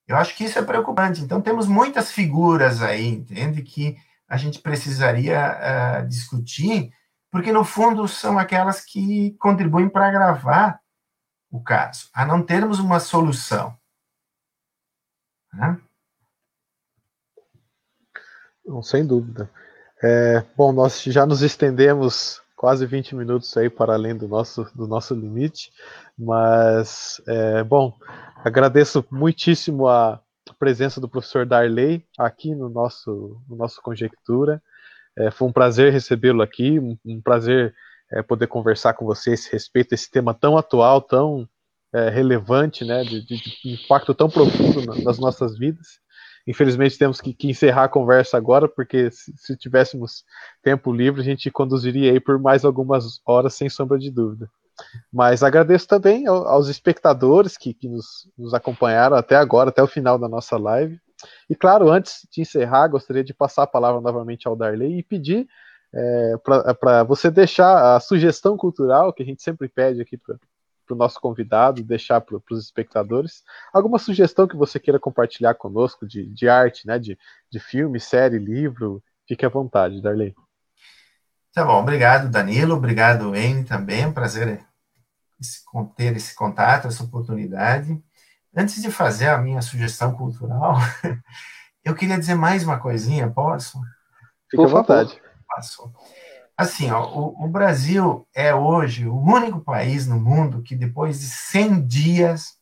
Eu 0.07 0.17
acho 0.17 0.37
que 0.37 0.45
isso 0.45 0.59
é 0.59 0.63
preocupante. 0.63 1.23
Então, 1.23 1.41
temos 1.41 1.67
muitas 1.67 2.13
figuras 2.13 2.83
aí, 2.83 3.07
entende, 3.09 3.63
que 3.63 3.97
a 4.29 4.37
gente 4.37 4.61
precisaria 4.61 6.03
uh, 6.03 6.09
discutir, 6.09 6.93
porque, 7.31 7.53
no 7.53 7.65
fundo, 7.65 8.07
são 8.07 8.39
aquelas 8.39 8.85
que 8.85 9.33
contribuem 9.39 9.89
para 9.89 10.09
agravar 10.09 10.81
o 11.51 11.63
caso, 11.63 12.09
a 12.13 12.27
não 12.27 12.43
termos 12.43 12.79
uma 12.79 12.99
solução. 12.99 13.77
Né? 15.53 15.81
Não, 18.67 18.83
sem 18.83 19.07
dúvida. 19.07 19.49
É, 20.03 20.45
bom, 20.57 20.73
nós 20.73 21.03
já 21.03 21.25
nos 21.25 21.43
estendemos 21.43 22.43
quase 22.57 22.87
20 22.87 23.15
minutos 23.15 23.57
aí 23.57 23.71
para 23.71 23.95
além 23.95 24.17
do 24.17 24.27
nosso, 24.27 24.67
do 24.75 24.87
nosso 24.87 25.15
limite, 25.15 25.71
mas, 26.19 27.21
é, 27.27 27.63
bom, 27.65 27.97
Agradeço 28.45 29.03
muitíssimo 29.11 29.89
a 29.89 30.21
presença 30.59 31.01
do 31.01 31.09
professor 31.09 31.47
Darley 31.47 32.05
aqui 32.19 32.55
no 32.55 32.69
nosso, 32.69 33.41
no 33.49 33.57
nosso 33.57 33.81
Conjectura. 33.81 34.63
É, 35.17 35.31
foi 35.31 35.49
um 35.49 35.53
prazer 35.53 35.91
recebê-lo 35.91 36.43
aqui, 36.43 36.79
um, 36.79 36.95
um 37.07 37.23
prazer 37.23 37.75
é, 38.13 38.21
poder 38.23 38.47
conversar 38.47 38.93
com 38.93 39.07
vocês 39.07 39.47
a 39.47 39.53
respeito 39.53 39.91
desse 39.91 40.11
tema 40.11 40.35
tão 40.35 40.59
atual, 40.59 41.01
tão 41.01 41.49
é, 41.95 42.11
relevante, 42.11 42.85
né, 42.85 43.03
de, 43.03 43.25
de, 43.25 43.39
de, 43.39 43.83
impacto 43.83 44.13
tão 44.13 44.29
profundo 44.29 44.85
na, 44.85 44.95
nas 45.03 45.19
nossas 45.19 45.57
vidas. 45.57 45.99
Infelizmente 46.47 46.99
temos 46.99 47.23
que, 47.23 47.33
que, 47.33 47.49
encerrar 47.49 47.85
a 47.85 47.89
conversa 47.89 48.37
agora, 48.37 48.69
porque 48.69 49.11
se, 49.11 49.33
se 49.39 49.57
tivéssemos 49.57 50.23
tempo 50.63 50.93
livre, 50.93 51.23
a 51.23 51.25
gente 51.25 51.51
conduziria 51.51 52.13
aí 52.13 52.21
por 52.21 52.39
mais 52.39 52.63
algumas 52.63 53.23
horas, 53.25 53.55
sem 53.55 53.71
sombra 53.71 53.99
de 53.99 54.11
dúvida. 54.11 54.51
Mas 55.13 55.43
agradeço 55.43 55.87
também 55.87 56.27
aos 56.27 56.69
espectadores 56.69 57.57
que, 57.57 57.73
que 57.73 57.89
nos, 57.89 58.29
nos, 58.37 58.55
acompanharam 58.55 59.17
até 59.17 59.37
agora, 59.37 59.71
até 59.71 59.83
o 59.83 59.87
final 59.87 60.19
da 60.19 60.29
nossa 60.29 60.57
live. 60.57 61.01
E 61.49 61.55
claro, 61.55 61.91
antes 61.91 62.27
de 62.31 62.43
encerrar, 62.43 62.89
gostaria 62.89 63.25
de 63.25 63.33
passar 63.33 63.63
a 63.63 63.69
palavra 63.69 64.01
novamente 64.01 64.49
ao 64.49 64.57
Darley 64.57 64.99
e 64.99 65.03
pedir 65.03 65.47
é, 65.95 66.35
para 66.81 67.05
você 67.05 67.31
deixar 67.31 67.95
a 67.95 68.01
sugestão 68.01 68.57
cultural 68.57 69.13
que 69.13 69.23
a 69.23 69.27
gente 69.27 69.43
sempre 69.43 69.69
pede 69.69 70.03
aqui 70.03 70.19
para 70.19 70.37
o 70.91 70.95
nosso 70.97 71.21
convidado, 71.21 71.85
deixar 71.85 72.21
para 72.21 72.41
os 72.51 72.65
espectadores, 72.65 73.45
alguma 73.73 73.99
sugestão 73.99 74.49
que 74.49 74.57
você 74.57 74.81
queira 74.81 74.99
compartilhar 74.99 75.55
conosco 75.55 76.05
de, 76.07 76.27
de 76.27 76.49
arte, 76.49 76.87
né, 76.87 76.99
de, 76.99 77.17
de 77.49 77.61
filme, 77.61 78.01
série, 78.01 78.39
livro, 78.39 79.03
fique 79.27 79.47
à 79.47 79.49
vontade, 79.49 80.03
Darley. 80.03 80.35
Tá 81.55 81.65
bom, 81.65 81.81
obrigado, 81.81 82.29
Danilo, 82.29 82.75
obrigado, 82.75 83.31
Wayne, 83.31 83.63
também, 83.63 84.03
é 84.03 84.07
um 84.09 84.13
prazer 84.13 84.61
esse, 85.41 85.61
ter 85.95 86.17
esse 86.17 86.35
contato, 86.35 86.89
essa 86.89 87.05
oportunidade. 87.05 88.03
Antes 88.57 88.83
de 88.83 88.91
fazer 88.91 89.29
a 89.29 89.39
minha 89.39 89.63
sugestão 89.63 90.13
cultural, 90.17 90.75
eu 91.85 91.95
queria 91.95 92.19
dizer 92.19 92.35
mais 92.35 92.65
uma 92.65 92.81
coisinha, 92.81 93.31
posso? 93.31 93.81
Fique 94.51 94.65
à 94.65 94.67
vontade. 94.67 95.23
Passou. 95.47 95.93
Assim, 96.57 96.91
ó, 96.91 97.05
o, 97.05 97.45
o, 97.45 97.49
Brasil 97.49 98.27
é 98.35 98.53
hoje 98.53 99.07
o 99.07 99.17
único 99.17 99.61
país 99.61 100.09
no 100.09 100.19
mundo 100.19 100.61
que 100.61 100.75
depois 100.75 101.21
de 101.21 101.27
100 101.27 101.87
dias 101.87 102.59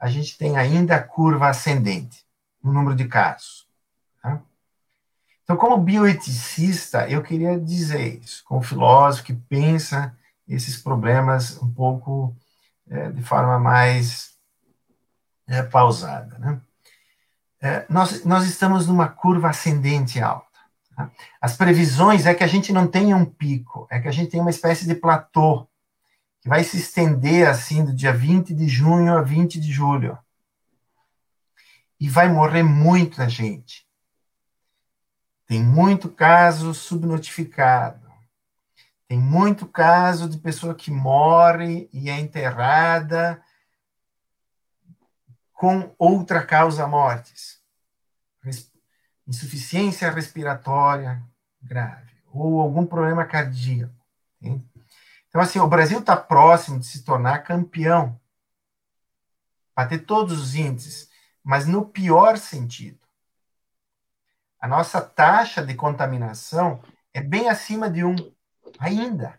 a 0.00 0.08
gente 0.08 0.36
tem 0.36 0.56
ainda 0.56 0.96
a 0.96 1.02
curva 1.02 1.48
ascendente 1.48 2.24
no 2.60 2.72
número 2.72 2.96
de 2.96 3.06
casos. 3.06 3.63
Então, 5.44 5.56
como 5.56 5.76
bioeticista, 5.76 7.08
eu 7.08 7.22
queria 7.22 7.60
dizer 7.60 8.18
isso, 8.18 8.42
como 8.44 8.62
filósofo 8.62 9.24
que 9.24 9.34
pensa 9.34 10.16
esses 10.48 10.76
problemas 10.76 11.60
um 11.62 11.70
pouco 11.70 12.34
é, 12.88 13.10
de 13.10 13.22
forma 13.22 13.58
mais 13.58 14.34
é, 15.46 15.62
pausada. 15.62 16.38
Né? 16.38 16.60
É, 17.60 17.86
nós, 17.90 18.24
nós 18.24 18.46
estamos 18.46 18.86
numa 18.86 19.08
curva 19.08 19.50
ascendente 19.50 20.18
alta. 20.20 20.46
Tá? 20.96 21.10
As 21.40 21.56
previsões 21.56 22.24
é 22.24 22.34
que 22.34 22.44
a 22.44 22.48
gente 22.48 22.72
não 22.72 22.86
tenha 22.86 23.16
um 23.16 23.26
pico, 23.26 23.86
é 23.90 24.00
que 24.00 24.08
a 24.08 24.12
gente 24.12 24.30
tenha 24.30 24.42
uma 24.42 24.50
espécie 24.50 24.86
de 24.86 24.94
platô 24.94 25.68
que 26.40 26.48
vai 26.48 26.64
se 26.64 26.78
estender 26.78 27.48
assim 27.48 27.84
do 27.84 27.94
dia 27.94 28.12
20 28.12 28.54
de 28.54 28.68
junho 28.68 29.16
a 29.16 29.22
20 29.22 29.60
de 29.60 29.72
julho. 29.72 30.18
E 32.00 32.08
vai 32.08 32.28
morrer 32.28 32.62
muita 32.62 33.28
gente. 33.28 33.83
Tem 35.46 35.62
muito 35.62 36.08
caso 36.08 36.72
subnotificado. 36.74 38.12
Tem 39.06 39.18
muito 39.18 39.66
caso 39.66 40.28
de 40.28 40.38
pessoa 40.38 40.74
que 40.74 40.90
morre 40.90 41.88
e 41.92 42.08
é 42.08 42.18
enterrada 42.18 43.42
com 45.52 45.94
outra 45.98 46.44
causa 46.44 46.86
mortes 46.86 47.62
insuficiência 49.26 50.10
respiratória 50.10 51.22
grave 51.62 52.12
ou 52.32 52.60
algum 52.60 52.84
problema 52.84 53.24
cardíaco. 53.24 53.94
Entende? 54.40 54.64
Então, 55.28 55.40
assim, 55.40 55.58
o 55.58 55.66
Brasil 55.66 55.98
está 55.98 56.16
próximo 56.16 56.78
de 56.78 56.86
se 56.86 57.02
tornar 57.02 57.40
campeão, 57.40 58.20
para 59.74 59.88
ter 59.88 60.00
todos 60.00 60.40
os 60.40 60.54
índices, 60.54 61.10
mas 61.42 61.66
no 61.66 61.84
pior 61.86 62.38
sentido. 62.38 63.03
A 64.64 64.66
nossa 64.66 64.98
taxa 64.98 65.62
de 65.62 65.74
contaminação 65.74 66.82
é 67.12 67.20
bem 67.20 67.50
acima 67.50 67.90
de 67.90 68.02
um 68.02 68.16
ainda. 68.78 69.38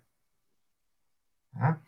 Tá? 1.51 1.79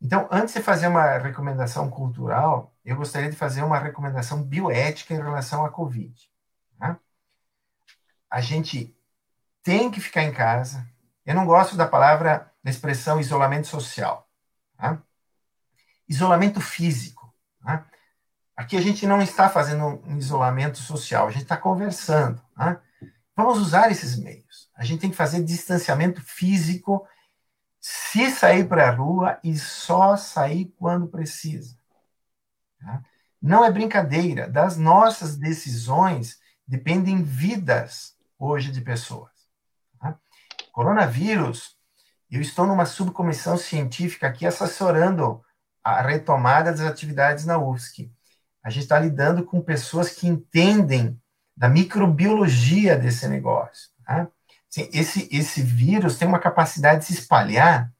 Então, 0.00 0.26
antes 0.32 0.54
de 0.54 0.62
fazer 0.62 0.86
uma 0.86 1.18
recomendação 1.18 1.90
cultural, 1.90 2.74
eu 2.82 2.96
gostaria 2.96 3.28
de 3.28 3.36
fazer 3.36 3.62
uma 3.62 3.78
recomendação 3.78 4.42
bioética 4.42 5.12
em 5.12 5.18
relação 5.18 5.66
à 5.66 5.70
Covid. 5.70 6.30
Tá? 6.78 6.98
a 8.30 8.40
gente 8.40 8.96
tem 9.62 9.90
que 9.90 10.00
ficar 10.00 10.22
em 10.22 10.32
casa. 10.32 10.88
Eu 11.26 11.34
não 11.34 11.44
gosto 11.44 11.76
da 11.76 11.86
palavra, 11.86 12.50
da 12.64 12.70
expressão 12.70 13.20
isolamento 13.20 13.66
social. 13.66 14.26
Tá? 14.78 14.98
Isolamento 16.08 16.58
físico. 16.58 17.34
Tá? 17.62 17.86
Aqui 18.56 18.76
a 18.76 18.80
gente 18.80 19.06
não 19.06 19.22
está 19.22 19.48
fazendo 19.48 20.02
um 20.06 20.16
isolamento 20.18 20.78
social, 20.78 21.26
a 21.26 21.30
gente 21.30 21.42
está 21.42 21.56
conversando. 21.56 22.40
Tá? 22.54 22.80
Vamos 23.36 23.58
usar 23.58 23.90
esses 23.90 24.16
meios. 24.16 24.70
A 24.76 24.84
gente 24.84 25.00
tem 25.00 25.10
que 25.10 25.16
fazer 25.16 25.42
distanciamento 25.42 26.20
físico 26.20 27.06
se 27.80 28.30
sair 28.30 28.68
para 28.68 28.88
a 28.88 28.92
rua 28.92 29.40
e 29.42 29.56
só 29.58 30.16
sair 30.16 30.72
quando 30.78 31.08
precisa. 31.08 31.76
Tá? 32.78 33.02
Não 33.40 33.64
é 33.64 33.70
brincadeira. 33.70 34.48
Das 34.48 34.76
nossas 34.76 35.36
decisões 35.36 36.38
dependem 36.66 37.22
vidas 37.22 38.14
hoje 38.38 38.70
de 38.70 38.80
pessoas. 38.80 39.32
Tá? 39.98 40.18
Coronavírus, 40.72 41.76
eu 42.30 42.40
estou 42.40 42.66
numa 42.66 42.86
subcomissão 42.86 43.56
científica 43.56 44.28
aqui 44.28 44.46
assessorando 44.46 45.42
a 45.82 46.02
retomada 46.02 46.70
das 46.70 46.80
atividades 46.82 47.44
na 47.44 47.58
UFSC. 47.58 48.12
A 48.62 48.70
gente 48.70 48.84
está 48.84 48.98
lidando 48.98 49.44
com 49.44 49.60
pessoas 49.60 50.10
que 50.10 50.26
entendem 50.26 51.20
da 51.56 51.68
microbiologia 51.68 52.96
desse 52.96 53.28
negócio. 53.28 53.90
Tá? 54.04 54.28
Assim, 54.70 54.88
esse, 54.92 55.28
esse 55.30 55.62
vírus 55.62 56.16
tem 56.16 56.26
uma 56.26 56.38
capacidade 56.38 57.00
de 57.00 57.06
se 57.06 57.14
espalhar 57.14 57.92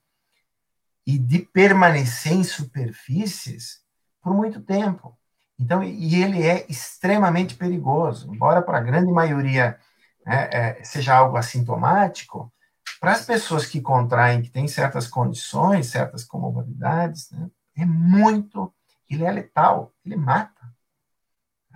e 1.07 1.19
de 1.19 1.41
permanecer 1.41 2.33
em 2.33 2.45
superfícies 2.45 3.83
por 4.23 4.35
muito 4.35 4.61
tempo. 4.61 5.19
Então, 5.59 5.83
e 5.83 6.23
ele 6.23 6.43
é 6.43 6.65
extremamente 6.69 7.55
perigoso, 7.55 8.33
embora 8.33 8.63
para 8.63 8.79
a 8.79 8.83
grande 8.83 9.13
maioria 9.13 9.79
né, 10.25 10.49
é, 10.53 10.85
seja 10.85 11.15
algo 11.15 11.37
assintomático, 11.37 12.53
para 13.01 13.13
as 13.13 13.25
pessoas 13.25 13.67
que 13.67 13.81
contraem, 13.81 14.43
que 14.43 14.51
têm 14.51 14.67
certas 14.69 15.07
condições, 15.07 15.89
certas 15.89 16.25
comorbidades, 16.25 17.31
né, 17.31 17.51
é 17.77 17.85
muito, 17.85 18.73
ele 19.15 19.25
é 19.25 19.31
letal, 19.31 19.93
ele 20.05 20.17
mata. 20.17 20.63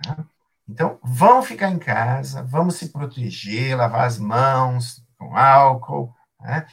Né? 0.05 0.25
Então, 0.67 0.99
vão 1.01 1.41
ficar 1.41 1.69
em 1.69 1.79
casa, 1.79 2.43
vamos 2.43 2.75
se 2.75 2.89
proteger, 2.89 3.77
lavar 3.77 4.05
as 4.05 4.17
mãos 4.17 5.03
com 5.17 5.35
álcool, 5.35 6.13
né? 6.39 6.67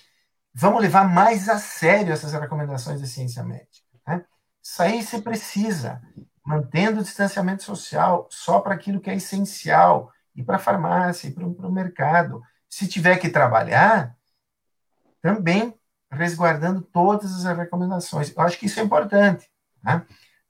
vamos 0.53 0.83
levar 0.83 1.09
mais 1.09 1.49
a 1.49 1.59
sério 1.59 2.13
essas 2.13 2.33
recomendações 2.33 3.01
da 3.01 3.07
ciência 3.07 3.43
médica. 3.43 3.87
Né? 4.07 4.25
Sair 4.63 5.03
se 5.03 5.23
precisa, 5.23 6.03
mantendo 6.45 7.01
o 7.01 7.05
distanciamento 7.05 7.63
social 7.63 8.29
só 8.31 8.61
para 8.61 8.75
aquilo 8.75 9.01
que 9.01 9.11
é 9.11 9.15
essencial, 9.15 10.11
ir 10.35 10.45
para 10.45 10.57
a 10.57 10.61
farmácia, 10.61 11.29
ir 11.29 11.33
para 11.33 11.47
o 11.47 11.73
mercado. 11.73 12.43
Se 12.69 12.89
tiver 12.89 13.17
que 13.19 13.29
trabalhar, 13.29 14.17
também 15.23 15.75
resguardando 16.11 16.83
todas 16.83 17.45
as 17.45 17.57
recomendações. 17.57 18.33
Eu 18.35 18.43
acho 18.43 18.59
que 18.59 18.67
isso 18.67 18.81
é 18.81 18.83
importante. 18.83 19.49
Né? 19.83 20.05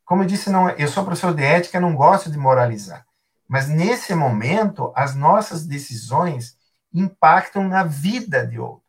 Como 0.04 0.22
eu 0.22 0.26
disse, 0.26 0.50
não, 0.50 0.70
eu 0.70 0.88
sou 0.88 1.04
professor 1.04 1.34
de 1.34 1.42
ética, 1.42 1.80
não 1.80 1.94
gosto 1.94 2.30
de 2.30 2.38
moralizar. 2.38 3.06
Mas 3.48 3.68
nesse 3.68 4.14
momento, 4.14 4.92
as 4.94 5.14
nossas 5.14 5.66
decisões 5.66 6.56
impactam 6.92 7.68
na 7.68 7.84
vida 7.84 8.46
de 8.46 8.58
outros. 8.58 8.84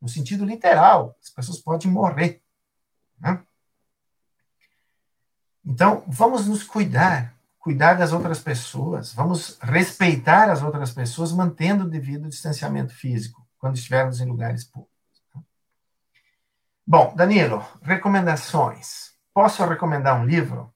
No 0.00 0.08
sentido 0.08 0.44
literal, 0.44 1.16
as 1.22 1.30
pessoas 1.30 1.58
podem 1.58 1.90
morrer. 1.90 2.42
Né? 3.18 3.42
Então, 5.64 6.04
vamos 6.06 6.46
nos 6.46 6.62
cuidar 6.62 7.36
cuidar 7.66 7.94
das 7.94 8.12
outras 8.12 8.38
pessoas, 8.38 9.12
vamos 9.12 9.58
respeitar 9.60 10.48
as 10.48 10.62
outras 10.62 10.92
pessoas, 10.92 11.32
mantendo 11.32 11.82
o 11.82 11.90
devido 11.90 12.28
distanciamento 12.28 12.94
físico, 12.94 13.44
quando 13.58 13.74
estivermos 13.74 14.20
em 14.20 14.24
lugares 14.24 14.62
públicos. 14.62 15.20
Tá? 15.32 15.40
Bom, 16.86 17.12
Danilo, 17.16 17.66
recomendações. 17.82 19.15
Posso 19.36 19.62
recomendar 19.66 20.18
um 20.18 20.24
livro? 20.24 20.72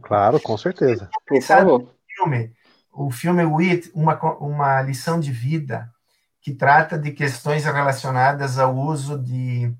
Claro, 0.00 0.40
com 0.40 0.56
certeza. 0.56 1.10
Por 1.28 1.42
favor. 1.42 1.94
Filme, 2.08 2.54
o 2.90 3.10
filme 3.10 3.44
Wit, 3.44 3.90
uma, 3.94 4.18
uma 4.38 4.80
lição 4.80 5.20
de 5.20 5.30
vida, 5.30 5.92
que 6.40 6.54
trata 6.54 6.98
de 6.98 7.10
questões 7.10 7.66
relacionadas 7.66 8.58
ao 8.58 8.74
uso 8.74 9.18
de, 9.18 9.70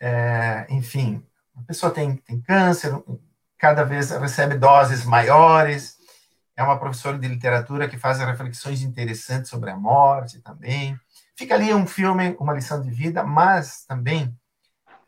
é, 0.00 0.66
enfim, 0.70 1.24
a 1.54 1.62
pessoa 1.62 1.92
tem, 1.92 2.16
tem 2.16 2.40
câncer, 2.40 3.00
cada 3.56 3.84
vez 3.84 4.10
recebe 4.10 4.56
doses 4.56 5.04
maiores. 5.04 5.98
É 6.56 6.64
uma 6.64 6.80
professora 6.80 7.16
de 7.16 7.28
literatura 7.28 7.88
que 7.88 7.96
faz 7.96 8.18
reflexões 8.18 8.82
interessantes 8.82 9.50
sobre 9.50 9.70
a 9.70 9.76
morte 9.76 10.40
também. 10.40 10.98
Fica 11.36 11.54
ali 11.54 11.72
um 11.72 11.86
filme, 11.86 12.36
uma 12.40 12.54
lição 12.54 12.82
de 12.82 12.90
vida, 12.90 13.22
mas 13.22 13.84
também 13.86 14.36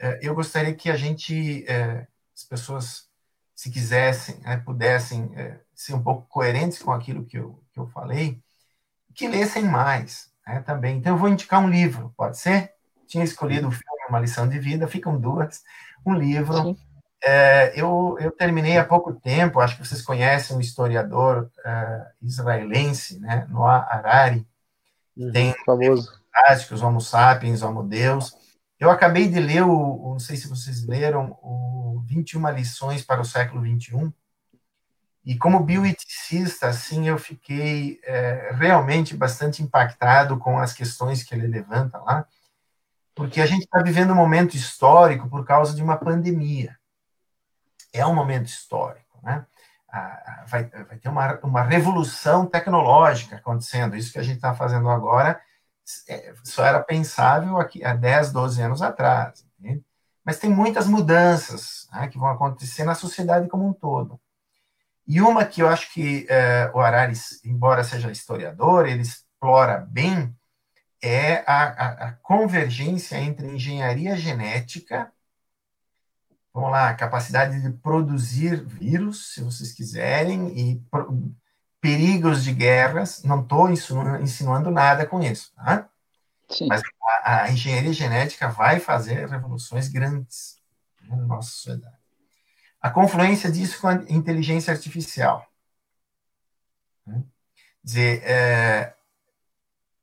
é, 0.02 0.18
eu 0.20 0.34
gostaria 0.34 0.74
que 0.74 0.90
a 0.90 0.96
gente, 0.96 1.64
é, 1.68 2.08
as 2.42 2.48
pessoas, 2.48 3.08
se 3.54 3.70
quisessem, 3.70 4.40
né, 4.40 4.56
pudessem 4.56 5.30
é, 5.36 5.60
ser 5.74 5.94
um 5.94 6.02
pouco 6.02 6.26
coerentes 6.28 6.82
com 6.82 6.92
aquilo 6.92 7.24
que 7.24 7.38
eu, 7.38 7.62
que 7.72 7.78
eu 7.78 7.86
falei, 7.86 8.40
que 9.14 9.28
lessem 9.28 9.64
mais 9.64 10.30
né, 10.46 10.60
também. 10.60 10.98
Então, 10.98 11.12
eu 11.12 11.18
vou 11.18 11.28
indicar 11.28 11.60
um 11.60 11.70
livro, 11.70 12.12
pode 12.16 12.38
ser? 12.38 12.72
Tinha 13.06 13.24
escolhido 13.24 13.68
o 13.68 13.70
filme, 13.70 13.86
uma 14.08 14.20
lição 14.20 14.48
de 14.48 14.58
vida, 14.58 14.88
ficam 14.88 15.18
duas. 15.18 15.62
Um 16.04 16.14
livro. 16.14 16.76
É, 17.24 17.72
eu, 17.80 18.16
eu 18.18 18.32
terminei 18.32 18.76
há 18.78 18.84
pouco 18.84 19.12
tempo, 19.12 19.60
acho 19.60 19.76
que 19.76 19.86
vocês 19.86 20.02
conhecem 20.02 20.56
um 20.56 20.60
historiador 20.60 21.48
uh, 21.58 22.04
israelense, 22.20 23.20
né, 23.20 23.46
Noah 23.48 23.86
Harari, 23.88 24.44
uhum, 25.16 25.30
tem 25.30 25.54
famoso. 25.64 26.10
fantásticos, 26.34 26.82
Homo 26.82 27.00
sapiens, 27.00 27.62
Homo 27.62 27.84
Deus. 27.84 28.34
Eu 28.80 28.90
acabei 28.90 29.28
de 29.28 29.38
ler, 29.38 29.62
o, 29.62 30.14
não 30.14 30.18
sei 30.18 30.36
se 30.36 30.48
vocês 30.48 30.84
leram, 30.84 31.38
o 31.40 31.81
21 32.04 32.50
lições 32.50 33.04
para 33.04 33.20
o 33.20 33.24
século 33.24 33.62
21, 33.62 34.12
e 35.24 35.38
como 35.38 35.60
bioeticista, 35.60 36.68
assim, 36.68 37.08
eu 37.08 37.16
fiquei 37.16 38.00
é, 38.02 38.50
realmente 38.54 39.16
bastante 39.16 39.62
impactado 39.62 40.36
com 40.38 40.58
as 40.58 40.72
questões 40.72 41.22
que 41.22 41.34
ele 41.34 41.46
levanta 41.46 41.98
lá, 41.98 42.26
porque 43.14 43.40
a 43.40 43.46
gente 43.46 43.62
está 43.62 43.80
vivendo 43.82 44.12
um 44.12 44.16
momento 44.16 44.54
histórico 44.56 45.28
por 45.28 45.44
causa 45.44 45.74
de 45.74 45.82
uma 45.82 45.96
pandemia 45.96 46.76
é 47.92 48.06
um 48.06 48.14
momento 48.14 48.46
histórico, 48.46 49.20
né? 49.22 49.44
Vai, 50.46 50.64
vai 50.64 50.98
ter 50.98 51.08
uma, 51.10 51.38
uma 51.42 51.62
revolução 51.62 52.46
tecnológica 52.46 53.36
acontecendo. 53.36 53.94
Isso 53.94 54.10
que 54.10 54.18
a 54.18 54.22
gente 54.22 54.36
está 54.36 54.54
fazendo 54.54 54.88
agora 54.88 55.38
é, 56.08 56.32
só 56.42 56.64
era 56.64 56.82
pensável 56.82 57.58
aqui 57.58 57.84
há 57.84 57.94
10, 57.94 58.32
12 58.32 58.62
anos 58.62 58.80
atrás. 58.80 59.46
Né? 59.60 59.80
Mas 60.24 60.38
tem 60.38 60.50
muitas 60.50 60.86
mudanças 60.86 61.88
né, 61.92 62.08
que 62.08 62.18
vão 62.18 62.28
acontecer 62.28 62.84
na 62.84 62.94
sociedade 62.94 63.48
como 63.48 63.66
um 63.68 63.72
todo. 63.72 64.20
E 65.06 65.20
uma 65.20 65.44
que 65.44 65.62
eu 65.62 65.68
acho 65.68 65.92
que 65.92 66.26
é, 66.28 66.70
o 66.72 66.80
Harari, 66.80 67.14
embora 67.44 67.82
seja 67.82 68.10
historiador, 68.10 68.86
ele 68.86 69.02
explora 69.02 69.78
bem, 69.78 70.34
é 71.02 71.42
a, 71.46 71.62
a, 71.64 71.88
a 72.08 72.12
convergência 72.22 73.16
entre 73.18 73.48
engenharia 73.48 74.16
genética, 74.16 75.12
vamos 76.54 76.70
lá, 76.70 76.88
a 76.88 76.94
capacidade 76.94 77.60
de 77.60 77.70
produzir 77.78 78.64
vírus, 78.64 79.34
se 79.34 79.42
vocês 79.42 79.72
quiserem, 79.72 80.56
e 80.56 80.80
pro, 80.90 81.34
perigos 81.80 82.44
de 82.44 82.52
guerras. 82.52 83.24
Não 83.24 83.40
estou 83.40 83.68
insinuando 83.68 84.70
nada 84.70 85.04
com 85.04 85.20
isso, 85.20 85.52
tá? 85.56 85.88
Sim. 86.52 86.66
Mas 86.68 86.82
a, 87.22 87.44
a, 87.44 87.52
engenharia 87.52 87.92
genética 87.92 88.48
vai 88.48 88.78
fazer 88.78 89.28
revoluções 89.28 89.88
grandes 89.88 90.60
na 91.08 91.16
nossa 91.16 91.50
sociedade. 91.50 91.96
A 92.80 92.90
confluência 92.90 93.50
disso 93.50 93.80
com 93.80 93.88
a 93.88 93.94
inteligência 94.08 94.72
artificial. 94.72 95.46
Né? 97.06 97.22
Dizer, 97.82 98.22
é, 98.24 98.94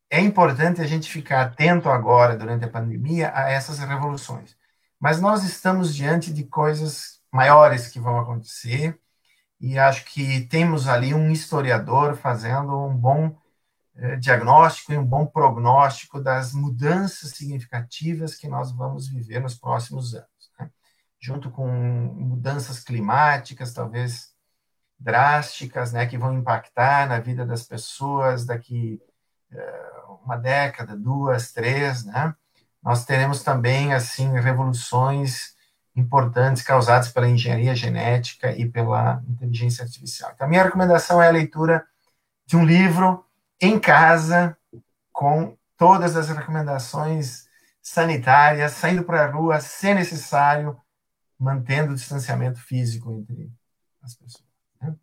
é 0.10 0.20
importante 0.20 0.82
a 0.82 0.88
gente 0.88 1.10
ficar 1.10 1.42
atento 1.42 1.90
agora, 1.90 2.36
durante 2.36 2.66
a 2.66 2.70
pandemia, 2.70 3.32
a 3.34 3.50
essas 3.50 3.80
revoluções. 3.80 4.58
Mas 5.00 5.22
nós 5.22 5.44
estamos 5.44 5.96
diante 5.96 6.34
de 6.34 6.44
coisas 6.44 7.22
maiores 7.32 7.88
que 7.88 8.00
vão 8.00 8.20
acontecer, 8.20 9.00
e 9.62 9.78
acho 9.78 10.06
que 10.06 10.42
temos 10.48 10.88
ali 10.88 11.14
um 11.14 11.32
historiador 11.32 12.16
fazendo 12.16 12.86
um 12.86 12.96
bom 12.96 13.36
diagnóstico 14.20 14.94
e 14.94 14.98
um 14.98 15.06
bom 15.06 15.26
prognóstico 15.26 16.22
das 16.22 16.54
mudanças 16.54 17.32
significativas 17.32 18.36
que 18.36 18.48
nós 18.48 18.72
vamos 18.72 19.08
viver 19.08 19.42
nos 19.42 19.56
próximos 19.56 20.14
anos, 20.16 20.52
né? 20.60 20.70
junto 21.20 21.52
com 21.52 21.68
mudanças 21.68 22.80
climáticas, 22.80 23.74
talvez 23.74 24.34
drásticas, 25.00 25.94
né, 25.94 26.06
que 26.06 26.18
vão 26.18 26.34
impactar 26.34 27.08
na 27.08 27.20
vida 27.20 27.46
das 27.46 27.64
pessoas 27.64 28.46
daqui 28.46 29.02
uh, 29.52 30.14
uma 30.26 30.36
década, 30.36 30.96
duas, 30.96 31.54
três, 31.54 32.04
né? 32.04 32.36
Nós 32.84 33.06
teremos 33.06 33.42
também 33.42 33.94
assim 33.94 34.30
revoluções 34.40 35.56
importantes 35.96 36.64
causadas 36.64 37.12
pela 37.12 37.30
engenharia 37.30 37.76
genética 37.76 38.52
e 38.52 38.68
pela 38.68 39.22
inteligência 39.28 39.84
artificial. 39.84 40.32
Então, 40.34 40.46
a 40.48 40.50
minha 40.50 40.64
recomendação 40.64 41.22
é 41.22 41.28
a 41.28 41.32
leitura 41.32 41.86
de 42.46 42.56
um 42.56 42.66
livro 42.66 43.26
em 43.62 43.80
casa, 43.80 44.58
com 45.12 45.58
todas 45.78 46.16
as 46.16 46.30
recomendações 46.30 47.48
sanitárias, 47.82 48.74
saindo 48.74 49.04
para 49.04 49.26
a 49.26 49.32
rua 49.32 49.60
se 49.60 49.94
necessário, 49.94 50.78
mantendo 51.38 51.94
o 51.94 51.96
distanciamento 51.96 52.60
físico 52.60 53.12
entre 53.12 53.52
as 54.02 54.14
pessoas. 54.16 54.46
Né? 54.82 54.96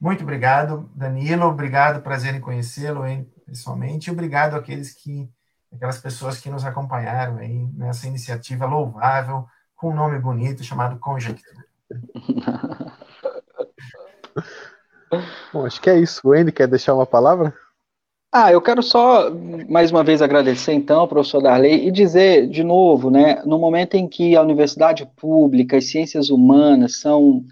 Muito 0.00 0.22
obrigado, 0.22 0.90
Danilo. 0.94 1.46
Obrigado, 1.46 2.02
prazer 2.02 2.34
em 2.34 2.40
conhecê-lo 2.40 3.02
pessoalmente. 3.46 4.10
Obrigado 4.10 4.54
àqueles 4.54 4.92
que, 4.92 5.28
aquelas 5.72 5.98
pessoas 5.98 6.38
que 6.38 6.50
nos 6.50 6.64
acompanharam 6.64 7.38
aí 7.38 7.66
nessa 7.74 8.06
iniciativa 8.06 8.66
louvável 8.66 9.46
com 9.74 9.90
um 9.90 9.94
nome 9.94 10.18
bonito 10.18 10.62
chamado 10.62 10.98
Conjectura. 10.98 11.64
Bom, 15.52 15.66
acho 15.66 15.80
que 15.80 15.90
é 15.90 15.98
isso. 15.98 16.20
O 16.24 16.32
Andy 16.32 16.52
quer 16.52 16.66
deixar 16.66 16.94
uma 16.94 17.04
palavra? 17.04 17.52
Ah, 18.34 18.50
eu 18.50 18.62
quero 18.62 18.82
só 18.82 19.30
mais 19.68 19.90
uma 19.90 20.02
vez 20.02 20.22
agradecer 20.22 20.72
então 20.72 21.00
ao 21.00 21.08
professor 21.08 21.42
Darley 21.42 21.86
e 21.86 21.90
dizer 21.90 22.48
de 22.48 22.64
novo, 22.64 23.10
né, 23.10 23.42
no 23.44 23.58
momento 23.58 23.94
em 23.94 24.08
que 24.08 24.34
a 24.34 24.40
universidade 24.40 25.06
pública, 25.16 25.76
as 25.76 25.90
ciências 25.90 26.30
humanas 26.30 26.98
são 26.98 27.44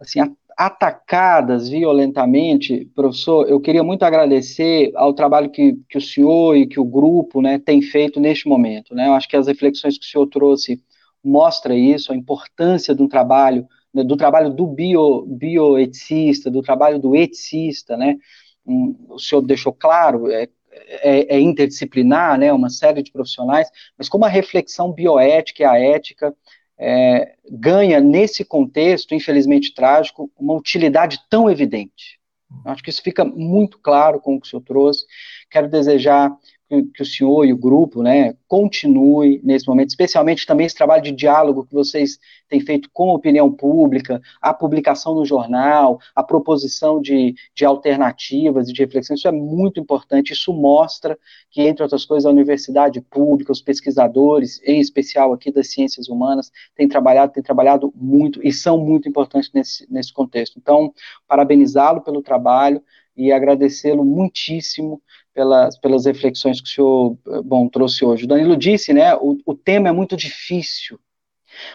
assim 0.00 0.20
atacadas 0.56 1.68
violentamente, 1.68 2.86
professor, 2.94 3.48
eu 3.48 3.60
queria 3.60 3.82
muito 3.82 4.04
agradecer 4.04 4.92
ao 4.96 5.14
trabalho 5.14 5.50
que, 5.50 5.78
que 5.88 5.98
o 5.98 6.00
senhor 6.00 6.56
e 6.56 6.66
que 6.66 6.80
o 6.80 6.84
grupo, 6.84 7.42
né, 7.42 7.58
tem 7.58 7.82
feito 7.82 8.20
neste 8.20 8.48
momento, 8.48 8.94
né? 8.94 9.08
Eu 9.08 9.14
acho 9.14 9.28
que 9.28 9.36
as 9.36 9.46
reflexões 9.46 9.98
que 9.98 10.04
o 10.06 10.08
senhor 10.08 10.26
trouxe 10.26 10.82
mostra 11.24 11.74
isso, 11.74 12.12
a 12.12 12.16
importância 12.16 12.94
do 12.94 13.08
trabalho, 13.08 13.66
né, 13.94 14.04
do 14.04 14.16
trabalho 14.16 14.50
do 14.50 14.66
bio, 14.66 15.26
bioeticista, 15.26 16.50
do 16.50 16.62
trabalho 16.62 16.98
do 16.98 17.16
eticista, 17.16 17.96
né? 17.96 18.16
O 18.64 19.18
senhor 19.18 19.42
deixou 19.42 19.72
claro, 19.72 20.30
é, 20.30 20.48
é, 20.70 21.36
é, 21.36 21.40
interdisciplinar, 21.40 22.38
né? 22.38 22.52
Uma 22.52 22.70
série 22.70 23.02
de 23.02 23.10
profissionais, 23.10 23.68
mas 23.98 24.08
como 24.08 24.24
a 24.24 24.28
reflexão 24.28 24.92
bioética 24.92 25.62
e 25.62 25.66
a 25.66 25.78
ética 25.78 26.34
é, 26.78 27.34
ganha 27.50 28.00
nesse 28.00 28.44
contexto, 28.44 29.14
infelizmente 29.14 29.74
trágico, 29.74 30.30
uma 30.38 30.54
utilidade 30.54 31.20
tão 31.28 31.50
evidente. 31.50 32.18
Acho 32.64 32.82
que 32.82 32.90
isso 32.90 33.02
fica 33.02 33.24
muito 33.24 33.78
claro 33.78 34.20
com 34.20 34.34
o 34.34 34.40
que 34.40 34.46
o 34.46 34.50
senhor 34.50 34.62
trouxe. 34.62 35.04
Quero 35.50 35.68
desejar 35.68 36.30
que, 36.70 37.02
o 37.02 37.06
senhor 37.06 37.44
e 37.44 37.52
o 37.52 37.58
grupo, 37.58 38.02
né, 38.02 38.34
continue 38.46 39.40
nesse 39.42 39.66
momento, 39.66 39.88
especialmente 39.88 40.46
também 40.46 40.66
esse 40.66 40.74
trabalho 40.74 41.02
de 41.02 41.10
diálogo 41.10 41.66
que 41.66 41.74
vocês 41.74 42.18
têm 42.48 42.60
feito 42.60 42.88
com 42.92 43.10
a 43.10 43.14
opinião 43.14 43.50
pública, 43.50 44.20
a 44.40 44.54
publicação 44.54 45.14
no 45.14 45.24
jornal, 45.24 45.98
a 46.14 46.22
proposição 46.22 47.00
de, 47.00 47.34
de 47.54 47.64
alternativas 47.64 48.68
e 48.68 48.72
de 48.72 48.80
reflexão, 48.80 49.16
isso 49.16 49.26
é 49.26 49.32
muito 49.32 49.80
importante, 49.80 50.32
isso 50.32 50.52
mostra 50.52 51.18
que, 51.50 51.62
entre 51.62 51.82
outras 51.82 52.04
coisas, 52.04 52.26
a 52.26 52.30
universidade 52.30 53.00
pública, 53.00 53.50
os 53.50 53.60
pesquisadores, 53.60 54.60
em 54.64 54.80
especial 54.80 55.32
aqui 55.32 55.50
das 55.50 55.72
ciências 55.72 56.08
humanas, 56.08 56.52
têm 56.76 56.86
trabalhado, 56.86 57.32
têm 57.32 57.42
trabalhado 57.42 57.92
muito 57.96 58.40
e 58.46 58.52
são 58.52 58.78
muito 58.78 59.08
importantes 59.08 59.50
nesse, 59.52 59.92
nesse 59.92 60.12
contexto. 60.12 60.56
Então, 60.56 60.92
parabenizá-lo 61.26 62.00
pelo 62.00 62.22
trabalho 62.22 62.80
e 63.16 63.32
agradecê-lo 63.32 64.04
muitíssimo 64.04 65.02
pelas, 65.34 65.78
pelas 65.78 66.06
reflexões 66.06 66.60
que 66.60 66.68
o 66.68 66.72
senhor, 66.72 67.18
eh, 67.28 67.42
bom, 67.42 67.68
trouxe 67.68 68.04
hoje. 68.04 68.24
O 68.24 68.28
Danilo 68.28 68.56
disse, 68.56 68.92
né, 68.92 69.14
o, 69.16 69.38
o 69.46 69.54
tema 69.54 69.88
é 69.88 69.92
muito 69.92 70.16
difícil. 70.16 70.98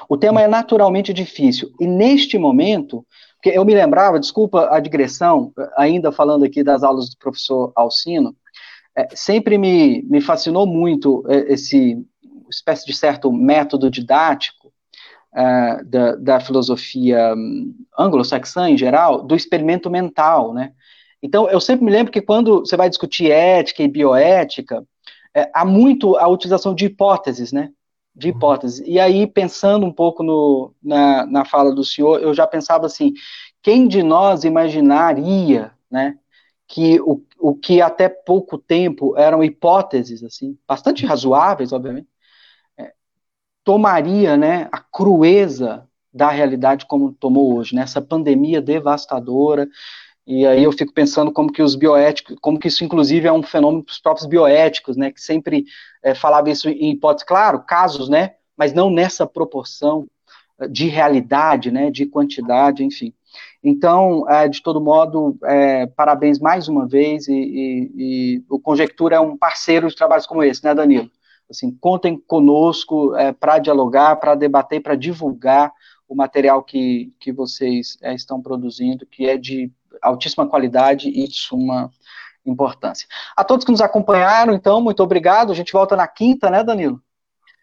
O 0.09 0.17
tema 0.17 0.41
é 0.41 0.47
naturalmente 0.47 1.13
difícil. 1.13 1.71
E 1.79 1.85
neste 1.85 2.37
momento, 2.37 3.05
porque 3.35 3.57
eu 3.57 3.65
me 3.65 3.75
lembrava, 3.75 4.19
desculpa 4.19 4.69
a 4.73 4.79
digressão, 4.79 5.53
ainda 5.77 6.11
falando 6.11 6.45
aqui 6.45 6.63
das 6.63 6.83
aulas 6.83 7.09
do 7.09 7.17
professor 7.17 7.71
Alcino, 7.75 8.35
é, 8.97 9.07
sempre 9.13 9.57
me, 9.57 10.01
me 10.03 10.21
fascinou 10.21 10.65
muito 10.65 11.23
eh, 11.27 11.53
esse 11.53 12.03
espécie 12.49 12.85
de 12.85 12.93
certo 12.93 13.31
método 13.31 13.89
didático 13.89 14.71
é, 15.35 15.83
da, 15.83 16.15
da 16.15 16.39
filosofia 16.39 17.33
hum, 17.35 17.75
anglo-saxã 17.97 18.69
em 18.69 18.77
geral, 18.77 19.21
do 19.21 19.35
experimento 19.35 19.89
mental, 19.89 20.53
né? 20.53 20.71
Então, 21.25 21.49
eu 21.49 21.59
sempre 21.59 21.83
me 21.83 21.91
lembro 21.91 22.11
que 22.11 22.21
quando 22.21 22.59
você 22.59 22.77
vai 22.77 22.87
discutir 22.87 23.31
ética 23.31 23.81
e 23.81 23.87
bioética, 23.87 24.85
é, 25.33 25.49
há 25.55 25.65
muito 25.65 26.15
a 26.17 26.27
utilização 26.27 26.75
de 26.75 26.85
hipóteses, 26.85 27.51
né? 27.51 27.71
De 28.15 28.29
uhum. 28.29 28.35
hipóteses. 28.37 28.85
E 28.85 28.99
aí, 28.99 29.25
pensando 29.25 29.87
um 29.87 29.91
pouco 29.91 30.21
no, 30.21 30.71
na, 30.81 31.25
na 31.25 31.43
fala 31.43 31.73
do 31.73 31.83
senhor, 31.83 32.21
eu 32.21 32.31
já 32.31 32.45
pensava 32.45 32.85
assim: 32.85 33.11
quem 33.63 33.87
de 33.87 34.03
nós 34.03 34.43
imaginaria, 34.43 35.71
né? 35.89 36.15
Que 36.67 36.99
o, 37.01 37.23
o 37.39 37.55
que 37.55 37.81
até 37.81 38.07
pouco 38.07 38.59
tempo 38.59 39.17
eram 39.17 39.43
hipóteses, 39.43 40.23
assim, 40.23 40.55
bastante 40.67 41.07
razoáveis, 41.07 41.73
obviamente, 41.73 42.07
é, 42.77 42.93
tomaria, 43.63 44.37
né, 44.37 44.69
a 44.71 44.79
crueza 44.79 45.87
da 46.13 46.29
realidade 46.29 46.85
como 46.85 47.13
tomou 47.13 47.55
hoje, 47.57 47.75
nessa 47.75 47.99
né, 47.99 48.07
pandemia 48.07 48.61
devastadora, 48.61 49.67
e 50.27 50.45
aí 50.45 50.63
eu 50.63 50.71
fico 50.71 50.91
pensando 50.91 51.31
como 51.31 51.51
que 51.51 51.61
os 51.61 51.75
bioéticos, 51.75 52.35
como 52.41 52.59
que 52.59 52.67
isso 52.67 52.83
inclusive 52.83 53.27
é 53.27 53.31
um 53.31 53.43
fenômeno 53.43 53.83
para 53.83 53.91
os 53.91 53.99
próprios 53.99 54.27
bioéticos, 54.27 54.97
né, 54.97 55.11
que 55.11 55.21
sempre 55.21 55.65
é, 56.03 56.15
falava 56.15 56.49
isso 56.49 56.67
em 56.67 56.91
hipótese, 56.91 57.25
claro, 57.25 57.63
casos, 57.63 58.09
né, 58.09 58.33
mas 58.57 58.73
não 58.73 58.89
nessa 58.89 59.27
proporção 59.27 60.07
eh, 60.59 60.67
de 60.67 60.87
realidade, 60.87 61.69
né, 61.71 61.91
de 61.91 62.05
quantidade, 62.05 62.83
enfim. 62.83 63.13
Então, 63.63 64.29
é, 64.29 64.47
de 64.47 64.61
todo 64.61 64.79
modo, 64.79 65.37
é, 65.43 65.85
parabéns 65.87 66.39
mais 66.39 66.67
uma 66.67 66.87
vez, 66.87 67.27
e, 67.27 67.33
e, 67.33 67.91
e, 67.95 68.43
o 68.49 68.59
Conjectura 68.59 69.17
é 69.17 69.19
um 69.19 69.35
parceiro 69.37 69.87
de 69.87 69.95
trabalhos 69.95 70.25
como 70.25 70.43
esse, 70.43 70.63
né, 70.63 70.73
Danilo? 70.73 71.09
Assim, 71.49 71.71
contem 71.79 72.17
conosco 72.27 73.15
é, 73.15 73.31
para 73.31 73.59
dialogar, 73.59 74.15
para 74.17 74.35
debater, 74.35 74.81
para 74.81 74.95
divulgar 74.95 75.71
o 76.07 76.15
material 76.15 76.63
que, 76.63 77.11
que 77.19 77.31
vocês 77.31 77.97
estão 78.01 78.41
produzindo, 78.41 79.05
que 79.05 79.27
é 79.27 79.37
de 79.37 79.71
altíssima 80.07 80.47
qualidade 80.47 81.09
e 81.09 81.27
de 81.27 81.35
suma 81.35 81.91
importância. 82.45 83.07
A 83.35 83.43
todos 83.43 83.65
que 83.65 83.71
nos 83.71 83.81
acompanharam, 83.81 84.53
então, 84.53 84.81
muito 84.81 85.01
obrigado. 85.01 85.51
A 85.51 85.55
gente 85.55 85.73
volta 85.73 85.95
na 85.95 86.07
quinta, 86.07 86.49
né, 86.49 86.63
Danilo? 86.63 87.01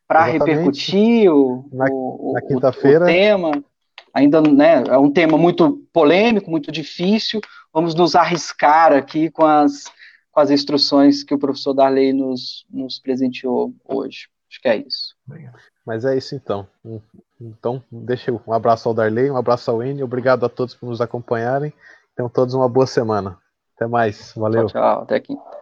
Para 0.06 0.24
repercutir 0.24 1.32
o, 1.32 1.68
na, 1.72 1.86
na 2.34 2.42
quinta-feira. 2.42 3.04
o 3.04 3.06
tema. 3.06 3.64
Ainda 4.12 4.42
né, 4.42 4.84
é 4.88 4.98
um 4.98 5.10
tema 5.10 5.38
muito 5.38 5.86
polêmico, 5.92 6.50
muito 6.50 6.70
difícil. 6.70 7.40
Vamos 7.72 7.94
nos 7.94 8.14
arriscar 8.14 8.92
aqui 8.92 9.30
com 9.30 9.46
as, 9.46 9.84
com 10.30 10.40
as 10.40 10.50
instruções 10.50 11.22
que 11.22 11.34
o 11.34 11.38
professor 11.38 11.72
Darley 11.72 12.12
nos, 12.12 12.66
nos 12.68 12.98
presenteou 12.98 13.72
hoje. 13.84 14.28
Acho 14.50 14.60
que 14.60 14.68
é 14.68 14.76
isso. 14.76 15.14
Mas 15.86 16.04
é 16.04 16.14
isso 16.16 16.34
então. 16.34 16.68
Então, 17.40 17.82
deixa 17.90 18.30
eu, 18.30 18.40
um 18.46 18.52
abraço 18.52 18.86
ao 18.88 18.94
Darley, 18.94 19.30
um 19.30 19.36
abraço 19.36 19.70
ao 19.70 19.82
Eni. 19.82 20.02
obrigado 20.02 20.44
a 20.44 20.48
todos 20.48 20.74
por 20.74 20.90
nos 20.90 21.00
acompanharem. 21.00 21.72
Tenham 22.14 22.28
todos 22.28 22.54
uma 22.54 22.68
boa 22.68 22.86
semana. 22.86 23.38
Até 23.74 23.86
mais. 23.86 24.32
Valeu. 24.36 24.66
Tchau, 24.66 24.80
tchau. 24.82 25.02
Até 25.02 25.20
quinta. 25.20 25.61